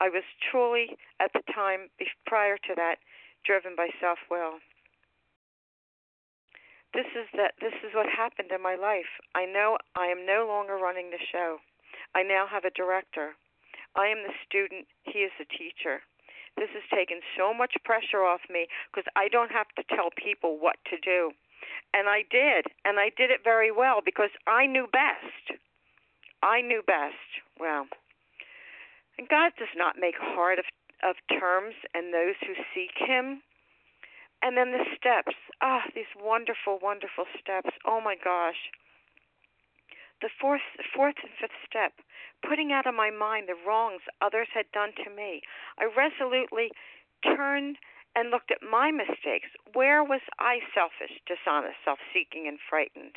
I 0.01 0.09
was 0.09 0.25
truly, 0.51 0.97
at 1.21 1.33
the 1.33 1.43
time 1.53 1.91
prior 2.27 2.57
to 2.59 2.75
that, 2.77 2.97
driven 3.45 3.75
by 3.77 3.89
self 4.01 4.19
will 4.31 4.59
this 6.95 7.11
is 7.19 7.27
that 7.35 7.55
this 7.61 7.75
is 7.83 7.95
what 7.95 8.07
happened 8.07 8.51
in 8.55 8.63
my 8.63 8.75
life. 8.75 9.11
I 9.35 9.45
know 9.45 9.79
I 9.95 10.07
am 10.07 10.27
no 10.27 10.47
longer 10.47 10.77
running 10.77 11.11
the 11.11 11.23
show. 11.33 11.59
I 12.15 12.23
now 12.23 12.47
have 12.47 12.65
a 12.65 12.71
director. 12.71 13.35
I 13.97 14.07
am 14.09 14.23
the 14.23 14.35
student, 14.47 14.87
he 15.03 15.27
is 15.27 15.33
the 15.39 15.47
teacher. 15.47 16.03
This 16.57 16.71
has 16.75 16.87
taken 16.95 17.19
so 17.37 17.53
much 17.53 17.75
pressure 17.85 18.23
off 18.23 18.43
me 18.49 18.67
because 18.91 19.07
I 19.17 19.29
don't 19.29 19.51
have 19.51 19.71
to 19.75 19.83
tell 19.95 20.11
people 20.15 20.59
what 20.59 20.77
to 20.91 20.99
do. 21.03 21.33
And 21.93 22.09
I 22.09 22.23
did, 22.31 22.67
and 22.85 22.99
I 22.99 23.11
did 23.17 23.31
it 23.31 23.43
very 23.43 23.71
well 23.71 24.01
because 24.05 24.31
I 24.47 24.67
knew 24.67 24.87
best. 24.91 25.59
I 26.43 26.61
knew 26.61 26.83
best. 26.87 27.43
Well, 27.59 27.87
and 29.19 29.29
God 29.29 29.53
does 29.59 29.75
not 29.77 29.97
make 29.99 30.15
hard 30.19 30.59
of 30.59 30.67
of 31.05 31.17
terms 31.29 31.75
and 31.93 32.15
those 32.15 32.35
who 32.41 32.55
seek 32.73 32.97
him. 32.97 33.43
And 34.45 34.61
then 34.61 34.77
the 34.77 34.85
steps. 34.93 35.33
Ah, 35.65 35.89
these 35.97 36.13
wonderful, 36.21 36.77
wonderful 36.77 37.25
steps. 37.41 37.73
Oh 37.89 38.05
my 38.05 38.15
gosh. 38.15 38.69
The 40.21 40.29
fourth, 40.39 40.61
fourth 40.95 41.17
and 41.25 41.33
fifth 41.41 41.57
step, 41.65 41.97
putting 42.47 42.71
out 42.71 42.87
of 42.87 42.95
my 42.95 43.09
mind 43.09 43.49
the 43.49 43.57
wrongs 43.67 44.03
others 44.21 44.49
had 44.53 44.71
done 44.71 44.93
to 45.03 45.09
me. 45.09 45.41
I 45.81 45.89
resolutely 45.89 46.73
turned 47.25 47.79
and 48.15 48.29
looked 48.29 48.53
at 48.53 48.61
my 48.61 48.93
mistakes. 48.93 49.49
Where 49.73 50.05
was 50.05 50.21
I 50.39 50.61
selfish, 50.77 51.17
dishonest, 51.25 51.81
self 51.83 51.99
seeking, 52.13 52.45
and 52.47 52.61
frightened? 52.69 53.17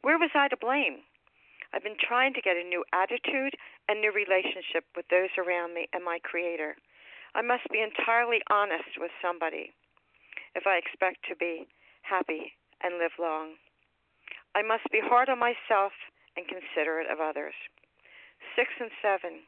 Where 0.00 0.18
was 0.18 0.32
I 0.34 0.48
to 0.48 0.56
blame? 0.56 1.04
I've 1.74 1.84
been 1.84 2.00
trying 2.00 2.32
to 2.32 2.40
get 2.40 2.56
a 2.56 2.64
new 2.64 2.82
attitude 2.96 3.60
and 3.88 4.00
new 4.00 4.10
relationship 4.10 4.88
with 4.96 5.04
those 5.12 5.36
around 5.36 5.74
me 5.74 5.88
and 5.92 6.02
my 6.02 6.18
Creator. 6.24 6.76
I 7.34 7.42
must 7.42 7.68
be 7.68 7.84
entirely 7.84 8.40
honest 8.48 8.96
with 8.96 9.12
somebody 9.20 9.76
if 10.56 10.64
I 10.66 10.80
expect 10.80 11.28
to 11.28 11.36
be 11.36 11.68
happy 12.00 12.56
and 12.80 12.96
live 12.96 13.12
long. 13.20 13.60
I 14.56 14.64
must 14.64 14.88
be 14.88 15.04
hard 15.04 15.28
on 15.28 15.38
myself 15.38 15.92
and 16.32 16.48
considerate 16.48 17.12
of 17.12 17.20
others. 17.20 17.54
Six 18.56 18.72
and 18.80 18.90
seven. 19.04 19.44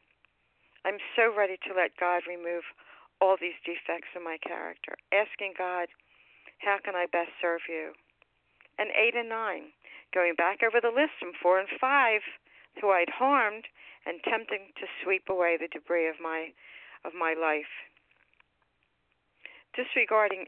I'm 0.84 1.00
so 1.16 1.32
ready 1.32 1.56
to 1.64 1.72
let 1.72 1.96
God 1.96 2.28
remove 2.28 2.62
all 3.20 3.40
these 3.40 3.56
defects 3.64 4.12
in 4.14 4.22
my 4.22 4.36
character, 4.44 5.00
asking 5.11 5.56
God, 5.56 5.88
how 6.61 6.76
can 6.84 6.94
I 6.94 7.06
best 7.11 7.32
serve 7.40 7.64
you? 7.68 7.96
And 8.78 8.90
eight 8.94 9.16
and 9.16 9.28
nine, 9.28 9.74
going 10.14 10.34
back 10.36 10.62
over 10.62 10.78
the 10.80 10.94
list 10.94 11.18
from 11.18 11.32
four 11.40 11.59
and 11.59 11.68
five, 11.80 12.20
who 12.80 12.90
I'd 12.90 13.11
harmed, 13.11 13.64
and 14.06 14.22
tempting 14.22 14.70
to 14.78 14.86
sweep 15.02 15.26
away 15.28 15.56
the 15.59 15.68
debris 15.72 16.09
of 16.09 16.20
my 16.22 16.52
of 17.04 17.12
my 17.14 17.34
life. 17.34 17.70
Disregarding 19.74 20.46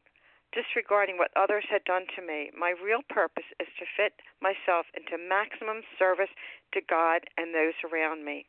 disregarding 0.53 1.19
what 1.19 1.31
others 1.37 1.65
had 1.71 1.85
done 1.85 2.07
to 2.17 2.23
me, 2.23 2.51
my 2.57 2.75
real 2.83 3.03
purpose 3.09 3.47
is 3.61 3.69
to 3.79 3.87
fit 3.97 4.15
myself 4.43 4.87
into 4.95 5.17
maximum 5.17 5.83
service 5.99 6.33
to 6.75 6.81
God 6.81 7.23
and 7.39 7.55
those 7.55 7.79
around 7.87 8.25
me. 8.25 8.47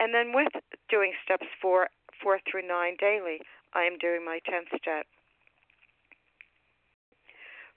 And 0.00 0.12
then 0.12 0.32
with 0.32 0.52
doing 0.88 1.12
steps 1.24 1.46
four 1.60 1.88
four 2.22 2.40
through 2.48 2.66
nine 2.66 2.96
daily, 2.98 3.40
I 3.74 3.84
am 3.84 3.98
doing 3.98 4.24
my 4.24 4.40
tenth 4.48 4.68
step. 4.80 5.06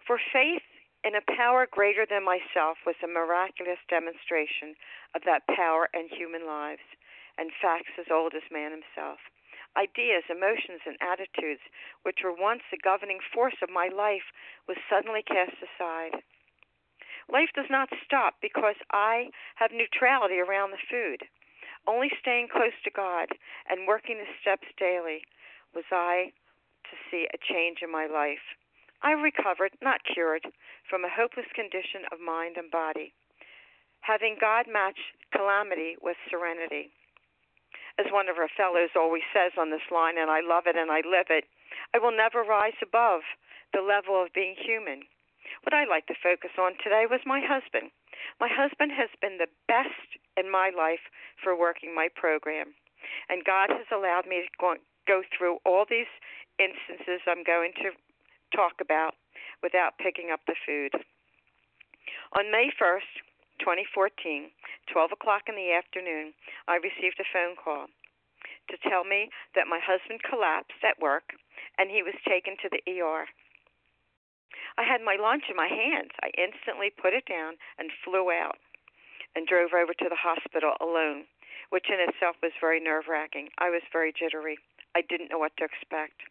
For 0.07 0.18
faith 0.32 0.64
in 1.03 1.16
a 1.16 1.36
power 1.36 1.68
greater 1.70 2.05
than 2.10 2.24
myself 2.24 2.80
was 2.86 2.95
a 3.03 3.07
miraculous 3.07 3.80
demonstration 3.89 4.76
of 5.16 5.24
that 5.26 5.47
power 5.47 5.88
in 5.93 6.07
human 6.12 6.45
lives, 6.45 6.84
and 7.38 7.51
facts 7.62 7.95
as 7.99 8.12
old 8.12 8.34
as 8.36 8.43
man 8.51 8.72
himself. 8.72 9.20
Ideas, 9.78 10.24
emotions, 10.30 10.82
and 10.86 10.97
attitudes, 11.01 11.61
which 12.03 12.20
were 12.24 12.34
once 12.34 12.63
the 12.72 12.78
governing 12.82 13.20
force 13.34 13.57
of 13.61 13.70
my 13.70 13.88
life, 13.88 14.34
was 14.67 14.78
suddenly 14.89 15.22
cast 15.22 15.55
aside. 15.61 16.24
Life 17.32 17.49
does 17.55 17.70
not 17.70 17.89
stop 18.03 18.36
because 18.41 18.76
I 18.91 19.30
have 19.55 19.72
neutrality 19.72 20.39
around 20.39 20.72
the 20.72 20.88
food. 20.89 21.30
Only 21.88 22.09
staying 22.20 22.49
close 22.51 22.76
to 22.84 22.91
God 22.91 23.30
and 23.70 23.88
working 23.88 24.17
the 24.17 24.34
steps 24.41 24.67
daily 24.78 25.22
was 25.74 25.86
I 25.91 26.34
to 26.89 26.95
see 27.09 27.28
a 27.30 27.38
change 27.38 27.80
in 27.84 27.91
my 27.91 28.07
life. 28.07 28.57
I 29.01 29.11
recovered, 29.11 29.78
not 29.82 30.03
cured, 30.03 30.43
from 30.89 31.05
a 31.05 31.09
hopeless 31.09 31.47
condition 31.53 32.03
of 32.11 32.20
mind 32.20 32.57
and 32.57 32.70
body, 32.70 33.13
having 34.01 34.36
God 34.41 34.65
match 34.67 34.99
calamity 35.32 35.95
with 36.01 36.17
serenity. 36.30 36.91
As 38.00 38.08
one 38.16 38.32
of 38.32 38.39
our 38.39 38.47
fellows 38.56 38.95
always 38.95 39.28
says 39.36 39.52
on 39.60 39.72
this 39.76 39.84
line, 39.91 40.16
and 40.16 40.32
I 40.32 40.39
love 40.39 40.64
it 40.72 40.80
and 40.80 40.89
I 40.89 41.04
live 41.04 41.28
it, 41.28 41.43
I 41.93 42.00
will 42.00 42.16
never 42.16 42.47
rise 42.47 42.80
above 42.82 43.28
the 43.76 43.84
level 43.84 44.16
of 44.24 44.32
being 44.32 44.56
human. 44.56 45.04
What 45.68 45.76
I 45.76 45.84
like 45.84 46.08
to 46.08 46.16
focus 46.24 46.56
on 46.58 46.80
today 46.80 47.06
was 47.10 47.20
my 47.28 47.43
husband. 47.43 47.91
My 48.39 48.47
husband 48.47 48.95
has 48.95 49.10
been 49.20 49.38
the 49.38 49.52
best 49.68 50.16
in 50.38 50.50
my 50.50 50.72
life 50.72 51.12
for 51.43 51.60
working 51.60 51.93
my 51.93 52.08
program. 52.16 52.72
And 53.28 53.43
God 53.43 53.70
has 53.70 53.88
allowed 53.91 54.28
me 54.28 54.47
to 54.47 54.52
go, 54.60 54.76
go 55.08 55.22
through 55.36 55.60
all 55.66 55.84
these 55.84 56.10
instances 56.56 57.20
I'm 57.28 57.43
going 57.43 57.74
to 57.84 57.91
talk 58.56 58.80
about 58.80 59.16
without 59.62 60.00
picking 60.00 60.32
up 60.32 60.39
the 60.47 60.56
food. 60.66 60.95
On 62.38 62.52
May 62.52 62.72
1st, 62.80 63.28
2014, 63.60 64.51
12 64.91 65.12
o'clock 65.12 65.47
in 65.47 65.55
the 65.55 65.72
afternoon, 65.72 66.34
I 66.68 66.80
received 66.80 67.20
a 67.20 67.32
phone 67.32 67.55
call 67.55 67.88
to 68.70 68.89
tell 68.89 69.03
me 69.03 69.30
that 69.55 69.70
my 69.70 69.80
husband 69.82 70.22
collapsed 70.24 70.82
at 70.86 71.01
work 71.01 71.36
and 71.78 71.89
he 71.89 72.03
was 72.03 72.16
taken 72.28 72.55
to 72.62 72.70
the 72.70 72.84
ER. 72.86 73.26
I 74.78 74.84
had 74.84 75.01
my 75.03 75.18
lunch 75.20 75.49
in 75.49 75.57
my 75.60 75.68
hands. 75.68 76.14
I 76.24 76.32
instantly 76.38 76.89
put 76.89 77.14
it 77.14 77.26
down 77.26 77.60
and 77.78 77.91
flew 78.03 78.32
out 78.32 78.62
and 79.36 79.45
drove 79.45 79.74
over 79.74 79.93
to 79.93 80.10
the 80.10 80.20
hospital 80.20 80.74
alone, 80.80 81.26
which 81.70 81.89
in 81.89 81.99
itself 81.99 82.38
was 82.41 82.55
very 82.62 82.80
nerve 82.80 83.05
wracking. 83.10 83.49
I 83.57 83.70
was 83.70 83.84
very 83.91 84.14
jittery. 84.14 84.57
I 84.95 85.01
didn't 85.01 85.30
know 85.30 85.38
what 85.38 85.55
to 85.57 85.66
expect. 85.66 86.24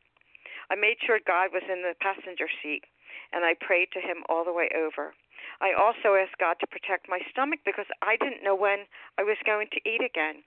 I 0.71 0.75
made 0.75 0.99
sure 1.05 1.21
God 1.21 1.53
was 1.53 1.65
in 1.71 1.83
the 1.83 1.95
passenger 2.01 2.49
seat, 2.63 2.85
and 3.33 3.45
I 3.45 3.55
prayed 3.55 3.89
to 3.93 4.01
Him 4.01 4.25
all 4.29 4.45
the 4.45 4.53
way 4.53 4.69
over. 4.75 5.15
I 5.61 5.75
also 5.75 6.15
asked 6.15 6.39
God 6.39 6.57
to 6.61 6.71
protect 6.71 7.09
my 7.09 7.19
stomach 7.31 7.61
because 7.67 7.91
I 8.03 8.17
didn't 8.17 8.45
know 8.45 8.55
when 8.55 8.87
I 9.19 9.23
was 9.23 9.39
going 9.45 9.69
to 9.73 9.83
eat 9.89 10.03
again. 10.03 10.47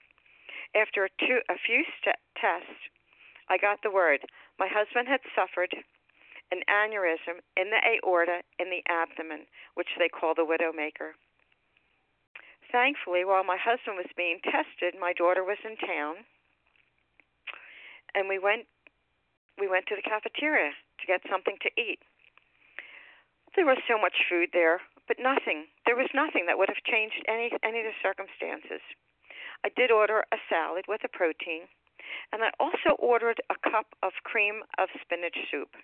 After 0.76 1.04
a, 1.04 1.10
two, 1.20 1.44
a 1.50 1.60
few 1.60 1.84
st- 2.00 2.16
tests, 2.40 2.80
I 3.50 3.58
got 3.58 3.84
the 3.84 3.92
word 3.92 4.24
my 4.62 4.70
husband 4.70 5.10
had 5.10 5.26
suffered 5.34 5.74
an 6.52 6.62
aneurysm 6.70 7.42
in 7.58 7.72
the 7.72 7.82
aorta 7.82 8.46
in 8.60 8.70
the 8.70 8.84
abdomen, 8.88 9.48
which 9.74 9.90
they 9.98 10.08
call 10.08 10.36
the 10.36 10.46
widowmaker. 10.46 11.18
Thankfully, 12.72 13.26
while 13.26 13.44
my 13.44 13.58
husband 13.58 13.98
was 13.98 14.12
being 14.16 14.40
tested, 14.46 14.94
my 15.00 15.12
daughter 15.12 15.44
was 15.44 15.58
in 15.66 15.76
town, 15.76 16.24
and 18.14 18.30
we 18.30 18.40
went 18.40 18.68
we 19.60 19.68
went 19.68 19.88
to 19.88 19.96
the 19.96 20.06
cafeteria 20.06 20.72
to 20.72 21.08
get 21.08 21.22
something 21.30 21.58
to 21.62 21.70
eat. 21.76 22.00
There 23.56 23.66
was 23.66 23.82
so 23.88 23.98
much 24.00 24.16
food 24.30 24.50
there, 24.54 24.80
but 25.12 25.20
nothing. 25.20 25.68
There 25.84 26.00
was 26.00 26.08
nothing 26.16 26.48
that 26.48 26.56
would 26.56 26.72
have 26.72 26.88
changed 26.88 27.20
any 27.28 27.52
any 27.68 27.84
of 27.84 27.92
the 27.92 28.00
circumstances. 28.00 28.80
I 29.60 29.68
did 29.76 29.92
order 29.92 30.24
a 30.32 30.40
salad 30.48 30.88
with 30.88 31.04
a 31.04 31.12
protein, 31.12 31.68
and 32.32 32.40
I 32.40 32.56
also 32.64 32.96
ordered 32.96 33.44
a 33.52 33.60
cup 33.60 33.92
of 34.02 34.16
cream 34.24 34.64
of 34.80 34.88
spinach 35.04 35.36
soup. 35.52 35.76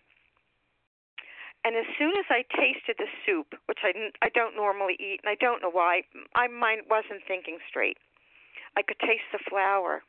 And 1.67 1.75
as 1.75 1.83
soon 1.99 2.15
as 2.15 2.23
I 2.31 2.47
tasted 2.55 2.95
the 2.95 3.11
soup, 3.27 3.51
which 3.67 3.83
I 3.83 3.91
I 4.23 4.31
don't 4.31 4.55
normally 4.55 4.95
eat, 4.95 5.19
and 5.19 5.29
I 5.29 5.35
don't 5.35 5.61
know 5.61 5.75
why, 5.75 6.07
my 6.31 6.47
mind 6.47 6.87
wasn't 6.87 7.27
thinking 7.27 7.59
straight. 7.67 7.99
I 8.79 8.81
could 8.81 8.99
taste 9.03 9.27
the 9.35 9.43
flour 9.43 10.07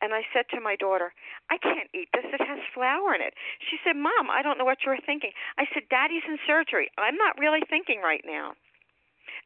and 0.00 0.14
I 0.14 0.22
said 0.32 0.46
to 0.50 0.60
my 0.60 0.76
daughter, 0.76 1.12
I 1.50 1.58
can't 1.58 1.90
eat 1.94 2.08
this. 2.12 2.26
It 2.28 2.44
has 2.44 2.60
flour 2.74 3.14
in 3.14 3.22
it. 3.22 3.34
She 3.58 3.76
said, 3.84 3.96
Mom, 3.96 4.30
I 4.30 4.42
don't 4.42 4.58
know 4.58 4.68
what 4.68 4.84
you 4.84 4.90
were 4.90 5.04
thinking. 5.04 5.32
I 5.58 5.66
said, 5.72 5.90
Daddy's 5.90 6.26
in 6.26 6.38
surgery. 6.46 6.90
I'm 6.98 7.16
not 7.16 7.38
really 7.38 7.62
thinking 7.68 8.00
right 8.00 8.24
now. 8.24 8.54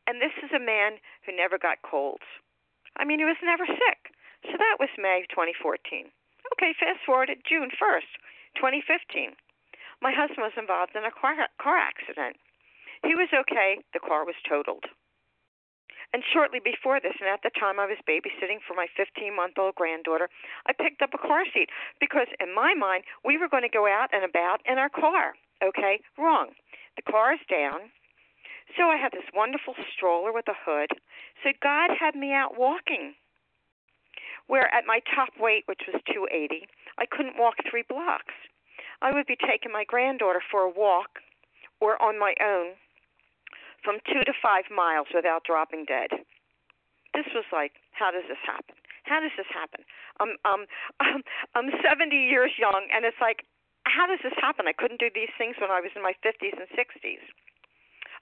And 0.06 0.20
this 0.20 0.34
is 0.44 0.52
a 0.52 0.62
man 0.62 1.00
who 1.24 1.32
never 1.32 1.56
got 1.56 1.82
colds. 1.82 2.26
I 2.96 3.04
mean, 3.04 3.18
he 3.18 3.24
was 3.24 3.40
never 3.42 3.66
sick. 3.66 4.12
So 4.44 4.54
that 4.60 4.76
was 4.78 4.92
May 5.00 5.24
2014. 5.32 6.12
Okay, 6.52 6.76
fast 6.76 7.00
forward 7.06 7.32
to 7.32 7.40
June 7.48 7.72
1st, 7.72 8.10
2015. 8.60 9.32
My 10.04 10.12
husband 10.12 10.44
was 10.44 10.60
involved 10.60 10.92
in 10.92 11.04
a 11.04 11.14
car, 11.14 11.34
car 11.56 11.78
accident. 11.80 12.36
He 13.02 13.16
was 13.16 13.32
okay. 13.32 13.80
The 13.92 14.04
car 14.04 14.24
was 14.28 14.36
totaled. 14.44 14.84
And 16.14 16.22
shortly 16.32 16.60
before 16.62 17.00
this, 17.02 17.18
and 17.18 17.28
at 17.28 17.42
the 17.42 17.50
time 17.58 17.82
I 17.82 17.90
was 17.90 17.98
babysitting 18.06 18.62
for 18.62 18.78
my 18.78 18.86
15 18.96 19.34
month 19.34 19.58
old 19.58 19.74
granddaughter, 19.74 20.30
I 20.64 20.72
picked 20.72 21.02
up 21.02 21.10
a 21.10 21.18
car 21.18 21.42
seat 21.52 21.70
because, 21.98 22.30
in 22.38 22.54
my 22.54 22.72
mind, 22.72 23.02
we 23.26 23.36
were 23.36 23.48
going 23.48 23.66
to 23.66 23.68
go 23.68 23.90
out 23.90 24.14
and 24.14 24.22
about 24.22 24.62
in 24.64 24.78
our 24.78 24.88
car. 24.88 25.34
Okay? 25.58 25.98
Wrong. 26.16 26.54
The 26.94 27.02
car 27.02 27.34
is 27.34 27.42
down. 27.50 27.90
So 28.78 28.84
I 28.86 28.96
had 28.96 29.10
this 29.10 29.26
wonderful 29.34 29.74
stroller 29.90 30.32
with 30.32 30.46
a 30.46 30.54
hood. 30.54 30.94
So 31.42 31.50
God 31.60 31.90
had 31.98 32.14
me 32.14 32.32
out 32.32 32.56
walking. 32.56 33.18
Where 34.46 34.72
at 34.72 34.86
my 34.86 35.00
top 35.16 35.34
weight, 35.36 35.64
which 35.66 35.82
was 35.90 36.00
280, 36.14 36.68
I 36.96 37.06
couldn't 37.10 37.42
walk 37.42 37.56
three 37.68 37.82
blocks. 37.82 38.38
I 39.02 39.10
would 39.10 39.26
be 39.26 39.34
taking 39.34 39.72
my 39.72 39.82
granddaughter 39.82 40.42
for 40.48 40.60
a 40.60 40.70
walk 40.70 41.18
or 41.80 42.00
on 42.00 42.20
my 42.20 42.34
own 42.40 42.78
from 43.84 44.00
two 44.08 44.24
to 44.24 44.32
five 44.40 44.64
miles 44.72 45.08
without 45.14 45.44
dropping 45.44 45.84
dead. 45.84 46.10
This 47.12 47.28
was 47.36 47.44
like, 47.52 47.78
how 47.92 48.10
does 48.10 48.26
this 48.26 48.40
happen? 48.42 48.74
How 49.04 49.20
does 49.20 49.36
this 49.36 49.46
happen? 49.52 49.84
I'm 50.18 50.40
um, 50.48 50.66
I'm 51.04 51.22
I'm 51.54 51.68
70 51.84 52.16
years 52.16 52.56
young, 52.58 52.88
and 52.90 53.04
it's 53.04 53.20
like, 53.20 53.44
how 53.84 54.08
does 54.08 54.24
this 54.24 54.34
happen? 54.40 54.66
I 54.66 54.72
couldn't 54.72 54.98
do 54.98 55.12
these 55.14 55.30
things 55.36 55.56
when 55.60 55.70
I 55.70 55.80
was 55.84 55.92
in 55.94 56.02
my 56.02 56.16
50s 56.24 56.56
and 56.56 56.68
60s. 56.72 57.22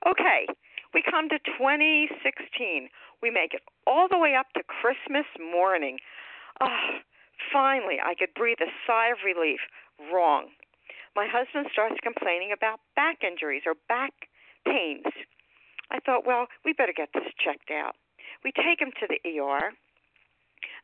Okay, 0.03 0.51
we 0.93 1.01
come 1.01 1.31
to 1.31 1.39
2016. 1.39 2.91
We 3.23 3.31
make 3.31 3.55
it 3.55 3.63
all 3.87 4.09
the 4.11 4.19
way 4.19 4.35
up 4.35 4.51
to 4.59 4.67
Christmas 4.67 5.27
morning. 5.39 5.99
Oh, 6.61 6.99
finally, 7.55 8.03
I 8.03 8.15
could 8.19 8.35
breathe 8.35 8.59
a 8.61 8.71
sigh 8.87 9.15
of 9.15 9.23
relief. 9.25 9.61
Wrong. 10.13 10.51
My 11.15 11.29
husband 11.31 11.69
starts 11.73 11.97
complaining 12.03 12.51
about 12.51 12.81
back 12.97 13.23
injuries 13.23 13.63
or 13.65 13.75
back 13.89 14.13
pains. 14.67 15.07
I 15.91 15.99
thought, 16.01 16.27
well, 16.27 16.47
we 16.65 16.73
better 16.73 16.95
get 16.95 17.11
this 17.15 17.29
checked 17.43 17.71
out. 17.71 17.97
We 18.45 18.53
take 18.53 18.81
him 18.81 18.93
to 19.01 19.07
the 19.07 19.21
ER 19.39 19.73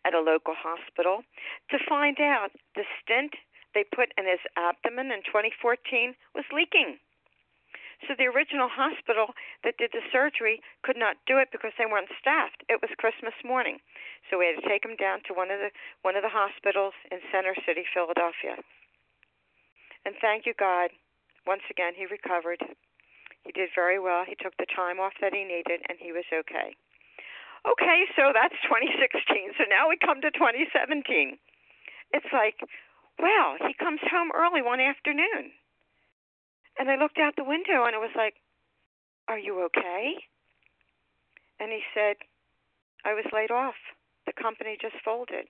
at 0.04 0.14
a 0.14 0.20
local 0.20 0.54
hospital 0.54 1.22
to 1.70 1.78
find 1.88 2.20
out 2.20 2.50
the 2.74 2.84
stent 3.02 3.34
they 3.74 3.84
put 3.84 4.12
in 4.16 4.26
his 4.26 4.40
abdomen 4.56 5.12
in 5.12 5.22
2014 5.26 6.14
was 6.34 6.44
leaking. 6.52 6.98
So 8.06 8.14
the 8.14 8.30
original 8.30 8.70
hospital 8.70 9.34
that 9.66 9.76
did 9.76 9.90
the 9.90 10.06
surgery 10.14 10.62
could 10.86 10.96
not 10.96 11.18
do 11.26 11.38
it 11.38 11.50
because 11.50 11.74
they 11.76 11.86
weren't 11.86 12.14
staffed. 12.14 12.62
It 12.70 12.78
was 12.78 12.94
Christmas 12.94 13.34
morning, 13.42 13.82
so 14.30 14.38
we 14.38 14.46
had 14.46 14.62
to 14.62 14.68
take 14.68 14.86
him 14.86 14.94
down 14.94 15.26
to 15.26 15.34
one 15.34 15.50
of 15.50 15.58
the 15.58 15.74
one 16.06 16.14
of 16.14 16.22
the 16.22 16.30
hospitals 16.30 16.94
in 17.10 17.18
Center 17.34 17.58
City, 17.66 17.82
Philadelphia. 17.90 18.62
And 20.06 20.14
thank 20.22 20.46
you, 20.46 20.54
God. 20.54 20.94
Once 21.44 21.66
again, 21.70 21.94
he 21.98 22.06
recovered. 22.06 22.62
He 23.48 23.56
did 23.56 23.72
very 23.74 23.96
well. 23.98 24.28
He 24.28 24.36
took 24.36 24.52
the 24.60 24.68
time 24.68 25.00
off 25.00 25.16
that 25.24 25.32
he 25.32 25.40
needed, 25.40 25.80
and 25.88 25.96
he 25.96 26.12
was 26.12 26.28
okay. 26.28 26.76
Okay, 27.64 28.04
so 28.12 28.36
that's 28.36 28.52
2016. 28.68 29.56
So 29.56 29.64
now 29.64 29.88
we 29.88 29.96
come 29.96 30.20
to 30.20 30.30
2017. 30.30 31.40
It's 32.12 32.28
like, 32.28 32.60
wow, 33.18 33.56
he 33.56 33.72
comes 33.72 34.04
home 34.04 34.28
early 34.36 34.60
one 34.60 34.84
afternoon. 34.84 35.56
And 36.78 36.90
I 36.90 37.00
looked 37.00 37.16
out 37.16 37.40
the 37.40 37.48
window 37.48 37.88
and 37.88 37.96
it 37.96 38.04
was 38.04 38.14
like, 38.14 38.34
Are 39.26 39.38
you 39.38 39.64
okay? 39.72 40.14
And 41.58 41.72
he 41.72 41.80
said, 41.96 42.16
I 43.04 43.14
was 43.14 43.24
laid 43.32 43.50
off. 43.50 43.80
The 44.26 44.36
company 44.36 44.76
just 44.80 44.94
folded. 45.02 45.48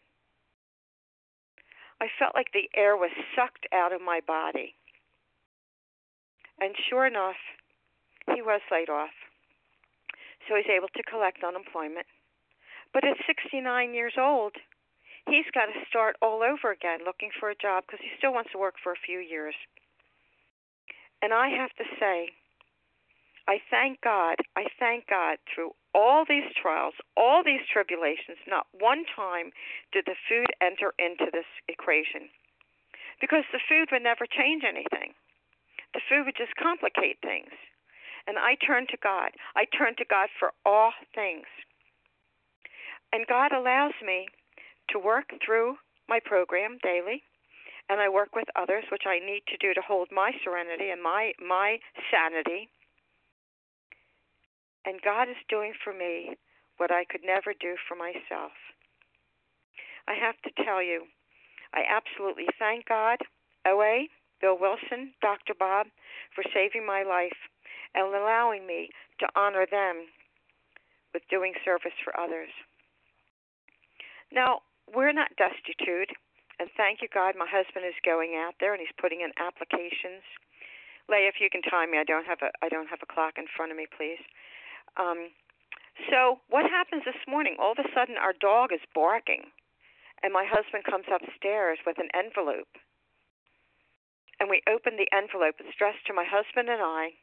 I 2.01 2.07
felt 2.17 2.35
like 2.35 2.55
the 2.55 2.71
air 2.79 2.97
was 2.97 3.11
sucked 3.35 3.67
out 3.75 3.93
of 3.93 4.01
my 4.01 4.21
body. 4.25 4.75
And 6.61 6.75
sure 6.89 7.07
enough, 7.07 7.37
he 8.35 8.43
was 8.43 8.61
laid 8.71 8.89
off. 8.89 9.15
So 10.47 10.57
he's 10.57 10.71
able 10.71 10.89
to 10.89 11.03
collect 11.05 11.45
unemployment. 11.45 12.07
But 12.93 13.05
at 13.05 13.17
69 13.27 13.93
years 13.93 14.15
old, 14.19 14.57
he's 15.29 15.49
got 15.53 15.67
to 15.67 15.87
start 15.89 16.17
all 16.23 16.43
over 16.43 16.73
again 16.73 17.01
looking 17.05 17.31
for 17.39 17.51
a 17.51 17.59
job 17.59 17.85
because 17.87 18.01
he 18.01 18.11
still 18.17 18.33
wants 18.33 18.51
to 18.53 18.59
work 18.59 18.75
for 18.83 18.93
a 18.93 19.05
few 19.05 19.19
years. 19.19 19.55
And 21.21 21.35
I 21.35 21.49
have 21.49 21.75
to 21.77 21.85
say, 22.01 22.31
I 23.49 23.61
thank 23.71 24.01
God, 24.03 24.37
I 24.57 24.69
thank 24.79 25.09
God 25.09 25.39
through 25.49 25.73
all 25.95 26.25
these 26.29 26.49
trials, 26.61 26.95
all 27.17 27.43
these 27.43 27.65
tribulations, 27.65 28.39
not 28.47 28.69
one 28.73 29.05
time 29.17 29.51
did 29.93 30.05
the 30.05 30.21
food 30.29 30.53
enter 30.61 30.93
into 30.99 31.33
this 31.33 31.49
equation. 31.67 32.29
Because 33.21 33.45
the 33.51 33.65
food 33.69 33.89
would 33.91 34.05
never 34.05 34.27
change 34.29 34.63
anything. 34.69 35.17
The 35.95 36.05
food 36.09 36.27
would 36.27 36.37
just 36.37 36.55
complicate 36.61 37.19
things. 37.25 37.51
And 38.29 38.39
I 38.39 38.55
turn 38.65 38.87
to 38.91 38.99
God. 39.03 39.31
I 39.57 39.65
turn 39.77 39.97
to 39.97 40.05
God 40.05 40.29
for 40.39 40.53
all 40.65 40.93
things. 41.15 41.47
And 43.13 43.27
God 43.27 43.53
allows 43.53 43.97
me 44.05 44.29
to 44.91 44.99
work 44.99 45.33
through 45.45 45.77
my 46.09 46.21
program 46.25 46.79
daily 46.83 47.25
and 47.89 48.01
I 48.01 48.09
work 48.09 48.37
with 48.37 48.49
others, 48.55 48.85
which 48.93 49.05
I 49.07 49.19
need 49.19 49.43
to 49.49 49.57
do 49.57 49.73
to 49.73 49.81
hold 49.81 50.09
my 50.13 50.33
serenity 50.45 50.91
and 50.91 51.03
my 51.03 51.33
my 51.41 51.79
sanity. 52.13 52.69
And 54.85 55.01
God 55.03 55.29
is 55.29 55.41
doing 55.49 55.73
for 55.83 55.93
me 55.93 56.37
what 56.77 56.93
I 56.93 57.05
could 57.05 57.23
never 57.25 57.53
do 57.59 57.77
for 57.89 57.97
myself. 57.97 58.53
I 60.07 60.15
have 60.15 60.37
to 60.45 60.65
tell 60.65 60.83
you, 60.83 61.05
I 61.75 61.83
absolutely 61.85 62.47
thank 62.59 62.87
God, 62.89 63.19
OA, 63.67 64.09
Bill 64.41 64.57
Wilson, 64.59 65.13
Dr. 65.21 65.53
Bob, 65.59 65.89
for 66.35 66.45
saving 66.55 66.87
my 66.87 67.03
life 67.03 67.37
and 67.99 68.15
allowing 68.15 68.63
me 68.63 68.95
to 69.19 69.27
honor 69.35 69.67
them 69.67 70.07
with 71.13 71.27
doing 71.27 71.53
service 71.67 71.99
for 72.07 72.15
others. 72.15 72.55
Now, 74.31 74.63
we're 74.87 75.13
not 75.13 75.35
destitute. 75.35 76.15
And 76.59 76.71
thank 76.79 77.03
you, 77.03 77.09
God, 77.11 77.35
my 77.39 77.47
husband 77.47 77.87
is 77.87 77.99
going 78.07 78.39
out 78.39 78.55
there 78.59 78.75
and 78.75 78.81
he's 78.83 78.95
putting 79.03 79.23
in 79.23 79.31
applications. 79.39 80.23
Leah, 81.11 81.31
if 81.31 81.41
you 81.41 81.51
can 81.51 81.63
time 81.63 81.91
me, 81.91 81.99
I 81.99 82.05
don't 82.05 82.27
have 82.27 82.43
a 82.43 82.51
I 82.61 82.69
don't 82.69 82.91
have 82.91 83.01
a 83.03 83.09
clock 83.09 83.39
in 83.39 83.47
front 83.49 83.73
of 83.73 83.79
me, 83.79 83.87
please. 83.87 84.21
Um, 84.99 85.33
so 86.11 86.43
what 86.51 86.69
happens 86.69 87.03
this 87.07 87.19
morning? 87.27 87.57
All 87.59 87.73
of 87.73 87.81
a 87.81 87.89
sudden, 87.95 88.19
our 88.19 88.35
dog 88.35 88.75
is 88.75 88.83
barking, 88.95 89.51
and 90.23 90.35
my 90.35 90.45
husband 90.45 90.85
comes 90.85 91.07
upstairs 91.09 91.79
with 91.87 91.97
an 91.99 92.11
envelope. 92.13 92.71
And 94.39 94.51
we 94.51 94.63
open 94.71 94.95
the 94.95 95.11
envelope. 95.11 95.59
It's 95.59 95.75
addressed 95.75 96.07
to 96.07 96.15
my 96.15 96.27
husband 96.27 96.69
and 96.69 96.83
I, 96.83 97.19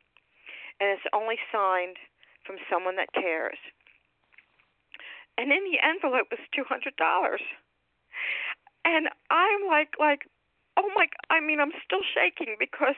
and 0.79 0.89
it's 0.89 1.07
only 1.13 1.37
signed 1.51 1.97
from 2.45 2.57
someone 2.69 2.95
that 2.97 3.13
cares. 3.13 3.57
And 5.37 5.51
in 5.51 5.63
the 5.65 5.79
envelope 5.83 6.27
was 6.31 6.39
two 6.55 6.63
hundred 6.67 6.95
dollars 6.95 7.41
and 8.85 9.09
I'm 9.33 9.65
like 9.67 9.97
like 9.99 10.29
oh 10.77 10.87
my 10.95 11.09
I 11.29 11.41
mean 11.41 11.59
I'm 11.59 11.73
still 11.83 12.05
shaking 12.13 12.55
because 12.61 12.95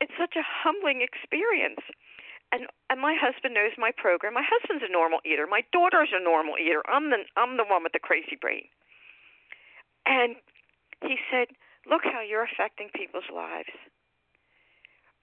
it's 0.00 0.16
such 0.18 0.34
a 0.34 0.42
humbling 0.42 1.04
experience. 1.04 1.84
And 2.50 2.66
and 2.88 2.98
my 2.98 3.14
husband 3.14 3.54
knows 3.54 3.76
my 3.78 3.92
program. 3.94 4.34
My 4.34 4.42
husband's 4.42 4.82
a 4.82 4.90
normal 4.90 5.20
eater. 5.22 5.46
My 5.46 5.62
daughter's 5.70 6.10
a 6.10 6.18
normal 6.18 6.58
eater. 6.58 6.82
I'm 6.88 7.12
the 7.12 7.22
I'm 7.36 7.56
the 7.60 7.68
one 7.68 7.84
with 7.84 7.92
the 7.92 8.02
crazy 8.02 8.34
brain. 8.40 8.66
And 10.08 10.34
he 11.06 11.16
said, 11.30 11.54
"Look 11.86 12.02
how 12.02 12.24
you're 12.24 12.48
affecting 12.48 12.90
people's 12.90 13.28
lives." 13.30 13.70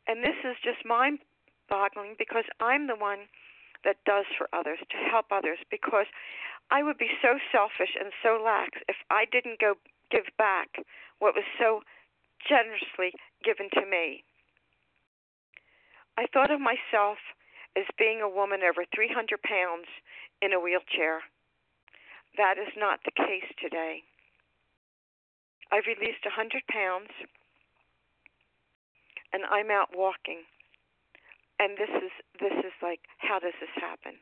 And 0.08 0.24
this 0.24 0.40
is 0.46 0.56
just 0.64 0.86
mind-boggling 1.70 2.16
because 2.18 2.46
I'm 2.60 2.88
the 2.88 2.96
one 2.96 3.28
that 3.84 3.98
does 4.06 4.26
for 4.38 4.48
others 4.54 4.80
to 4.90 4.98
help 5.10 5.28
others 5.32 5.60
because 5.70 6.08
I 6.72 6.84
would 6.84 6.98
be 6.98 7.10
so 7.22 7.40
selfish 7.52 7.96
and 8.00 8.12
so 8.24 8.42
lax 8.44 8.80
if 8.90 8.98
I 9.10 9.26
didn't 9.32 9.60
go 9.60 9.76
give 10.12 10.26
back 10.38 10.84
what 11.20 11.36
was 11.36 11.46
so 11.60 11.82
generously 12.48 13.14
given 13.44 13.70
to 13.74 13.86
me. 13.86 14.24
I 16.18 16.26
thought 16.34 16.52
of 16.52 16.60
myself 16.60 17.18
as 17.78 17.86
being 17.98 18.22
a 18.22 18.30
woman 18.30 18.62
over 18.64 18.84
300 18.94 19.42
pounds 19.44 19.88
in 20.42 20.54
a 20.54 20.60
wheelchair. 20.60 21.22
That 22.38 22.58
is 22.58 22.74
not 22.76 23.00
the 23.06 23.12
case 23.12 23.48
today. 23.62 24.02
I've 25.72 25.86
released 25.86 26.26
100 26.26 26.64
pounds 26.68 27.12
and 29.34 29.44
I'm 29.46 29.70
out 29.70 29.90
walking. 29.94 30.44
And 31.60 31.78
this 31.78 31.90
is 31.90 32.12
this 32.40 32.54
is 32.66 32.76
like 32.82 33.02
how 33.18 33.40
does 33.40 33.56
this 33.60 33.74
happen? 33.76 34.20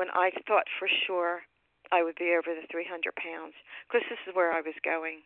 when 0.00 0.08
I 0.16 0.32
thought 0.48 0.64
for 0.80 0.88
sure 0.88 1.44
I 1.92 2.00
would 2.00 2.16
be 2.16 2.32
over 2.32 2.56
the 2.56 2.64
300 2.72 2.88
pounds 3.20 3.52
because 3.84 4.08
this 4.08 4.24
is 4.24 4.32
where 4.32 4.48
I 4.48 4.64
was 4.64 4.72
going. 4.80 5.20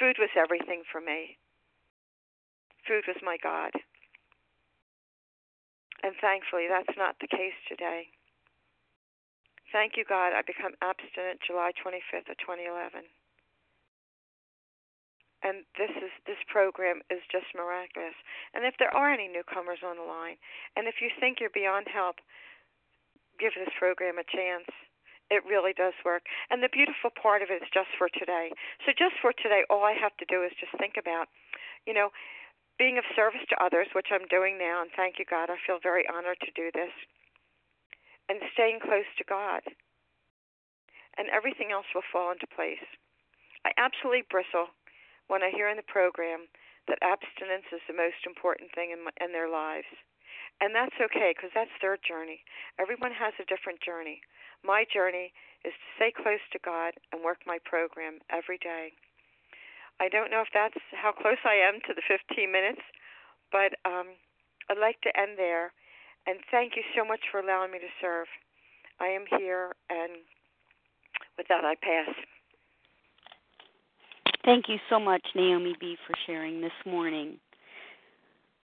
Food 0.00 0.16
was 0.16 0.32
everything 0.32 0.80
for 0.88 1.04
me. 1.04 1.36
Food 2.88 3.04
was 3.04 3.20
my 3.20 3.36
God. 3.36 3.76
And 6.00 6.16
thankfully, 6.24 6.72
that's 6.72 6.96
not 6.96 7.20
the 7.20 7.28
case 7.28 7.58
today. 7.68 8.08
Thank 9.76 10.00
you, 10.00 10.08
God. 10.08 10.32
I 10.32 10.40
become 10.40 10.72
abstinent 10.80 11.44
July 11.44 11.76
25th 11.76 12.32
of 12.32 12.40
2011. 12.40 13.04
And 15.42 15.62
this 15.78 15.94
is 15.94 16.10
this 16.26 16.40
program 16.50 16.98
is 17.14 17.22
just 17.30 17.46
miraculous. 17.54 18.18
And 18.54 18.66
if 18.66 18.74
there 18.82 18.90
are 18.90 19.12
any 19.14 19.30
newcomers 19.30 19.86
on 19.86 19.94
the 19.94 20.02
line, 20.02 20.34
and 20.74 20.90
if 20.90 20.98
you 20.98 21.14
think 21.14 21.38
you're 21.38 21.54
beyond 21.54 21.86
help, 21.86 22.18
give 23.38 23.54
this 23.54 23.70
program 23.78 24.18
a 24.18 24.26
chance. 24.26 24.66
It 25.30 25.46
really 25.46 25.76
does 25.76 25.94
work. 26.04 26.26
And 26.50 26.62
the 26.64 26.72
beautiful 26.72 27.14
part 27.14 27.44
of 27.44 27.52
it 27.52 27.62
is 27.62 27.70
just 27.70 27.92
for 27.96 28.08
today. 28.10 28.50
So, 28.82 28.96
just 28.96 29.14
for 29.20 29.32
today, 29.36 29.62
all 29.70 29.84
I 29.84 29.94
have 29.94 30.16
to 30.18 30.26
do 30.26 30.42
is 30.42 30.52
just 30.58 30.74
think 30.80 30.96
about, 30.98 31.28
you 31.86 31.94
know, 31.94 32.10
being 32.80 32.96
of 32.96 33.04
service 33.14 33.44
to 33.50 33.62
others, 33.62 33.88
which 33.92 34.08
I'm 34.10 34.26
doing 34.30 34.56
now. 34.56 34.82
And 34.82 34.90
thank 34.94 35.18
you, 35.18 35.26
God. 35.28 35.50
I 35.50 35.60
feel 35.62 35.78
very 35.82 36.08
honored 36.08 36.40
to 36.42 36.52
do 36.54 36.70
this. 36.72 36.94
And 38.28 38.40
staying 38.52 38.80
close 38.80 39.08
to 39.18 39.24
God. 39.24 39.62
And 41.18 41.28
everything 41.28 41.74
else 41.74 41.86
will 41.94 42.06
fall 42.08 42.32
into 42.32 42.46
place. 42.46 42.84
I 43.66 43.74
absolutely 43.76 44.24
bristle 44.30 44.70
when 45.28 45.44
I 45.44 45.52
hear 45.52 45.68
in 45.68 45.76
the 45.76 45.86
program 45.86 46.48
that 46.88 47.04
abstinence 47.04 47.68
is 47.70 47.84
the 47.84 47.96
most 47.96 48.24
important 48.24 48.72
thing 48.74 48.90
in, 48.90 49.04
my, 49.04 49.12
in 49.20 49.32
their 49.32 49.48
lives. 49.48 49.88
And 50.60 50.74
that's 50.74 50.96
okay 50.98 51.36
because 51.36 51.54
that's 51.54 51.74
their 51.78 52.00
journey. 52.00 52.42
Everyone 52.80 53.14
has 53.14 53.36
a 53.38 53.46
different 53.46 53.78
journey. 53.84 54.24
My 54.64 54.82
journey 54.88 55.30
is 55.62 55.76
to 55.76 55.88
stay 55.94 56.10
close 56.10 56.42
to 56.50 56.58
God 56.64 56.98
and 57.12 57.22
work 57.22 57.46
my 57.46 57.62
program 57.62 58.18
every 58.32 58.58
day. 58.58 58.90
I 60.00 60.08
don't 60.08 60.30
know 60.30 60.42
if 60.42 60.50
that's 60.54 60.78
how 60.94 61.12
close 61.12 61.42
I 61.44 61.58
am 61.58 61.78
to 61.86 61.94
the 61.94 62.02
15 62.06 62.50
minutes, 62.50 62.82
but 63.50 63.74
um, 63.86 64.14
I'd 64.70 64.78
like 64.78 65.00
to 65.02 65.14
end 65.14 65.38
there. 65.38 65.74
And 66.26 66.38
thank 66.50 66.74
you 66.76 66.82
so 66.94 67.04
much 67.04 67.20
for 67.30 67.40
allowing 67.40 67.70
me 67.70 67.78
to 67.78 67.92
serve. 68.00 68.26
I 69.00 69.08
am 69.08 69.24
here, 69.38 69.74
and 69.90 70.22
with 71.36 71.46
that, 71.48 71.64
I 71.64 71.74
pass. 71.78 72.14
Thank 74.48 74.68
you 74.70 74.78
so 74.88 74.98
much, 74.98 75.20
Naomi 75.34 75.74
B., 75.78 75.98
for 76.06 76.14
sharing 76.24 76.62
this 76.62 76.72
morning. 76.86 77.36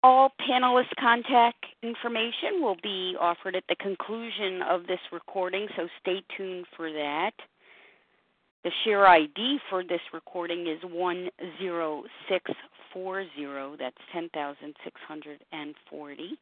All 0.04 0.34
panelist 0.46 0.94
contact 1.00 1.66
information 1.82 2.62
will 2.62 2.76
be 2.84 3.16
offered 3.18 3.56
at 3.56 3.64
the 3.70 3.78
conclusion 3.78 4.62
of 4.70 4.86
this 4.86 5.00
recording, 5.14 5.70
so 5.78 5.88
stay 6.02 6.24
tuned 6.36 6.66
for 6.76 6.92
that. 6.92 7.32
The 8.66 8.72
share 8.84 9.08
ID 9.08 9.60
for 9.70 9.82
this 9.82 10.02
recording 10.12 10.68
is 10.68 10.82
10640. 10.82 13.78
That's 13.80 13.96
10,640. 14.12 16.38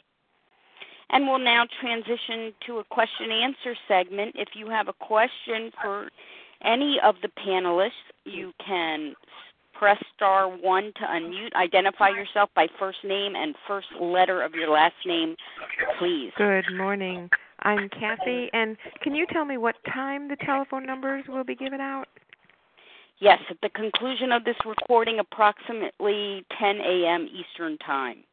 And 1.12 1.28
we'll 1.28 1.38
now 1.38 1.68
transition 1.80 2.52
to 2.66 2.80
a 2.80 2.84
question 2.86 3.30
and 3.30 3.44
answer 3.44 3.76
segment. 3.88 4.32
If 4.34 4.56
you 4.56 4.70
have 4.70 4.88
a 4.88 4.94
question 4.94 5.72
for 5.84 6.10
any 6.64 6.98
of 7.04 7.16
the 7.22 7.30
panelists, 7.46 7.92
you 8.26 8.52
can 8.66 9.14
press 9.74 9.98
star 10.16 10.50
one 10.50 10.92
to 10.98 11.02
unmute. 11.02 11.54
Identify 11.56 12.10
yourself 12.10 12.50
by 12.56 12.68
first 12.78 12.98
name 13.04 13.36
and 13.36 13.56
first 13.68 13.88
letter 14.00 14.42
of 14.42 14.54
your 14.54 14.70
last 14.70 14.96
name, 15.06 15.36
please. 15.98 16.32
Good 16.38 16.66
morning. 16.76 17.30
I'm 17.62 17.90
Kathy, 17.90 18.50
and 18.54 18.78
can 19.02 19.16
you 19.16 19.26
tell 19.32 19.46
me 19.46 19.58
what 19.58 19.76
time 19.94 20.28
the 20.28 20.38
telephone 20.46 20.86
numbers 20.86 21.26
will 21.28 21.44
be 21.44 21.56
given 21.56 21.82
out? 21.82 22.08
Yes, 23.20 23.40
at 23.50 23.58
the 23.62 23.70
conclusion 23.70 24.32
of 24.32 24.46
this 24.46 24.56
recording, 24.66 25.20
approximately 25.20 26.46
10 26.58 26.78
a.m. 26.78 27.28
Eastern 27.28 27.78
Time. 27.80 28.24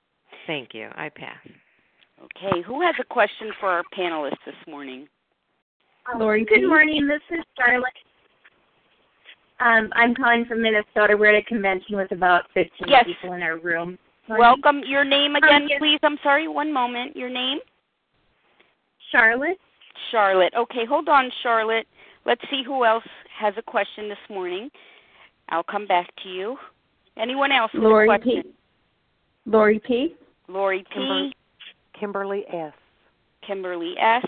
Thank 0.47 0.74
you. 0.74 0.89
I 0.95 1.09
pass. 1.09 1.39
Okay, 2.22 2.62
who 2.62 2.81
has 2.83 2.95
a 3.01 3.05
question 3.05 3.51
for 3.59 3.68
our 3.68 3.83
panelists 3.97 4.45
this 4.47 4.55
morning? 4.68 5.09
Lori. 6.16 6.45
Good 6.45 6.66
morning. 6.66 7.09
This 7.09 7.20
is 7.37 7.45
Charlotte. 7.59 7.93
Um, 9.59 9.90
I'm 9.94 10.14
calling 10.14 10.44
from 10.44 10.62
Minnesota. 10.62 11.16
We're 11.16 11.34
at 11.34 11.42
a 11.42 11.44
convention 11.44 11.96
with 11.96 12.12
about 12.12 12.44
15 12.52 12.88
yes. 12.88 13.04
people 13.07 13.34
in 13.34 13.42
our 13.42 13.59
room. 13.59 13.98
Welcome. 14.28 14.82
Your 14.86 15.04
name 15.04 15.36
again, 15.36 15.62
um, 15.62 15.68
yes. 15.68 15.78
please. 15.78 15.98
I'm 16.02 16.18
sorry. 16.22 16.48
One 16.48 16.72
moment. 16.72 17.16
Your 17.16 17.30
name? 17.30 17.59
Charlotte. 19.12 19.59
Charlotte. 20.11 20.52
Okay, 20.57 20.84
hold 20.86 21.09
on, 21.09 21.30
Charlotte. 21.42 21.86
Let's 22.26 22.42
see 22.50 22.62
who 22.64 22.84
else 22.84 23.04
has 23.38 23.54
a 23.57 23.62
question 23.62 24.09
this 24.09 24.18
morning. 24.28 24.68
I'll 25.48 25.62
come 25.62 25.86
back 25.86 26.09
to 26.22 26.28
you. 26.28 26.57
Anyone 27.16 27.52
else? 27.52 27.70
with 27.72 27.84
a 27.84 27.86
Lori 27.86 28.07
question? 28.09 28.42
P. 28.42 28.50
Lori 29.46 29.80
P. 29.86 30.14
Lori 30.48 30.84
P. 30.92 30.94
Kimber- 30.94 31.30
Kimberly 31.98 32.44
S. 32.52 32.72
Kimberly 33.46 33.94
S. 33.98 34.26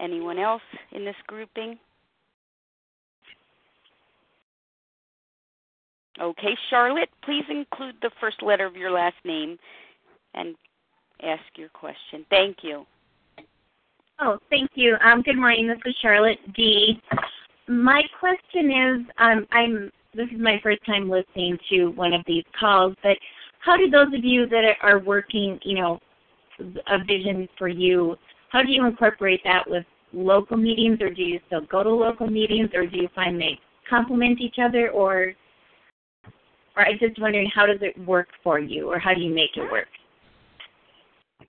Anyone 0.00 0.38
else 0.38 0.62
in 0.92 1.04
this 1.04 1.16
grouping? 1.26 1.76
Okay, 6.20 6.56
Charlotte, 6.70 7.10
please 7.24 7.44
include 7.48 7.94
the 8.02 8.10
first 8.20 8.42
letter 8.42 8.66
of 8.66 8.76
your 8.76 8.90
last 8.90 9.16
name 9.24 9.58
and 10.34 10.56
ask 11.22 11.42
your 11.56 11.68
question. 11.68 12.26
Thank 12.28 12.58
you. 12.62 12.84
Oh, 14.20 14.38
thank 14.50 14.70
you. 14.74 14.96
Um, 15.04 15.22
good 15.22 15.36
morning. 15.36 15.68
This 15.68 15.78
is 15.86 15.94
Charlotte 16.02 16.38
D. 16.54 17.00
My 17.68 18.02
question 18.18 18.70
is, 18.70 19.06
um, 19.18 19.46
I'm. 19.52 19.90
This 20.14 20.26
is 20.34 20.40
my 20.40 20.58
first 20.62 20.84
time 20.86 21.08
listening 21.08 21.58
to 21.70 21.88
one 21.88 22.14
of 22.14 22.22
these 22.26 22.42
calls, 22.58 22.94
but 23.02 23.16
how 23.60 23.76
do 23.76 23.90
those 23.90 24.08
of 24.08 24.24
you 24.24 24.46
that 24.48 24.76
are 24.82 24.98
working, 24.98 25.60
you 25.62 25.78
know, 25.78 26.00
a 26.58 27.04
vision 27.04 27.46
for 27.58 27.68
you, 27.68 28.16
how 28.50 28.62
do 28.62 28.72
you 28.72 28.84
incorporate 28.86 29.40
that 29.44 29.68
with 29.68 29.84
local 30.12 30.56
meetings, 30.56 30.98
or 31.00 31.10
do 31.10 31.22
you 31.22 31.38
still 31.46 31.60
go 31.66 31.82
to 31.82 31.90
local 31.90 32.26
meetings, 32.26 32.70
or 32.74 32.86
do 32.86 32.96
you 32.96 33.08
find 33.14 33.40
they 33.40 33.60
complement 33.88 34.40
each 34.40 34.56
other, 34.60 34.90
or, 34.90 35.34
or 36.78 36.86
I'm 36.86 36.98
just 36.98 37.20
wondering 37.20 37.50
how 37.52 37.66
does 37.66 37.80
it 37.82 37.98
work 38.06 38.28
for 38.42 38.58
you, 38.60 38.88
or 38.88 38.98
how 38.98 39.12
do 39.12 39.20
you 39.20 39.34
make 39.34 39.56
it 39.56 39.70
work? 39.70 39.88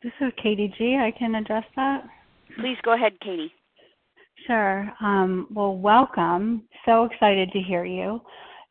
This 0.02 0.12
is 0.22 0.34
Katie 0.42 0.74
G. 0.78 0.98
I 1.00 1.12
can 1.18 1.36
address 1.36 1.66
that. 1.76 2.04
Please 2.60 2.78
go 2.84 2.94
ahead, 2.94 3.14
Katie. 3.22 3.54
Sure. 4.48 4.92
Um, 5.02 5.48
well, 5.52 5.76
welcome. 5.76 6.64
So 6.86 7.04
excited 7.04 7.52
to 7.52 7.60
hear 7.60 7.86
you. 7.86 8.22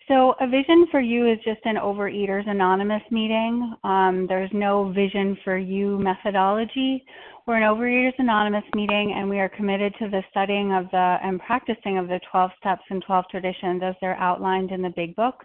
So, 0.09 0.35
a 0.41 0.49
vision 0.49 0.87
for 0.91 1.01
you 1.01 1.31
is 1.31 1.39
just 1.45 1.61
an 1.65 1.77
Overeaters 1.77 2.49
Anonymous 2.49 3.03
meeting. 3.11 3.75
Um, 3.85 4.27
there's 4.27 4.51
no 4.55 4.91
vision 4.91 5.37
for 5.45 5.59
you 5.59 5.99
methodology. 5.99 7.05
We're 7.47 7.57
an 7.57 7.63
Overeaters 7.63 8.15
Anonymous 8.19 8.65
meeting, 8.75 9.15
and 9.17 9.29
we 9.29 9.39
are 9.39 9.51
committed 9.51 9.95
to 9.99 10.09
the 10.09 10.23
studying 10.31 10.73
of 10.73 10.91
the 10.93 11.19
and 11.23 11.39
practicing 11.41 11.99
of 11.99 12.09
the 12.09 12.21
12 12.31 12.51
steps 12.59 12.83
and 12.89 13.05
12 13.07 13.27
traditions 13.31 13.83
as 13.85 13.95
they're 14.01 14.17
outlined 14.17 14.73
in 14.73 14.81
the 14.81 14.93
Big 14.97 15.15
Book. 15.15 15.45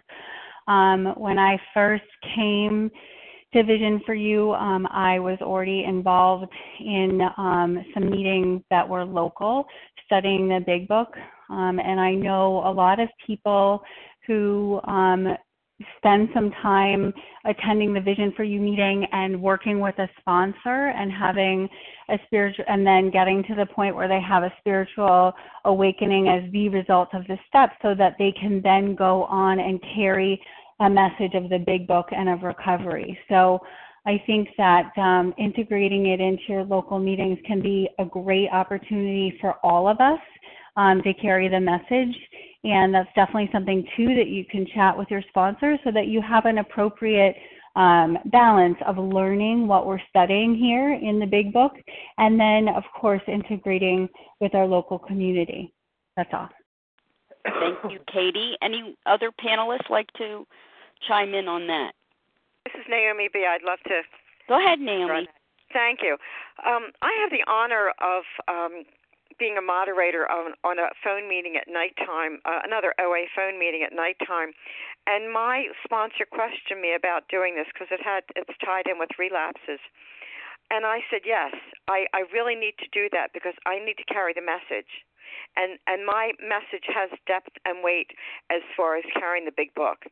Um, 0.66 1.14
when 1.16 1.38
I 1.38 1.58
first 1.72 2.04
came 2.34 2.90
to 3.52 3.62
Vision 3.62 4.00
for 4.04 4.14
You, 4.14 4.52
um, 4.54 4.86
I 4.90 5.18
was 5.18 5.38
already 5.40 5.84
involved 5.84 6.52
in 6.80 7.20
um, 7.36 7.84
some 7.94 8.10
meetings 8.10 8.62
that 8.70 8.88
were 8.88 9.04
local, 9.04 9.64
studying 10.06 10.48
the 10.48 10.60
Big 10.66 10.88
Book, 10.88 11.08
um, 11.50 11.78
and 11.78 12.00
I 12.00 12.14
know 12.14 12.62
a 12.64 12.72
lot 12.72 12.98
of 12.98 13.08
people 13.26 13.82
who 14.26 14.80
um, 14.84 15.36
spend 15.96 16.28
some 16.32 16.50
time 16.62 17.12
attending 17.44 17.92
the 17.92 18.00
Vision 18.00 18.32
for 18.36 18.44
You 18.44 18.60
meeting 18.60 19.06
and 19.12 19.40
working 19.40 19.80
with 19.80 19.98
a 19.98 20.08
sponsor 20.20 20.92
and 20.96 21.10
having 21.10 21.68
a 22.08 22.18
spiritual, 22.26 22.64
and 22.68 22.86
then 22.86 23.10
getting 23.10 23.42
to 23.44 23.54
the 23.54 23.66
point 23.66 23.96
where 23.96 24.08
they 24.08 24.20
have 24.20 24.44
a 24.44 24.52
spiritual 24.60 25.32
awakening 25.64 26.28
as 26.28 26.50
the 26.52 26.68
result 26.68 27.08
of 27.12 27.26
the 27.26 27.38
steps 27.48 27.74
so 27.82 27.94
that 27.96 28.14
they 28.18 28.32
can 28.40 28.60
then 28.62 28.94
go 28.94 29.24
on 29.24 29.58
and 29.58 29.82
carry 29.94 30.40
a 30.80 30.88
message 30.88 31.34
of 31.34 31.48
the 31.48 31.58
big 31.58 31.86
book 31.86 32.06
and 32.12 32.28
of 32.28 32.42
recovery. 32.42 33.18
So 33.28 33.58
I 34.06 34.22
think 34.26 34.48
that 34.58 34.90
um, 34.98 35.32
integrating 35.38 36.06
it 36.06 36.20
into 36.20 36.42
your 36.48 36.64
local 36.64 36.98
meetings 36.98 37.38
can 37.46 37.62
be 37.62 37.88
a 37.98 38.04
great 38.04 38.48
opportunity 38.50 39.36
for 39.40 39.54
all 39.64 39.88
of 39.88 39.98
us 40.00 40.20
um, 40.76 41.02
to 41.02 41.14
carry 41.14 41.48
the 41.48 41.60
message. 41.60 42.14
And 42.64 42.94
that's 42.94 43.08
definitely 43.14 43.50
something, 43.52 43.86
too, 43.96 44.14
that 44.14 44.28
you 44.28 44.44
can 44.44 44.66
chat 44.74 44.96
with 44.96 45.10
your 45.10 45.22
sponsor 45.28 45.78
so 45.84 45.90
that 45.92 46.06
you 46.06 46.22
have 46.22 46.46
an 46.46 46.58
appropriate 46.58 47.36
um, 47.76 48.18
balance 48.26 48.78
of 48.86 48.96
learning 48.98 49.66
what 49.66 49.86
we're 49.86 50.00
studying 50.08 50.54
here 50.54 50.94
in 50.94 51.18
the 51.18 51.26
big 51.26 51.52
book 51.52 51.72
and 52.18 52.38
then, 52.38 52.68
of 52.68 52.84
course, 52.98 53.22
integrating 53.26 54.08
with 54.40 54.54
our 54.54 54.66
local 54.66 54.98
community. 54.98 55.74
That's 56.16 56.30
all. 56.32 56.48
Thank 57.44 57.92
you, 57.92 57.98
Katie. 58.10 58.56
Any 58.62 58.96
other 59.04 59.30
panelists 59.30 59.90
like 59.90 60.10
to 60.16 60.46
chime 61.06 61.34
in 61.34 61.48
on 61.48 61.66
that? 61.66 61.92
This 62.64 62.74
is 62.80 62.86
Naomi 62.88 63.28
B. 63.32 63.44
I'd 63.46 63.62
love 63.62 63.80
to. 63.88 64.00
Go 64.48 64.58
ahead, 64.58 64.78
Naomi. 64.78 65.28
Thank 65.72 66.00
you. 66.02 66.16
Um, 66.64 66.92
I 67.02 67.12
have 67.20 67.30
the 67.30 67.44
honor 67.50 67.92
of 68.00 68.22
um, 68.48 68.84
being 69.38 69.58
a 69.58 69.62
moderator 69.62 70.30
on, 70.30 70.54
on 70.64 70.78
a 70.78 70.88
phone 71.02 71.28
meeting 71.28 71.56
at 71.56 71.66
nighttime, 71.68 72.40
uh, 72.44 72.60
another 72.64 72.94
OA 73.00 73.26
phone 73.34 73.58
meeting 73.58 73.82
at 73.82 73.92
nighttime, 73.92 74.52
and 75.06 75.32
my 75.32 75.66
sponsor 75.84 76.24
questioned 76.24 76.80
me 76.80 76.94
about 76.94 77.28
doing 77.28 77.54
this 77.54 77.66
because 77.72 77.88
it 77.90 78.00
had 78.02 78.24
it's 78.36 78.56
tied 78.64 78.86
in 78.86 78.98
with 78.98 79.10
relapses. 79.18 79.80
And 80.70 80.86
I 80.86 81.04
said, 81.10 81.28
yes, 81.28 81.52
I, 81.88 82.06
I 82.16 82.24
really 82.32 82.56
need 82.56 82.74
to 82.80 82.88
do 82.88 83.08
that 83.12 83.34
because 83.34 83.52
I 83.66 83.78
need 83.78 84.00
to 84.00 84.08
carry 84.08 84.32
the 84.32 84.40
message 84.40 85.04
and 85.56 85.78
and 85.86 86.06
my 86.06 86.32
message 86.40 86.86
has 86.88 87.10
depth 87.26 87.54
and 87.64 87.82
weight 87.82 88.10
as 88.50 88.62
far 88.76 88.96
as 88.96 89.04
carrying 89.14 89.44
the 89.44 89.54
big 89.56 89.74
book. 89.74 90.06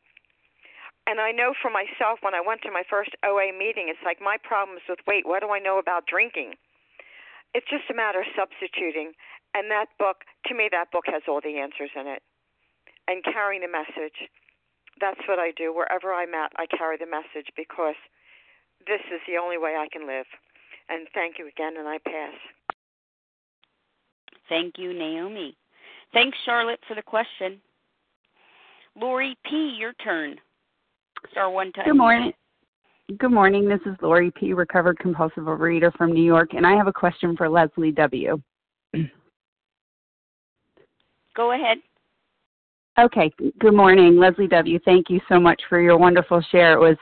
And 1.07 1.21
I 1.21 1.33
know 1.33 1.53
for 1.61 1.71
myself 1.71 2.23
when 2.23 2.35
I 2.35 2.41
went 2.41 2.63
to 2.63 2.71
my 2.71 2.83
first 2.89 3.11
OA 3.27 3.51
meeting, 3.51 3.91
it's 3.91 4.03
like 4.05 4.21
my 4.23 4.37
problems 4.39 4.83
with 4.89 5.01
weight. 5.07 5.27
What 5.27 5.43
do 5.43 5.51
I 5.51 5.59
know 5.59 5.79
about 5.79 6.07
drinking? 6.07 6.55
It's 7.55 7.69
just 7.69 7.91
a 7.91 7.95
matter 7.95 8.21
of 8.21 8.31
substituting. 8.37 9.13
And 9.55 9.71
that 9.71 9.87
book, 9.99 10.25
to 10.47 10.55
me, 10.55 10.69
that 10.73 10.91
book 10.91 11.05
has 11.07 11.23
all 11.29 11.41
the 11.43 11.59
answers 11.59 11.91
in 11.95 12.07
it. 12.07 12.23
And 13.09 13.25
carrying 13.25 13.63
the 13.63 13.69
message. 13.69 14.31
That's 15.01 15.21
what 15.27 15.39
I 15.39 15.53
do. 15.57 15.75
Wherever 15.75 16.13
I'm 16.13 16.35
at, 16.35 16.53
I 16.57 16.67
carry 16.67 16.97
the 16.97 17.07
message 17.07 17.51
because 17.57 17.97
this 18.87 19.01
is 19.13 19.21
the 19.27 19.37
only 19.37 19.59
way 19.59 19.77
I 19.77 19.89
can 19.91 20.07
live. 20.07 20.27
And 20.89 21.09
thank 21.15 21.39
you 21.39 21.49
again, 21.49 21.75
and 21.79 21.89
I 21.89 21.99
pass. 21.99 22.35
Thank 24.49 24.79
you, 24.79 24.93
Naomi. 24.93 25.57
Thanks, 26.13 26.37
Charlotte, 26.45 26.81
for 26.87 26.95
the 26.95 27.03
question. 27.03 27.61
Lori 28.95 29.37
P., 29.45 29.77
your 29.79 29.95
turn. 29.95 30.37
Star 31.31 31.51
one 31.51 31.73
time. 31.73 31.87
Good 31.87 31.97
morning. 31.97 32.33
Good 33.19 33.33
morning. 33.33 33.69
This 33.69 33.81
is 33.85 33.97
Lori 34.01 34.31
P., 34.31 34.53
recovered 34.53 34.99
compulsive 34.99 35.45
overeater 35.45 35.93
from 35.97 36.13
New 36.13 36.23
York, 36.23 36.55
and 36.55 36.65
I 36.65 36.77
have 36.77 36.87
a 36.87 36.93
question 36.93 37.37
for 37.37 37.49
Leslie 37.49 37.91
W. 37.91 38.41
Go 41.37 41.53
ahead. 41.53 41.79
Okay. 43.01 43.33
Good 43.59 43.75
morning, 43.75 44.19
Leslie 44.19 44.47
W. 44.47 44.79
Thank 44.85 45.11
you 45.11 45.21
so 45.29 45.41
much 45.41 45.61
for 45.69 45.81
your 45.81 45.99
wonderful 45.99 46.41
share. 46.53 46.75
It 46.75 46.81
was 46.81 46.97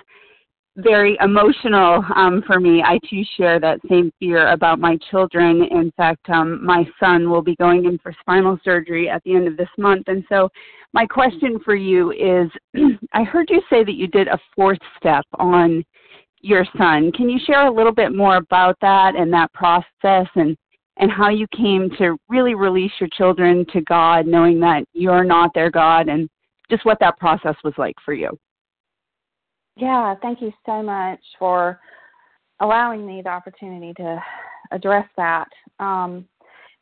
very 0.76 1.18
emotional 1.20 2.02
um, 2.16 2.42
for 2.46 2.58
me. 2.58 2.82
I 2.82 2.98
too 3.08 3.22
share 3.36 3.60
that 3.60 3.80
same 3.88 4.10
fear 4.18 4.48
about 4.48 4.78
my 4.78 4.96
children. 5.10 5.64
In 5.70 5.92
fact, 5.96 6.30
um, 6.30 6.64
my 6.64 6.88
son 6.98 7.28
will 7.28 7.42
be 7.42 7.56
going 7.56 7.84
in 7.84 7.98
for 7.98 8.14
spinal 8.20 8.58
surgery 8.64 9.10
at 9.10 9.22
the 9.24 9.34
end 9.34 9.48
of 9.48 9.56
this 9.58 9.68
month. 9.76 10.08
And 10.08 10.24
so, 10.28 10.48
my 10.92 11.06
question 11.06 11.58
for 11.64 11.74
you 11.74 12.12
is 12.12 12.50
I 13.12 13.22
heard 13.22 13.50
you 13.50 13.60
say 13.68 13.84
that 13.84 13.94
you 13.94 14.06
did 14.06 14.28
a 14.28 14.38
fourth 14.56 14.80
step 14.96 15.24
on 15.34 15.84
your 16.40 16.64
son. 16.76 17.12
Can 17.12 17.28
you 17.28 17.38
share 17.46 17.66
a 17.66 17.72
little 17.72 17.92
bit 17.92 18.14
more 18.14 18.36
about 18.36 18.76
that 18.80 19.14
and 19.16 19.32
that 19.32 19.52
process 19.52 20.26
and 20.34 20.56
and 20.96 21.10
how 21.10 21.30
you 21.30 21.46
came 21.56 21.88
to 21.96 22.16
really 22.28 22.54
release 22.54 22.92
your 23.00 23.08
children 23.16 23.64
to 23.72 23.80
God, 23.82 24.26
knowing 24.26 24.60
that 24.60 24.84
you're 24.92 25.24
not 25.24 25.50
their 25.54 25.70
God, 25.70 26.08
and 26.08 26.28
just 26.70 26.84
what 26.84 27.00
that 27.00 27.18
process 27.18 27.56
was 27.64 27.72
like 27.78 27.94
for 28.04 28.12
you. 28.12 28.30
Yeah, 29.76 30.14
thank 30.20 30.42
you 30.42 30.52
so 30.66 30.82
much 30.82 31.20
for 31.38 31.80
allowing 32.60 33.06
me 33.06 33.22
the 33.22 33.30
opportunity 33.30 33.94
to 33.94 34.22
address 34.72 35.06
that, 35.16 35.48
um, 35.78 36.26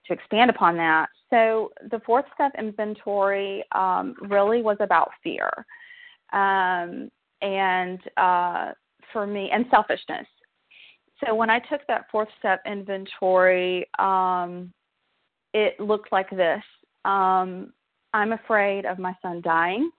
to 0.07 0.13
expand 0.15 0.51
upon 0.51 0.77
that. 0.79 1.07
So, 1.31 1.71
the 1.91 2.01
fourth 2.05 2.25
step 2.35 2.53
inventory 2.59 3.63
um, 3.73 4.15
really 4.23 4.63
was 4.63 4.79
about 4.81 5.11
fear. 5.23 5.51
Um, 6.33 7.09
and 7.41 8.01
uh, 8.17 8.73
for 9.13 9.27
me, 9.27 9.51
and 9.53 9.67
selfishness. 9.71 10.27
So, 11.25 11.35
when 11.35 11.51
I 11.51 11.59
took 11.59 11.81
that 11.89 12.07
fourth 12.11 12.29
step 12.39 12.61
inventory, 12.67 13.87
um, 13.99 14.73
it 15.55 15.79
looked 15.81 16.13
like 16.13 16.31
this 16.31 16.63
um, 17.05 17.73
I'm 18.13 18.33
afraid 18.33 18.87
of 18.87 18.99
my 18.99 19.15
son 19.23 19.41
dying. 19.43 19.91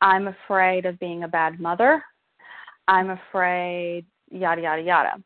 I'm 0.00 0.28
afraid 0.28 0.86
of 0.86 0.98
being 0.98 1.22
a 1.22 1.28
bad 1.28 1.60
mother. 1.60 2.02
I'm 2.88 3.10
afraid, 3.10 4.04
yada, 4.30 4.62
yada, 4.62 4.82
yada. 4.82 5.22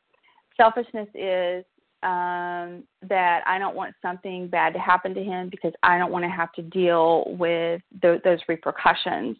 Selfishness 0.56 1.08
is 1.14 1.64
um, 2.02 2.84
that 3.08 3.42
I 3.46 3.58
don't 3.58 3.74
want 3.74 3.94
something 4.02 4.48
bad 4.48 4.74
to 4.74 4.78
happen 4.78 5.14
to 5.14 5.22
him 5.22 5.48
because 5.50 5.72
I 5.82 5.98
don't 5.98 6.12
want 6.12 6.24
to 6.24 6.30
have 6.30 6.52
to 6.52 6.62
deal 6.62 7.24
with 7.38 7.80
th- 8.02 8.22
those 8.22 8.38
repercussions. 8.48 9.36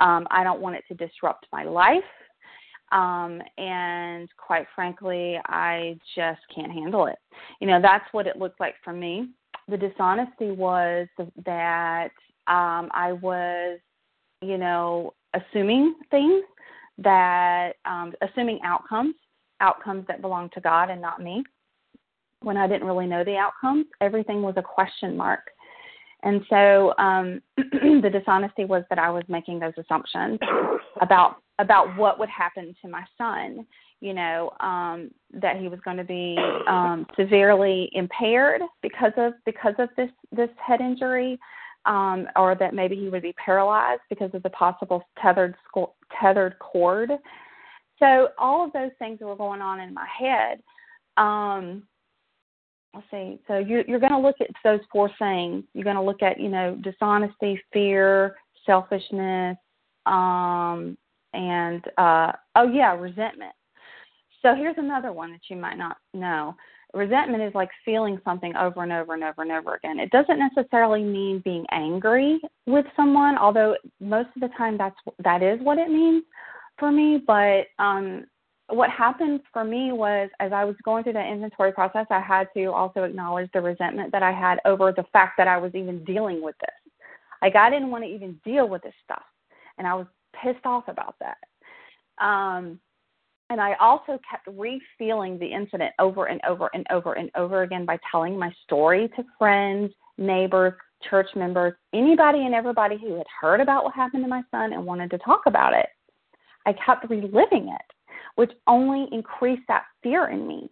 Um, 0.00 0.26
I 0.30 0.44
don't 0.44 0.60
want 0.60 0.76
it 0.76 0.84
to 0.88 0.94
disrupt 0.94 1.46
my 1.52 1.64
life. 1.64 2.04
Um, 2.92 3.42
and 3.58 4.28
quite 4.36 4.66
frankly, 4.74 5.38
I 5.46 5.98
just 6.14 6.40
can't 6.54 6.70
handle 6.70 7.06
it. 7.06 7.18
You 7.60 7.66
know, 7.66 7.80
that's 7.82 8.04
what 8.12 8.26
it 8.26 8.36
looked 8.36 8.60
like 8.60 8.74
for 8.84 8.92
me. 8.92 9.30
The 9.68 9.76
dishonesty 9.76 10.52
was 10.52 11.08
that 11.44 12.10
um, 12.46 12.88
I 12.92 13.12
was, 13.20 13.80
you 14.40 14.58
know, 14.58 15.14
assuming 15.34 15.96
things 16.10 16.44
that, 16.98 17.72
um, 17.84 18.12
assuming 18.22 18.60
outcomes, 18.64 19.16
outcomes 19.60 20.06
that 20.06 20.20
belong 20.20 20.50
to 20.54 20.60
God 20.60 20.90
and 20.90 21.00
not 21.00 21.20
me 21.20 21.42
when 22.42 22.56
I 22.56 22.68
didn't 22.68 22.86
really 22.86 23.06
know 23.06 23.24
the 23.24 23.36
outcomes. 23.36 23.86
Everything 24.00 24.42
was 24.42 24.54
a 24.56 24.62
question 24.62 25.16
mark. 25.16 25.50
And 26.22 26.42
so 26.48 26.94
um, 26.98 27.40
the 27.56 28.10
dishonesty 28.12 28.64
was 28.64 28.84
that 28.90 28.98
I 28.98 29.10
was 29.10 29.24
making 29.28 29.58
those 29.58 29.74
assumptions 29.78 30.38
about 31.00 31.36
about 31.58 31.96
what 31.96 32.18
would 32.18 32.28
happen 32.28 32.74
to 32.82 32.88
my 32.88 33.04
son. 33.16 33.66
You 34.00 34.12
know 34.12 34.52
um, 34.60 35.10
that 35.32 35.56
he 35.58 35.68
was 35.68 35.80
going 35.84 35.96
to 35.96 36.04
be 36.04 36.36
um, 36.68 37.06
severely 37.18 37.90
impaired 37.92 38.60
because 38.82 39.12
of 39.16 39.32
because 39.44 39.74
of 39.78 39.88
this 39.96 40.10
this 40.32 40.50
head 40.64 40.80
injury, 40.80 41.38
um, 41.86 42.26
or 42.36 42.54
that 42.56 42.74
maybe 42.74 42.96
he 42.96 43.08
would 43.08 43.22
be 43.22 43.32
paralyzed 43.34 44.02
because 44.10 44.30
of 44.34 44.42
the 44.42 44.50
possible 44.50 45.02
tethered 45.20 45.54
tethered 46.20 46.58
cord. 46.58 47.10
So 47.98 48.28
all 48.38 48.64
of 48.64 48.72
those 48.72 48.90
things 48.98 49.20
were 49.20 49.36
going 49.36 49.62
on 49.62 49.80
in 49.80 49.94
my 49.94 50.06
head. 50.06 50.62
Um, 51.16 51.84
let's 52.96 53.06
see. 53.10 53.38
So 53.46 53.58
you're 53.58 53.84
you're 53.86 54.00
going 54.00 54.12
to 54.12 54.18
look 54.18 54.36
at 54.40 54.48
those 54.64 54.80
four 54.90 55.10
things. 55.18 55.64
You're 55.74 55.84
going 55.84 55.96
to 55.96 56.02
look 56.02 56.22
at 56.22 56.40
you 56.40 56.48
know 56.48 56.76
dishonesty, 56.82 57.60
fear, 57.72 58.36
selfishness, 58.64 59.56
um, 60.06 60.96
and 61.32 61.84
uh, 61.98 62.32
oh 62.56 62.68
yeah, 62.72 62.94
resentment. 62.94 63.52
So 64.42 64.54
here's 64.54 64.78
another 64.78 65.12
one 65.12 65.32
that 65.32 65.40
you 65.48 65.56
might 65.56 65.76
not 65.76 65.96
know. 66.14 66.54
Resentment 66.94 67.42
is 67.42 67.54
like 67.54 67.68
feeling 67.84 68.18
something 68.24 68.54
over 68.56 68.82
and 68.82 68.92
over 68.92 69.14
and 69.14 69.24
over 69.24 69.42
and 69.42 69.52
over 69.52 69.74
again. 69.74 69.98
It 69.98 70.10
doesn't 70.10 70.38
necessarily 70.38 71.02
mean 71.02 71.42
being 71.44 71.66
angry 71.70 72.40
with 72.66 72.86
someone, 72.96 73.36
although 73.36 73.76
most 74.00 74.28
of 74.34 74.40
the 74.40 74.54
time 74.56 74.78
that's 74.78 74.96
that 75.22 75.42
is 75.42 75.60
what 75.60 75.78
it 75.78 75.88
means 75.88 76.22
for 76.78 76.90
me. 76.90 77.22
But 77.26 77.66
um, 77.78 78.26
what 78.68 78.90
happened 78.90 79.40
for 79.52 79.64
me 79.64 79.92
was 79.92 80.28
as 80.40 80.52
I 80.52 80.64
was 80.64 80.74
going 80.84 81.04
through 81.04 81.12
the 81.14 81.24
inventory 81.24 81.72
process, 81.72 82.06
I 82.10 82.20
had 82.20 82.48
to 82.54 82.66
also 82.66 83.04
acknowledge 83.04 83.48
the 83.52 83.60
resentment 83.60 84.10
that 84.12 84.22
I 84.22 84.32
had 84.32 84.58
over 84.64 84.92
the 84.92 85.04
fact 85.12 85.34
that 85.38 85.46
I 85.46 85.56
was 85.56 85.74
even 85.74 86.04
dealing 86.04 86.42
with 86.42 86.56
this. 86.58 86.92
Like 87.42 87.54
I 87.54 87.70
didn't 87.70 87.90
want 87.90 88.04
to 88.04 88.10
even 88.10 88.40
deal 88.44 88.68
with 88.68 88.82
this 88.82 88.94
stuff, 89.04 89.22
and 89.78 89.86
I 89.86 89.94
was 89.94 90.06
pissed 90.42 90.64
off 90.64 90.88
about 90.88 91.14
that. 91.20 91.36
Um, 92.24 92.80
and 93.50 93.60
I 93.60 93.74
also 93.74 94.18
kept 94.28 94.48
refeeling 94.48 95.38
the 95.38 95.46
incident 95.46 95.92
over 96.00 96.26
and 96.26 96.40
over 96.48 96.68
and 96.74 96.84
over 96.90 97.12
and 97.12 97.30
over 97.36 97.62
again 97.62 97.84
by 97.84 97.98
telling 98.10 98.36
my 98.36 98.52
story 98.64 99.08
to 99.14 99.24
friends, 99.38 99.92
neighbors, 100.18 100.72
church 101.08 101.28
members, 101.36 101.74
anybody 101.92 102.44
and 102.46 102.54
everybody 102.54 102.98
who 102.98 103.16
had 103.16 103.26
heard 103.40 103.60
about 103.60 103.84
what 103.84 103.94
happened 103.94 104.24
to 104.24 104.28
my 104.28 104.42
son 104.50 104.72
and 104.72 104.84
wanted 104.84 105.10
to 105.10 105.18
talk 105.18 105.42
about 105.46 105.74
it. 105.74 105.86
I 106.64 106.72
kept 106.72 107.08
reliving 107.08 107.68
it 107.68 107.95
which 108.36 108.52
only 108.66 109.06
increased 109.12 109.62
that 109.68 109.84
fear 110.02 110.28
in 110.28 110.46
me. 110.46 110.70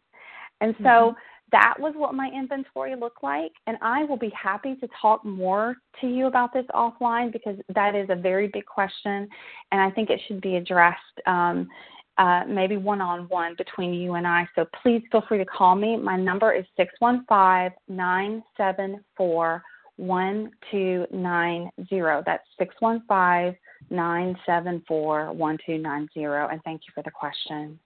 And 0.60 0.74
so 0.78 0.84
mm-hmm. 0.84 1.18
that 1.52 1.74
was 1.78 1.94
what 1.96 2.14
my 2.14 2.30
inventory 2.34 2.94
looked 2.96 3.22
like. 3.22 3.52
And 3.66 3.76
I 3.82 4.04
will 4.04 4.16
be 4.16 4.30
happy 4.30 4.76
to 4.76 4.88
talk 5.00 5.24
more 5.24 5.76
to 6.00 6.06
you 6.06 6.26
about 6.26 6.52
this 6.52 6.66
offline 6.74 7.32
because 7.32 7.56
that 7.74 7.94
is 7.94 8.08
a 8.10 8.16
very 8.16 8.48
big 8.48 8.66
question. 8.66 9.28
And 9.72 9.80
I 9.80 9.90
think 9.90 10.10
it 10.10 10.20
should 10.26 10.40
be 10.40 10.56
addressed 10.56 10.98
um, 11.26 11.68
uh, 12.16 12.42
maybe 12.46 12.76
one 12.76 13.00
on 13.00 13.28
one 13.28 13.56
between 13.58 13.92
you 13.92 14.14
and 14.14 14.26
I. 14.26 14.48
So 14.54 14.66
please 14.82 15.02
feel 15.10 15.24
free 15.28 15.38
to 15.38 15.44
call 15.44 15.74
me. 15.74 15.96
My 15.96 16.16
number 16.16 16.52
is 16.52 16.64
615 16.76 17.76
974 17.88 19.62
1290. 19.96 22.22
That's 22.26 22.44
615 22.58 23.56
974 23.90 25.32
1290. 25.32 26.52
And 26.52 26.62
thank 26.64 26.82
you 26.86 26.92
for 26.94 27.02
the 27.02 27.10
question. 27.10 27.78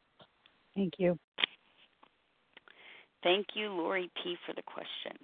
Thank 0.75 0.95
you. 0.99 1.19
Thank 3.23 3.47
you, 3.55 3.71
Lori 3.71 4.11
P., 4.23 4.37
for 4.47 4.55
the 4.55 4.63
question. 4.63 5.19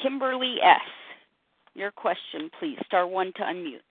Kimberly 0.00 0.56
S., 0.62 0.80
your 1.74 1.90
question, 1.90 2.50
please. 2.58 2.78
Star 2.86 3.06
one 3.06 3.32
to 3.36 3.42
unmute. 3.42 3.82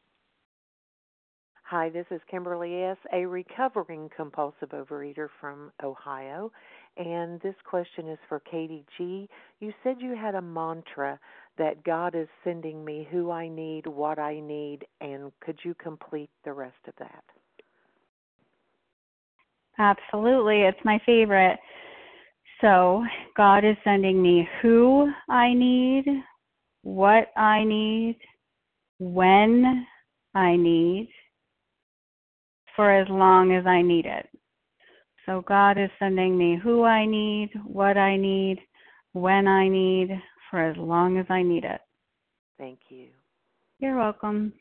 Hi, 1.63 1.89
this 1.89 2.05
is 2.11 2.21
Kimberly 2.31 2.83
S., 2.83 2.97
a 3.11 3.25
recovering 3.25 4.09
compulsive 4.15 4.69
overeater 4.69 5.27
from 5.41 5.71
Ohio. 5.83 6.49
And 6.95 7.41
this 7.41 7.55
question 7.69 8.07
is 8.07 8.17
for 8.29 8.39
Katie 8.39 8.85
G. 8.97 9.27
You 9.59 9.73
said 9.83 9.97
you 9.99 10.15
had 10.15 10.35
a 10.35 10.41
mantra 10.41 11.19
that 11.57 11.83
God 11.83 12.15
is 12.15 12.27
sending 12.43 12.83
me 12.83 13.07
who 13.11 13.31
I 13.31 13.47
need, 13.47 13.87
what 13.87 14.19
I 14.19 14.39
need, 14.39 14.85
and 15.01 15.31
could 15.41 15.59
you 15.63 15.73
complete 15.75 16.29
the 16.45 16.53
rest 16.53 16.75
of 16.87 16.93
that? 16.99 17.23
Absolutely. 19.79 20.61
It's 20.61 20.77
my 20.83 20.99
favorite. 21.05 21.59
So, 22.61 23.03
God 23.35 23.63
is 23.63 23.75
sending 23.83 24.21
me 24.21 24.47
who 24.61 25.11
I 25.29 25.53
need, 25.53 26.05
what 26.81 27.27
I 27.37 27.63
need, 27.63 28.17
when 28.99 29.85
I 30.33 30.55
need, 30.55 31.09
for 32.75 32.91
as 32.91 33.07
long 33.09 33.53
as 33.53 33.67
I 33.67 33.83
need 33.83 34.07
it. 34.07 34.27
So, 35.27 35.43
God 35.47 35.77
is 35.77 35.91
sending 35.99 36.35
me 36.35 36.59
who 36.61 36.83
I 36.83 37.05
need, 37.05 37.51
what 37.63 37.97
I 37.97 38.17
need, 38.17 38.59
when 39.13 39.47
I 39.47 39.67
need, 39.67 40.09
for 40.49 40.63
as 40.63 40.77
long 40.77 41.17
as 41.17 41.25
I 41.29 41.43
need 41.43 41.63
it. 41.63 41.81
Thank 42.57 42.79
you. 42.89 43.07
You're 43.79 43.97
welcome. 43.97 44.53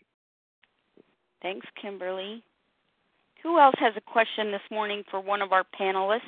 Thanks, 1.42 1.66
Kimberly. 1.80 2.42
Who 3.42 3.58
else 3.58 3.74
has 3.78 3.94
a 3.96 4.00
question 4.00 4.50
this 4.50 4.60
morning 4.70 5.02
for 5.10 5.20
one 5.20 5.42
of 5.42 5.52
our 5.52 5.64
panelists? 5.78 6.20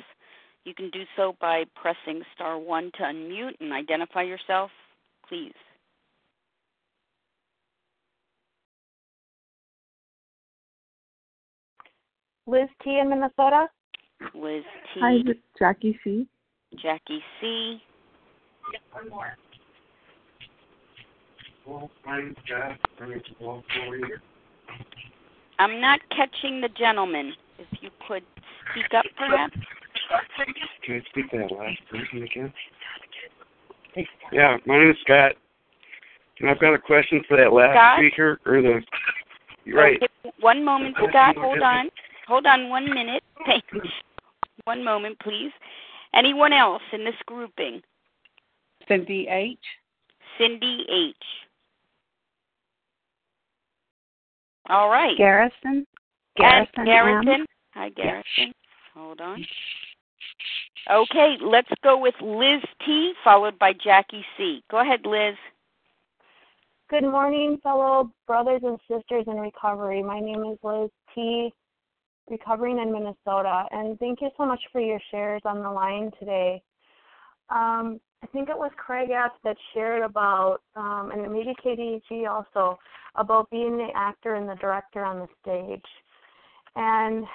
You 0.65 0.73
can 0.73 0.89
do 0.91 1.03
so 1.15 1.35
by 1.41 1.63
pressing 1.75 2.21
star 2.33 2.57
one 2.57 2.91
to 2.97 3.03
unmute 3.03 3.59
and 3.59 3.73
identify 3.73 4.23
yourself, 4.23 4.71
please. 5.27 5.53
Liz 12.47 12.67
T 12.83 12.99
in 12.99 13.09
Minnesota. 13.09 13.67
Liz 14.33 14.63
T. 14.93 14.99
Hi, 15.01 15.17
Jackie 15.57 15.99
C. 16.03 16.27
Jackie 16.81 17.23
C. 17.39 17.81
one 18.91 19.09
more. 19.09 19.37
I'm 25.59 25.81
not 25.81 25.99
catching 26.09 26.61
the 26.61 26.69
gentleman. 26.69 27.33
If 27.57 27.67
you 27.81 27.89
could 28.07 28.23
speak 28.71 28.93
up, 28.95 29.05
perhaps. 29.17 29.55
Can 30.85 30.95
I 30.95 31.09
speak 31.09 31.29
to 31.31 31.37
that 31.39 31.51
last 31.51 31.77
person 31.91 32.23
again? 32.23 32.53
Yeah, 34.31 34.57
my 34.65 34.79
name 34.79 34.91
is 34.91 34.97
Scott. 35.03 35.33
And 36.39 36.49
I've 36.49 36.59
got 36.59 36.73
a 36.73 36.79
question 36.79 37.21
for 37.27 37.35
that 37.37 37.51
last 37.51 37.73
Scott? 37.73 37.99
speaker 37.99 38.39
or 38.45 38.61
the 38.61 38.81
right. 39.73 39.97
Okay, 40.01 40.31
one 40.39 40.63
moment, 40.63 40.95
Scott. 40.95 41.35
Hold 41.37 41.61
on. 41.61 41.89
Hold 42.27 42.45
on 42.45 42.69
one 42.69 42.85
minute. 42.93 43.23
Thanks. 43.45 43.67
One 44.63 44.83
moment, 44.83 45.17
please. 45.19 45.51
Anyone 46.13 46.53
else 46.53 46.81
in 46.93 47.03
this 47.03 47.15
grouping? 47.25 47.81
Cindy 48.87 49.27
H. 49.29 49.59
Cindy 50.37 50.85
H. 50.89 51.15
All 54.69 54.89
right. 54.89 55.17
Garrison. 55.17 55.85
Garrison. 56.37 56.85
Garrison. 56.85 56.85
Garrison. 56.85 57.41
M. 57.41 57.45
Hi, 57.73 57.89
Garrison. 57.89 58.53
Hold 58.93 59.21
on. 59.21 59.45
Okay, 60.91 61.35
let's 61.41 61.69
go 61.83 61.99
with 61.99 62.15
Liz 62.21 62.61
T, 62.85 63.13
followed 63.23 63.59
by 63.59 63.73
Jackie 63.73 64.25
C. 64.37 64.63
Go 64.71 64.79
ahead, 64.81 65.01
Liz. 65.05 65.35
Good 66.89 67.03
morning, 67.03 67.59
fellow 67.61 68.11
brothers 68.25 68.61
and 68.63 68.79
sisters 68.89 69.25
in 69.27 69.35
recovery. 69.35 70.01
My 70.01 70.19
name 70.19 70.43
is 70.51 70.57
Liz 70.63 70.89
T, 71.13 71.53
recovering 72.29 72.79
in 72.79 72.91
Minnesota, 72.91 73.65
and 73.71 73.99
thank 73.99 74.21
you 74.21 74.29
so 74.37 74.45
much 74.45 74.61
for 74.71 74.81
your 74.81 74.99
shares 75.11 75.41
on 75.45 75.61
the 75.61 75.69
line 75.69 76.09
today. 76.19 76.61
Um, 77.49 77.99
I 78.21 78.27
think 78.27 78.49
it 78.49 78.57
was 78.57 78.71
Craig 78.77 79.09
F 79.11 79.31
that 79.43 79.57
shared 79.73 80.03
about, 80.03 80.59
um, 80.75 81.11
and 81.13 81.31
maybe 81.31 81.53
Katie 81.63 82.01
G 82.09 82.25
also, 82.25 82.77
about 83.15 83.49
being 83.49 83.77
the 83.77 83.89
actor 83.95 84.35
and 84.35 84.47
the 84.47 84.55
director 84.55 85.03
on 85.03 85.19
the 85.19 85.27
stage. 85.41 85.85
And 86.75 87.25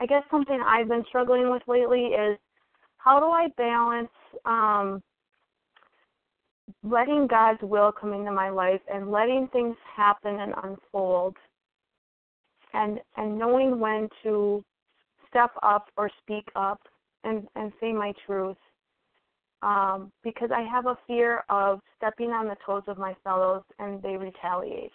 I 0.00 0.06
guess 0.06 0.22
something 0.30 0.60
I've 0.64 0.88
been 0.88 1.04
struggling 1.08 1.50
with 1.50 1.62
lately 1.66 2.06
is 2.06 2.38
how 2.96 3.20
do 3.20 3.26
I 3.26 3.48
balance 3.56 4.08
um, 4.44 5.02
letting 6.82 7.26
God's 7.26 7.60
will 7.62 7.92
come 7.92 8.12
into 8.12 8.32
my 8.32 8.48
life 8.48 8.80
and 8.92 9.10
letting 9.10 9.48
things 9.52 9.76
happen 9.96 10.40
and 10.40 10.54
unfold, 10.62 11.36
and 12.74 13.00
and 13.16 13.38
knowing 13.38 13.78
when 13.78 14.08
to 14.22 14.64
step 15.28 15.50
up 15.62 15.88
or 15.96 16.10
speak 16.22 16.48
up 16.56 16.80
and 17.24 17.46
and 17.56 17.72
say 17.80 17.92
my 17.92 18.12
truth. 18.26 18.56
Um, 19.62 20.10
because 20.24 20.50
I 20.52 20.62
have 20.62 20.86
a 20.86 20.98
fear 21.06 21.44
of 21.48 21.80
stepping 21.96 22.30
on 22.30 22.48
the 22.48 22.56
toes 22.66 22.82
of 22.88 22.98
my 22.98 23.14
fellows 23.22 23.62
and 23.78 24.02
they 24.02 24.16
retaliate. 24.16 24.92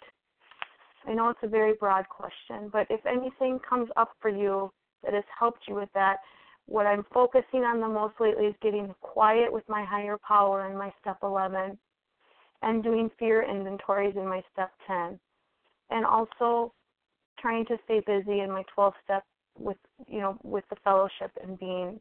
I 1.06 1.14
know 1.14 1.30
it's 1.30 1.38
a 1.42 1.48
very 1.48 1.72
broad 1.80 2.06
question, 2.08 2.68
but 2.70 2.86
if 2.90 3.00
anything 3.06 3.60
comes 3.66 3.88
up 3.96 4.10
for 4.20 4.28
you 4.28 4.70
that 5.02 5.14
has 5.14 5.24
helped 5.38 5.60
you 5.66 5.74
with 5.74 5.88
that, 5.94 6.18
what 6.66 6.86
I'm 6.86 7.04
focusing 7.14 7.60
on 7.60 7.80
the 7.80 7.88
most 7.88 8.14
lately 8.20 8.44
is 8.44 8.54
getting 8.60 8.94
quiet 9.00 9.50
with 9.50 9.64
my 9.68 9.84
higher 9.84 10.18
power 10.18 10.70
in 10.70 10.76
my 10.76 10.92
step 11.00 11.16
11 11.22 11.78
and 12.60 12.82
doing 12.82 13.10
fear 13.18 13.42
inventories 13.42 14.16
in 14.16 14.28
my 14.28 14.42
step 14.52 14.70
10 14.86 15.18
and 15.90 16.04
also 16.04 16.74
trying 17.40 17.64
to 17.66 17.78
stay 17.84 18.00
busy 18.06 18.40
in 18.40 18.50
my 18.50 18.64
12 18.74 18.92
step 19.04 19.24
with 19.58 19.76
you 20.06 20.20
know 20.20 20.38
with 20.42 20.64
the 20.70 20.76
fellowship 20.84 21.30
and 21.42 21.58
being 21.58 21.98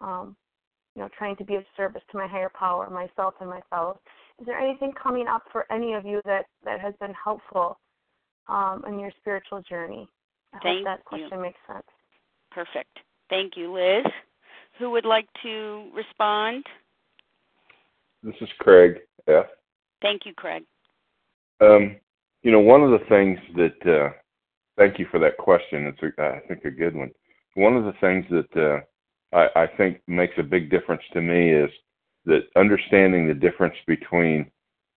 um, 0.00 0.36
you 0.94 1.02
know 1.02 1.08
trying 1.16 1.36
to 1.36 1.44
be 1.44 1.54
of 1.56 1.64
service 1.76 2.02
to 2.10 2.18
my 2.18 2.26
higher 2.26 2.50
power 2.58 2.88
myself 2.90 3.34
and 3.40 3.48
my 3.48 3.60
fellows 3.70 3.96
is 4.40 4.46
there 4.46 4.58
anything 4.58 4.92
coming 5.00 5.26
up 5.26 5.42
for 5.50 5.70
any 5.72 5.94
of 5.94 6.04
you 6.04 6.20
that 6.24 6.46
that 6.64 6.80
has 6.80 6.94
been 7.00 7.14
helpful 7.14 7.78
um, 8.48 8.82
in 8.86 8.98
your 8.98 9.12
spiritual 9.20 9.62
journey 9.68 10.08
i 10.54 10.58
Thank 10.62 10.78
hope 10.78 10.84
that 10.84 11.04
question 11.04 11.38
you. 11.38 11.42
makes 11.42 11.58
sense 11.66 11.86
Perfect. 12.54 12.98
Thank 13.30 13.56
you, 13.56 13.72
Liz. 13.72 14.10
Who 14.78 14.90
would 14.90 15.04
like 15.04 15.28
to 15.42 15.90
respond? 15.94 16.64
This 18.22 18.34
is 18.40 18.48
Craig 18.58 18.98
F. 19.26 19.46
Thank 20.00 20.22
you, 20.26 20.34
Craig. 20.34 20.64
Um, 21.60 21.96
you 22.42 22.52
know, 22.52 22.60
one 22.60 22.82
of 22.82 22.90
the 22.90 23.04
things 23.08 23.38
that 23.56 23.90
uh, 23.90 24.10
thank 24.76 24.98
you 24.98 25.06
for 25.10 25.18
that 25.20 25.38
question. 25.38 25.86
It's 25.86 26.16
a, 26.18 26.22
I 26.22 26.40
think 26.46 26.64
a 26.64 26.70
good 26.70 26.94
one. 26.94 27.10
One 27.54 27.76
of 27.76 27.84
the 27.84 27.94
things 28.00 28.24
that 28.30 28.60
uh, 28.60 28.80
I, 29.32 29.48
I 29.56 29.66
think 29.76 30.00
makes 30.06 30.34
a 30.38 30.42
big 30.42 30.70
difference 30.70 31.02
to 31.12 31.20
me 31.20 31.52
is 31.52 31.70
that 32.26 32.42
understanding 32.56 33.26
the 33.26 33.34
difference 33.34 33.74
between 33.86 34.50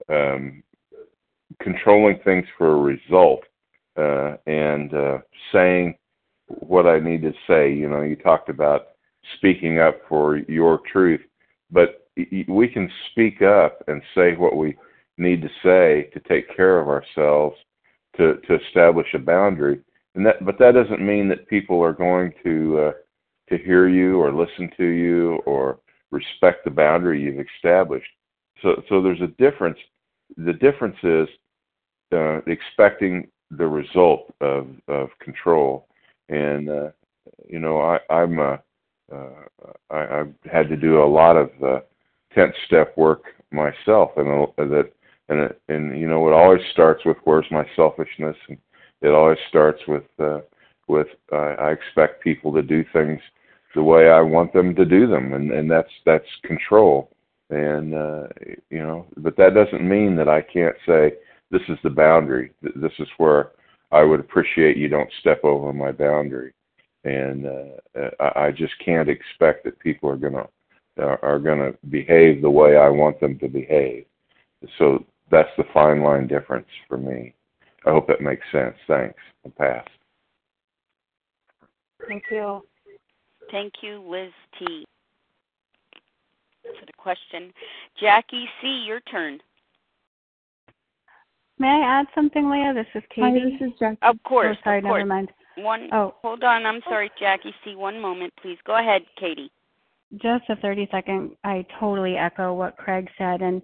um, 0.09 0.63
controlling 1.61 2.19
things 2.23 2.45
for 2.57 2.71
a 2.71 2.81
result 2.81 3.43
uh, 3.97 4.35
and 4.45 4.93
uh, 4.93 5.17
saying 5.51 5.95
what 6.47 6.85
I 6.85 6.99
need 6.99 7.21
to 7.23 7.33
say. 7.47 7.73
You 7.73 7.89
know, 7.89 8.01
you 8.01 8.15
talked 8.15 8.49
about 8.49 8.87
speaking 9.37 9.79
up 9.79 10.01
for 10.07 10.37
your 10.37 10.81
truth, 10.91 11.21
but 11.71 12.07
we 12.47 12.67
can 12.67 12.89
speak 13.11 13.41
up 13.41 13.83
and 13.87 14.01
say 14.13 14.35
what 14.35 14.55
we 14.55 14.75
need 15.17 15.41
to 15.41 15.49
say 15.63 16.09
to 16.13 16.19
take 16.27 16.55
care 16.55 16.79
of 16.79 16.87
ourselves, 16.87 17.55
to 18.17 18.35
to 18.47 18.59
establish 18.67 19.07
a 19.13 19.19
boundary. 19.19 19.79
And 20.13 20.25
that, 20.25 20.45
but 20.45 20.57
that 20.59 20.73
doesn't 20.73 21.05
mean 21.05 21.27
that 21.29 21.49
people 21.49 21.81
are 21.81 21.93
going 21.93 22.31
to 22.43 22.79
uh, 22.79 22.91
to 23.49 23.57
hear 23.57 23.87
you 23.87 24.19
or 24.19 24.31
listen 24.33 24.69
to 24.77 24.85
you 24.85 25.35
or 25.45 25.79
respect 26.11 26.65
the 26.65 26.71
boundary 26.71 27.21
you've 27.21 27.45
established. 27.55 28.09
So, 28.61 28.81
so 28.89 29.01
there's 29.01 29.21
a 29.21 29.27
difference. 29.27 29.77
The 30.37 30.53
difference 30.53 30.97
is 31.03 31.27
uh, 32.13 32.41
expecting 32.47 33.27
the 33.51 33.67
result 33.67 34.33
of 34.41 34.67
of 34.87 35.09
control 35.19 35.87
and 36.29 36.69
uh, 36.69 36.89
you 37.47 37.59
know 37.59 37.79
I, 37.79 37.99
I'm 38.13 38.39
uh, 38.39 38.57
uh, 39.13 39.29
I, 39.91 40.19
I've 40.19 40.33
had 40.51 40.69
to 40.69 40.75
do 40.75 41.03
a 41.03 41.05
lot 41.05 41.37
of 41.37 41.49
uh, 41.63 41.79
tenth 42.33 42.55
step 42.65 42.97
work 42.97 43.23
myself, 43.51 44.11
and 44.17 44.27
uh, 44.27 44.65
that 44.65 44.91
and 45.29 45.53
and 45.69 45.99
you 45.99 46.07
know 46.07 46.27
it 46.27 46.33
always 46.33 46.61
starts 46.71 47.05
with 47.05 47.17
where's 47.23 47.45
my 47.51 47.65
selfishness, 47.75 48.37
and 48.49 48.57
it 49.01 49.09
always 49.09 49.37
starts 49.49 49.79
with 49.87 50.03
uh, 50.19 50.39
with 50.87 51.07
uh, 51.31 51.55
I 51.59 51.71
expect 51.71 52.23
people 52.23 52.53
to 52.53 52.61
do 52.61 52.83
things 52.93 53.19
the 53.75 53.83
way 53.83 54.09
I 54.09 54.21
want 54.21 54.53
them 54.53 54.73
to 54.75 54.85
do 54.85 55.07
them, 55.07 55.33
and 55.33 55.51
and 55.51 55.69
that's 55.69 55.91
that's 56.05 56.25
control, 56.43 57.11
and 57.49 57.93
uh, 57.93 58.27
you 58.69 58.79
know, 58.79 59.05
but 59.17 59.35
that 59.37 59.53
doesn't 59.53 59.87
mean 59.87 60.15
that 60.15 60.29
I 60.29 60.41
can't 60.41 60.75
say 60.85 61.13
this 61.51 61.61
is 61.67 61.77
the 61.83 61.89
boundary. 61.89 62.51
This 62.61 62.93
is 62.99 63.07
where 63.17 63.51
I 63.91 64.03
would 64.03 64.19
appreciate 64.19 64.77
you 64.77 64.87
don't 64.87 65.09
step 65.19 65.43
over 65.43 65.73
my 65.73 65.91
boundary, 65.91 66.53
and 67.03 67.45
uh, 67.45 68.09
I, 68.19 68.45
I 68.45 68.51
just 68.51 68.73
can't 68.83 69.09
expect 69.09 69.65
that 69.65 69.79
people 69.79 70.09
are 70.09 70.17
gonna 70.17 70.47
uh, 70.97 71.17
are 71.21 71.39
gonna 71.39 71.73
behave 71.89 72.41
the 72.41 72.49
way 72.49 72.77
I 72.77 72.89
want 72.89 73.19
them 73.19 73.37
to 73.39 73.47
behave. 73.47 74.05
So 74.77 75.05
that's 75.29 75.49
the 75.57 75.65
fine 75.73 76.01
line 76.01 76.27
difference 76.27 76.67
for 76.87 76.97
me. 76.97 77.33
I 77.85 77.91
hope 77.91 78.07
that 78.07 78.21
makes 78.21 78.45
sense. 78.51 78.75
Thanks. 78.87 79.19
I'll 79.43 79.51
pass. 79.51 79.85
Thank 82.07 82.23
you 82.31 82.61
Thank 83.51 83.73
you, 83.81 84.03
Liz 84.09 84.31
T. 84.59 84.85
For 86.63 86.85
the 86.85 86.93
question. 86.97 87.53
Jackie 87.99 88.45
C., 88.61 88.83
your 88.87 88.99
turn. 89.01 89.39
May 91.59 91.67
I 91.67 91.99
add 91.99 92.07
something, 92.13 92.49
Leah? 92.49 92.73
This 92.73 92.87
is 92.95 93.03
Katie. 93.09 93.21
Hi, 93.21 93.49
this 93.49 93.67
is 93.67 93.73
Jackie. 93.79 93.97
Of 94.01 94.17
course. 94.23 94.57
Oh, 94.59 94.63
sorry, 94.63 94.79
of 94.79 94.85
course. 94.85 94.99
never 94.99 95.07
mind. 95.07 95.31
One. 95.57 95.89
Oh. 95.93 96.15
Hold 96.21 96.43
on. 96.43 96.65
I'm 96.65 96.81
sorry, 96.89 97.09
Jackie 97.19 97.53
C. 97.63 97.75
One 97.75 97.99
moment, 97.99 98.33
please. 98.41 98.57
Go 98.65 98.77
ahead, 98.77 99.03
Katie. 99.17 99.51
Just 100.13 100.49
a 100.49 100.55
30 100.57 100.87
second. 100.91 101.31
I 101.43 101.65
totally 101.79 102.17
echo 102.17 102.53
what 102.53 102.77
Craig 102.77 103.07
said. 103.17 103.41
And 103.41 103.61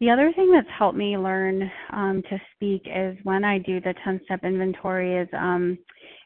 the 0.00 0.10
other 0.10 0.32
thing 0.34 0.50
that's 0.52 0.68
helped 0.76 0.98
me 0.98 1.16
learn 1.16 1.70
um, 1.92 2.22
to 2.30 2.40
speak 2.54 2.82
is 2.86 3.16
when 3.22 3.44
I 3.44 3.58
do 3.58 3.80
the 3.80 3.94
10 4.04 4.20
step 4.24 4.42
inventory 4.42 5.16
is 5.16 5.28
um, 5.34 5.78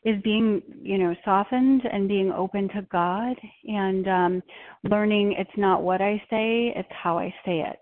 is 0.04 0.20
being 0.22 0.62
you 0.82 0.98
know 0.98 1.14
softened 1.24 1.82
and 1.90 2.08
being 2.08 2.32
open 2.32 2.68
to 2.70 2.82
God 2.90 3.36
and 3.64 4.08
um, 4.08 4.42
learning 4.84 5.34
it's 5.38 5.50
not 5.56 5.82
what 5.82 6.00
I 6.00 6.22
say, 6.30 6.72
it's 6.76 6.88
how 6.90 7.18
I 7.18 7.32
say 7.44 7.60
it. 7.60 7.80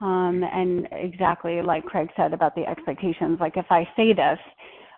Um, 0.00 0.44
and 0.52 0.86
exactly 0.92 1.62
like 1.62 1.84
Craig 1.84 2.08
said 2.16 2.34
about 2.34 2.54
the 2.54 2.68
expectations, 2.68 3.38
like 3.40 3.56
if 3.56 3.66
I 3.70 3.88
say 3.96 4.12
this, 4.12 4.38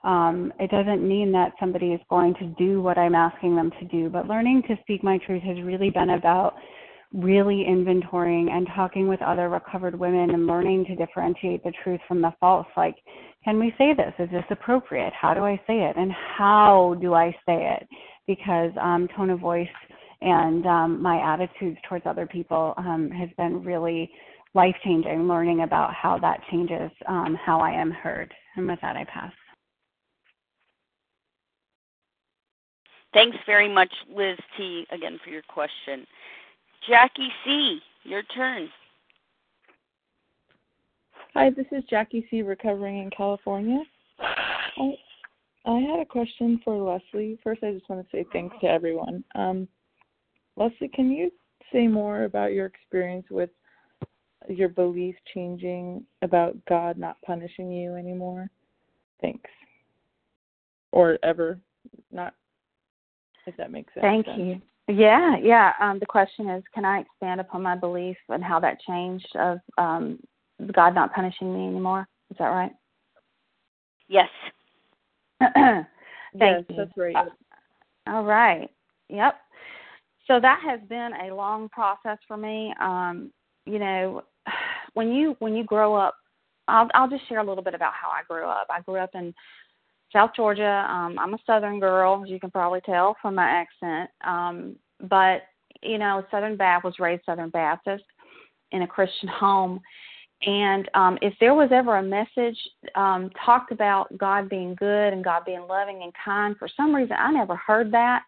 um, 0.04 0.52
it 0.58 0.70
doesn't 0.70 1.06
mean 1.06 1.32
that 1.32 1.52
somebody 1.60 1.92
is 1.92 2.00
going 2.10 2.34
to 2.34 2.46
do 2.58 2.82
what 2.82 2.98
I'm 2.98 3.14
asking 3.14 3.56
them 3.56 3.70
to 3.80 3.86
do. 3.86 4.08
But 4.08 4.26
learning 4.26 4.62
to 4.68 4.76
speak 4.82 5.02
my 5.04 5.18
truth 5.18 5.42
has 5.42 5.60
really 5.62 5.90
been 5.90 6.10
about 6.10 6.54
really 7.12 7.64
inventorying 7.68 8.50
and 8.50 8.66
talking 8.74 9.08
with 9.08 9.22
other 9.22 9.48
recovered 9.48 9.98
women 9.98 10.30
and 10.30 10.46
learning 10.46 10.84
to 10.86 10.96
differentiate 10.96 11.64
the 11.64 11.72
truth 11.82 12.00
from 12.06 12.20
the 12.20 12.32
false. 12.38 12.66
Like, 12.76 12.96
can 13.48 13.58
we 13.58 13.72
say 13.78 13.94
this? 13.94 14.12
Is 14.18 14.30
this 14.30 14.44
appropriate? 14.50 15.14
How 15.14 15.32
do 15.32 15.40
I 15.40 15.56
say 15.66 15.80
it? 15.80 15.96
And 15.96 16.12
how 16.12 16.96
do 17.00 17.14
I 17.14 17.30
say 17.46 17.78
it? 17.78 17.88
Because 18.26 18.72
um, 18.78 19.08
tone 19.16 19.30
of 19.30 19.40
voice 19.40 19.66
and 20.20 20.66
um, 20.66 21.00
my 21.00 21.16
attitudes 21.16 21.78
towards 21.88 22.04
other 22.04 22.26
people 22.26 22.74
um, 22.76 23.10
has 23.10 23.30
been 23.38 23.64
really 23.64 24.10
life 24.52 24.74
changing, 24.84 25.26
learning 25.26 25.62
about 25.62 25.94
how 25.94 26.18
that 26.18 26.40
changes 26.50 26.90
um, 27.08 27.38
how 27.42 27.58
I 27.58 27.70
am 27.70 27.90
heard. 27.90 28.34
And 28.56 28.68
with 28.68 28.80
that, 28.82 28.96
I 28.96 29.04
pass. 29.04 29.32
Thanks 33.14 33.38
very 33.46 33.72
much, 33.72 33.92
Liz 34.14 34.36
T. 34.58 34.84
Again 34.92 35.18
for 35.24 35.30
your 35.30 35.42
question. 35.48 36.06
Jackie 36.86 37.30
C. 37.46 37.78
Your 38.04 38.22
turn. 38.24 38.68
Hi, 41.34 41.50
this 41.50 41.66
is 41.72 41.84
Jackie 41.88 42.26
C. 42.30 42.42
Recovering 42.42 42.98
in 42.98 43.10
California. 43.10 43.82
I, 44.20 44.92
I 45.66 45.78
had 45.80 46.00
a 46.00 46.04
question 46.04 46.60
for 46.64 46.76
Leslie. 46.76 47.38
First, 47.44 47.62
I 47.62 47.72
just 47.72 47.88
want 47.88 48.04
to 48.04 48.16
say 48.16 48.24
thanks 48.32 48.56
to 48.60 48.66
everyone. 48.66 49.22
Um, 49.34 49.68
Leslie, 50.56 50.88
can 50.88 51.10
you 51.10 51.30
say 51.72 51.86
more 51.86 52.24
about 52.24 52.52
your 52.52 52.66
experience 52.66 53.26
with 53.30 53.50
your 54.48 54.68
belief 54.70 55.14
changing 55.34 56.04
about 56.22 56.56
God 56.68 56.98
not 56.98 57.16
punishing 57.24 57.70
you 57.70 57.94
anymore? 57.94 58.50
Thanks. 59.20 59.50
Or 60.92 61.18
ever 61.22 61.58
not 62.10 62.34
if 63.48 63.56
that 63.56 63.72
makes 63.72 63.92
sense. 63.94 64.02
Thank 64.02 64.26
you. 64.38 64.60
Yeah, 64.88 65.36
yeah. 65.42 65.72
Um, 65.80 65.98
the 65.98 66.06
question 66.06 66.48
is, 66.48 66.62
can 66.74 66.84
I 66.84 67.00
expand 67.00 67.40
upon 67.40 67.62
my 67.62 67.76
belief 67.76 68.16
and 68.28 68.44
how 68.44 68.60
that 68.60 68.78
changed 68.86 69.28
of 69.36 69.58
um, 69.76 70.18
God 70.74 70.94
not 70.94 71.14
punishing 71.14 71.52
me 71.52 71.66
anymore? 71.66 72.06
Is 72.30 72.36
that 72.38 72.46
right? 72.46 72.72
Yes. 74.08 74.28
Thank 75.40 75.86
yes, 76.34 76.64
you. 76.68 76.76
that's 76.76 76.90
right. 76.96 77.16
Uh, 77.16 77.26
all 78.06 78.24
right. 78.24 78.70
Yep. 79.08 79.36
So 80.26 80.40
that 80.40 80.60
has 80.64 80.80
been 80.88 81.12
a 81.24 81.34
long 81.34 81.68
process 81.68 82.18
for 82.26 82.36
me. 82.36 82.74
Um, 82.80 83.30
you 83.66 83.78
know, 83.78 84.22
when 84.94 85.12
you 85.12 85.36
when 85.38 85.54
you 85.54 85.64
grow 85.64 85.94
up, 85.94 86.14
I'll 86.66 86.88
I'll 86.94 87.08
just 87.08 87.28
share 87.28 87.38
a 87.38 87.44
little 87.44 87.64
bit 87.64 87.74
about 87.74 87.92
how 87.94 88.08
I 88.08 88.22
grew 88.28 88.46
up. 88.46 88.66
I 88.70 88.80
grew 88.82 88.96
up 88.96 89.10
in 89.14 89.34
South 90.12 90.30
Georgia. 90.34 90.86
Um, 90.88 91.18
I'm 91.18 91.34
a 91.34 91.38
Southern 91.46 91.80
girl, 91.80 92.22
as 92.24 92.30
you 92.30 92.40
can 92.40 92.50
probably 92.50 92.80
tell 92.82 93.16
from 93.20 93.34
my 93.34 93.48
accent. 93.48 94.10
Um, 94.24 94.76
but 95.08 95.42
you 95.82 95.98
know, 95.98 96.24
Southern 96.30 96.56
Baptist 96.56 96.84
was 96.84 96.98
raised 96.98 97.24
Southern 97.24 97.50
Baptist 97.50 98.04
in 98.72 98.82
a 98.82 98.86
Christian 98.86 99.28
home, 99.40 99.80
and 100.42 100.88
um, 100.94 101.18
if 101.20 101.34
there 101.40 101.54
was 101.54 101.70
ever 101.72 101.96
a 101.96 102.02
message 102.02 102.58
um, 102.94 103.30
talked 103.44 103.72
about 103.72 104.16
God 104.16 104.48
being 104.48 104.74
good 104.76 105.12
and 105.12 105.24
God 105.24 105.44
being 105.44 105.66
loving 105.68 106.02
and 106.02 106.12
kind, 106.24 106.56
for 106.56 106.68
some 106.76 106.94
reason 106.94 107.16
I 107.18 107.32
never 107.32 107.56
heard 107.56 107.90
that. 107.92 108.22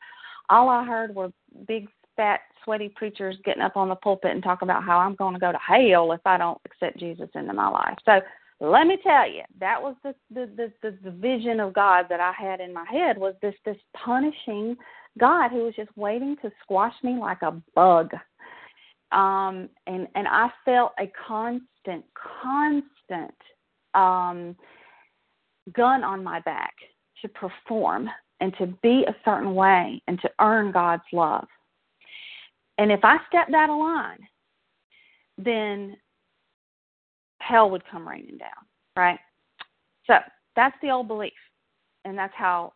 All 0.48 0.68
I 0.68 0.84
heard 0.84 1.14
were 1.14 1.32
big, 1.68 1.88
fat, 2.16 2.40
sweaty 2.64 2.88
preachers 2.88 3.36
getting 3.44 3.62
up 3.62 3.76
on 3.76 3.88
the 3.88 3.94
pulpit 3.94 4.32
and 4.32 4.42
talk 4.42 4.62
about 4.62 4.82
how 4.82 4.98
I'm 4.98 5.14
going 5.14 5.34
to 5.34 5.40
go 5.40 5.52
to 5.52 5.58
hell 5.58 6.10
if 6.12 6.20
I 6.24 6.36
don't 6.36 6.60
accept 6.64 6.98
Jesus 6.98 7.28
into 7.34 7.52
my 7.52 7.68
life. 7.68 7.96
So 8.04 8.20
let 8.60 8.86
me 8.86 8.98
tell 9.02 9.30
you, 9.30 9.42
that 9.60 9.80
was 9.80 9.94
the 10.02 10.14
the, 10.30 10.72
the 10.82 10.98
the 11.02 11.10
vision 11.12 11.60
of 11.60 11.72
God 11.72 12.06
that 12.10 12.20
I 12.20 12.32
had 12.32 12.60
in 12.60 12.74
my 12.74 12.84
head 12.90 13.16
was 13.16 13.34
this 13.40 13.54
this 13.64 13.78
punishing 13.94 14.76
God 15.18 15.50
who 15.50 15.64
was 15.64 15.74
just 15.76 15.96
waiting 15.96 16.36
to 16.42 16.50
squash 16.62 16.94
me 17.02 17.16
like 17.18 17.42
a 17.42 17.52
bug. 17.74 18.10
Um 19.12 19.68
and 19.86 20.08
and 20.14 20.28
I 20.28 20.50
felt 20.64 20.92
a 20.98 21.10
constant 21.84 22.04
constant 22.42 23.34
um 23.94 24.56
gun 25.72 26.04
on 26.04 26.22
my 26.24 26.40
back 26.40 26.74
to 27.22 27.28
perform 27.28 28.08
and 28.40 28.54
to 28.58 28.66
be 28.82 29.04
a 29.06 29.16
certain 29.24 29.54
way 29.54 30.02
and 30.06 30.20
to 30.22 30.30
earn 30.40 30.72
God's 30.72 31.02
love. 31.12 31.46
And 32.78 32.90
if 32.90 33.00
I 33.02 33.18
stepped 33.28 33.52
out 33.52 33.68
of 33.68 33.78
line, 33.78 34.26
then 35.36 35.96
hell 37.40 37.70
would 37.70 37.82
come 37.90 38.08
raining 38.08 38.38
down, 38.38 38.48
right? 38.96 39.18
So 40.06 40.14
that's 40.56 40.76
the 40.80 40.90
old 40.90 41.08
belief, 41.08 41.32
and 42.04 42.16
that's 42.16 42.34
how 42.34 42.72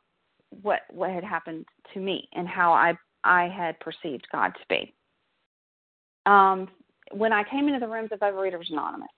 what 0.62 0.82
what 0.90 1.10
had 1.10 1.24
happened 1.24 1.64
to 1.94 2.01
me 2.01 2.28
and 2.35 2.47
how 2.47 2.72
I 2.72 2.94
I 3.24 3.48
had 3.48 3.81
perceived 3.81 4.26
God 4.31 4.48
to 4.48 4.60
be. 4.68 4.94
Um, 6.26 6.68
when 7.14 7.32
I 7.32 7.44
came 7.44 7.68
into 7.68 7.80
the 7.80 7.88
rooms 7.88 8.10
of 8.12 8.20
Overeaters 8.20 8.70
Anonymous, 8.70 9.08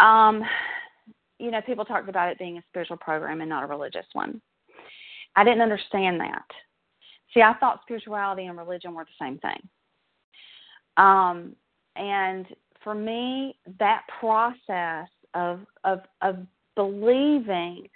um, 0.00 0.42
you 1.38 1.50
know, 1.50 1.60
people 1.60 1.84
talked 1.84 2.08
about 2.08 2.30
it 2.30 2.38
being 2.38 2.58
a 2.58 2.62
spiritual 2.68 2.96
program 2.96 3.40
and 3.40 3.48
not 3.48 3.64
a 3.64 3.66
religious 3.66 4.06
one. 4.12 4.40
I 5.36 5.44
didn't 5.44 5.60
understand 5.60 6.20
that. 6.20 6.44
See, 7.32 7.42
I 7.42 7.54
thought 7.54 7.82
spirituality 7.82 8.46
and 8.46 8.58
religion 8.58 8.94
were 8.94 9.04
the 9.04 9.24
same 9.24 9.38
thing. 9.38 9.68
Um, 10.96 11.54
and 11.94 12.46
for 12.82 12.94
me, 12.94 13.56
that 13.78 14.02
process 14.18 15.08
of 15.34 15.60
of 15.84 16.00
of 16.22 16.38
believing 16.74 17.88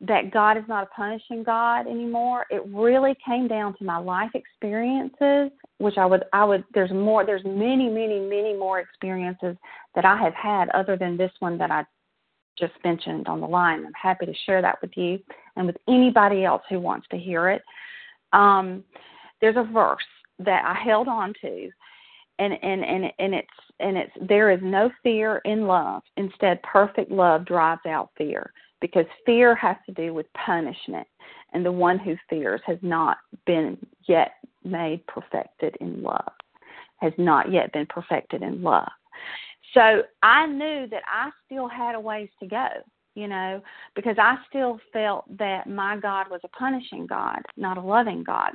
that 0.00 0.30
God 0.30 0.56
is 0.56 0.64
not 0.66 0.84
a 0.84 0.86
punishing 0.86 1.42
God 1.42 1.86
anymore, 1.86 2.46
it 2.50 2.62
really 2.68 3.14
came 3.24 3.46
down 3.46 3.76
to 3.76 3.84
my 3.84 3.98
life 3.98 4.30
experiences, 4.34 5.50
which 5.78 5.98
I 5.98 6.06
would 6.06 6.24
I 6.32 6.44
would 6.44 6.64
there's 6.72 6.90
more 6.90 7.26
there's 7.26 7.44
many, 7.44 7.88
many, 7.88 8.18
many 8.18 8.56
more 8.56 8.80
experiences 8.80 9.56
that 9.94 10.04
I 10.04 10.16
have 10.16 10.34
had 10.34 10.70
other 10.70 10.96
than 10.96 11.16
this 11.16 11.32
one 11.40 11.58
that 11.58 11.70
I 11.70 11.84
just 12.58 12.72
mentioned 12.82 13.28
on 13.28 13.40
the 13.40 13.46
line. 13.46 13.84
I'm 13.84 13.92
happy 13.92 14.26
to 14.26 14.34
share 14.46 14.62
that 14.62 14.80
with 14.80 14.90
you 14.96 15.18
and 15.56 15.66
with 15.66 15.76
anybody 15.86 16.44
else 16.44 16.62
who 16.70 16.80
wants 16.80 17.06
to 17.10 17.18
hear 17.18 17.50
it. 17.50 17.62
Um, 18.32 18.84
there's 19.40 19.56
a 19.56 19.70
verse 19.70 20.02
that 20.38 20.64
I 20.64 20.82
held 20.82 21.08
on 21.08 21.34
to 21.42 21.68
and 22.38 22.54
and 22.62 22.82
and 22.84 23.12
and 23.18 23.34
it's 23.34 23.48
and 23.80 23.98
it's 23.98 24.12
there 24.28 24.50
is 24.50 24.60
no 24.62 24.90
fear 25.02 25.42
in 25.44 25.66
love. 25.66 26.02
Instead, 26.16 26.62
perfect 26.62 27.10
love 27.10 27.44
drives 27.44 27.84
out 27.86 28.10
fear 28.16 28.50
because 28.80 29.06
fear 29.26 29.54
has 29.54 29.76
to 29.86 29.92
do 29.92 30.14
with 30.14 30.26
punishment, 30.32 31.06
and 31.52 31.64
the 31.64 31.72
one 31.72 31.98
who 31.98 32.16
fears 32.28 32.60
has 32.66 32.78
not 32.82 33.18
been 33.46 33.78
yet 34.06 34.32
made 34.64 35.06
perfected 35.06 35.76
in 35.80 36.02
love, 36.02 36.32
has 36.96 37.12
not 37.18 37.52
yet 37.52 37.72
been 37.72 37.86
perfected 37.86 38.42
in 38.42 38.62
love. 38.62 38.88
So 39.74 40.02
I 40.22 40.46
knew 40.46 40.86
that 40.90 41.02
I 41.06 41.30
still 41.46 41.68
had 41.68 41.94
a 41.94 42.00
ways 42.00 42.28
to 42.40 42.46
go, 42.46 42.68
you 43.14 43.28
know, 43.28 43.62
because 43.94 44.16
I 44.18 44.36
still 44.48 44.80
felt 44.92 45.24
that 45.38 45.68
my 45.68 45.96
God 45.96 46.26
was 46.30 46.40
a 46.44 46.48
punishing 46.48 47.06
God, 47.06 47.40
not 47.56 47.78
a 47.78 47.80
loving 47.80 48.24
God. 48.24 48.52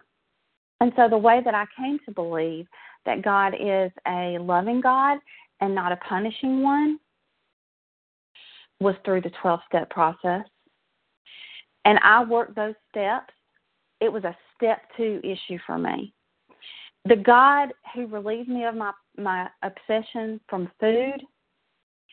And 0.82 0.92
so 0.96 1.08
the 1.08 1.18
way 1.18 1.42
that 1.44 1.56
I 1.56 1.66
came 1.78 2.00
to 2.06 2.12
believe 2.12 2.68
that 3.06 3.22
God 3.22 3.54
is 3.54 3.92
a 4.08 4.38
loving 4.40 4.82
God 4.82 5.20
and 5.62 5.74
not 5.74 5.92
a 5.92 5.98
punishing 5.98 6.62
one 6.62 7.00
was 8.80 8.96
through 9.04 9.22
the 9.22 9.32
12 9.42 9.60
step 9.68 9.90
process. 9.90 10.44
And 11.86 12.00
I 12.04 12.24
worked 12.24 12.56
those 12.56 12.76
steps. 12.90 13.34
It 14.02 14.12
was 14.12 14.24
a 14.24 14.36
step 14.56 14.82
two 14.98 15.22
issue 15.24 15.60
for 15.66 15.78
me. 15.78 16.14
The 17.06 17.16
God 17.16 17.72
who 17.94 18.08
relieved 18.08 18.50
me 18.50 18.66
of 18.66 18.76
my, 18.76 18.92
my 19.18 19.48
obsession 19.62 20.40
from 20.50 20.72
food 20.80 21.22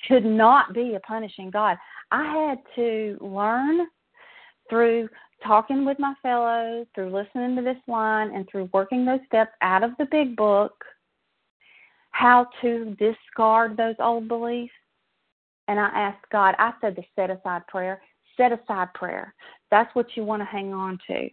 should 0.07 0.25
not 0.25 0.75
be 0.75 0.95
a 0.95 1.01
punishing 1.01 1.51
God. 1.51 1.79
I 2.11 2.49
had 2.49 2.59
to 2.77 3.17
learn 3.21 3.87
through 4.69 5.09
talking 5.45 5.85
with 5.85 5.99
my 5.99 6.15
fellows, 6.23 6.87
through 6.95 7.11
listening 7.11 7.57
to 7.57 7.63
this 7.63 7.83
line, 7.89 8.35
and 8.35 8.49
through 8.49 8.69
working 8.73 9.05
those 9.05 9.21
steps 9.27 9.53
out 9.63 9.83
of 9.83 9.93
the 9.99 10.07
big 10.11 10.37
book, 10.37 10.85
how 12.11 12.47
to 12.61 12.97
discard 12.99 13.77
those 13.77 13.97
old 13.99 14.29
beliefs. 14.29 14.73
And 15.73 15.81
I 15.81 15.87
asked 15.87 16.27
God, 16.31 16.55
I 16.59 16.75
said 16.83 16.97
the 16.97 17.03
set 17.17 17.31
aside 17.31 17.67
prayer, 17.67 18.03
set 18.37 18.53
aside 18.53 18.93
prayer. 18.93 19.35
That's 19.71 19.89
what 19.95 20.07
you 20.15 20.23
want 20.23 20.43
to 20.43 20.45
hang 20.45 20.75
on 20.75 20.99
to. 21.07 21.31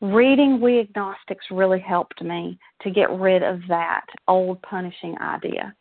Reading 0.00 0.58
We 0.58 0.80
Agnostics 0.80 1.44
really 1.50 1.80
helped 1.80 2.22
me 2.22 2.58
to 2.80 2.90
get 2.90 3.10
rid 3.10 3.42
of 3.42 3.60
that 3.68 4.06
old 4.26 4.62
punishing 4.62 5.18
idea. 5.20 5.74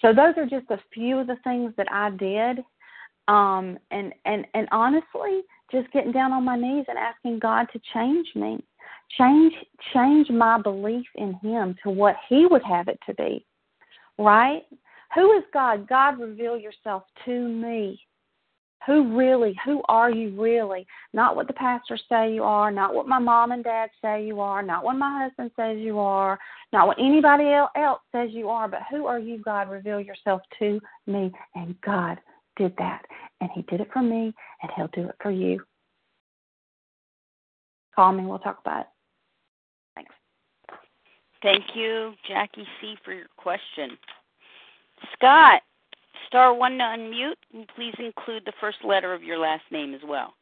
So 0.00 0.14
those 0.14 0.32
are 0.38 0.46
just 0.46 0.70
a 0.70 0.80
few 0.94 1.18
of 1.18 1.26
the 1.26 1.36
things 1.44 1.74
that 1.76 1.92
I 1.92 2.08
did 2.08 2.64
um 3.28 3.78
and 3.90 4.12
and 4.26 4.46
and 4.52 4.68
honestly 4.70 5.40
just 5.72 5.90
getting 5.92 6.12
down 6.12 6.30
on 6.30 6.44
my 6.44 6.56
knees 6.56 6.84
and 6.88 6.98
asking 6.98 7.38
god 7.38 7.66
to 7.72 7.80
change 7.94 8.26
me 8.34 8.62
change 9.16 9.54
change 9.94 10.28
my 10.28 10.60
belief 10.60 11.06
in 11.14 11.32
him 11.42 11.74
to 11.82 11.88
what 11.88 12.16
he 12.28 12.44
would 12.44 12.62
have 12.62 12.86
it 12.86 12.98
to 13.06 13.14
be 13.14 13.42
right 14.18 14.64
who 15.14 15.32
is 15.32 15.44
god 15.52 15.88
god 15.88 16.18
reveal 16.18 16.58
yourself 16.58 17.04
to 17.24 17.48
me 17.48 18.00
who 18.86 19.16
really 19.16 19.58
who 19.64 19.82
are 19.88 20.10
you 20.10 20.38
really 20.40 20.86
not 21.12 21.36
what 21.36 21.46
the 21.46 21.52
pastors 21.52 22.02
say 22.08 22.34
you 22.34 22.42
are 22.42 22.70
not 22.70 22.94
what 22.94 23.08
my 23.08 23.18
mom 23.18 23.52
and 23.52 23.64
dad 23.64 23.88
say 24.02 24.24
you 24.24 24.40
are 24.40 24.62
not 24.62 24.84
what 24.84 24.96
my 24.96 25.22
husband 25.22 25.50
says 25.56 25.78
you 25.78 25.98
are 25.98 26.38
not 26.72 26.86
what 26.86 26.98
anybody 26.98 27.50
else 27.50 28.00
says 28.12 28.30
you 28.32 28.48
are 28.48 28.68
but 28.68 28.80
who 28.90 29.06
are 29.06 29.18
you 29.18 29.38
god 29.38 29.70
reveal 29.70 30.00
yourself 30.00 30.42
to 30.58 30.80
me 31.06 31.32
and 31.54 31.74
god 31.80 32.18
did 32.56 32.74
that. 32.78 33.02
And 33.40 33.50
he 33.54 33.62
did 33.62 33.80
it 33.80 33.88
for 33.92 34.02
me, 34.02 34.32
and 34.62 34.72
he'll 34.76 34.88
do 34.88 35.08
it 35.08 35.16
for 35.20 35.30
you. 35.30 35.62
Call 37.94 38.12
me, 38.12 38.24
we'll 38.24 38.38
talk 38.38 38.58
about 38.60 38.80
it. 38.80 38.86
Thanks. 39.94 40.14
Thank 41.42 41.64
you, 41.74 42.14
Jackie 42.26 42.66
C., 42.80 42.96
for 43.04 43.12
your 43.12 43.26
question. 43.36 43.96
Scott, 45.12 45.62
star 46.26 46.54
one 46.54 46.78
to 46.78 46.84
unmute, 46.84 47.34
and 47.52 47.66
please 47.76 47.94
include 47.98 48.42
the 48.44 48.52
first 48.60 48.78
letter 48.84 49.12
of 49.12 49.22
your 49.22 49.38
last 49.38 49.64
name 49.70 49.94
as 49.94 50.00
well. 50.06 50.34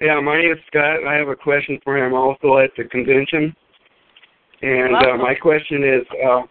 Yeah, 0.00 0.18
my 0.20 0.40
name 0.40 0.52
is 0.52 0.58
Scott. 0.66 1.06
I 1.06 1.14
have 1.14 1.28
a 1.28 1.36
question 1.36 1.78
for 1.84 1.96
him 1.96 2.14
also 2.14 2.58
at 2.58 2.70
the 2.76 2.84
convention. 2.84 3.54
And 4.62 4.96
uh, 4.96 5.16
my 5.16 5.34
question 5.34 5.84
is 5.84 6.06
uh, 6.24 6.42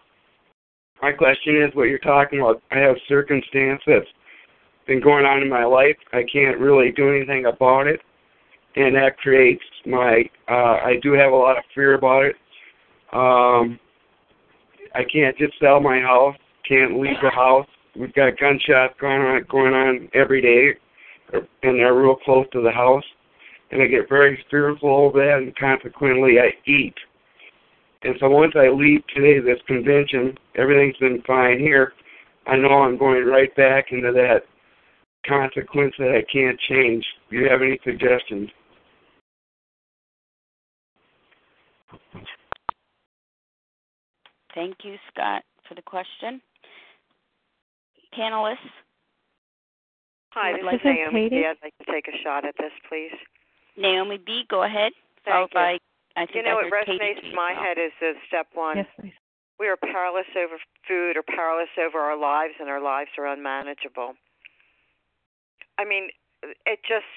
my 1.00 1.12
question 1.12 1.62
is 1.62 1.74
what 1.74 1.84
you're 1.84 1.98
talking 1.98 2.40
about. 2.40 2.62
I 2.70 2.78
have 2.78 2.96
circumstance 3.08 3.80
that's 3.86 4.06
been 4.86 5.00
going 5.00 5.24
on 5.24 5.42
in 5.42 5.48
my 5.48 5.64
life. 5.64 5.96
I 6.12 6.22
can't 6.32 6.58
really 6.58 6.92
do 6.92 7.08
anything 7.14 7.46
about 7.46 7.86
it, 7.86 8.00
and 8.76 8.94
that 8.94 9.18
creates 9.18 9.64
my. 9.86 10.24
Uh, 10.48 10.78
I 10.84 10.94
do 11.02 11.12
have 11.12 11.32
a 11.32 11.36
lot 11.36 11.56
of 11.56 11.64
fear 11.74 11.94
about 11.94 12.24
it. 12.24 12.36
Um, 13.12 13.78
I 14.94 15.04
can't 15.04 15.36
just 15.38 15.54
sell 15.60 15.80
my 15.80 16.00
house. 16.00 16.36
Can't 16.68 17.00
leave 17.00 17.16
the 17.22 17.30
house. 17.30 17.66
We've 17.96 18.12
got 18.14 18.38
gunshots 18.38 18.94
going 19.00 19.20
on 19.20 19.44
going 19.50 19.74
on 19.74 20.08
every 20.14 20.40
day, 20.40 20.78
and 21.62 21.78
they're 21.78 21.94
real 21.94 22.16
close 22.16 22.46
to 22.52 22.62
the 22.62 22.70
house. 22.70 23.04
And 23.70 23.82
I 23.82 23.86
get 23.86 24.08
very 24.08 24.42
fearful 24.50 25.08
of 25.08 25.14
that, 25.14 25.38
and 25.38 25.56
consequently, 25.56 26.38
I 26.38 26.52
eat. 26.70 26.94
And 28.02 28.16
so 28.20 28.28
once 28.28 28.54
I 28.56 28.68
leave 28.68 29.02
today, 29.14 29.38
this 29.38 29.62
convention, 29.66 30.36
everything's 30.56 30.96
been 30.96 31.22
fine 31.26 31.58
here. 31.58 31.92
I 32.46 32.56
know 32.56 32.82
I'm 32.82 32.98
going 32.98 33.24
right 33.24 33.54
back 33.56 33.86
into 33.92 34.12
that 34.12 34.42
consequence 35.26 35.94
that 35.98 36.10
I 36.10 36.24
can't 36.32 36.58
change. 36.68 37.04
Do 37.30 37.36
you 37.36 37.48
have 37.48 37.62
any 37.62 37.78
suggestions? 37.84 38.50
Thank 44.54 44.84
you, 44.84 44.96
Scott, 45.12 45.42
for 45.68 45.74
the 45.74 45.82
question. 45.82 46.40
Panelists? 48.16 48.56
Hi, 50.30 50.52
this 50.52 50.64
like 50.64 50.74
is 50.76 50.80
Naomi 50.84 51.28
Katie? 51.28 51.42
B. 51.42 51.46
I'd 51.46 51.56
like 51.62 51.76
to 51.78 51.92
take 51.92 52.08
a 52.08 52.16
shot 52.22 52.44
at 52.46 52.54
this, 52.58 52.72
please. 52.88 53.12
Naomi 53.76 54.18
B., 54.18 54.44
go 54.48 54.64
ahead. 54.64 54.92
Thank 55.24 55.52
followed 55.52 55.52
you. 55.52 55.60
by, 55.60 55.78
I 56.16 56.26
think 56.26 56.36
you 56.36 56.42
know 56.42 56.56
what 56.56 56.68
heard 56.70 56.86
Katie 56.86 56.98
resonates 56.98 57.20
G. 57.20 57.28
in 57.30 57.34
my 57.34 57.52
well. 57.54 57.64
head 57.64 57.78
is 57.78 57.92
uh, 58.00 58.12
step 58.28 58.46
one. 58.54 58.76
Yes, 58.78 58.86
please. 59.00 59.12
We 59.60 59.68
are 59.68 59.76
powerless 59.76 60.28
over 60.36 60.56
food 60.88 61.16
or 61.16 61.22
powerless 61.22 61.70
over 61.78 62.00
our 62.00 62.18
lives, 62.18 62.54
and 62.60 62.68
our 62.68 62.80
lives 62.80 63.10
are 63.16 63.26
unmanageable. 63.26 64.14
I 65.78 65.84
mean, 65.84 66.08
it 66.42 66.80
just, 66.82 67.08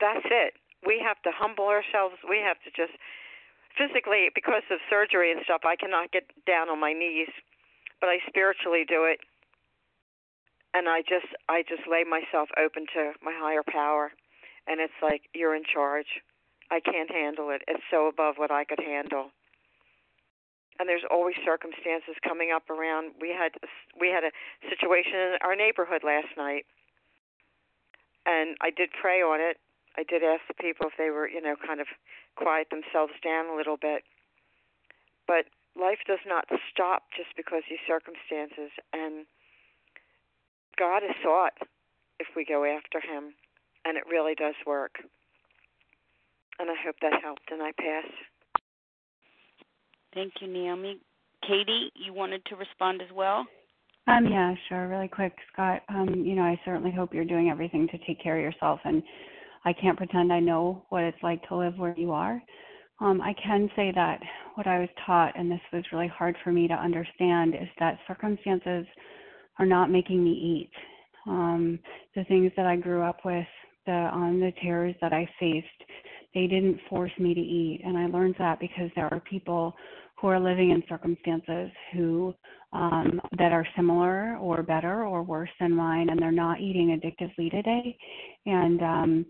that's 0.00 0.24
it. 0.24 0.54
We 0.86 1.02
have 1.04 1.20
to 1.22 1.30
humble 1.34 1.66
ourselves. 1.66 2.14
We 2.28 2.38
have 2.38 2.56
to 2.64 2.70
just, 2.70 2.96
physically, 3.76 4.30
because 4.34 4.64
of 4.70 4.78
surgery 4.88 5.32
and 5.32 5.40
stuff, 5.44 5.62
I 5.64 5.76
cannot 5.76 6.12
get 6.12 6.24
down 6.46 6.68
on 6.68 6.80
my 6.80 6.92
knees, 6.92 7.30
but 8.00 8.08
I 8.08 8.18
spiritually 8.28 8.84
do 8.86 9.04
it. 9.04 9.20
And 10.74 10.88
I 10.88 11.00
just, 11.00 11.26
I 11.48 11.62
just 11.62 11.88
lay 11.88 12.04
myself 12.04 12.48
open 12.56 12.86
to 12.94 13.12
my 13.22 13.32
higher 13.34 13.64
power, 13.66 14.12
and 14.66 14.80
it's 14.80 15.00
like 15.02 15.22
you're 15.34 15.56
in 15.56 15.64
charge. 15.64 16.22
I 16.70 16.80
can't 16.80 17.10
handle 17.10 17.50
it. 17.50 17.62
It's 17.66 17.82
so 17.90 18.06
above 18.06 18.36
what 18.36 18.50
I 18.50 18.64
could 18.64 18.80
handle 18.80 19.32
and 20.78 20.88
there's 20.88 21.02
always 21.10 21.34
circumstances 21.44 22.14
coming 22.22 22.50
up 22.54 22.70
around. 22.70 23.12
We 23.20 23.30
had 23.30 23.52
we 23.98 24.08
had 24.08 24.24
a 24.24 24.30
situation 24.70 25.14
in 25.14 25.38
our 25.42 25.56
neighborhood 25.56 26.02
last 26.04 26.30
night, 26.36 26.66
and 28.26 28.56
I 28.60 28.70
did 28.70 28.90
pray 28.94 29.20
on 29.20 29.40
it. 29.40 29.58
I 29.98 30.04
did 30.06 30.22
ask 30.22 30.46
the 30.46 30.54
people 30.54 30.86
if 30.86 30.94
they 30.96 31.10
were, 31.10 31.28
you 31.28 31.42
know, 31.42 31.56
kind 31.58 31.80
of 31.80 31.88
quiet 32.36 32.68
themselves 32.70 33.14
down 33.24 33.50
a 33.50 33.56
little 33.56 33.76
bit. 33.76 34.06
But 35.26 35.50
life 35.74 35.98
does 36.06 36.22
not 36.24 36.46
stop 36.70 37.02
just 37.16 37.34
because 37.36 37.66
these 37.68 37.82
circumstances, 37.82 38.70
and 38.92 39.26
God 40.78 40.98
is 41.02 41.18
sought 41.20 41.58
if 42.20 42.28
we 42.36 42.44
go 42.44 42.62
after 42.62 43.00
Him, 43.00 43.34
and 43.84 43.98
it 43.98 44.04
really 44.08 44.36
does 44.36 44.54
work. 44.64 45.02
And 46.60 46.70
I 46.70 46.74
hope 46.78 46.96
that 47.02 47.20
helped, 47.20 47.50
and 47.50 47.60
I 47.60 47.72
pass. 47.72 48.06
Thank 50.14 50.34
you, 50.40 50.46
Naomi. 50.46 50.98
Katie, 51.42 51.90
you 51.94 52.12
wanted 52.12 52.44
to 52.46 52.56
respond 52.56 53.02
as 53.02 53.12
well? 53.12 53.46
Um, 54.06 54.26
yeah, 54.30 54.54
sure. 54.68 54.86
Really 54.86 55.08
quick, 55.08 55.34
Scott. 55.52 55.82
Um, 55.88 56.22
you 56.24 56.34
know, 56.36 56.42
I 56.42 56.58
certainly 56.64 56.92
hope 56.92 57.12
you're 57.12 57.24
doing 57.24 57.50
everything 57.50 57.88
to 57.88 57.98
take 58.06 58.22
care 58.22 58.36
of 58.36 58.42
yourself, 58.42 58.80
and 58.84 59.02
I 59.68 59.74
can't 59.74 59.98
pretend 59.98 60.32
I 60.32 60.40
know 60.40 60.86
what 60.88 61.02
it's 61.02 61.22
like 61.22 61.46
to 61.48 61.56
live 61.56 61.76
where 61.76 61.94
you 61.94 62.10
are. 62.12 62.42
Um, 63.00 63.20
I 63.20 63.34
can 63.34 63.68
say 63.76 63.92
that 63.94 64.18
what 64.54 64.66
I 64.66 64.78
was 64.78 64.88
taught, 65.04 65.38
and 65.38 65.50
this 65.50 65.60
was 65.74 65.84
really 65.92 66.08
hard 66.08 66.36
for 66.42 66.50
me 66.50 66.66
to 66.68 66.74
understand, 66.74 67.54
is 67.54 67.68
that 67.78 67.98
circumstances 68.08 68.86
are 69.58 69.66
not 69.66 69.90
making 69.90 70.24
me 70.24 70.30
eat. 70.30 70.70
Um, 71.26 71.78
the 72.16 72.24
things 72.24 72.50
that 72.56 72.64
I 72.64 72.76
grew 72.76 73.02
up 73.02 73.18
with, 73.26 73.46
the 73.84 74.08
um, 74.10 74.40
the 74.40 74.52
terrors 74.62 74.94
that 75.02 75.12
I 75.12 75.28
faced, 75.38 75.66
they 76.34 76.46
didn't 76.46 76.80
force 76.88 77.12
me 77.18 77.34
to 77.34 77.40
eat, 77.40 77.82
and 77.84 77.98
I 77.98 78.06
learned 78.06 78.36
that 78.38 78.60
because 78.60 78.90
there 78.96 79.12
are 79.12 79.20
people 79.20 79.74
who 80.18 80.28
are 80.28 80.40
living 80.40 80.70
in 80.70 80.82
circumstances 80.88 81.70
who 81.92 82.34
um, 82.72 83.20
that 83.36 83.52
are 83.52 83.66
similar 83.76 84.38
or 84.38 84.62
better 84.62 85.04
or 85.04 85.22
worse 85.22 85.50
than 85.60 85.72
mine, 85.74 86.08
and 86.08 86.18
they're 86.18 86.32
not 86.32 86.58
eating 86.58 86.98
addictively 86.98 87.50
today. 87.50 87.98
And 88.46 88.82
um, 88.82 89.26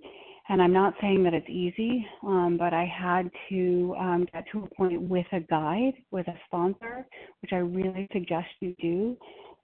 and 0.48 0.62
I'm 0.62 0.72
not 0.72 0.94
saying 1.00 1.22
that 1.24 1.34
it's 1.34 1.48
easy, 1.48 2.06
um, 2.22 2.56
but 2.58 2.72
I 2.72 2.86
had 2.86 3.30
to 3.50 3.94
um, 3.98 4.26
get 4.32 4.44
to 4.52 4.64
a 4.64 4.74
point 4.74 5.02
with 5.02 5.26
a 5.32 5.40
guide, 5.40 5.92
with 6.10 6.26
a 6.28 6.34
sponsor, 6.46 7.06
which 7.42 7.52
I 7.52 7.56
really 7.56 8.08
suggest 8.12 8.46
you 8.60 8.74
do, 8.80 9.16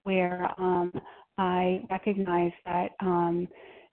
where 0.03 0.49
um, 0.59 0.93
I 1.39 1.81
recognize 1.91 2.53
that 2.67 2.91
um, 3.01 3.49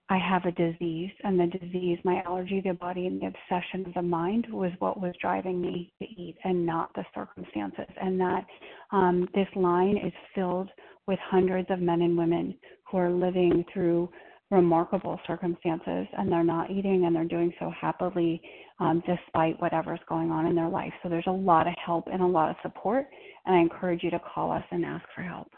I 0.09 0.17
have 0.17 0.43
a 0.43 0.51
disease, 0.51 1.11
and 1.23 1.39
the 1.39 1.47
disease, 1.57 1.97
my 2.03 2.21
allergy 2.25 2.61
to 2.61 2.69
the 2.69 2.75
body, 2.75 3.07
and 3.07 3.21
the 3.21 3.27
obsession 3.27 3.85
of 3.87 3.93
the 3.93 4.01
mind 4.01 4.47
was 4.51 4.73
what 4.79 4.99
was 4.99 5.13
driving 5.21 5.61
me 5.61 5.93
to 5.99 6.05
eat, 6.05 6.35
and 6.43 6.65
not 6.65 6.93
the 6.95 7.05
circumstances. 7.15 7.87
And 8.01 8.19
that 8.19 8.45
um, 8.91 9.29
this 9.33 9.47
line 9.55 9.95
is 9.95 10.11
filled 10.35 10.69
with 11.07 11.19
hundreds 11.29 11.69
of 11.71 11.79
men 11.79 12.01
and 12.01 12.17
women 12.17 12.55
who 12.91 12.97
are 12.97 13.09
living 13.09 13.63
through 13.73 14.09
remarkable 14.51 15.19
circumstances, 15.25 16.07
and 16.17 16.31
they're 16.31 16.43
not 16.43 16.69
eating, 16.69 17.05
and 17.05 17.15
they're 17.15 17.23
doing 17.25 17.53
so 17.59 17.71
happily 17.79 18.41
um, 18.79 19.01
despite 19.07 19.59
whatever's 19.61 19.99
going 20.07 20.29
on 20.29 20.45
in 20.45 20.55
their 20.55 20.69
life. 20.69 20.93
So 21.01 21.09
there's 21.09 21.27
a 21.27 21.31
lot 21.31 21.67
of 21.67 21.73
help 21.83 22.07
and 22.11 22.21
a 22.21 22.27
lot 22.27 22.49
of 22.49 22.55
support, 22.61 23.07
and 23.45 23.55
I 23.55 23.59
encourage 23.59 24.03
you 24.03 24.11
to 24.11 24.19
call 24.19 24.51
us 24.51 24.63
and 24.71 24.85
ask 24.85 25.05
for 25.15 25.21
help. 25.21 25.49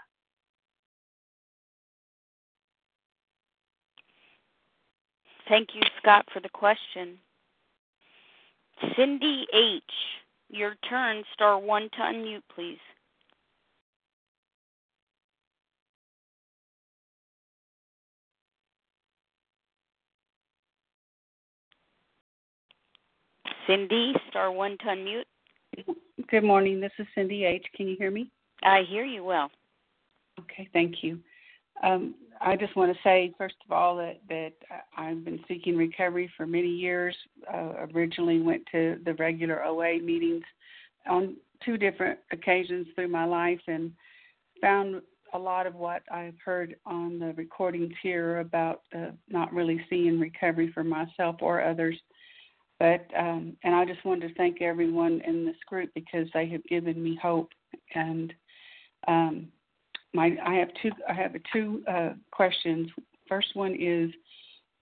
Thank 5.49 5.69
you, 5.73 5.81
Scott, 6.01 6.25
for 6.31 6.39
the 6.39 6.49
question. 6.49 7.17
Cindy 8.95 9.45
H., 9.53 9.83
your 10.49 10.75
turn. 10.89 11.23
Star 11.33 11.57
one 11.59 11.89
to 11.93 11.97
unmute, 11.99 12.43
please. 12.53 12.77
Cindy, 23.67 24.13
star 24.29 24.51
one 24.51 24.77
to 24.79 24.85
unmute. 24.85 25.23
Good 26.29 26.43
morning. 26.43 26.79
This 26.79 26.91
is 26.99 27.07
Cindy 27.15 27.45
H. 27.45 27.65
Can 27.75 27.87
you 27.87 27.95
hear 27.97 28.11
me? 28.11 28.29
I 28.63 28.83
hear 28.89 29.05
you 29.05 29.23
well. 29.23 29.49
Okay, 30.39 30.67
thank 30.73 31.03
you. 31.03 31.19
Um, 31.81 32.15
I 32.41 32.55
just 32.55 32.75
want 32.75 32.93
to 32.93 32.99
say, 33.03 33.33
first 33.37 33.55
of 33.65 33.71
all, 33.71 33.95
that, 33.97 34.21
that 34.29 34.53
I've 34.97 35.23
been 35.23 35.39
seeking 35.47 35.77
recovery 35.77 36.29
for 36.35 36.45
many 36.45 36.67
years. 36.67 37.15
Uh, 37.51 37.85
originally 37.93 38.39
went 38.39 38.63
to 38.71 38.99
the 39.05 39.13
regular 39.15 39.63
OA 39.63 39.99
meetings 39.99 40.43
on 41.07 41.35
two 41.63 41.77
different 41.77 42.19
occasions 42.31 42.87
through 42.95 43.07
my 43.07 43.25
life 43.25 43.61
and 43.67 43.91
found 44.61 45.01
a 45.33 45.39
lot 45.39 45.65
of 45.65 45.75
what 45.75 46.03
I've 46.11 46.37
heard 46.43 46.75
on 46.85 47.19
the 47.19 47.33
recordings 47.33 47.93
here 48.01 48.39
about 48.39 48.81
uh, 48.95 49.11
not 49.29 49.53
really 49.53 49.83
seeing 49.89 50.19
recovery 50.19 50.71
for 50.73 50.83
myself 50.83 51.37
or 51.41 51.63
others. 51.63 51.97
But 52.79 53.05
um, 53.17 53.55
and 53.63 53.75
I 53.75 53.85
just 53.85 54.03
wanted 54.03 54.27
to 54.27 54.33
thank 54.35 54.61
everyone 54.61 55.21
in 55.25 55.45
this 55.45 55.55
group 55.67 55.89
because 55.95 56.27
they 56.33 56.47
have 56.49 56.63
given 56.65 57.01
me 57.01 57.17
hope. 57.21 57.49
And 57.95 58.33
um, 59.07 59.47
my 60.13 60.35
I 60.45 60.55
have 60.55 60.69
two 60.81 60.91
I 61.09 61.13
have 61.13 61.33
two 61.51 61.83
uh, 61.87 62.09
questions. 62.31 62.89
First 63.27 63.55
one 63.55 63.75
is 63.79 64.11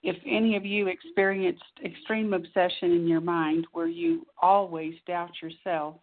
if 0.04 0.16
any 0.26 0.56
of 0.56 0.66
you 0.66 0.88
experienced 0.88 1.64
extreme 1.86 2.34
obsession 2.34 2.92
in 2.92 3.08
your 3.08 3.22
mind 3.22 3.68
where 3.74 3.88
you 3.88 4.26
always 4.42 4.96
doubt 5.06 5.32
yourself 5.42 5.96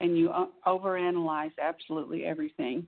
and 0.00 0.18
you 0.18 0.30
overanalyze 0.66 1.52
absolutely 1.60 2.24
everything 2.24 2.86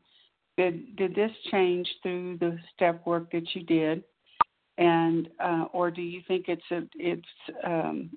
did 0.57 0.97
did 0.97 1.15
this 1.15 1.31
change 1.51 1.89
through 2.03 2.37
the 2.39 2.59
step 2.75 3.05
work 3.07 3.31
that 3.33 3.55
you 3.55 3.63
did 3.65 4.05
and 4.79 5.29
uh, 5.43 5.65
or 5.73 5.91
do 5.91 6.03
you 6.03 6.21
think 6.29 6.47
it's 6.49 6.63
a 6.71 6.83
it's 6.95 7.23
um, 7.65 8.11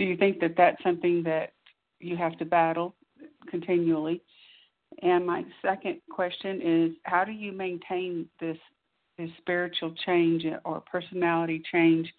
do 0.00 0.06
you 0.06 0.16
think 0.16 0.40
that 0.40 0.54
that's 0.56 0.82
something 0.82 1.22
that 1.22 1.52
you 2.00 2.16
have 2.16 2.36
to 2.38 2.46
battle 2.46 2.94
continually 3.50 4.22
and 5.02 5.26
my 5.26 5.44
second 5.60 6.00
question 6.10 6.60
is 6.62 6.96
how 7.02 7.22
do 7.22 7.32
you 7.32 7.52
maintain 7.52 8.26
this 8.40 8.56
this 9.18 9.28
spiritual 9.36 9.94
change 10.06 10.44
or 10.64 10.82
personality 10.90 11.62
change 11.70 12.10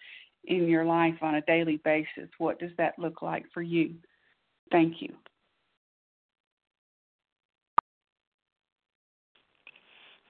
in 0.45 0.67
your 0.67 0.85
life 0.85 1.15
on 1.23 1.35
a 1.35 1.41
daily 1.41 1.77
basis 1.83 2.29
what 2.37 2.59
does 2.59 2.69
that 2.77 2.93
look 2.99 3.23
like 3.23 3.45
for 3.51 3.63
you 3.63 3.95
thank 4.71 5.01
you 5.01 5.11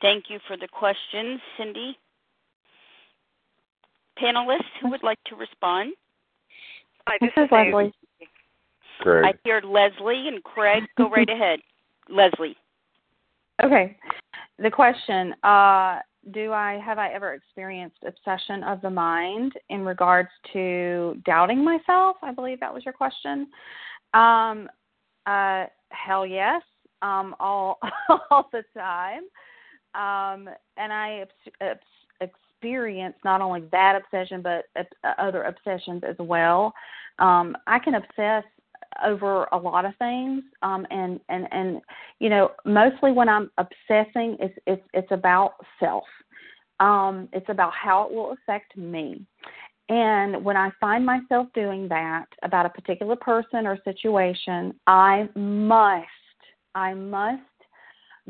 Thank 0.01 0.31
you 0.31 0.39
for 0.47 0.57
the 0.57 0.67
questions, 0.67 1.39
Cindy. 1.59 1.95
Panelists 4.19 4.73
who 4.81 4.89
would 4.89 5.03
like 5.03 5.23
to 5.27 5.35
respond? 5.35 5.93
Hi, 7.07 7.17
This 7.19 7.31
this, 7.35 7.45
is 7.45 7.49
Leslie. 7.51 7.93
Craig. 9.01 9.25
I 9.25 9.33
hear 9.43 9.61
Leslie 9.61 10.27
and 10.27 10.43
Craig. 10.43 10.83
Go 10.97 11.09
right 11.09 11.29
ahead. 11.33 11.59
Leslie. 12.09 12.55
Okay. 13.63 13.97
The 14.59 14.69
question, 14.69 15.33
uh, 15.43 15.99
do 16.31 16.51
I 16.51 16.79
have 16.85 16.99
I 16.99 17.09
ever 17.09 17.33
experienced 17.33 17.97
obsession 18.05 18.63
of 18.63 18.81
the 18.81 18.89
mind 18.89 19.53
in 19.69 19.83
regards 19.83 20.29
to 20.53 21.19
doubting 21.25 21.63
myself? 21.63 22.17
I 22.21 22.31
believe 22.31 22.59
that 22.59 22.73
was 22.73 22.85
your 22.85 22.93
question. 22.93 23.47
Um, 24.13 24.69
uh, 25.25 25.65
hell 25.89 26.25
yes, 26.25 26.61
um, 27.01 27.35
all 27.39 27.79
all 28.29 28.49
the 28.51 28.63
time. 28.75 29.23
Um, 29.93 30.47
and 30.77 30.93
I 30.93 31.25
experience 32.61 33.15
not 33.25 33.41
only 33.41 33.63
that 33.71 33.99
obsession 34.01 34.43
but 34.43 34.65
other 35.17 35.43
obsessions 35.43 36.03
as 36.07 36.15
well. 36.19 36.73
Um, 37.19 37.55
I 37.67 37.79
can 37.79 37.95
obsess 37.95 38.43
over 39.05 39.47
a 39.53 39.57
lot 39.57 39.85
of 39.85 39.95
things 39.99 40.43
um 40.63 40.85
and 40.91 41.21
and 41.29 41.47
and 41.53 41.79
you 42.19 42.29
know 42.29 42.51
mostly 42.65 43.13
when 43.13 43.29
i'm 43.29 43.49
obsessing 43.57 44.35
it's 44.41 44.53
it's 44.67 44.81
it's 44.93 45.11
about 45.11 45.53
self 45.79 46.03
um 46.81 47.29
it's 47.31 47.45
about 47.47 47.71
how 47.73 48.03
it 48.05 48.13
will 48.13 48.33
affect 48.33 48.75
me 48.75 49.25
and 49.87 50.43
when 50.43 50.57
i 50.57 50.69
find 50.81 51.05
myself 51.05 51.47
doing 51.53 51.87
that 51.87 52.25
about 52.43 52.65
a 52.65 52.69
particular 52.69 53.15
person 53.15 53.65
or 53.65 53.77
situation 53.85 54.73
i 54.87 55.29
must 55.35 56.07
i 56.75 56.93
must 56.93 57.41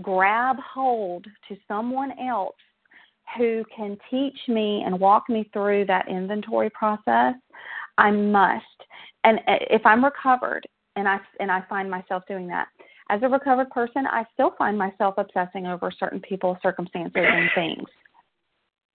grab 0.04 0.58
hold 0.60 1.26
to 1.48 1.58
someone 1.68 2.12
else 2.20 2.54
who 3.38 3.64
can 3.76 3.98
teach 4.10 4.38
me 4.48 4.84
and 4.86 5.00
walk 5.00 5.30
me 5.30 5.50
through 5.54 5.86
that 5.86 6.08
inventory 6.08 6.70
process 6.72 7.36
i 7.98 8.12
must 8.12 8.66
and 9.24 9.40
uh, 9.48 9.58
if 9.70 9.86
I'm 9.86 10.04
recovered 10.04 10.68
and 10.96 11.08
I 11.08 11.20
and 11.40 11.52
I 11.52 11.64
find 11.70 11.90
myself 11.90 12.24
doing 12.28 12.48
that 12.48 12.68
as 13.12 13.22
a 13.24 13.28
recovered 13.28 13.70
person, 13.72 14.08
I 14.08 14.24
still 14.34 14.56
find 14.58 14.78
myself 14.78 15.16
obsessing 15.18 15.68
over 15.68 15.92
certain 15.92 16.22
people, 16.22 16.58
circumstances, 16.64 17.12
and 17.16 17.50
things. 17.56 17.88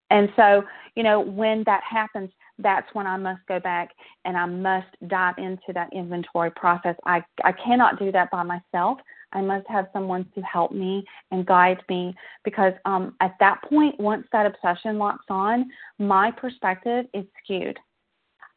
And 0.09 0.29
so, 0.37 0.63
you 0.95 1.03
know, 1.03 1.19
when 1.19 1.63
that 1.65 1.81
happens, 1.83 2.29
that's 2.57 2.87
when 2.93 3.05
I 3.05 3.17
must 3.17 3.41
go 3.47 3.59
back 3.59 3.89
and 4.23 4.37
I 4.37 4.45
must 4.45 4.87
dive 5.07 5.35
into 5.37 5.73
that 5.73 5.89
inventory 5.91 6.51
process. 6.51 6.95
I 7.05 7.23
I 7.43 7.51
cannot 7.51 7.99
do 7.99 8.11
that 8.13 8.31
by 8.31 8.43
myself. 8.43 8.99
I 9.35 9.41
must 9.41 9.67
have 9.67 9.87
someone 9.93 10.25
to 10.33 10.41
help 10.41 10.71
me 10.71 11.05
and 11.31 11.45
guide 11.45 11.81
me 11.89 12.15
because 12.43 12.73
um, 12.85 13.15
at 13.19 13.35
that 13.39 13.61
point, 13.63 13.99
once 13.99 14.25
that 14.31 14.45
obsession 14.45 14.97
locks 14.97 15.25
on, 15.29 15.69
my 15.99 16.31
perspective 16.31 17.05
is 17.13 17.25
skewed. 17.43 17.77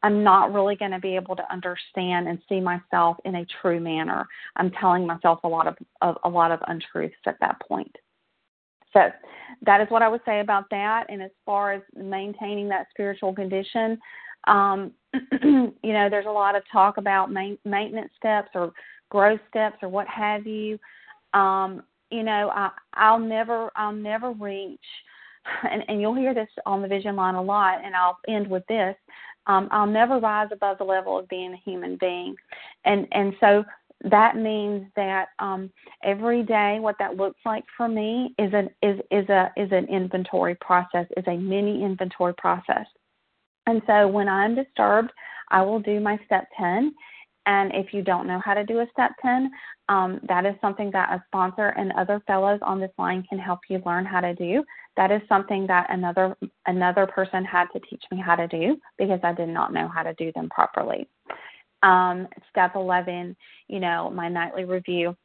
I'm 0.02 0.22
not 0.22 0.52
really 0.52 0.76
going 0.76 0.92
to 0.92 1.00
be 1.00 1.16
able 1.16 1.34
to 1.36 1.52
understand 1.52 2.28
and 2.28 2.38
see 2.48 2.60
myself 2.60 3.16
in 3.24 3.34
a 3.34 3.46
true 3.60 3.80
manner. 3.80 4.26
I'm 4.56 4.70
telling 4.70 5.04
myself 5.04 5.40
a 5.42 5.48
lot 5.48 5.66
of, 5.66 5.76
of 6.00 6.16
a 6.24 6.28
lot 6.28 6.52
of 6.52 6.60
untruths 6.68 7.16
at 7.26 7.40
that 7.40 7.60
point. 7.66 7.94
So 8.92 9.10
that 9.62 9.80
is 9.80 9.90
what 9.90 10.02
I 10.02 10.08
would 10.08 10.20
say 10.24 10.40
about 10.40 10.64
that. 10.70 11.06
And 11.08 11.20
as 11.20 11.32
far 11.44 11.72
as 11.72 11.82
maintaining 11.96 12.68
that 12.68 12.86
spiritual 12.90 13.34
condition, 13.34 13.98
um, 14.46 14.92
you 15.42 15.92
know, 15.92 16.08
there's 16.08 16.26
a 16.26 16.30
lot 16.30 16.54
of 16.54 16.62
talk 16.70 16.96
about 16.96 17.32
main, 17.32 17.58
maintenance 17.64 18.12
steps 18.16 18.50
or 18.54 18.72
growth 19.10 19.40
steps 19.48 19.76
or 19.82 19.88
what 19.88 20.06
have 20.08 20.46
you. 20.46 20.78
Um, 21.34 21.82
you 22.10 22.22
know, 22.22 22.50
I, 22.54 22.70
I'll 22.94 23.18
never, 23.18 23.70
I'll 23.76 23.92
never 23.92 24.32
reach, 24.32 24.80
and, 25.70 25.84
and 25.88 26.00
you'll 26.00 26.14
hear 26.14 26.34
this 26.34 26.48
on 26.66 26.82
the 26.82 26.88
vision 26.88 27.16
line 27.16 27.34
a 27.34 27.42
lot. 27.42 27.84
And 27.84 27.94
I'll 27.94 28.18
end 28.28 28.48
with 28.48 28.66
this: 28.66 28.96
um, 29.46 29.68
I'll 29.70 29.86
never 29.86 30.18
rise 30.18 30.48
above 30.52 30.78
the 30.78 30.84
level 30.84 31.18
of 31.18 31.28
being 31.28 31.52
a 31.52 31.70
human 31.70 31.96
being. 31.96 32.36
And 32.84 33.06
and 33.12 33.34
so 33.40 33.64
that 34.04 34.36
means 34.36 34.86
that 34.94 35.28
um, 35.38 35.72
every 36.04 36.42
day 36.42 36.78
what 36.80 36.96
that 36.98 37.16
looks 37.16 37.40
like 37.44 37.64
for 37.76 37.88
me 37.88 38.34
is 38.38 38.52
an 38.52 38.70
is 38.82 39.00
is 39.10 39.28
a 39.28 39.50
is 39.56 39.72
an 39.72 39.86
inventory 39.86 40.54
process, 40.56 41.06
is 41.16 41.24
a 41.26 41.36
mini 41.36 41.82
inventory 41.82 42.34
process. 42.34 42.86
And 43.66 43.82
so 43.86 44.06
when 44.08 44.28
I'm 44.28 44.54
disturbed, 44.54 45.10
I 45.50 45.62
will 45.62 45.80
do 45.80 46.00
my 46.00 46.18
step 46.26 46.46
10 46.58 46.94
and 47.48 47.72
if 47.74 47.94
you 47.94 48.02
don't 48.02 48.26
know 48.26 48.40
how 48.44 48.52
to 48.52 48.62
do 48.62 48.80
a 48.80 48.86
step 48.92 49.12
10, 49.22 49.50
um, 49.88 50.20
that 50.28 50.44
is 50.44 50.54
something 50.60 50.90
that 50.90 51.10
a 51.10 51.24
sponsor 51.28 51.68
and 51.68 51.92
other 51.92 52.22
fellows 52.26 52.60
on 52.62 52.78
this 52.78 52.90
line 52.98 53.24
can 53.26 53.38
help 53.38 53.60
you 53.70 53.80
learn 53.86 54.04
how 54.04 54.20
to 54.20 54.34
do. 54.34 54.62
That 54.98 55.10
is 55.10 55.22
something 55.30 55.66
that 55.66 55.86
another 55.88 56.36
another 56.66 57.06
person 57.06 57.46
had 57.46 57.68
to 57.72 57.80
teach 57.88 58.04
me 58.12 58.20
how 58.20 58.36
to 58.36 58.46
do 58.48 58.76
because 58.98 59.20
I 59.22 59.32
did 59.32 59.48
not 59.48 59.72
know 59.72 59.88
how 59.88 60.02
to 60.02 60.12
do 60.14 60.30
them 60.32 60.50
properly. 60.50 61.08
Um, 61.82 62.28
step 62.50 62.72
11, 62.74 63.34
you 63.68 63.80
know, 63.80 64.10
my 64.10 64.28
nightly 64.28 64.64
review 64.64 65.16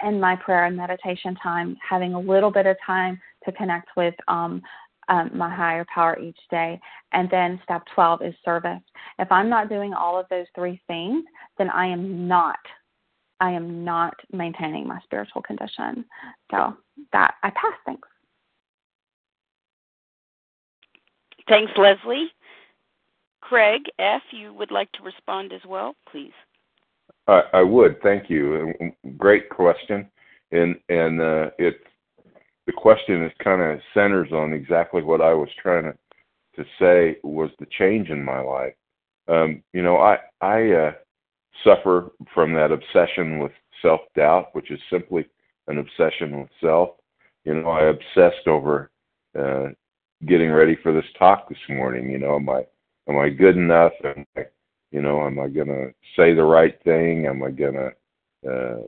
and 0.00 0.18
my 0.18 0.36
prayer 0.36 0.64
and 0.64 0.76
meditation 0.76 1.34
time, 1.42 1.76
having 1.86 2.14
a 2.14 2.20
little 2.20 2.50
bit 2.50 2.64
of 2.64 2.76
time 2.86 3.20
to 3.44 3.52
connect 3.52 3.88
with 3.98 4.14
um, 4.28 4.62
um, 5.08 5.30
my 5.34 5.54
higher 5.54 5.84
power 5.92 6.18
each 6.18 6.38
day. 6.50 6.80
And 7.12 7.28
then 7.30 7.60
step 7.64 7.82
12 7.94 8.22
is 8.22 8.34
service. 8.44 8.80
If 9.18 9.30
I'm 9.30 9.48
not 9.48 9.68
doing 9.68 9.94
all 9.94 10.18
of 10.18 10.26
those 10.30 10.46
three 10.54 10.80
things, 10.86 11.24
then 11.58 11.70
I 11.70 11.86
am 11.86 12.26
not. 12.26 12.58
I 13.40 13.50
am 13.50 13.84
not 13.84 14.14
maintaining 14.32 14.86
my 14.86 15.00
spiritual 15.04 15.42
condition. 15.42 16.04
So 16.50 16.76
that 17.12 17.34
I 17.42 17.50
pass. 17.50 17.74
Thanks. 17.84 18.08
Thanks, 21.48 21.72
Leslie. 21.76 22.30
Craig 23.40 23.82
F., 23.98 24.22
you 24.30 24.54
would 24.54 24.70
like 24.70 24.90
to 24.92 25.02
respond 25.02 25.52
as 25.52 25.60
well, 25.68 25.94
please. 26.10 26.32
I, 27.26 27.42
I 27.52 27.62
would. 27.62 28.00
Thank 28.02 28.30
you. 28.30 28.72
Great 29.18 29.50
question, 29.50 30.08
and 30.52 30.76
and 30.88 31.20
uh, 31.20 31.50
it 31.58 31.76
the 32.66 32.72
question 32.72 33.22
is 33.24 33.32
kind 33.42 33.60
of 33.60 33.80
centers 33.92 34.32
on 34.32 34.52
exactly 34.52 35.02
what 35.02 35.20
I 35.20 35.34
was 35.34 35.48
trying 35.60 35.84
to 35.84 35.94
to 36.56 36.64
say 36.78 37.18
was 37.24 37.50
the 37.58 37.66
change 37.76 38.10
in 38.10 38.24
my 38.24 38.40
life. 38.40 38.74
Um, 39.28 39.62
you 39.72 39.82
know, 39.82 39.96
I 39.96 40.18
I 40.40 40.70
uh, 40.70 40.92
suffer 41.64 42.12
from 42.32 42.54
that 42.54 42.70
obsession 42.72 43.38
with 43.38 43.52
self 43.82 44.00
doubt, 44.16 44.54
which 44.54 44.70
is 44.70 44.80
simply 44.90 45.26
an 45.66 45.78
obsession 45.78 46.40
with 46.40 46.50
self. 46.60 46.90
You 47.44 47.54
know, 47.54 47.70
I 47.70 47.86
obsessed 47.86 48.46
over 48.46 48.90
uh, 49.38 49.66
getting 50.26 50.50
ready 50.50 50.76
for 50.82 50.92
this 50.92 51.10
talk 51.18 51.48
this 51.48 51.58
morning. 51.68 52.10
You 52.10 52.18
know, 52.18 52.36
am 52.36 52.48
I 52.48 52.64
am 53.08 53.18
I 53.18 53.30
good 53.30 53.56
enough? 53.56 53.92
Am 54.04 54.24
I, 54.36 54.42
you 54.90 55.02
know, 55.02 55.26
am 55.26 55.38
I 55.38 55.48
gonna 55.48 55.88
say 56.16 56.34
the 56.34 56.44
right 56.44 56.80
thing? 56.84 57.26
Am 57.26 57.42
I 57.42 57.50
gonna 57.50 57.90
uh, 58.48 58.82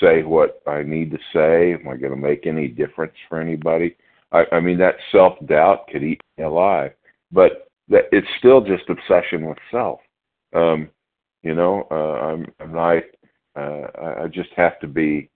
say 0.00 0.22
what 0.22 0.62
I 0.66 0.82
need 0.82 1.10
to 1.12 1.18
say? 1.32 1.74
Am 1.74 1.88
I 1.88 1.96
going 1.96 2.12
to 2.12 2.16
make 2.16 2.46
any 2.46 2.68
difference 2.68 3.14
for 3.28 3.40
anybody? 3.40 3.96
I, 4.32 4.44
I 4.52 4.60
mean, 4.60 4.78
that 4.78 4.96
self 5.12 5.34
doubt 5.46 5.88
could 5.88 6.02
eat 6.02 6.20
me 6.36 6.44
alive, 6.44 6.92
but 7.32 7.68
that 7.88 8.04
it's 8.12 8.26
still 8.38 8.60
just 8.60 8.88
obsession 8.88 9.46
with 9.46 9.58
self. 9.70 10.00
Um, 10.54 10.88
you 11.42 11.54
know, 11.54 11.86
uh, 11.90 12.26
I'm, 12.26 12.46
I'm 12.60 12.72
not. 12.72 13.02
Uh, 13.54 14.22
I 14.22 14.26
just 14.26 14.50
have 14.56 14.78
to 14.80 14.86
be 14.86 15.30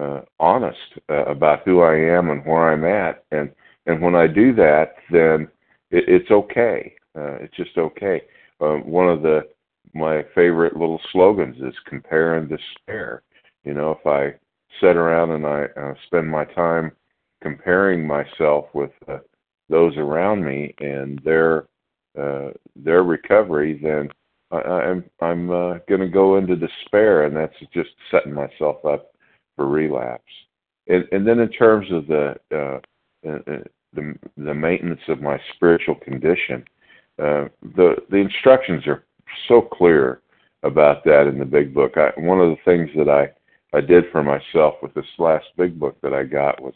uh, 0.00 0.20
honest 0.38 0.78
uh, 1.10 1.24
about 1.24 1.62
who 1.64 1.82
I 1.82 1.94
am 1.96 2.30
and 2.30 2.44
where 2.44 2.72
I'm 2.72 2.84
at, 2.84 3.24
and 3.32 3.50
and 3.86 4.00
when 4.00 4.14
I 4.14 4.26
do 4.26 4.54
that, 4.54 4.94
then 5.10 5.48
it, 5.90 6.04
it's 6.08 6.30
okay. 6.30 6.94
Uh, 7.16 7.36
it's 7.40 7.56
just 7.56 7.76
okay. 7.76 8.22
Uh, 8.60 8.76
one 8.76 9.08
of 9.08 9.22
the 9.22 9.48
my 9.94 10.24
favorite 10.34 10.76
little 10.76 11.00
slogans 11.12 11.56
is 11.58 11.74
compare 11.86 12.36
and 12.36 12.48
despair. 12.48 13.22
You 13.66 13.74
know, 13.74 13.90
if 13.90 14.06
I 14.06 14.38
sit 14.80 14.96
around 14.96 15.32
and 15.32 15.44
I 15.44 15.64
uh, 15.78 15.94
spend 16.06 16.30
my 16.30 16.44
time 16.44 16.92
comparing 17.42 18.06
myself 18.06 18.66
with 18.72 18.92
uh, 19.08 19.18
those 19.68 19.96
around 19.96 20.44
me 20.44 20.72
and 20.78 21.20
their 21.24 21.66
uh, 22.18 22.50
their 22.76 23.02
recovery, 23.02 23.78
then 23.82 24.08
I, 24.52 24.58
I'm 24.58 25.04
I'm 25.20 25.50
uh, 25.50 25.78
going 25.88 26.00
to 26.00 26.08
go 26.08 26.36
into 26.36 26.54
despair, 26.54 27.24
and 27.24 27.36
that's 27.36 27.56
just 27.74 27.90
setting 28.10 28.32
myself 28.32 28.84
up 28.84 29.10
for 29.56 29.66
relapse. 29.66 30.22
And, 30.86 31.04
and 31.10 31.26
then 31.26 31.40
in 31.40 31.50
terms 31.50 31.90
of 31.90 32.06
the 32.06 32.36
uh, 32.52 33.28
uh, 33.28 33.38
uh 33.50 33.64
the 33.94 34.14
the 34.36 34.54
maintenance 34.54 35.00
of 35.08 35.20
my 35.20 35.40
spiritual 35.56 35.96
condition, 35.96 36.64
uh, 37.18 37.46
the 37.74 37.96
the 38.10 38.18
instructions 38.18 38.86
are 38.86 39.04
so 39.48 39.60
clear 39.60 40.20
about 40.62 41.04
that 41.04 41.26
in 41.26 41.38
the 41.38 41.44
big 41.44 41.74
book. 41.74 41.96
I, 41.96 42.12
one 42.20 42.40
of 42.40 42.50
the 42.50 42.62
things 42.64 42.90
that 42.96 43.08
I 43.08 43.30
I 43.72 43.80
did 43.80 44.04
for 44.12 44.22
myself 44.22 44.76
with 44.82 44.94
this 44.94 45.06
last 45.18 45.46
big 45.56 45.78
book 45.78 45.96
that 46.02 46.12
I 46.12 46.22
got 46.24 46.62
was 46.62 46.74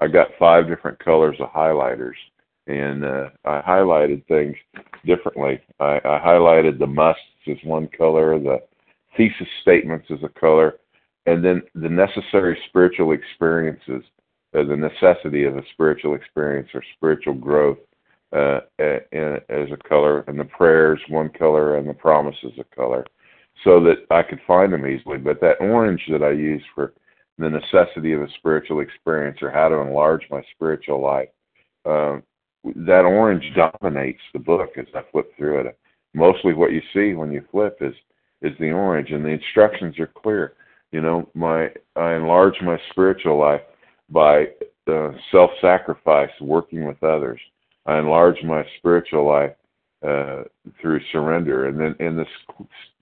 I 0.00 0.08
got 0.08 0.28
five 0.38 0.66
different 0.66 0.98
colors 0.98 1.36
of 1.38 1.50
highlighters, 1.50 2.16
and 2.66 3.04
uh, 3.04 3.30
I 3.44 3.60
highlighted 3.60 4.26
things 4.26 4.56
differently. 5.06 5.60
I, 5.78 6.00
I 6.04 6.18
highlighted 6.18 6.78
the 6.78 6.86
musts 6.88 7.22
as 7.48 7.56
one 7.62 7.88
color, 7.96 8.38
the 8.38 8.58
thesis 9.16 9.46
statements 9.60 10.06
as 10.10 10.18
a 10.24 10.40
color, 10.40 10.78
and 11.26 11.44
then 11.44 11.62
the 11.76 11.88
necessary 11.88 12.58
spiritual 12.68 13.12
experiences, 13.12 14.02
uh, 14.54 14.64
the 14.64 14.76
necessity 14.76 15.44
of 15.44 15.56
a 15.56 15.62
spiritual 15.72 16.14
experience 16.14 16.68
or 16.74 16.82
spiritual 16.96 17.34
growth 17.34 17.78
uh, 18.32 18.60
as 18.80 19.68
a 19.70 19.88
color, 19.88 20.24
and 20.26 20.38
the 20.38 20.44
prayers 20.44 21.00
one 21.08 21.28
color, 21.28 21.76
and 21.76 21.88
the 21.88 21.94
promises 21.94 22.52
a 22.58 22.64
color. 22.74 23.04
So 23.64 23.80
that 23.84 24.06
I 24.10 24.22
could 24.22 24.40
find 24.46 24.72
them 24.72 24.86
easily. 24.86 25.18
But 25.18 25.40
that 25.40 25.60
orange 25.60 26.02
that 26.10 26.22
I 26.22 26.30
use 26.32 26.62
for 26.74 26.94
the 27.38 27.48
necessity 27.48 28.12
of 28.12 28.22
a 28.22 28.28
spiritual 28.38 28.80
experience 28.80 29.38
or 29.42 29.50
how 29.50 29.68
to 29.68 29.76
enlarge 29.76 30.22
my 30.30 30.42
spiritual 30.54 31.00
life, 31.00 31.28
um, 31.84 32.22
that 32.64 33.04
orange 33.04 33.44
dominates 33.54 34.22
the 34.32 34.38
book 34.38 34.70
as 34.76 34.86
I 34.94 35.02
flip 35.10 35.32
through 35.36 35.60
it. 35.60 35.78
Mostly 36.14 36.52
what 36.52 36.72
you 36.72 36.82
see 36.92 37.14
when 37.14 37.32
you 37.32 37.44
flip 37.50 37.78
is 37.80 37.94
is 38.42 38.52
the 38.58 38.72
orange, 38.72 39.10
and 39.12 39.24
the 39.24 39.28
instructions 39.30 39.98
are 40.00 40.08
clear. 40.08 40.54
You 40.90 41.00
know, 41.00 41.28
my 41.34 41.70
I 41.96 42.14
enlarge 42.14 42.60
my 42.62 42.78
spiritual 42.90 43.38
life 43.38 43.62
by 44.10 44.48
uh, 44.88 45.12
self-sacrifice, 45.30 46.30
working 46.40 46.84
with 46.84 47.02
others. 47.02 47.40
I 47.86 47.98
enlarge 47.98 48.42
my 48.44 48.64
spiritual 48.78 49.26
life 49.26 49.52
uh, 50.06 50.42
through 50.80 51.00
surrender, 51.12 51.68
and 51.68 51.80
then 51.80 51.94
in 51.98 52.16
this 52.16 52.28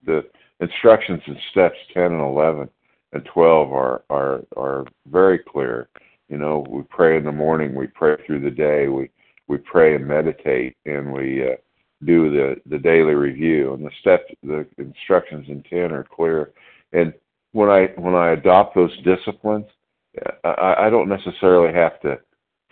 the 0.07 0.25
instructions 0.61 1.23
in 1.27 1.37
steps 1.51 1.77
10 1.95 2.05
and 2.05 2.21
11 2.21 2.69
and 3.13 3.25
12 3.25 3.73
are 3.73 4.03
are 4.11 4.43
are 4.57 4.85
very 5.09 5.39
clear. 5.39 5.89
You 6.29 6.39
know, 6.39 6.65
we 6.69 6.83
pray 6.83 7.17
in 7.17 7.25
the 7.25 7.33
morning, 7.33 7.75
we 7.75 7.89
pray 7.89 8.17
through 8.25 8.41
the 8.41 8.51
day, 8.51 8.89
we 8.89 9.11
we 9.49 9.59
pray 9.59 9.97
and 9.97 10.07
meditate, 10.07 10.77
and 10.87 11.13
we 11.13 11.45
uh, 11.45 11.57
do 12.05 12.31
the 12.31 12.57
the 12.67 12.79
daily 12.79 13.15
review. 13.15 13.75
And 13.75 13.85
the 13.85 13.91
steps, 14.01 14.33
the 14.43 14.67
instructions 14.79 15.47
in 15.49 15.63
10 15.65 15.93
are 15.93 16.05
clear. 16.05 16.53
And 16.93 17.13
when 17.53 17.69
I 17.69 17.87
when 17.97 18.15
I 18.15 18.31
adopt 18.31 18.75
those 18.75 18.97
disciplines, 19.03 19.67
I, 20.45 20.75
I 20.79 20.91
don't 20.91 21.09
necessarily 21.09 21.75
have 21.75 22.01
to 22.01 22.19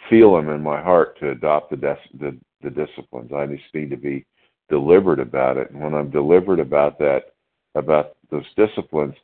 feel 0.09 0.37
them 0.37 0.49
in 0.51 0.63
my 0.63 0.81
heart 0.81 1.19
to 1.21 1.31
adopt 1.31 1.71
the, 1.71 1.77
des- 1.77 2.19
the 2.19 2.39
the 2.63 2.71
disciplines. 2.71 3.33
I 3.33 3.47
just 3.47 3.63
need 3.75 3.91
to 3.91 3.97
be 3.97 4.25
deliberate 4.69 5.21
about 5.21 5.57
it. 5.57 5.71
And 5.71 5.81
when 5.81 5.95
I'm 5.95 6.11
deliberate 6.11 6.61
about 6.61 6.99
that, 6.99 7.33
about 7.75 8.17
those 8.31 8.47
disciplines, 8.57 9.15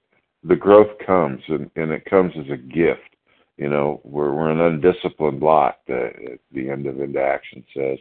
the 0.42 0.56
growth 0.56 0.90
comes, 1.04 1.42
and, 1.48 1.70
and 1.76 1.90
it 1.90 2.04
comes 2.04 2.32
as 2.38 2.50
a 2.50 2.56
gift. 2.56 3.00
You 3.56 3.68
know, 3.68 4.00
we're 4.04 4.32
we're 4.32 4.50
an 4.50 4.60
undisciplined 4.60 5.40
lot. 5.40 5.78
Uh, 5.88 6.08
the 6.52 6.68
end 6.70 6.86
of 6.86 7.00
into 7.00 7.20
action 7.20 7.64
says, 7.74 7.98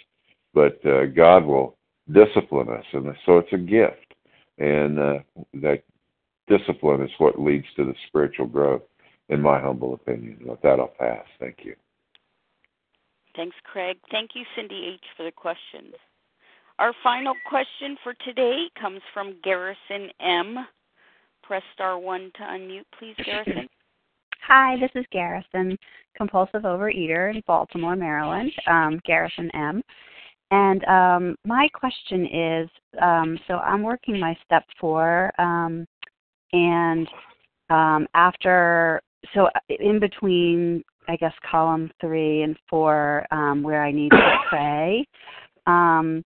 but 0.53 0.84
uh, 0.86 1.06
God 1.06 1.45
will 1.45 1.78
discipline 2.11 2.70
us, 2.70 2.86
and 2.91 3.15
so 3.26 3.38
it's 3.38 3.53
a 3.53 3.57
gift, 3.57 4.14
and 4.57 4.99
uh, 4.99 5.20
that 5.53 5.84
discipline 6.48 7.02
is 7.02 7.11
what 7.18 7.40
leads 7.40 7.68
to 7.76 7.86
the 7.86 7.94
spiritual 8.07 8.48
growth, 8.48 8.82
in 9.30 9.41
my 9.41 9.60
humble 9.60 9.94
opinion. 9.94 10.40
With 10.45 10.61
that, 10.61 10.80
I'll 10.80 10.88
pass. 10.88 11.26
Thank 11.40 11.60
you. 11.64 11.76
Thanks, 13.36 13.56
Craig. 13.64 13.98
Thank 14.11 14.32
you, 14.36 14.44
Cindy 14.56 14.91
H., 14.94 15.06
for 15.18 15.24
the 15.24 15.32
questions. 15.32 15.95
Our 16.79 16.93
final 17.03 17.35
question 17.47 17.97
for 18.03 18.13
today 18.25 18.65
comes 18.79 19.01
from 19.13 19.35
Garrison 19.43 20.09
M. 20.19 20.57
Press 21.43 21.61
star 21.73 21.99
one 21.99 22.31
to 22.35 22.43
unmute, 22.43 22.85
please, 22.97 23.15
Garrison. 23.23 23.69
Hi, 24.47 24.75
this 24.79 24.89
is 24.95 25.05
Garrison, 25.11 25.77
compulsive 26.17 26.63
overeater 26.63 27.33
in 27.33 27.43
Baltimore, 27.45 27.95
Maryland. 27.95 28.51
Um, 28.67 28.99
Garrison 29.05 29.51
M. 29.53 29.83
And 30.51 30.83
um, 30.85 31.35
my 31.45 31.67
question 31.73 32.25
is 32.25 32.69
um, 33.01 33.39
so 33.47 33.55
I'm 33.55 33.83
working 33.83 34.19
my 34.19 34.35
step 34.45 34.65
four, 34.79 35.31
um, 35.39 35.85
and 36.53 37.07
um, 37.69 38.07
after, 38.13 39.01
so 39.33 39.47
in 39.69 39.99
between 39.99 40.83
I 41.07 41.17
guess 41.17 41.33
column 41.49 41.91
three 41.99 42.43
and 42.43 42.57
four 42.69 43.25
um, 43.31 43.61
where 43.63 43.83
I 43.83 43.91
need 43.91 44.11
to 44.11 44.37
pray. 44.49 45.05
Um, 45.65 46.23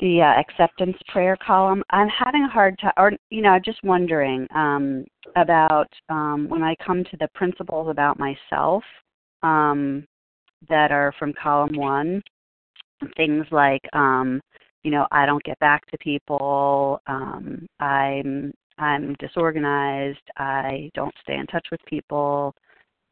the 0.00 0.20
uh, 0.20 0.40
acceptance 0.40 0.96
prayer 1.08 1.36
column. 1.44 1.82
I'm 1.90 2.08
having 2.08 2.44
a 2.44 2.48
hard 2.48 2.78
time, 2.78 2.92
or 2.96 3.12
you 3.30 3.42
know, 3.42 3.58
just 3.64 3.82
wondering 3.84 4.46
um, 4.54 5.04
about 5.36 5.88
um, 6.08 6.48
when 6.48 6.62
I 6.62 6.74
come 6.84 7.04
to 7.04 7.16
the 7.18 7.28
principles 7.34 7.88
about 7.90 8.18
myself 8.18 8.82
um, 9.42 10.04
that 10.68 10.90
are 10.90 11.12
from 11.18 11.32
column 11.40 11.76
one. 11.76 12.22
Things 13.16 13.46
like, 13.50 13.82
um, 13.92 14.40
you 14.82 14.90
know, 14.90 15.06
I 15.12 15.26
don't 15.26 15.42
get 15.44 15.58
back 15.58 15.86
to 15.90 15.98
people. 15.98 17.00
Um, 17.06 17.66
I'm 17.80 18.52
I'm 18.78 19.14
disorganized. 19.14 20.18
I 20.36 20.90
don't 20.94 21.14
stay 21.22 21.36
in 21.36 21.46
touch 21.46 21.66
with 21.70 21.80
people 21.86 22.54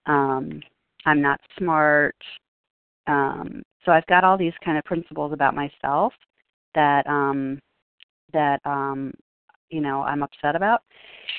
um, 0.07 0.61
I'm 1.07 1.21
not 1.21 1.41
smart. 1.59 2.17
Um, 3.07 3.63
so 3.85 3.93
I've 3.93 4.07
got 4.07 4.25
all 4.25 4.39
these 4.39 4.53
kind 4.65 4.79
of 4.79 4.85
principles 4.85 5.33
about 5.33 5.55
myself 5.55 6.13
that 6.75 7.07
um, 7.07 7.61
that 8.33 8.61
um, 8.65 9.13
you 9.71 9.81
know 9.81 10.03
I'm 10.03 10.23
upset 10.23 10.57
about, 10.57 10.83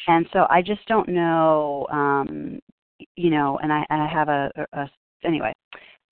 and 0.08 0.28
so 0.34 0.48
I 0.50 0.62
just 0.62 0.86
don't 0.88 1.10
know. 1.10 1.88
Um, 1.92 2.60
you 3.16 3.30
know, 3.30 3.60
and 3.62 3.72
I 3.72 3.86
and 3.90 4.02
I 4.02 4.08
have 4.08 4.30
a, 4.30 4.52
a, 4.74 4.90
anyway. 5.24 5.54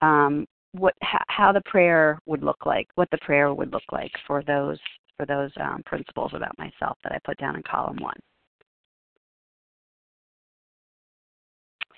Um, 0.02 0.46
what 0.74 0.94
how, 1.02 1.20
how 1.28 1.52
the 1.52 1.62
prayer 1.66 2.20
would 2.26 2.44
look 2.44 2.66
like, 2.66 2.88
what 2.96 3.10
the 3.12 3.18
prayer 3.20 3.54
would 3.54 3.72
look 3.72 3.84
like 3.92 4.12
for 4.26 4.44
those 4.44 4.80
for 5.18 5.26
those 5.26 5.52
um, 5.60 5.84
principles 5.86 6.32
about 6.34 6.58
myself 6.58 6.98
that 7.04 7.12
I 7.12 7.20
put 7.24 7.38
down 7.38 7.56
in 7.56 7.64
column 7.64 7.98
one. 8.00 8.18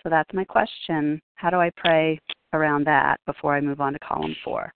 So 0.03 0.09
that's 0.09 0.33
my 0.33 0.43
question. 0.43 1.21
How 1.35 1.49
do 1.49 1.57
I 1.57 1.71
pray 1.77 2.19
around 2.51 2.85
that 2.87 3.19
before 3.25 3.55
I 3.55 3.61
move 3.61 3.79
on 3.79 3.93
to 3.93 3.99
column 3.99 4.35
four? 4.43 4.73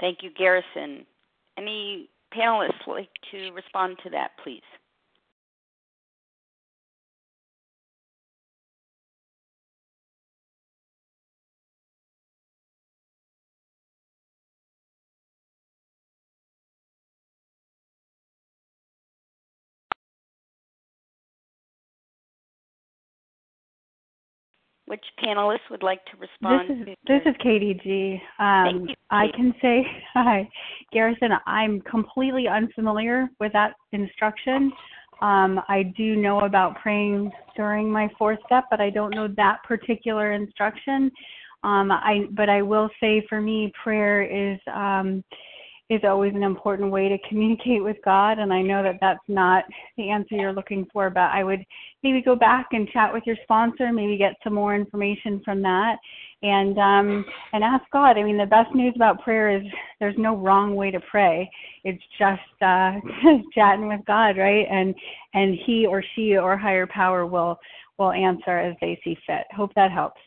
Thank 0.00 0.18
you, 0.22 0.30
Garrison. 0.30 1.06
Any 1.56 2.08
panelists 2.36 2.86
like 2.86 3.08
to 3.30 3.50
respond 3.52 3.98
to 4.04 4.10
that, 4.10 4.32
please? 4.42 4.62
Which 24.86 25.04
panelist 25.22 25.68
would 25.70 25.82
like 25.82 26.04
to 26.06 26.16
respond? 26.18 26.70
This 26.70 26.88
is 26.88 26.96
this 27.08 27.20
is 27.26 27.34
Katie 27.42 27.78
G. 27.82 28.20
Um, 28.38 28.86
you, 28.88 28.94
I 29.10 29.26
can 29.34 29.52
say 29.60 29.84
hi, 30.14 30.48
Garrison. 30.92 31.30
I'm 31.46 31.80
completely 31.82 32.46
unfamiliar 32.46 33.28
with 33.40 33.52
that 33.52 33.72
instruction. 33.90 34.72
Um, 35.22 35.60
I 35.68 35.92
do 35.96 36.14
know 36.14 36.40
about 36.40 36.76
praying 36.80 37.32
during 37.56 37.90
my 37.90 38.08
fourth 38.16 38.38
step, 38.46 38.64
but 38.70 38.80
I 38.80 38.90
don't 38.90 39.10
know 39.10 39.28
that 39.36 39.58
particular 39.64 40.32
instruction. 40.32 41.10
Um, 41.64 41.90
I 41.90 42.26
but 42.32 42.48
I 42.48 42.62
will 42.62 42.88
say 43.00 43.26
for 43.28 43.40
me, 43.40 43.72
prayer 43.82 44.22
is 44.22 44.60
um, 44.72 45.24
is 45.88 46.00
always 46.04 46.34
an 46.34 46.42
important 46.42 46.90
way 46.90 47.08
to 47.08 47.28
communicate 47.28 47.82
with 47.82 47.96
God. 48.04 48.38
And 48.38 48.52
I 48.52 48.60
know 48.60 48.82
that 48.82 48.98
that's 49.00 49.20
not 49.28 49.64
the 49.96 50.10
answer 50.10 50.34
you're 50.34 50.52
looking 50.52 50.86
for, 50.92 51.10
but 51.10 51.30
I 51.30 51.44
would 51.44 51.64
maybe 52.02 52.20
go 52.20 52.34
back 52.34 52.68
and 52.72 52.88
chat 52.88 53.12
with 53.12 53.22
your 53.24 53.36
sponsor, 53.44 53.92
maybe 53.92 54.16
get 54.16 54.34
some 54.42 54.54
more 54.54 54.74
information 54.74 55.40
from 55.44 55.62
that, 55.62 55.96
and 56.42 56.78
um, 56.78 57.24
and 57.52 57.62
ask 57.62 57.84
God. 57.92 58.18
I 58.18 58.24
mean, 58.24 58.36
the 58.36 58.46
best 58.46 58.74
news 58.74 58.94
about 58.96 59.22
prayer 59.22 59.56
is 59.56 59.62
there's 60.00 60.18
no 60.18 60.36
wrong 60.36 60.74
way 60.74 60.90
to 60.90 61.00
pray. 61.10 61.48
It's 61.84 62.02
just 62.18 62.62
uh, 62.62 62.94
chatting 63.54 63.88
with 63.88 64.00
God, 64.06 64.36
right? 64.36 64.66
And 64.68 64.94
and 65.34 65.56
He 65.66 65.86
or 65.86 66.02
she 66.14 66.36
or 66.36 66.56
higher 66.56 66.86
power 66.86 67.26
will 67.26 67.58
will 67.98 68.12
answer 68.12 68.58
as 68.58 68.76
they 68.80 68.98
see 69.04 69.16
fit. 69.26 69.46
Hope 69.52 69.72
that 69.74 69.92
helps. 69.92 70.20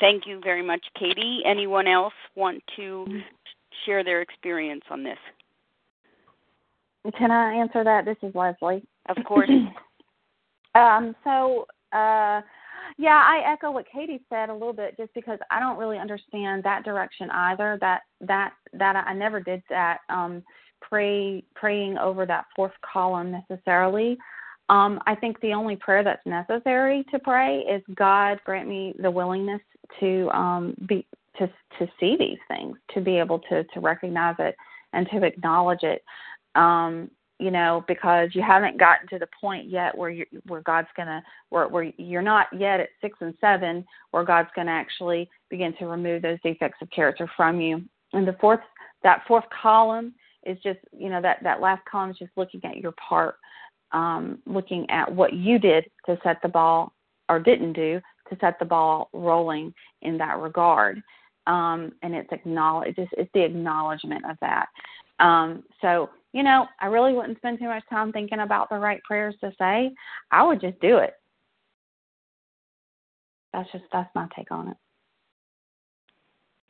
Thank 0.00 0.26
you 0.26 0.40
very 0.42 0.62
much, 0.62 0.84
Katie. 0.98 1.40
Anyone 1.46 1.86
else 1.86 2.12
want 2.34 2.62
to 2.76 3.06
share 3.84 4.04
their 4.04 4.20
experience 4.20 4.84
on 4.90 5.02
this? 5.02 5.18
Can 7.18 7.30
I 7.30 7.54
answer 7.54 7.84
that? 7.84 8.04
This 8.04 8.16
is 8.22 8.34
Leslie. 8.34 8.82
Of 9.08 9.16
course. 9.24 9.50
um, 10.74 11.14
so, 11.24 11.66
uh, 11.92 12.40
yeah, 12.98 13.22
I 13.24 13.42
echo 13.46 13.70
what 13.70 13.86
Katie 13.92 14.20
said 14.28 14.48
a 14.48 14.52
little 14.52 14.72
bit, 14.72 14.96
just 14.96 15.14
because 15.14 15.38
I 15.50 15.60
don't 15.60 15.78
really 15.78 15.98
understand 15.98 16.62
that 16.64 16.84
direction 16.84 17.30
either. 17.30 17.78
That 17.80 18.02
that 18.20 18.52
that 18.74 18.96
I 18.96 19.14
never 19.14 19.40
did 19.40 19.62
that. 19.70 19.98
Um, 20.08 20.42
pray 20.82 21.42
praying 21.54 21.98
over 21.98 22.26
that 22.26 22.46
fourth 22.54 22.72
column 22.92 23.32
necessarily. 23.32 24.18
Um, 24.68 25.00
I 25.06 25.14
think 25.14 25.40
the 25.40 25.52
only 25.52 25.76
prayer 25.76 26.02
that's 26.02 26.26
necessary 26.26 27.04
to 27.12 27.18
pray 27.20 27.58
is 27.60 27.82
God 27.94 28.40
grant 28.44 28.68
me 28.68 28.94
the 29.00 29.10
willingness 29.10 29.60
to 30.00 30.30
um, 30.30 30.74
be 30.88 31.06
to 31.38 31.48
to 31.78 31.86
see 32.00 32.16
these 32.18 32.38
things, 32.48 32.76
to 32.94 33.00
be 33.00 33.18
able 33.18 33.38
to 33.50 33.64
to 33.64 33.80
recognize 33.80 34.36
it 34.38 34.56
and 34.92 35.08
to 35.10 35.22
acknowledge 35.24 35.82
it. 35.82 36.02
Um, 36.54 37.10
you 37.38 37.50
know, 37.50 37.84
because 37.86 38.30
you 38.32 38.40
haven't 38.40 38.78
gotten 38.78 39.06
to 39.08 39.18
the 39.18 39.28
point 39.38 39.68
yet 39.68 39.96
where 39.96 40.08
you 40.08 40.24
where 40.46 40.62
God's 40.62 40.88
gonna 40.96 41.22
where 41.50 41.68
where 41.68 41.92
you're 41.98 42.22
not 42.22 42.46
yet 42.56 42.80
at 42.80 42.88
six 43.00 43.18
and 43.20 43.34
seven 43.40 43.84
where 44.10 44.24
God's 44.24 44.48
gonna 44.56 44.70
actually 44.70 45.28
begin 45.50 45.74
to 45.78 45.86
remove 45.86 46.22
those 46.22 46.38
defects 46.42 46.78
of 46.80 46.90
character 46.90 47.30
from 47.36 47.60
you. 47.60 47.82
And 48.12 48.26
the 48.26 48.36
fourth 48.40 48.60
that 49.02 49.22
fourth 49.28 49.44
column 49.62 50.14
is 50.46 50.58
just 50.62 50.78
you 50.96 51.10
know 51.10 51.20
that 51.20 51.42
that 51.42 51.60
last 51.60 51.82
column 51.84 52.10
is 52.10 52.18
just 52.18 52.32
looking 52.36 52.64
at 52.64 52.78
your 52.78 52.92
part 52.92 53.36
um, 53.92 54.38
looking 54.46 54.88
at 54.90 55.12
what 55.12 55.32
you 55.32 55.58
did 55.58 55.84
to 56.06 56.18
set 56.24 56.40
the 56.42 56.48
ball 56.48 56.92
or 57.28 57.38
didn't 57.38 57.72
do 57.74 58.00
to 58.30 58.36
set 58.40 58.58
the 58.58 58.64
ball 58.64 59.08
rolling 59.12 59.72
in 60.02 60.18
that 60.18 60.38
regard. 60.38 61.02
Um, 61.46 61.92
and 62.02 62.14
it's 62.14 62.32
acknowledge 62.32 62.94
it's, 62.98 63.12
it's 63.16 63.30
the 63.32 63.44
acknowledgement 63.44 64.24
of 64.28 64.36
that. 64.40 64.66
Um, 65.20 65.62
so 65.80 66.10
you 66.32 66.42
know 66.42 66.66
i 66.80 66.86
really 66.86 67.14
wouldn't 67.14 67.38
spend 67.38 67.58
too 67.58 67.68
much 67.68 67.82
time 67.88 68.12
thinking 68.12 68.40
about 68.40 68.68
the 68.68 68.76
right 68.76 69.02
prayers 69.04 69.34
to 69.40 69.52
say. 69.58 69.92
I 70.30 70.44
would 70.44 70.60
just 70.60 70.78
do 70.80 70.98
it. 70.98 71.14
That's 73.52 73.70
just 73.72 73.84
that's 73.92 74.14
my 74.14 74.26
take 74.36 74.50
on 74.50 74.68
it. 74.68 74.76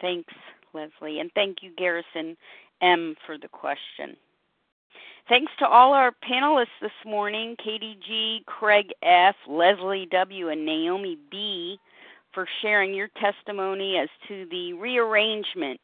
Thanks 0.01 0.33
leslie. 0.73 1.21
And 1.21 1.31
thank 1.35 1.59
you 1.63 1.71
garrison 1.77 2.37
M 2.83 3.17
for 3.25 3.39
the 3.39 3.49
question. 3.49 4.17
Thanks 5.29 5.51
to 5.59 5.67
all 5.67 5.93
our 5.93 6.13
panelists 6.13 6.79
this 6.81 6.93
morning 7.05 7.57
Katie 7.63 7.99
G., 8.07 8.45
Craig 8.47 8.93
F., 9.03 9.35
Leslie 9.49 10.07
W., 10.13 10.51
and 10.51 10.65
Naomi 10.65 11.19
B., 11.33 11.81
for 12.33 12.47
sharing 12.63 12.95
your 12.95 13.09
testimony 13.21 13.97
as 13.97 14.09
to 14.29 14.47
the 14.51 14.75
rearrangement 14.75 15.81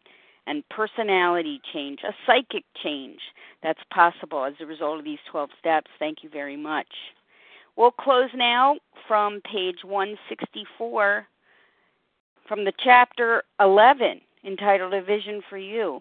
and 0.46 0.62
personality 0.68 1.60
change, 1.72 2.00
a 2.04 2.12
psychic 2.24 2.64
change 2.84 3.18
that's 3.64 3.80
possible 3.92 4.44
as 4.44 4.54
a 4.60 4.66
result 4.66 5.00
of 5.00 5.04
these 5.04 5.18
12 5.30 5.50
steps. 5.58 5.90
Thank 5.98 6.18
you 6.22 6.28
very 6.28 6.56
much. 6.56 6.86
We'll 7.74 7.90
close 7.90 8.30
now 8.36 8.76
from 9.08 9.40
page 9.40 9.78
164 9.82 11.26
from 12.46 12.64
the 12.64 12.72
chapter 12.84 13.42
11 13.58 14.20
entitled 14.44 14.94
A 14.94 15.02
Vision 15.02 15.42
for 15.48 15.58
You. 15.58 16.00